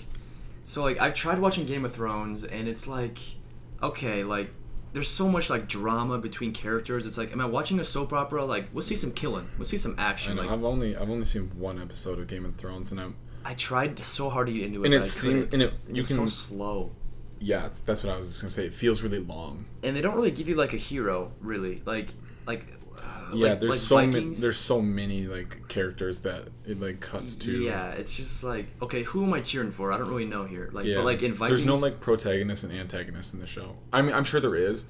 so 0.66 0.84
like 0.84 1.00
I've 1.00 1.14
tried 1.14 1.40
watching 1.40 1.66
Game 1.66 1.86
of 1.86 1.94
Thrones 1.94 2.44
and 2.44 2.68
it's 2.68 2.88
like 2.88 3.18
okay, 3.82 4.24
like 4.26 4.50
there's 4.94 5.08
so 5.10 5.30
much 5.30 5.50
like 5.50 5.68
drama 5.68 6.18
between 6.18 6.52
characters. 6.52 7.06
It's 7.06 7.18
like 7.18 7.32
am 7.32 7.40
I 7.40 7.46
watching 7.46 7.80
a 7.80 7.86
soap 7.86 8.12
opera? 8.12 8.44
Like 8.44 8.68
let's 8.74 8.88
see 8.88 8.96
some 8.96 9.12
killing. 9.14 9.48
Let's 9.58 9.70
see 9.70 9.78
some 9.78 9.96
I 9.98 10.04
action. 10.04 10.36
know. 10.36 10.42
Like 10.42 10.52
I've 10.52 10.64
only 10.66 10.98
I've 10.98 11.10
only 11.10 11.26
seen 11.26 11.50
one 11.58 11.82
episode 11.82 12.20
of 12.20 12.28
Game 12.28 12.44
of 12.46 12.56
Thrones, 12.56 12.92
and 12.92 13.00
I'm 13.00 13.16
I 13.46 13.54
tried 13.54 14.04
so 14.04 14.30
hard 14.30 14.48
to 14.48 14.54
get 14.54 14.64
into 14.64 14.84
it. 14.84 14.88
and 14.88 14.94
it 14.96 15.02
I 15.04 15.30
and 15.54 15.62
it 15.64 15.74
you 15.90 16.02
it's 16.02 16.10
can 16.10 16.18
so 16.18 16.26
slow. 16.26 16.92
yeah 17.40 17.70
that's 17.86 18.04
what 18.04 18.14
I 18.14 18.18
was 18.18 18.28
just 18.28 18.42
gonna 18.42 18.50
say. 18.52 18.66
It 18.66 18.74
feels 18.74 19.02
really 19.02 19.20
long. 19.20 19.66
And 19.84 19.96
they 19.96 20.02
don't 20.02 20.16
really 20.16 20.32
give 20.32 20.50
you 20.50 20.56
like 20.56 20.74
a 20.74 20.78
hero, 20.78 21.32
really. 21.40 21.82
Like 21.86 22.10
like 22.46 22.66
Yeah, 23.34 23.50
like- 23.50 23.60
there's 23.60 23.72
like 23.72 23.80
so 23.80 23.98
many 24.08 24.34
there's 24.36 24.58
so 24.58 24.82
many 24.82 25.28
like 25.28 25.68
characters 25.68 26.22
that 26.22 26.48
it 26.66 26.80
like 26.80 27.00
cuts 27.02 27.36
to. 27.38 27.52
Yeah, 27.52 27.90
it's 27.92 28.16
just 28.16 28.44
like 28.44 28.68
okay, 28.82 29.04
who 29.04 29.24
am 29.24 29.34
I 29.34 29.42
cheering 29.42 29.72
for? 29.72 29.92
I 29.92 29.98
don't 29.98 30.08
really 30.10 30.26
know 30.26 30.46
here. 30.46 30.70
Like, 30.72 30.86
Yeah. 30.86 30.98
but 30.98 31.06
like 31.06 31.24
in 31.24 31.34
Vikings, 31.34 31.60
There's 31.60 31.68
no 31.68 31.76
like 31.76 32.00
protagonist 32.00 32.64
and 32.64 32.72
antagonist 32.72 33.34
in 33.34 33.40
the 33.40 33.48
show. 33.48 33.76
I 33.92 34.02
mean, 34.02 34.14
I'm 34.14 34.24
sure 34.24 34.40
there 34.40 34.56
is. 34.56 34.86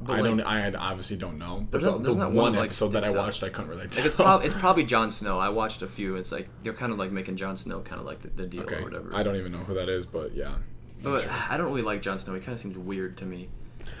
But, 0.00 0.12
I 0.12 0.20
like- 0.20 0.24
don't. 0.24 0.40
I 0.42 0.72
obviously 0.74 1.16
don't 1.16 1.38
know. 1.38 1.66
But 1.70 1.80
the, 1.80 1.98
the 1.98 2.14
one, 2.14 2.34
one, 2.34 2.52
like, 2.54 2.66
episode 2.66 2.90
that 2.90 3.02
I 3.02 3.08
sticks 3.08 3.18
out. 3.18 3.24
watched, 3.26 3.42
I 3.42 3.48
couldn't 3.48 3.70
relate 3.70 3.90
tell. 3.90 4.02
like 4.04 4.06
it's 4.06 4.14
probably 4.14 4.46
it's 4.46 4.54
probably 4.58 4.84
Jon 4.84 5.10
Snow. 5.10 5.38
I 5.40 5.48
watched 5.48 5.82
a 5.82 5.88
few. 5.88 6.14
It's 6.16 6.30
like 6.30 6.48
they're 6.62 6.72
kind 6.72 6.92
of 6.92 6.98
like 6.98 7.10
making 7.10 7.36
Jon 7.36 7.56
Snow 7.56 7.80
kind 7.80 8.00
of 8.00 8.06
like 8.06 8.20
the, 8.20 8.28
the 8.28 8.46
deal 8.46 8.62
okay. 8.62 8.76
or 8.76 8.82
whatever. 8.84 9.10
I 9.12 9.22
don't 9.24 9.34
even 9.36 9.50
know 9.50 9.58
who 9.58 9.74
that 9.74 9.88
is, 9.88 10.06
but 10.06 10.34
yeah. 10.36 10.54
But 11.02 11.26
I 11.28 11.56
don't 11.56 11.66
really 11.66 11.82
like 11.82 12.02
Jon 12.02 12.18
Snow. 12.18 12.34
He 12.34 12.40
kind 12.40 12.52
of 12.54 12.60
seems 12.60 12.76
weird 12.78 13.16
to 13.18 13.24
me. 13.24 13.48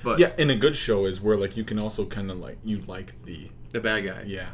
But 0.02 0.18
Yeah, 0.18 0.32
and 0.38 0.50
a 0.50 0.56
good 0.56 0.76
show 0.76 1.06
is 1.06 1.20
where 1.20 1.36
like 1.36 1.56
you 1.56 1.64
can 1.64 1.78
also 1.78 2.04
kind 2.06 2.30
of 2.30 2.38
like 2.38 2.58
you 2.64 2.80
like 2.86 3.22
the 3.24 3.50
the 3.70 3.80
bad 3.80 4.04
guy. 4.04 4.22
yeah 4.26 4.48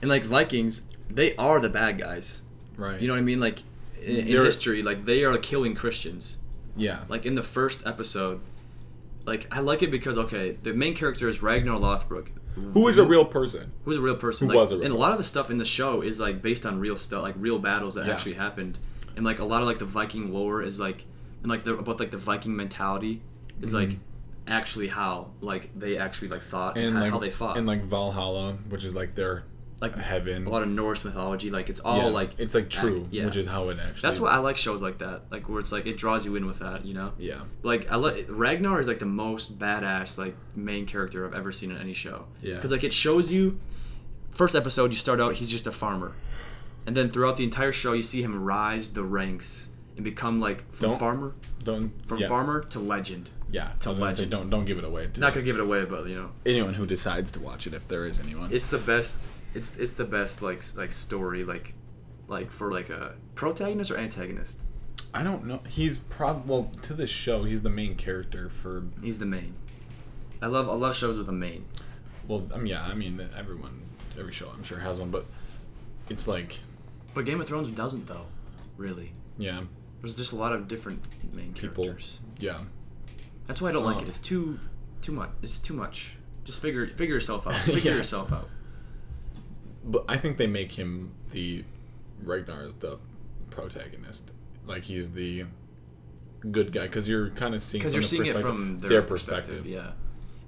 And 0.00 0.10
like 0.10 0.24
Vikings, 0.24 0.84
they 1.08 1.34
are 1.36 1.60
the 1.60 1.68
bad 1.68 1.98
guys. 1.98 2.42
right. 2.76 3.00
You 3.00 3.06
know 3.08 3.14
what 3.14 3.20
I 3.20 3.22
mean? 3.22 3.40
Like 3.40 3.60
in, 4.02 4.16
in 4.26 4.44
history, 4.44 4.82
like 4.82 5.04
they 5.04 5.24
are 5.24 5.36
killing 5.38 5.74
Christians. 5.74 6.38
yeah 6.76 7.04
Like 7.08 7.24
in 7.26 7.34
the 7.34 7.42
first 7.42 7.86
episode, 7.86 8.40
like 9.24 9.46
I 9.54 9.60
like 9.60 9.82
it 9.82 9.90
because 9.90 10.18
okay, 10.18 10.58
the 10.62 10.74
main 10.74 10.94
character 10.94 11.28
is 11.28 11.42
Ragnar 11.42 11.78
Lothbrok. 11.78 12.28
who 12.74 12.88
is 12.88 12.98
a 12.98 13.04
real 13.04 13.24
person? 13.24 13.72
who's 13.84 13.96
a 13.96 14.00
real 14.00 14.16
person. 14.16 14.48
Who 14.48 14.54
like, 14.54 14.60
was 14.60 14.72
a 14.72 14.76
real 14.76 14.84
and 14.84 14.94
a 14.94 14.96
lot 14.98 15.12
of 15.12 15.18
the 15.18 15.24
stuff 15.24 15.50
in 15.50 15.58
the 15.58 15.64
show 15.64 16.02
is 16.02 16.18
like 16.20 16.42
based 16.42 16.66
on 16.66 16.80
real 16.80 16.96
stuff, 16.96 17.22
like 17.22 17.34
real 17.38 17.58
battles 17.58 17.94
that 17.94 18.06
Yeah. 18.06 18.12
actually 18.12 18.34
happened. 18.34 18.78
And 19.16 19.24
like 19.24 19.38
a 19.38 19.44
lot 19.44 19.62
of 19.62 19.68
like 19.68 19.78
the 19.78 19.84
Viking 19.84 20.32
lore 20.32 20.62
is 20.62 20.80
like, 20.80 21.04
and 21.42 21.50
like 21.50 21.64
the, 21.64 21.74
about 21.78 22.00
like 22.00 22.10
the 22.10 22.16
Viking 22.18 22.56
mentality 22.56 23.22
is 23.60 23.72
like 23.72 23.90
mm-hmm. 23.90 24.00
Actually 24.46 24.88
how 24.88 25.30
like 25.40 25.70
they 25.78 25.96
actually 25.96 26.28
like 26.28 26.42
thought 26.42 26.76
and, 26.76 26.98
like 26.98 27.10
how 27.10 27.18
they 27.18 27.30
fought. 27.30 27.56
and 27.56 27.66
like 27.66 27.84
Valhalla, 27.84 28.54
which 28.68 28.84
is 28.84 28.94
like 28.94 29.14
their 29.14 29.44
like 29.80 29.96
heaven. 29.96 30.46
a 30.46 30.50
lot 30.50 30.62
of 30.62 30.68
Norse 30.68 31.04
mythology. 31.04 31.50
Like 31.50 31.68
it's 31.68 31.80
all 31.80 31.98
yeah, 31.98 32.04
like 32.06 32.38
it's 32.38 32.54
like 32.54 32.70
true, 32.70 33.08
yeah. 33.10 33.24
which 33.24 33.36
is 33.36 33.46
how 33.46 33.68
it 33.68 33.78
actually. 33.78 34.06
that's 34.06 34.20
why 34.20 34.30
I 34.30 34.38
like 34.38 34.56
shows 34.56 34.80
like 34.80 34.98
that, 34.98 35.24
like 35.30 35.48
where 35.48 35.58
it's 35.58 35.72
like 35.72 35.86
it 35.86 35.96
draws 35.98 36.24
you 36.24 36.36
in 36.36 36.46
with 36.46 36.60
that, 36.60 36.84
you 36.84 36.94
know. 36.94 37.12
Yeah. 37.18 37.40
Like 37.62 37.90
I 37.90 37.96
like 37.96 38.26
Ragnar 38.28 38.80
is 38.80 38.88
like 38.88 39.00
the 39.00 39.06
most 39.06 39.58
badass 39.58 40.18
like 40.18 40.36
main 40.54 40.86
character 40.86 41.26
I've 41.26 41.34
ever 41.34 41.50
seen 41.52 41.70
in 41.70 41.78
any 41.78 41.94
show. 41.94 42.26
Yeah. 42.40 42.54
Because 42.54 42.70
like 42.70 42.84
it 42.84 42.92
shows 42.92 43.32
you, 43.32 43.60
first 44.30 44.54
episode 44.54 44.92
you 44.92 44.96
start 44.96 45.20
out 45.20 45.34
he's 45.34 45.50
just 45.50 45.66
a 45.66 45.72
farmer, 45.72 46.14
and 46.86 46.96
then 46.96 47.10
throughout 47.10 47.36
the 47.36 47.44
entire 47.44 47.72
show 47.72 47.92
you 47.92 48.04
see 48.04 48.22
him 48.22 48.42
rise 48.42 48.92
the 48.92 49.02
ranks 49.02 49.68
and 49.96 50.04
become 50.04 50.40
like 50.40 50.72
from 50.72 50.90
Don't- 50.90 50.98
farmer 50.98 51.34
Don't 51.62 52.06
from 52.06 52.18
yeah, 52.18 52.28
farmer 52.28 52.62
to 52.62 52.78
legend. 52.78 53.30
Yeah, 53.52 53.70
to 53.80 53.92
legend. 53.92 54.30
don't 54.30 54.50
don't 54.50 54.64
give 54.64 54.78
it 54.78 54.84
away. 54.84 55.06
To 55.12 55.20
Not 55.20 55.34
gonna 55.34 55.44
give 55.44 55.56
it 55.56 55.62
away, 55.62 55.84
but 55.84 56.06
you 56.08 56.16
know 56.16 56.30
anyone 56.44 56.74
who 56.74 56.86
decides 56.86 57.30
to 57.32 57.40
watch 57.40 57.66
it, 57.66 57.74
if 57.74 57.86
there 57.86 58.06
is 58.06 58.18
anyone. 58.18 58.52
it's 58.52 58.70
the 58.70 58.78
best. 58.78 59.18
It's 59.54 59.76
it's 59.76 59.94
the 59.94 60.04
best 60.06 60.40
like 60.42 60.62
like 60.76 60.92
story 60.92 61.44
like, 61.44 61.74
like 62.28 62.50
for 62.50 62.72
like 62.72 62.88
a 62.90 63.14
protagonist 63.34 63.90
or 63.90 63.98
antagonist. 63.98 64.60
I 65.14 65.22
don't 65.22 65.44
know. 65.46 65.60
He's 65.68 65.98
prob 65.98 66.48
well 66.48 66.70
to 66.82 66.94
this 66.94 67.10
show. 67.10 67.44
He's 67.44 67.60
the 67.62 67.68
main 67.70 67.94
character 67.96 68.48
for. 68.48 68.84
He's 69.02 69.18
the 69.18 69.26
main. 69.26 69.54
I 70.40 70.46
love 70.46 70.68
I 70.70 70.72
love 70.72 70.96
shows 70.96 71.18
with 71.18 71.28
a 71.28 71.32
main. 71.32 71.66
Well, 72.26 72.48
I 72.54 72.56
mean, 72.56 72.68
yeah. 72.68 72.82
I 72.84 72.94
mean, 72.94 73.20
everyone, 73.36 73.82
every 74.18 74.32
show, 74.32 74.48
I'm 74.48 74.62
sure 74.62 74.78
has 74.78 74.98
one, 74.98 75.10
but 75.10 75.26
it's 76.08 76.26
like, 76.26 76.60
But 77.14 77.26
Game 77.26 77.40
of 77.40 77.46
Thrones 77.48 77.68
doesn't 77.70 78.06
though, 78.06 78.26
really. 78.76 79.12
yeah, 79.38 79.62
There's 80.00 80.16
just 80.16 80.32
a 80.32 80.36
lot 80.36 80.52
of 80.52 80.68
different 80.68 81.02
main 81.34 81.52
People. 81.52 81.84
characters. 81.84 82.20
yeah. 82.38 82.60
That's 83.46 83.60
why 83.60 83.68
I 83.70 83.72
don't 83.72 83.84
like 83.84 83.98
it. 83.98 84.04
Oh. 84.04 84.08
It's 84.08 84.18
too 84.18 84.58
too 85.00 85.12
much. 85.12 85.30
It's 85.42 85.58
too 85.58 85.74
much. 85.74 86.16
Just 86.44 86.60
figure 86.60 86.86
figure 86.88 87.14
yourself 87.14 87.46
out. 87.46 87.54
Figure 87.64 87.90
Yeah. 87.92 87.96
yourself 87.96 88.32
out. 88.32 88.48
But 89.84 90.04
I 90.08 90.16
think 90.16 90.36
they 90.36 90.46
make 90.46 90.72
him 90.72 91.12
the 91.32 91.64
Ragnar 92.22 92.64
is 92.64 92.74
the 92.76 92.98
protagonist. 93.50 94.30
Like 94.66 94.84
he's 94.84 95.12
the 95.12 95.44
good 96.50 96.72
guy 96.72 96.82
because 96.82 97.08
you're 97.08 97.30
kind 97.30 97.54
of 97.54 97.62
seeing 97.62 97.80
Because 97.80 97.92
from 97.94 98.00
you're 98.00 98.08
seeing 98.08 98.26
it 98.26 98.36
from 98.36 98.78
their, 98.78 98.88
their 98.90 99.02
perspective. 99.02 99.66
Yeah. 99.66 99.92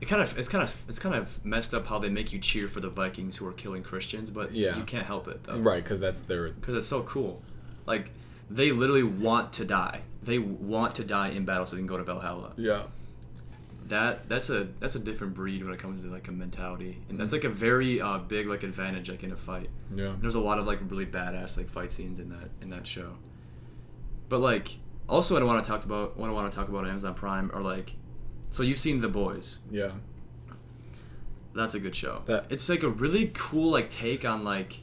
It 0.01 0.07
kind 0.07 0.23
of 0.23 0.37
it's 0.39 0.49
kind 0.49 0.63
of 0.63 0.85
it's 0.89 0.99
kind 0.99 1.15
of 1.15 1.45
messed 1.45 1.75
up 1.75 1.87
how 1.87 1.99
they 1.99 2.09
make 2.11 2.33
you 2.33 2.39
cheer 2.39 2.69
for 2.69 2.81
the 2.81 2.91
Vikings 2.91 3.37
who 3.37 3.47
are 3.47 3.53
killing 3.53 3.83
Christians, 3.83 4.31
but 4.31 4.53
Yeah. 4.53 4.77
you 4.77 4.85
can't 4.85 5.07
help 5.07 5.29
it 5.29 5.43
though. 5.45 5.59
Right, 5.59 5.83
because 5.83 5.99
that's 6.01 6.21
their. 6.21 6.51
Because 6.51 6.77
it's 6.77 6.87
so 6.87 7.03
cool. 7.03 7.43
Like 7.87 8.11
they 8.51 8.71
literally 8.73 9.03
want 9.05 9.53
to 9.55 9.65
die. 9.65 10.03
They 10.25 10.39
want 10.39 10.95
to 10.97 11.05
die 11.05 11.29
in 11.29 11.45
battle 11.45 11.67
so 11.67 11.77
they 11.77 11.81
can 11.81 11.87
go 11.87 11.99
to 11.99 12.05
Valhalla. 12.05 12.53
Yeah. 12.57 12.85
that 13.89 14.29
that's 14.31 14.49
a 14.49 14.69
that's 14.81 14.97
a 14.97 14.99
different 14.99 15.35
breed 15.35 15.63
when 15.63 15.73
it 15.75 15.79
comes 15.79 16.03
to 16.05 16.09
like 16.11 16.27
a 16.29 16.33
mentality 16.33 16.97
and 17.11 17.21
that's 17.21 17.35
like 17.35 17.45
a 17.45 17.51
very 17.51 18.01
uh, 18.01 18.17
big 18.19 18.47
like 18.47 18.63
advantage 18.63 19.11
like 19.11 19.23
in 19.23 19.31
a 19.33 19.37
fight 19.37 19.69
Yeah. 19.95 20.07
And 20.15 20.23
there's 20.23 20.37
a 20.37 20.41
lot 20.41 20.59
of 20.59 20.67
like 20.67 20.79
really 20.89 21.05
badass 21.05 21.59
like 21.59 21.69
fight 21.69 21.93
scenes 21.93 22.19
in 22.19 22.31
that 22.31 22.49
in 22.63 22.71
that 22.71 22.87
show 22.87 23.11
but 24.31 24.41
like 24.41 24.79
also 25.07 25.35
what 25.35 25.43
i 25.43 25.47
want 25.47 25.63
to 25.63 25.69
talk 25.71 25.85
about 25.85 26.17
what 26.17 26.31
i 26.31 26.33
want 26.33 26.51
to 26.51 26.57
talk 26.57 26.69
about 26.71 26.85
on 26.85 26.91
amazon 26.91 27.13
prime 27.13 27.51
are 27.53 27.61
like 27.61 27.97
so 28.49 28.63
you've 28.63 28.79
seen 28.79 29.01
the 29.03 29.09
boys 29.09 29.59
Yeah. 29.71 29.91
that's 31.55 31.75
a 31.75 31.81
good 31.81 31.95
show 31.95 32.23
That- 32.25 32.47
it's 32.49 32.69
like 32.71 32.83
a 32.83 32.89
really 32.89 33.31
cool 33.35 33.71
like 33.71 33.91
take 33.91 34.25
on 34.25 34.45
like 34.45 34.81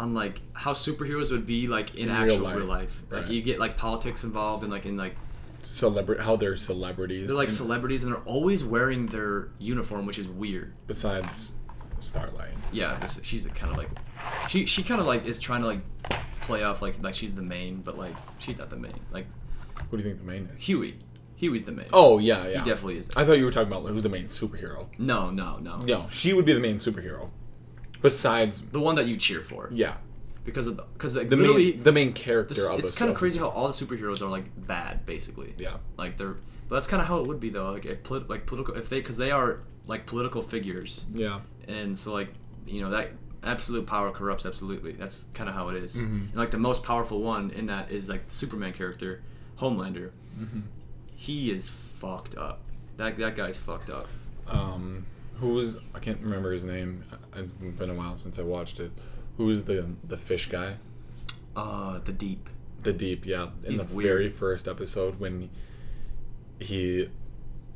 on 0.00 0.14
like 0.14 0.40
how 0.54 0.72
superheroes 0.72 1.30
would 1.30 1.46
be 1.46 1.68
like 1.68 1.94
in, 1.94 2.08
In 2.08 2.14
real 2.14 2.22
actual 2.32 2.44
life, 2.44 2.56
real 2.56 2.66
life 2.66 3.02
like 3.10 3.22
right. 3.22 3.30
you 3.30 3.42
get 3.42 3.58
like 3.58 3.76
politics 3.76 4.24
involved 4.24 4.62
and 4.64 4.72
like 4.72 4.86
in 4.86 4.96
like 4.96 5.14
Celebra- 5.62 6.20
how 6.20 6.36
they're 6.36 6.56
celebrities. 6.56 7.26
they're 7.28 7.36
like 7.36 7.48
and 7.48 7.56
celebrities 7.56 8.02
and 8.04 8.12
they're 8.12 8.22
always 8.22 8.64
wearing 8.64 9.06
their 9.06 9.48
uniform 9.58 10.06
which 10.06 10.18
is 10.18 10.26
weird 10.26 10.72
Besides 10.86 11.52
Starlight. 11.98 12.54
yeah, 12.72 12.96
this, 12.98 13.20
she's 13.22 13.46
kind 13.48 13.70
of 13.70 13.76
like, 13.76 13.90
she 14.48 14.64
she 14.64 14.82
kind 14.82 15.02
of 15.02 15.06
like 15.06 15.26
is 15.26 15.38
trying 15.38 15.60
to 15.60 15.66
like 15.66 15.80
play 16.40 16.62
off 16.62 16.80
like 16.80 16.94
like 17.02 17.14
she's 17.14 17.34
the 17.34 17.42
main, 17.42 17.82
but 17.82 17.98
like 17.98 18.14
she's 18.38 18.56
not 18.56 18.70
the 18.70 18.76
main. 18.76 18.98
Like 19.12 19.26
Who 19.90 19.98
do 19.98 20.02
you 20.02 20.08
think 20.08 20.18
the 20.18 20.26
main 20.32 20.48
is? 20.56 20.64
Hughie, 20.66 20.96
Hughie's 21.36 21.64
the 21.64 21.72
main. 21.72 21.88
Oh 21.92 22.16
yeah, 22.18 22.46
yeah. 22.46 22.58
he 22.62 22.70
definitely 22.70 22.96
is. 22.96 23.10
I 23.16 23.26
thought 23.26 23.34
you 23.36 23.44
were 23.44 23.50
talking 23.50 23.70
about 23.70 23.86
who's 23.86 24.02
the 24.02 24.08
main 24.08 24.24
superhero. 24.28 24.86
no, 24.98 25.28
no, 25.28 25.58
no. 25.58 25.76
No, 25.80 26.06
she 26.10 26.32
would 26.32 26.46
be 26.46 26.54
the 26.54 26.60
main 26.60 26.76
superhero. 26.76 27.28
Besides, 28.02 28.62
the 28.72 28.80
one 28.80 28.94
that 28.96 29.06
you 29.06 29.16
cheer 29.16 29.40
for, 29.40 29.68
yeah, 29.72 29.96
because 30.44 30.66
of 30.66 30.80
because 30.94 31.16
like, 31.16 31.28
the 31.28 31.36
main 31.36 31.82
the 31.82 31.92
main 31.92 32.12
character 32.12 32.70
of 32.70 32.78
it's 32.78 32.96
kind 32.96 33.10
of 33.10 33.16
crazy 33.16 33.38
how 33.38 33.48
all 33.48 33.66
the 33.66 33.72
superheroes 33.72 34.22
are 34.22 34.28
like 34.28 34.44
bad 34.66 35.04
basically. 35.06 35.54
Yeah. 35.58 35.76
Like 35.96 36.16
they're 36.16 36.36
but 36.68 36.76
that's 36.76 36.86
kind 36.86 37.00
of 37.00 37.08
how 37.08 37.18
it 37.18 37.26
would 37.26 37.40
be 37.40 37.50
though. 37.50 37.72
Like 37.72 37.84
a 37.84 37.96
polit- 37.96 38.30
like 38.30 38.46
political 38.46 38.74
if 38.76 38.88
they 38.88 39.00
because 39.00 39.16
they 39.16 39.30
are 39.30 39.60
like 39.86 40.06
political 40.06 40.40
figures 40.40 41.06
Yeah. 41.12 41.40
and 41.66 41.98
so 41.98 42.12
like 42.12 42.28
you 42.66 42.80
know 42.80 42.90
that 42.90 43.10
absolute 43.42 43.86
power 43.86 44.10
corrupts 44.10 44.46
absolutely. 44.46 44.92
That's 44.92 45.28
kind 45.34 45.48
of 45.48 45.54
how 45.54 45.68
it 45.68 45.76
is. 45.76 45.96
Mm-hmm. 45.96 46.14
And 46.14 46.34
like 46.36 46.50
the 46.52 46.58
most 46.58 46.82
powerful 46.82 47.20
one 47.20 47.50
in 47.50 47.66
that 47.66 47.90
is 47.90 48.08
like 48.08 48.28
the 48.28 48.34
Superman 48.34 48.72
character, 48.72 49.22
Homelander. 49.58 50.10
Mm-hmm. 50.38 50.60
He 51.14 51.50
is 51.50 51.70
fucked 51.70 52.36
up. 52.36 52.60
That 52.96 53.16
that 53.16 53.34
guy's 53.36 53.58
fucked 53.58 53.90
up. 53.90 54.06
Um, 54.46 55.06
who 55.40 55.54
was 55.54 55.78
I 55.94 55.98
can't 55.98 56.20
remember 56.20 56.52
his 56.52 56.64
name. 56.64 57.04
It's 57.34 57.52
been 57.52 57.90
a 57.90 57.94
while 57.94 58.16
since 58.16 58.38
I 58.38 58.42
watched 58.42 58.78
it. 58.80 58.92
Who 59.36 59.46
was 59.46 59.64
the 59.64 59.86
the 60.04 60.16
fish 60.16 60.48
guy? 60.48 60.76
Uh, 61.56 61.98
the 61.98 62.12
deep. 62.12 62.48
The 62.82 62.92
deep, 62.92 63.26
yeah. 63.26 63.48
In 63.64 63.72
He's 63.72 63.80
the 63.80 63.94
weird. 63.94 64.08
very 64.08 64.28
first 64.30 64.68
episode 64.68 65.18
when 65.20 65.50
he 66.58 67.08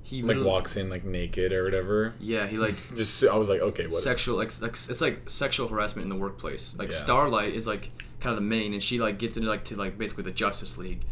He 0.02 0.22
like 0.22 0.44
walks 0.44 0.76
in 0.76 0.88
like 0.90 1.04
naked 1.04 1.52
or 1.52 1.64
whatever. 1.64 2.14
Yeah, 2.20 2.46
he 2.46 2.58
like 2.58 2.74
Just 2.94 3.24
I 3.24 3.36
was 3.36 3.48
like, 3.48 3.60
okay, 3.60 3.84
what? 3.84 3.92
sexual 3.92 4.36
like, 4.36 4.50
like 4.62 4.72
it's 4.72 5.00
like 5.00 5.28
sexual 5.28 5.68
harassment 5.68 6.04
in 6.04 6.08
the 6.10 6.16
workplace. 6.22 6.76
Like 6.78 6.90
Yeah. 6.90 6.96
Starlight 6.96 7.54
is 7.54 7.66
like 7.66 7.90
kind 8.20 8.30
of 8.32 8.36
the 8.36 8.46
main, 8.48 8.72
and 8.72 8.82
she 8.82 8.98
like 8.98 9.18
gets 9.18 9.36
into 9.36 9.48
like 9.48 9.64
to 9.64 9.76
like 9.76 9.98
basically 9.98 10.24
the 10.24 10.32
Justice 10.32 10.78
League, 10.78 11.02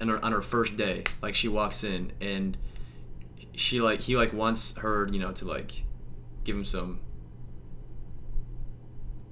and 0.00 0.10
her, 0.10 0.22
on 0.24 0.32
her 0.32 0.42
first 0.42 0.76
day, 0.76 1.04
like 1.22 1.34
she 1.34 1.48
walks 1.48 1.84
in 1.84 2.12
and 2.20 2.56
she 3.54 3.80
like 3.80 4.00
he 4.00 4.16
like 4.16 4.32
wants 4.32 4.76
her 4.78 5.08
you 5.10 5.18
know 5.18 5.32
to 5.32 5.44
like 5.46 5.84
give 6.48 6.56
him 6.56 6.64
some 6.64 6.98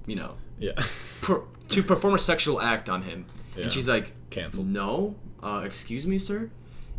you 0.05 0.15
know 0.15 0.35
yeah. 0.59 0.71
per, 1.21 1.43
to 1.67 1.83
perform 1.83 2.13
a 2.15 2.19
sexual 2.19 2.61
act 2.61 2.89
on 2.89 3.01
him, 3.03 3.25
Yeah. 3.55 3.63
and 3.63 3.71
she's 3.71 3.87
like 3.89 4.13
Canceled. 4.29 4.67
No, 4.67 5.15
uh, 5.43 5.61
excuse 5.65 6.07
me, 6.07 6.17
sir. 6.17 6.49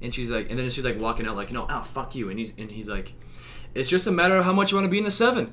And 0.00 0.14
she's 0.14 0.30
like, 0.30 0.48
and 0.50 0.58
then 0.58 0.70
she's 0.70 0.84
like 0.84 0.98
walking 1.00 1.26
out 1.26 1.34
like, 1.36 1.50
no, 1.50 1.66
oh 1.68 1.82
fuck 1.82 2.14
you, 2.14 2.28
and 2.30 2.38
he's 2.38 2.52
and 2.58 2.70
he's 2.70 2.88
like, 2.88 3.14
it's 3.74 3.88
just 3.88 4.06
a 4.06 4.12
matter 4.12 4.36
of 4.36 4.44
how 4.44 4.52
much 4.52 4.70
you 4.70 4.76
want 4.76 4.84
to 4.84 4.90
be 4.90 4.98
in 4.98 5.04
the 5.04 5.10
seven. 5.10 5.52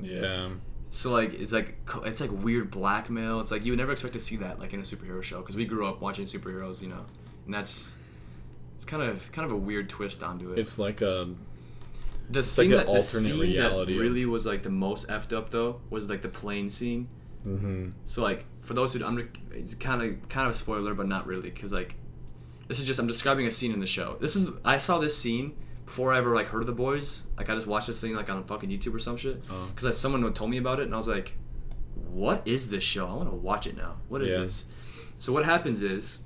yeah. 0.00 0.48
So 0.90 1.12
like 1.12 1.32
it's 1.34 1.52
like 1.52 1.76
it's 2.04 2.20
like 2.20 2.30
weird 2.32 2.70
blackmail. 2.70 3.40
It's 3.40 3.50
like 3.52 3.64
you 3.64 3.70
would 3.72 3.78
never 3.78 3.92
expect 3.92 4.14
to 4.14 4.20
see 4.20 4.36
that 4.38 4.58
like 4.58 4.74
in 4.74 4.80
a 4.80 4.82
superhero 4.82 5.22
show 5.22 5.38
because 5.40 5.56
we 5.56 5.64
grew 5.64 5.86
up 5.86 6.00
watching 6.00 6.24
superheroes, 6.24 6.82
you 6.82 6.88
know, 6.88 7.04
and 7.46 7.54
that's 7.54 7.94
it's 8.74 8.84
kind 8.84 9.02
of 9.02 9.30
kind 9.30 9.46
of 9.46 9.52
a 9.52 9.56
weird 9.56 9.88
twist 9.88 10.22
onto 10.24 10.52
it. 10.52 10.58
It's 10.58 10.78
like 10.80 11.00
a 11.00 11.28
the 12.30 12.38
like 12.40 12.44
scene 12.46 12.72
an 12.72 12.78
that 12.78 12.86
the 12.86 13.02
scene 13.02 13.40
reality 13.40 13.94
that 13.94 14.00
really 14.00 14.26
was 14.26 14.46
like 14.46 14.62
the 14.62 14.70
most 14.70 15.08
effed 15.08 15.36
up 15.36 15.50
though 15.50 15.80
was 15.90 16.08
like 16.08 16.22
the 16.22 16.28
plane 16.28 16.68
scene. 16.70 17.08
mhm. 17.46 17.92
So 18.04 18.22
like 18.22 18.44
for 18.60 18.74
those 18.74 18.94
who 18.94 19.04
I'm 19.04 19.30
it's 19.52 19.74
kind 19.74 20.02
of 20.02 20.28
kind 20.28 20.46
of 20.46 20.52
a 20.52 20.54
spoiler, 20.54 20.94
but 20.94 21.08
not 21.08 21.26
really 21.26 21.50
because 21.50 21.72
like 21.72 21.96
this 22.68 22.78
is 22.78 22.84
just 22.84 23.00
I'm 23.00 23.06
describing 23.06 23.46
a 23.46 23.50
scene 23.50 23.72
in 23.72 23.80
the 23.80 23.86
show. 23.86 24.16
This 24.20 24.36
is 24.36 24.48
I 24.64 24.78
saw 24.78 24.98
this 24.98 25.16
scene 25.16 25.56
before 25.86 26.12
I 26.12 26.18
ever 26.18 26.34
like 26.34 26.46
heard 26.46 26.60
of 26.60 26.66
the 26.68 26.72
boys. 26.72 27.24
Like 27.36 27.50
I 27.50 27.54
just 27.54 27.66
watched 27.66 27.88
this 27.88 28.00
thing 28.00 28.14
like 28.14 28.30
on 28.30 28.44
fucking 28.44 28.70
YouTube 28.70 28.94
or 28.94 28.98
some 29.00 29.16
shit 29.16 29.42
Oh. 29.50 29.66
because 29.74 29.98
someone 29.98 30.32
told 30.32 30.50
me 30.50 30.58
about 30.58 30.78
it 30.80 30.84
and 30.84 30.94
I 30.94 30.96
was 30.96 31.08
like, 31.08 31.36
what 31.94 32.46
is 32.46 32.68
this 32.70 32.84
show? 32.84 33.06
I 33.08 33.14
want 33.14 33.28
to 33.30 33.34
watch 33.36 33.66
it 33.66 33.76
now. 33.76 33.96
What 34.08 34.22
is 34.22 34.32
Yeah. 34.32 34.42
this? 34.42 34.64
So 35.18 35.32
what 35.32 35.44
happens 35.44 35.82
is 35.82 36.18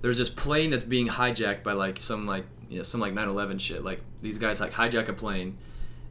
there's 0.00 0.18
this 0.18 0.30
plane 0.30 0.70
that's 0.70 0.82
being 0.84 1.08
hijacked 1.08 1.62
by 1.62 1.72
like 1.72 1.98
some 1.98 2.26
like 2.26 2.46
you 2.72 2.78
know 2.78 2.82
some 2.82 3.00
like 3.00 3.12
9/11 3.14 3.60
shit. 3.60 3.84
Like 3.84 4.00
these 4.22 4.38
guys 4.38 4.60
like 4.60 4.72
hijack 4.72 5.08
a 5.08 5.12
plane 5.12 5.58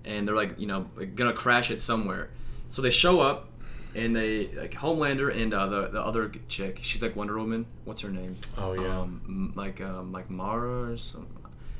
and 0.06 0.28
they're 0.28 0.36
like 0.36 0.60
you 0.60 0.68
know 0.68 0.82
gonna 1.16 1.34
crash 1.34 1.72
it 1.72 1.82
somewhere. 1.82 2.30
So 2.70 2.82
they 2.82 2.90
show 2.92 3.20
up 3.20 3.50
and 3.94 4.16
they 4.16 4.48
like 4.56 4.72
Homelander 4.72 5.36
and 5.36 5.54
uh, 5.54 5.66
the 5.68 5.88
the 5.90 6.02
other 6.02 6.32
chick. 6.48 6.80
She's 6.82 7.02
like 7.02 7.16
Wonder 7.16 7.38
Woman. 7.38 7.66
What's 7.86 8.02
her 8.02 8.10
name? 8.10 8.36
Oh, 8.58 8.74
yeah. 8.74 9.00
Um, 9.02 9.52
like 9.56 9.82
um, 9.82 10.12
like 10.12 10.30
Mara 10.30 10.92
or 10.92 10.98
some. 10.98 11.28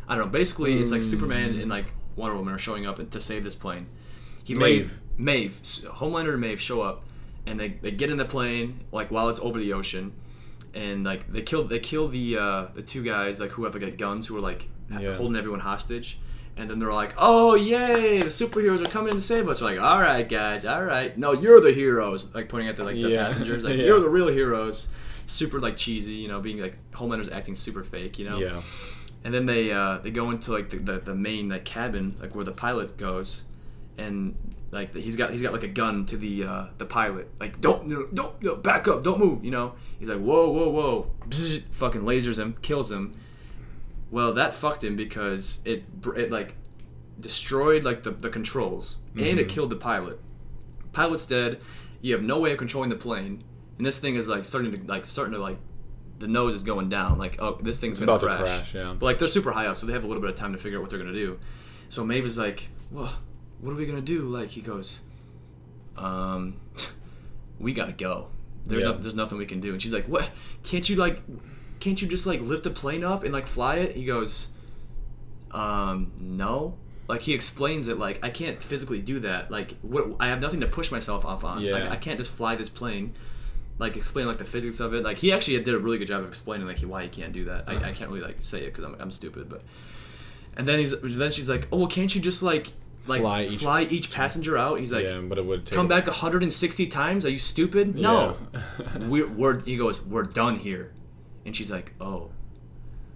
I 0.08 0.16
don't 0.16 0.26
know. 0.26 0.32
Basically, 0.32 0.80
it's 0.82 0.92
like 0.92 1.02
Mm. 1.02 1.10
Superman 1.10 1.60
and 1.60 1.70
like 1.70 1.94
Wonder 2.18 2.36
Woman 2.38 2.54
are 2.54 2.58
showing 2.60 2.86
up 2.86 3.10
to 3.10 3.20
save 3.20 3.44
this 3.46 3.56
plane. 3.56 3.88
He 4.44 4.56
Maeve. 4.56 4.62
lays 4.62 4.92
Maeve, 5.18 5.62
Homelander 6.02 6.34
and 6.34 6.42
Maeve 6.42 6.60
show 6.60 6.82
up, 6.82 7.04
and 7.46 7.58
they, 7.60 7.70
they 7.70 7.92
get 7.92 8.10
in 8.10 8.18
the 8.18 8.26
plane 8.26 8.80
like 8.92 9.10
while 9.12 9.30
it's 9.30 9.40
over 9.40 9.58
the 9.60 9.72
ocean, 9.72 10.12
and 10.74 11.04
like 11.04 11.32
they 11.32 11.42
kill 11.42 11.64
they 11.64 11.80
kill 11.80 12.08
the 12.08 12.38
uh, 12.38 12.66
the 12.74 12.82
two 12.82 13.04
guys 13.04 13.40
like 13.40 13.52
who 13.52 13.64
have 13.66 13.76
like 13.76 13.98
guns 13.98 14.28
who 14.28 14.38
are 14.38 14.42
like 14.42 14.68
Yeah. 14.90 15.14
holding 15.16 15.36
everyone 15.38 15.60
hostage, 15.62 16.20
and 16.58 16.70
then 16.70 16.80
they're 16.80 16.94
like, 16.94 17.14
oh 17.18 17.56
yay, 17.56 18.20
the 18.20 18.26
superheroes 18.28 18.82
are 18.82 18.90
coming 18.90 19.14
to 19.14 19.22
save 19.22 19.48
us. 19.50 19.60
They're 19.60 19.72
like, 19.76 19.80
all 19.82 20.00
right 20.00 20.28
guys, 20.28 20.66
all 20.66 20.84
right, 20.84 21.18
no, 21.18 21.34
you're 21.34 21.62
the 21.62 21.72
heroes. 21.74 22.28
Like 22.34 22.50
pointing 22.50 22.70
at 22.70 22.76
the 22.78 22.84
like 22.84 22.96
the 22.96 23.10
Yeah. 23.10 23.26
passengers, 23.28 23.64
like 23.64 23.76
Yeah. 23.78 23.86
you're 23.86 24.00
the 24.00 24.10
real 24.10 24.28
heroes. 24.28 24.88
Super 25.28 25.60
like 25.62 25.78
cheesy, 25.78 26.14
you 26.14 26.28
know, 26.28 26.42
being 26.42 26.60
like 26.60 26.78
Homelander's 26.94 27.30
acting 27.30 27.56
super 27.56 27.84
fake, 27.84 28.20
you 28.20 28.30
know 28.30 28.40
Yeah. 28.40 28.62
and 29.24 29.34
then 29.34 29.46
they 29.46 29.72
uh, 29.72 30.00
they 30.00 30.12
go 30.12 30.30
into 30.32 30.52
like 30.52 30.70
the, 30.70 30.78
the, 30.78 31.00
the 31.00 31.16
main 31.16 31.48
like 31.50 31.64
cabin 31.64 32.16
like 32.20 32.36
where 32.36 32.44
the 32.44 32.52
pilot 32.52 32.98
goes 32.98 33.44
and 33.98 34.36
like 34.72 34.96
he's 34.96 35.16
got 35.16 35.32
he's 35.32 35.42
got 35.42 35.52
like 35.54 35.64
a 35.64 35.68
gun 35.68 36.06
to 36.08 36.18
the 36.18 36.44
uh, 36.46 36.66
the 36.78 36.86
pilot. 36.86 37.30
Like 37.40 37.60
don't 37.62 37.88
no, 37.88 38.08
don't 38.14 38.42
no, 38.42 38.56
back 38.56 38.88
up 38.88 39.04
don't 39.04 39.20
move 39.20 39.44
you 39.44 39.52
know? 39.52 39.74
He's 40.00 40.08
like 40.10 40.20
whoa 40.20 40.50
whoa 40.50 40.70
whoa. 40.70 41.12
Bzzz, 41.28 41.64
fucking 41.72 42.02
lasers 42.02 42.40
him 42.40 42.56
kills 42.62 42.92
him. 42.92 43.14
Well 44.10 44.34
that 44.34 44.54
fucked 44.54 44.84
him 44.84 44.96
because 44.96 45.60
it 45.66 45.84
it 46.16 46.32
like 46.32 46.56
destroyed 47.20 47.84
like 47.84 48.04
the, 48.04 48.12
the 48.12 48.30
controls. 48.30 48.98
And 49.16 49.26
it 49.40 49.48
Mhm. 49.48 49.50
killed 49.50 49.70
the 49.70 49.76
pilot. 49.76 50.20
Pilot's 50.94 51.26
dead. 51.26 51.60
You 52.02 52.14
have 52.14 52.24
no 52.24 52.40
way 52.40 52.52
of 52.54 52.58
controlling 52.58 52.90
the 52.90 52.96
plane. 52.96 53.44
And 53.78 53.86
this 53.86 54.00
thing 54.00 54.16
is 54.16 54.28
like 54.28 54.46
starting 54.46 54.72
to 54.72 54.80
like 54.88 55.06
starting 55.06 55.34
to 55.34 55.40
like 55.40 55.58
the 56.20 56.28
nose 56.28 56.54
is 56.54 56.64
going 56.64 56.88
down. 56.90 57.18
Like 57.18 57.36
oh 57.42 57.58
this 57.62 57.80
thing's 57.80 58.00
It's 58.02 58.06
gonna 58.06 58.18
about 58.18 58.38
to 58.40 58.44
crash. 58.44 58.58
crash, 58.72 58.76
yeah. 58.76 58.96
but 58.98 59.06
like 59.06 59.20
they're 59.20 59.28
super 59.28 59.52
high 59.52 59.68
up 59.68 59.78
so 59.78 59.86
they 59.86 59.94
have 59.94 60.04
a 60.04 60.08
little 60.08 60.22
bit 60.22 60.30
of 60.30 60.36
time 60.36 60.54
to 60.54 60.58
figure 60.60 60.78
out 60.78 60.82
what 60.82 60.90
they're 60.90 61.00
gonna 61.00 61.12
do. 61.14 61.40
So 61.90 62.04
Maeve 62.06 62.26
is 62.26 62.38
like 62.38 62.70
well 62.90 63.14
what 63.62 63.72
are 63.72 63.76
we 63.76 63.86
gonna 63.86 64.02
do? 64.02 64.24
Like 64.24 64.50
he 64.50 64.62
goes 64.62 65.02
um 65.98 66.58
we 67.60 67.74
gotta 67.74 67.94
go. 67.94 68.28
There's 68.66 68.84
Yeah. 68.84 68.92
no, 68.92 68.98
there's 68.98 69.16
nothing 69.16 69.38
we 69.38 69.46
can 69.46 69.60
do. 69.60 69.72
And 69.72 69.82
she's 69.82 69.94
like 69.94 70.06
what? 70.06 70.30
Can't 70.64 70.88
you 70.90 70.96
like 70.96 71.22
can't 71.80 72.02
you 72.02 72.08
just 72.08 72.28
like 72.28 72.42
lift 72.42 72.66
a 72.66 72.70
plane 72.70 73.04
up 73.04 73.24
and 73.24 73.34
like 73.34 73.48
fly 73.48 73.78
it? 73.78 73.96
He 73.96 74.06
goes 74.06 74.50
um 75.52 76.12
no. 76.20 76.78
Like 77.08 77.22
he 77.22 77.34
explains 77.34 77.88
it 77.88 77.98
like 77.98 78.24
i 78.24 78.30
can't 78.30 78.64
physically 78.64 79.00
do 79.00 79.20
that. 79.20 79.52
Like 79.52 79.74
what 79.82 80.16
i 80.20 80.28
have 80.28 80.42
nothing 80.42 80.62
to 80.62 80.68
push 80.68 80.92
myself 80.92 81.26
off 81.26 81.44
on. 81.44 81.62
Yeah. 81.62 81.74
like, 81.74 81.90
i 81.92 81.96
can't 81.96 82.18
just 82.18 82.32
fly 82.32 82.56
this 82.56 82.70
plane 82.70 83.14
like 83.80 83.98
explain 83.98 84.28
like 84.28 84.38
the 84.38 84.46
physics 84.46 84.80
of 84.80 84.94
it. 84.94 85.04
Like 85.04 85.18
he 85.18 85.34
actually 85.34 85.58
did 85.64 85.74
a 85.74 85.80
really 85.80 85.98
good 85.98 86.08
job 86.08 86.22
of 86.22 86.28
explaining 86.30 86.68
like 86.68 86.80
why 86.80 87.04
he 87.04 87.10
can't 87.10 87.34
do 87.34 87.46
that. 87.46 87.64
I, 87.68 87.76
I 87.90 87.92
can't 87.94 88.10
really 88.12 88.22
like 88.22 88.42
say 88.42 88.60
it 88.64 88.68
because 88.68 88.86
I'm, 88.86 88.96
I'm 89.00 89.12
stupid 89.12 89.50
but 89.50 89.64
and 90.56 90.68
then 90.68 90.80
he's 90.80 90.94
then 91.02 91.32
she's 91.32 91.50
like 91.50 91.68
oh 91.72 91.78
well 91.78 91.88
can't 91.88 92.14
you 92.14 92.22
just 92.22 92.44
like 92.44 92.74
like 93.08 93.22
Fly 93.22 93.48
fly 93.48 93.82
each- 93.84 93.92
each, 93.92 94.12
passenger 94.12 94.58
out. 94.58 94.80
He's 94.80 94.92
like 94.94 95.06
yeah, 95.06 95.20
but 95.20 95.38
it 95.38 95.46
would 95.46 95.66
take 95.66 95.76
come 95.76 95.88
back 95.88 96.06
160 96.08 96.88
times? 96.88 97.26
Are 97.26 97.30
you 97.30 97.40
stupid? 97.40 97.96
No. 97.96 98.38
Yeah. 98.54 99.08
we're, 99.08 99.28
we're 99.28 99.60
he 99.62 99.78
goes 99.78 100.02
we're 100.02 100.24
done 100.24 100.56
here. 100.58 100.94
And 101.46 101.56
she's 101.56 101.72
like 101.72 101.94
oh. 102.00 102.30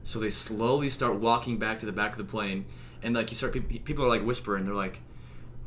So 0.03 0.19
they 0.19 0.29
slowly 0.29 0.89
start 0.89 1.15
walking 1.15 1.57
back 1.57 1.79
to 1.79 1.85
the 1.85 1.91
back 1.91 2.11
of 2.11 2.17
the 2.17 2.23
plane 2.23 2.65
and 3.03 3.13
like 3.15 3.29
you 3.31 3.35
start 3.35 3.53
pe- 3.53 3.59
people 3.79 4.05
are 4.05 4.09
like 4.09 4.23
whispering. 4.25 4.63
They're 4.65 4.73
like 4.73 5.01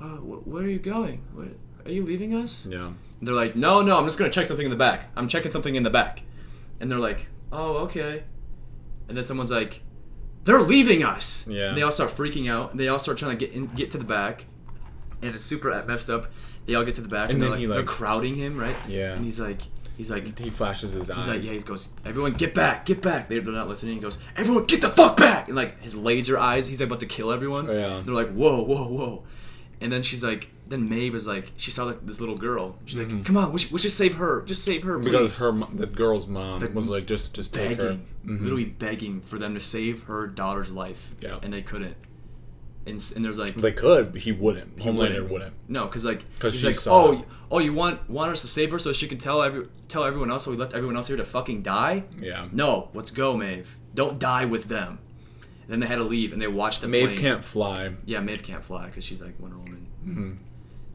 oh, 0.00 0.16
wh- 0.16 0.46
where 0.46 0.64
are 0.64 0.68
you 0.68 0.78
going? 0.78 1.22
What, 1.34 1.48
are 1.86 1.90
you 1.92 2.04
leaving 2.04 2.34
us? 2.34 2.66
Yeah. 2.66 2.86
and 2.88 3.26
they're 3.26 3.34
like 3.34 3.56
no 3.56 3.82
no 3.82 3.98
i'm 3.98 4.04
just 4.04 4.18
gonna 4.18 4.30
check 4.30 4.46
something 4.46 4.66
in 4.66 4.70
the 4.70 4.76
back. 4.76 5.10
I'm 5.16 5.28
checking 5.28 5.50
something 5.50 5.74
in 5.74 5.82
the 5.84 5.90
back. 5.90 6.22
And 6.80 6.90
they're 6.90 6.98
like 6.98 7.28
oh 7.52 7.78
okay. 7.84 8.24
And 9.08 9.16
then 9.16 9.24
someone's 9.24 9.50
like 9.50 9.82
they're 10.45 10.61
leaving 10.61 11.03
us 11.05 11.47
Yeah. 11.49 11.68
and 11.68 11.76
they 11.76 11.82
all 11.82 11.93
start 11.93 12.11
freaking 12.11 12.51
out 12.51 12.70
and 12.70 12.80
they 12.80 12.89
all 12.89 12.99
start 12.99 13.18
trying 13.18 13.36
to 13.36 13.47
get 13.47 13.55
in, 13.55 13.66
get 13.66 13.91
to 13.93 13.99
the 13.99 14.05
back 14.05 14.47
and 15.22 15.34
it's 15.34 15.45
super 15.45 15.84
messed 15.86 16.09
up 16.11 16.26
they 16.66 16.74
all 16.74 16.84
get 16.84 16.95
to 16.95 17.01
the 17.01 17.09
back 17.09 17.24
and, 17.30 17.32
And 17.32 17.43
they're 17.43 17.49
then 17.51 17.59
like, 17.68 17.68
he, 17.68 17.74
they're 17.74 17.82
crowding 17.82 18.34
him 18.36 18.57
right 18.59 18.76
Yeah. 18.89 19.12
and 19.14 19.24
he's 19.24 19.41
like 19.41 19.62
he's 19.97 20.11
like 20.11 20.39
He 20.39 20.51
flashes 20.51 20.93
his 20.93 21.11
eyes. 21.11 21.16
He's 21.26 21.28
like, 21.28 21.45
yeah, 21.45 21.53
he 21.53 21.59
goes, 21.61 21.89
everyone 22.05 22.34
get 22.34 22.55
back, 22.55 22.86
get 22.86 23.03
back. 23.03 23.28
They're, 23.28 23.41
they're 23.41 23.53
not 23.53 23.66
listening. 23.66 23.95
He 23.95 24.01
goes, 24.01 24.16
everyone 24.36 24.64
get 24.66 24.80
the 24.80 24.91
fuck 24.91 25.16
back. 25.16 25.49
And 25.49 25.57
like 25.57 25.80
his 25.82 25.97
laser 25.97 26.39
eyes, 26.39 26.68
he's 26.68 26.78
like 26.80 26.86
about 26.89 27.01
to 27.01 27.07
kill 27.07 27.32
everyone. 27.32 27.68
Oh, 27.68 27.72
yeah. 27.72 28.03
They're 28.07 28.14
like, 28.14 28.30
whoa, 28.32 28.62
whoa, 28.62 28.86
whoa. 28.86 29.24
And 29.80 29.91
then 29.93 30.03
she's 30.05 30.22
like, 30.22 30.51
then 30.68 30.88
Maeve 30.88 31.14
is 31.14 31.26
like, 31.26 31.52
she 31.56 31.70
saw 31.70 31.86
this, 31.86 31.96
this 31.96 32.20
little 32.20 32.36
girl. 32.36 32.76
She's 32.84 32.98
like, 32.98 33.24
come 33.24 33.36
on, 33.36 33.52
we 33.52 33.58
should, 33.58 33.70
we 33.72 33.78
should 33.78 33.92
save 33.92 34.14
her. 34.16 34.42
Just 34.42 34.64
save 34.64 34.82
her, 34.84 34.98
please. 34.98 35.06
Mm-hmm. 35.08 35.12
because 35.12 35.38
her 35.38 35.52
the 35.74 35.86
girl's 35.86 36.26
mom 36.26 36.74
was 36.74 36.88
like 36.88 37.06
just 37.06 37.34
just 37.34 37.54
take 37.54 37.78
her. 37.80 37.88
begging, 37.90 38.06
Mhm. 38.26 38.40
literally 38.42 38.64
begging 38.66 39.20
for 39.22 39.38
them 39.38 39.54
to 39.54 39.60
save 39.60 40.04
her 40.04 40.26
daughter's 40.26 40.70
life. 40.70 41.14
Yeah. 41.20 41.38
And 41.42 41.52
they 41.52 41.62
couldn't. 41.62 41.96
And, 42.86 43.12
and 43.16 43.24
there's 43.24 43.38
like, 43.38 43.54
They 43.56 43.72
could, 43.72 44.12
but 44.12 44.22
he 44.22 44.32
wouldn't. 44.32 44.78
He 44.80 44.88
Homelander 44.88 44.98
wouldn't. 44.98 45.30
wouldn't. 45.30 45.54
No, 45.68 45.86
because 45.86 46.04
like 46.06 46.24
'Cause 46.38 46.54
he's 46.54 46.64
like, 46.64 46.92
oh, 46.92 47.12
it. 47.20 47.24
oh, 47.50 47.58
you 47.58 47.72
want 47.74 48.08
want 48.08 48.30
us 48.32 48.40
to 48.42 48.46
save 48.46 48.70
her 48.70 48.78
so 48.78 48.92
she 48.94 49.06
can 49.06 49.18
tell 49.18 49.42
every 49.42 49.66
tell 49.88 50.04
everyone 50.04 50.30
else 50.30 50.44
how 50.46 50.50
we 50.50 50.56
left 50.56 50.72
everyone 50.74 50.96
else 50.96 51.06
here 51.06 51.16
to 51.16 51.24
fucking 51.24 51.62
die? 51.62 52.04
Yeah. 52.20 52.48
No, 52.52 52.88
let's 52.94 53.10
go, 53.10 53.36
Maeve. 53.36 53.76
Don't 53.94 54.18
die 54.18 54.44
with 54.46 54.64
them. 54.68 54.98
Then 55.66 55.80
they 55.80 55.86
had 55.86 55.96
to 55.96 56.04
leave, 56.04 56.32
and 56.32 56.40
they 56.40 56.48
watched 56.48 56.80
the 56.80 56.88
Maeve 56.88 57.08
plane. 57.08 57.18
can't 57.18 57.44
fly. 57.44 57.92
Yeah, 58.06 58.20
Maeve 58.20 58.42
can't 58.42 58.64
fly 58.64 58.86
because 58.86 59.04
she's 59.04 59.20
like 59.20 59.38
Wonder 59.38 59.58
Woman. 59.58 59.86
Mhm. 60.06 60.36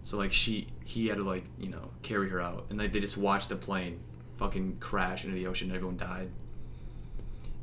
So 0.03 0.17
like 0.17 0.31
she 0.31 0.67
he 0.85 1.07
had 1.07 1.17
to 1.17 1.23
like 1.23 1.45
you 1.57 1.69
know 1.69 1.89
carry 2.03 2.29
her 2.29 2.39
out, 2.39 2.65
and 2.69 2.77
like 2.77 2.91
they 2.91 2.99
just 2.99 3.17
watched 3.17 3.49
the 3.49 3.55
plane 3.55 3.99
fucking 4.37 4.77
crash 4.79 5.23
into 5.23 5.35
the 5.35 5.47
ocean. 5.47 5.69
and 5.69 5.75
Everyone 5.75 5.97
died. 5.97 6.29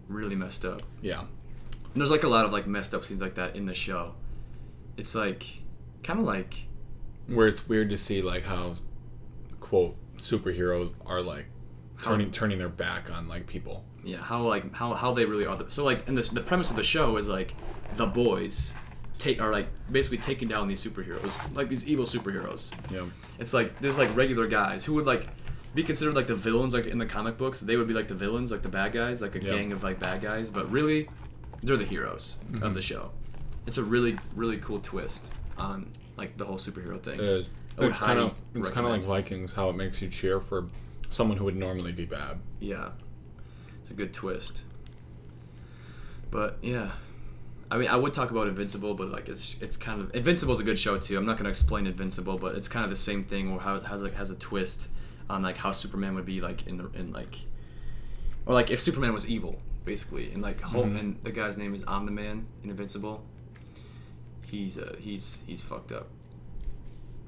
Really 0.09 0.35
messed 0.37 0.65
up. 0.65 0.83
Yeah. 1.03 1.21
And 1.21 1.97
there's 1.97 2.11
like 2.11 2.23
a 2.25 2.29
lot 2.29 2.45
of 2.45 2.53
like 2.53 2.67
messed 2.67 2.95
up 2.95 3.05
scenes 3.05 3.21
like 3.21 3.35
that 3.35 3.55
in 3.57 3.67
the 3.67 3.75
show. 3.75 4.15
It's 4.97 5.15
like 5.15 5.63
kind 6.03 6.19
of 6.19 6.25
like 6.27 6.67
Where 7.27 7.47
it's 7.47 7.69
weird 7.69 7.91
to 7.91 7.97
see 7.99 8.23
like 8.23 8.45
how 8.45 8.75
quote 9.61 9.97
superheroes 10.19 10.93
are 11.07 11.23
like 11.23 11.47
turning 12.03 12.31
turning 12.31 12.59
their 12.59 12.69
back 12.69 13.11
on 13.11 13.29
like 13.29 13.47
people. 13.47 13.85
yeah 14.05 14.19
how 14.19 14.43
like 14.43 14.75
how 14.75 14.95
how 14.95 15.13
they 15.13 15.27
really 15.27 15.47
are. 15.47 15.57
The, 15.57 15.71
so 15.71 15.85
like 15.85 16.09
and 16.09 16.17
this 16.17 16.29
the 16.31 16.41
premise 16.41 16.71
of 16.71 16.77
the 16.77 16.83
show 16.83 17.17
is 17.17 17.29
like 17.29 17.55
the 17.97 18.07
boys 18.07 18.73
take 19.21 19.41
are 19.41 19.53
like 19.53 19.69
basically 19.91 20.19
taking 20.19 20.49
down 20.49 20.67
these 20.67 20.85
superheroes 20.85 21.37
like 21.55 21.69
these 21.69 21.87
evil 21.87 22.05
superheroes. 22.05 22.73
Yeah. 22.91 23.07
It's 23.39 23.53
like 23.53 23.79
there's 23.81 23.99
like 23.99 24.15
regular 24.17 24.47
guys 24.47 24.85
who 24.85 24.95
would 24.95 25.07
like 25.07 25.29
be 25.75 25.83
considered 25.83 26.15
like 26.15 26.27
the 26.27 26.35
villains 26.35 26.75
like 26.75 26.87
in 26.87 26.99
the 26.99 27.07
comic 27.07 27.37
books. 27.37 27.61
They 27.61 27.77
would 27.77 27.87
be 27.87 27.95
like 27.95 28.09
the 28.09 28.15
villains, 28.15 28.51
like 28.51 28.63
the 28.63 28.69
bad 28.69 28.93
guys, 28.93 29.23
like 29.23 29.37
a 29.37 29.43
Yeah. 29.43 29.53
gang 29.53 29.73
of 29.73 29.83
like 29.83 30.01
bad 30.01 30.21
guys. 30.21 30.51
But 30.51 30.71
really, 30.71 31.09
they're 31.63 31.77
the 31.77 31.85
heroes 31.85 32.39
of 32.55 32.61
mm-hmm. 32.61 32.73
the 32.73 32.83
show. 32.83 33.13
It's 33.67 33.79
a 33.79 33.85
really 33.85 34.17
really 34.35 34.57
cool 34.57 34.81
twist 34.81 35.33
on 35.59 35.93
like 36.17 36.37
the 36.37 36.45
whole 36.45 36.59
superhero 36.59 37.01
thing. 37.01 37.21
It 37.21 37.25
is. 37.25 37.49
It's 37.79 37.99
kind 37.99 38.19
of 38.19 38.35
it's 38.55 38.69
kind 38.69 38.87
of 38.87 38.93
like. 38.93 39.05
Vikings, 39.05 39.53
how 39.53 39.69
it 39.71 39.77
makes 39.77 40.03
you 40.03 40.09
cheer 40.09 40.41
for 40.41 40.67
someone 41.09 41.37
who 41.37 41.45
would 41.45 41.57
normally 41.57 41.93
be 41.93 42.05
bad. 42.05 42.39
Yeah, 42.59 42.93
it's 43.79 43.91
a 43.91 43.95
good 43.95 44.13
twist. 44.13 44.65
But 46.31 46.59
yeah, 46.63 46.91
I 47.73 47.79
mean, 47.79 47.89
I 47.89 47.97
would 47.97 48.13
talk 48.13 48.31
about 48.33 48.49
Invincible, 48.49 48.95
but 48.95 49.11
like 49.11 49.29
it's 49.29 49.57
it's 49.63 49.77
kind 49.77 50.03
of 50.03 50.15
Invincible's 50.15 50.59
a 50.61 50.65
good 50.65 50.79
show 50.79 50.99
too. 50.99 51.17
I'm 51.17 51.25
not 51.27 51.37
gonna 51.37 51.51
explain 51.51 51.87
Invincible, 51.87 52.37
but 52.39 52.57
it's 52.57 52.67
kind 52.69 52.85
of 52.85 52.91
the 52.91 52.97
same 52.97 53.23
thing, 53.23 53.51
or 53.53 53.61
how 53.61 53.77
it 53.77 53.85
has 53.85 54.03
like 54.03 54.15
has 54.15 54.31
a 54.31 54.35
twist 54.37 54.89
on 55.29 55.43
like 55.43 55.57
how 55.59 55.71
Superman 55.73 56.15
would 56.17 56.27
be 56.27 56.41
like 56.41 56.67
in 56.67 56.79
the 56.79 56.91
in 56.99 57.13
like, 57.13 57.37
or 58.47 58.55
like 58.55 58.71
if 58.71 58.81
Superman 58.81 59.13
was 59.13 59.29
evil, 59.29 59.61
basically, 59.85 60.33
and 60.33 60.43
like 60.43 60.61
Hulk 60.61 60.87
Mhm. 60.87 60.99
and 60.99 61.19
the 61.23 61.31
guy's 61.31 61.57
name 61.57 61.73
is 61.75 61.85
Omni 61.85 62.11
Man 62.13 62.47
in 62.65 62.71
Invincible. 62.71 63.25
He's 64.43 64.77
uh, 64.79 64.97
he's 64.99 65.45
he's 65.47 65.63
fucked 65.63 65.93
up. 65.93 66.09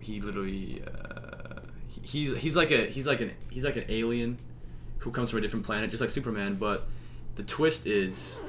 He 0.01 0.21
literally 0.21 0.83
uh, 0.85 1.61
he's 2.03 2.37
he's 2.37 2.57
like 2.57 2.73
a 2.73 2.87
he's 2.87 3.07
like 3.07 3.21
an 3.21 3.31
he's 3.51 3.63
like 3.65 3.77
an 3.77 3.85
alien 3.89 4.39
who 4.99 5.13
comes 5.13 5.31
from 5.31 5.39
a 5.39 5.43
different 5.43 5.65
planet, 5.65 5.91
just 5.91 6.01
like 6.01 6.11
Superman. 6.11 6.57
But 6.57 6.89
the 7.37 7.45
twist 7.45 7.87
is, 7.87 8.41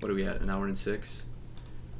what 0.00 0.10
are 0.10 0.14
we 0.14 0.24
at? 0.24 0.40
An 0.40 0.50
hour 0.50 0.66
and 0.66 0.76
six. 0.78 1.24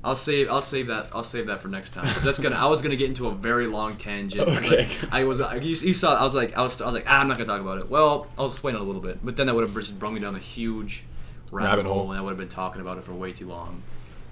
I'll 0.04 0.14
save 0.14 0.48
I'll 0.50 0.62
save 0.62 0.86
that 0.86 1.08
I'll 1.12 1.24
save 1.24 1.48
that 1.48 1.60
for 1.60 1.68
next 1.68 1.90
time 1.90 2.04
'cause 2.04 2.22
that's 2.22 2.38
gonna 2.38 2.54
I 2.54 2.66
was 2.66 2.80
gonna 2.80 2.94
get 2.96 3.08
into 3.08 3.26
a 3.26 3.34
very 3.34 3.66
long 3.66 3.96
tangent. 3.96 4.48
Okay. 4.48 4.86
Like, 4.86 5.12
I 5.12 5.24
was 5.24 5.40
I, 5.40 5.56
you, 5.56 5.70
you 5.70 5.92
saw 5.92 6.14
I 6.16 6.22
was 6.22 6.34
like 6.34 6.56
I 6.56 6.62
was, 6.62 6.80
I 6.80 6.86
was 6.86 6.94
like 6.94 7.06
ah, 7.08 7.20
I'm 7.20 7.28
not 7.28 7.38
gonna 7.38 7.46
talk 7.46 7.60
about 7.60 7.78
it. 7.78 7.90
Well, 7.90 8.28
I'll 8.38 8.46
explain 8.46 8.76
it 8.76 8.80
a 8.80 8.84
little 8.84 9.02
bit, 9.02 9.18
but 9.24 9.36
then 9.36 9.46
that 9.46 9.54
would 9.54 9.62
have 9.66 9.74
just 9.74 9.98
brought 9.98 10.12
me 10.12 10.20
down 10.20 10.36
a 10.36 10.38
huge 10.38 11.02
rabbit, 11.50 11.68
Rabbit 11.70 11.86
hole, 11.86 11.94
hole. 12.02 12.10
and 12.12 12.18
I 12.18 12.22
would 12.22 12.30
have 12.30 12.38
been 12.38 12.48
talking 12.48 12.80
about 12.80 12.98
it 12.98 13.04
for 13.04 13.14
way 13.14 13.32
too 13.32 13.48
long. 13.48 13.82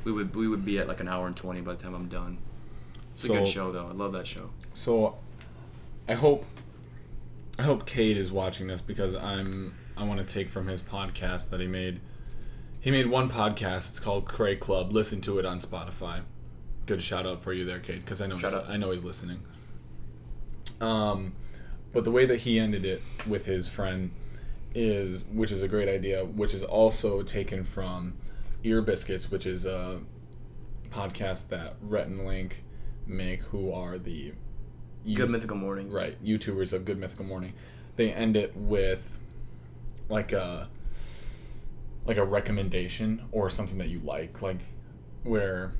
We 0.05 0.13
would 0.13 0.37
we 0.37 0.47
would 0.47 0.65
be 0.65 0.79
at 0.79 0.87
like 0.87 1.01
an 1.01 1.09
hour 1.09 1.27
and 1.27 1.35
twenty 1.37 1.61
by 1.61 1.73
the 1.75 1.83
time 1.83 1.95
I'm 1.95 2.09
done. 2.09 2.39
It's 3.15 3.25
a 3.25 3.29
good 3.29 3.49
show 3.49 3.73
though. 3.73 3.89
I 3.89 3.93
love 3.93 4.13
that 4.13 4.27
show. 4.27 4.51
So, 4.75 5.17
I 6.09 6.15
hope, 6.15 6.45
I 7.59 7.63
hope 7.63 7.87
Cade 7.87 8.17
is 8.17 8.31
watching 8.31 8.67
this 8.67 8.81
because 8.81 9.15
I'm. 9.15 9.75
I 9.97 10.03
want 10.03 10.19
to 10.27 10.33
take 10.33 10.51
from 10.51 10.67
his 10.67 10.81
podcast 10.81 11.51
that 11.51 11.61
he 11.61 11.67
made. 11.69 12.01
He 12.85 12.91
made 12.91 13.07
one 13.07 13.31
podcast. 13.31 13.89
It's 13.89 13.99
called 13.99 14.27
Cray 14.27 14.57
Club. 14.57 14.93
Listen 14.93 15.23
to 15.23 15.39
it 15.39 15.47
on 15.47 15.57
Spotify. 15.57 16.21
Good 16.85 17.01
shout 17.01 17.25
out 17.25 17.41
for 17.41 17.55
you 17.55 17.65
there, 17.65 17.81
Cade, 17.81 18.05
because 18.05 18.21
I 18.21 18.27
know 18.27 18.37
he's. 18.37 18.53
I 18.55 18.77
know 18.77 18.91
he's 18.91 19.05
listening. 19.05 19.41
Um, 20.83 21.33
but 21.95 22.05
the 22.05 22.11
way 22.11 22.27
that 22.27 22.41
he 22.41 22.59
ended 22.59 22.85
it 22.85 23.01
with 23.27 23.47
his 23.47 23.69
friend 23.69 24.11
is, 24.75 25.25
which 25.33 25.51
is 25.51 25.63
a 25.63 25.69
great 25.69 25.89
idea, 25.89 26.27
which 26.27 26.53
is 26.53 26.63
also 26.63 27.23
taken 27.23 27.65
from 27.65 28.19
Ear 28.65 28.83
Biscuits, 28.83 29.31
which 29.31 29.47
is 29.47 29.65
a 29.65 30.01
podcast 30.91 31.49
that 31.49 31.77
Rhett 31.81 32.09
and 32.09 32.27
Link 32.27 32.65
make, 33.07 33.45
who 33.45 33.73
are 33.73 33.97
the 33.97 34.35
you- 35.07 35.17
Good 35.17 35.31
Mythical 35.31 35.57
Morning. 35.57 35.91
right 35.91 36.23
YouTubers 36.23 36.75
of 36.75 36.85
Good 36.85 36.99
Mythical 36.99 37.25
Morning. 37.25 37.55
They 37.97 38.13
end 38.13 38.37
it 38.37 38.55
with 38.55 39.17
like 40.11 40.33
a 40.33 40.69
like 42.07 42.17
a 42.17 42.25
recommendation 42.25 43.27
or 43.33 43.49
something 43.51 43.79
that 43.79 43.89
you 43.89 44.01
like, 44.01 44.43
like 44.43 44.61
where 45.23 45.73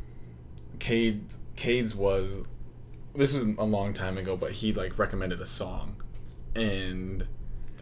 Cade 0.79 1.35
Cade's 1.57 1.95
was 1.95 2.43
this 3.15 3.33
was 3.33 3.45
a 3.45 3.65
long 3.65 3.93
time 3.93 4.19
ago, 4.19 4.37
but 4.37 4.53
he 4.53 4.73
like 4.73 4.99
recommended 4.99 5.41
a 5.41 5.47
song, 5.47 6.03
and 6.55 7.27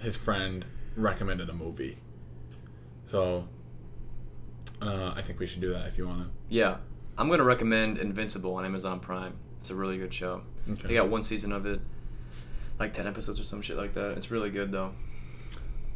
his 0.01 0.17
friend 0.17 0.65
recommended 0.97 1.49
a 1.49 1.55
movie. 1.55 1.99
So 3.07 3.49
uh, 4.81 5.13
I 5.17 5.23
think 5.23 5.39
we 5.39 5.47
should 5.47 5.61
do 5.61 5.73
that 5.73 5.87
if 5.87 5.97
you 5.97 6.07
want 6.07 6.23
to. 6.23 6.31
Yeah, 6.49 6.77
I'm 7.17 7.29
gonna 7.29 7.45
recommend 7.45 7.99
Invincible 7.99 8.55
on 8.55 8.65
Amazon 8.65 9.01
Prime. 9.01 9.35
It's 9.61 9.71
a 9.71 9.75
really 9.75 9.97
good 9.97 10.13
show. 10.13 10.43
Okay. 10.69 10.89
They 10.89 10.95
got 10.95 11.09
one 11.09 11.23
season 11.23 11.53
of 11.53 11.67
it, 11.67 11.81
like 12.79 12.93
ten 12.93 13.07
episodes 13.07 13.41
or 13.41 13.45
some 13.45 13.63
shit 13.63 13.77
like 13.77 13.95
that. 13.95 14.17
It's 14.17 14.31
really 14.31 14.51
good 14.51 14.71
though. 14.73 14.93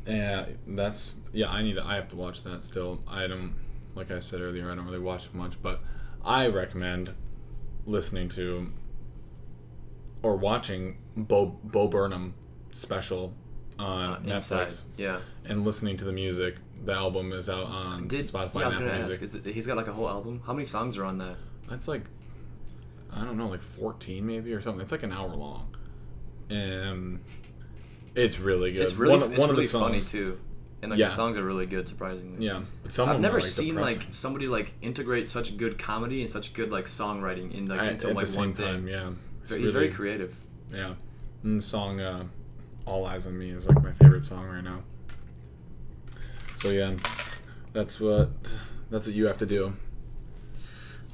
Yeah, 0.07 0.47
that's 0.67 1.15
yeah. 1.33 1.51
I 1.51 1.63
need. 1.63 1.75
To, 1.75 1.85
I 1.85 1.97
have 1.97 2.09
to 2.09 2.17
watch 2.17 2.43
that 2.45 2.63
still. 2.65 3.01
I 3.09 3.27
don't. 3.27 3.55
Like 3.95 4.11
I 4.11 4.19
said 4.21 4.41
earlier, 4.41 4.71
I 4.71 4.75
don't 4.75 4.85
really 4.85 4.99
watch 4.99 5.33
much, 5.33 5.61
but 5.63 5.81
I 6.25 6.47
recommend 6.49 7.15
listening 7.87 8.29
to 8.31 8.71
or 10.23 10.37
watching 10.37 10.99
Bo 11.17 11.59
Bo 11.65 11.89
Burnham 11.89 12.35
special 12.71 13.33
on 13.79 14.13
Uh, 14.13 14.19
Netflix 14.21 14.33
Inside. 14.35 14.73
Yeah. 14.97 15.19
and 15.45 15.65
listening 15.65 15.97
to 15.99 16.05
the 16.05 16.13
music. 16.13 16.57
The 16.85 16.93
album 16.93 17.33
is 17.33 17.49
out 17.49 17.67
on 17.67 18.07
Did 18.07 18.21
Spotify 18.25 18.55
yeah, 18.57 18.61
I 18.63 18.67
was 18.67 18.77
and 18.77 18.85
gonna 18.85 18.99
Apple 18.99 18.99
ask. 19.01 19.09
Music. 19.09 19.23
Is 19.23 19.35
it, 19.35 19.47
he's 19.55 19.67
got 19.67 19.77
like 19.77 19.89
a 19.89 19.93
whole 19.93 20.09
album. 20.09 20.43
How 20.47 20.53
many 20.53 20.65
songs 20.67 20.99
are 20.99 21.05
on 21.05 21.19
that? 21.19 21.37
That's 21.69 21.89
like 21.89 22.05
I 23.13 23.25
don't 23.25 23.39
know, 23.39 23.49
like 23.49 23.63
fourteen 23.63 24.27
maybe 24.27 24.53
or 24.53 24.61
something. 24.61 24.83
It's 24.83 24.93
like 24.93 25.03
an 25.03 25.13
hour 25.13 25.29
long, 25.31 25.75
and 26.51 27.21
it's 28.17 28.41
really 28.41 28.73
good. 28.73 28.83
It's 28.83 28.95
really 28.95 29.19
one, 29.19 29.31
it's 29.33 29.39
one 29.39 29.51
really 29.51 29.65
of 29.67 29.73
the 29.73 29.79
funny 29.79 30.01
too, 30.01 30.39
and 30.83 30.91
like 30.91 30.99
Yeah. 30.99 31.07
the 31.07 31.13
songs 31.13 31.37
are 31.37 31.45
really 31.45 31.67
good. 31.67 31.87
Surprisingly. 31.89 32.45
Yeah, 32.45 32.63
but 32.83 32.93
some 32.93 33.09
I've 33.09 33.17
are, 33.17 33.21
never 33.21 33.39
like, 33.41 33.49
seen 33.49 33.75
depressing. 33.77 33.99
like 34.01 34.07
somebody 34.13 34.49
like 34.49 34.73
integrate 34.83 35.29
such 35.29 35.57
good 35.57 35.79
comedy 35.79 36.23
and 36.23 36.31
such 36.31 36.53
good 36.55 36.73
like 36.73 36.87
songwriting 36.87 37.55
in 37.55 37.67
like 37.67 37.81
at, 37.81 37.89
into 37.93 38.09
at 38.11 38.17
like 38.17 38.29
one 38.31 38.55
thing. 38.55 38.67
time. 38.67 38.89
Yeah, 38.89 39.11
It's 39.45 39.55
He's 39.55 39.71
very 39.71 39.91
creative. 39.91 40.37
Yeah, 40.73 40.95
and 41.45 41.59
the 41.59 41.63
song 41.63 42.01
uh, 42.01 42.25
"All 42.87 43.05
Eyes 43.07 43.27
on 43.27 43.39
Me" 43.39 43.51
is 43.51 43.69
like 43.69 43.83
my 43.83 43.93
favorite 43.93 44.25
song 44.25 44.47
right 44.49 44.65
now. 44.65 44.81
So 46.57 46.71
yeah, 46.71 46.95
that's 47.73 48.01
what 48.01 48.31
that's 48.91 49.07
what 49.07 49.15
you 49.15 49.27
have 49.27 49.39
to 49.39 49.47
do. 49.47 49.75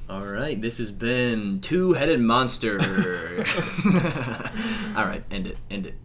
All 0.09 0.25
right, 0.25 0.59
this 0.61 0.79
has 0.79 0.91
been 0.91 1.59
Two 1.59 1.93
Headed 1.93 2.19
Monster. 2.19 2.77
All 4.95 5.05
right, 5.05 5.23
end 5.31 5.47
it, 5.47 5.57
end 5.71 5.87
it. 5.87 5.95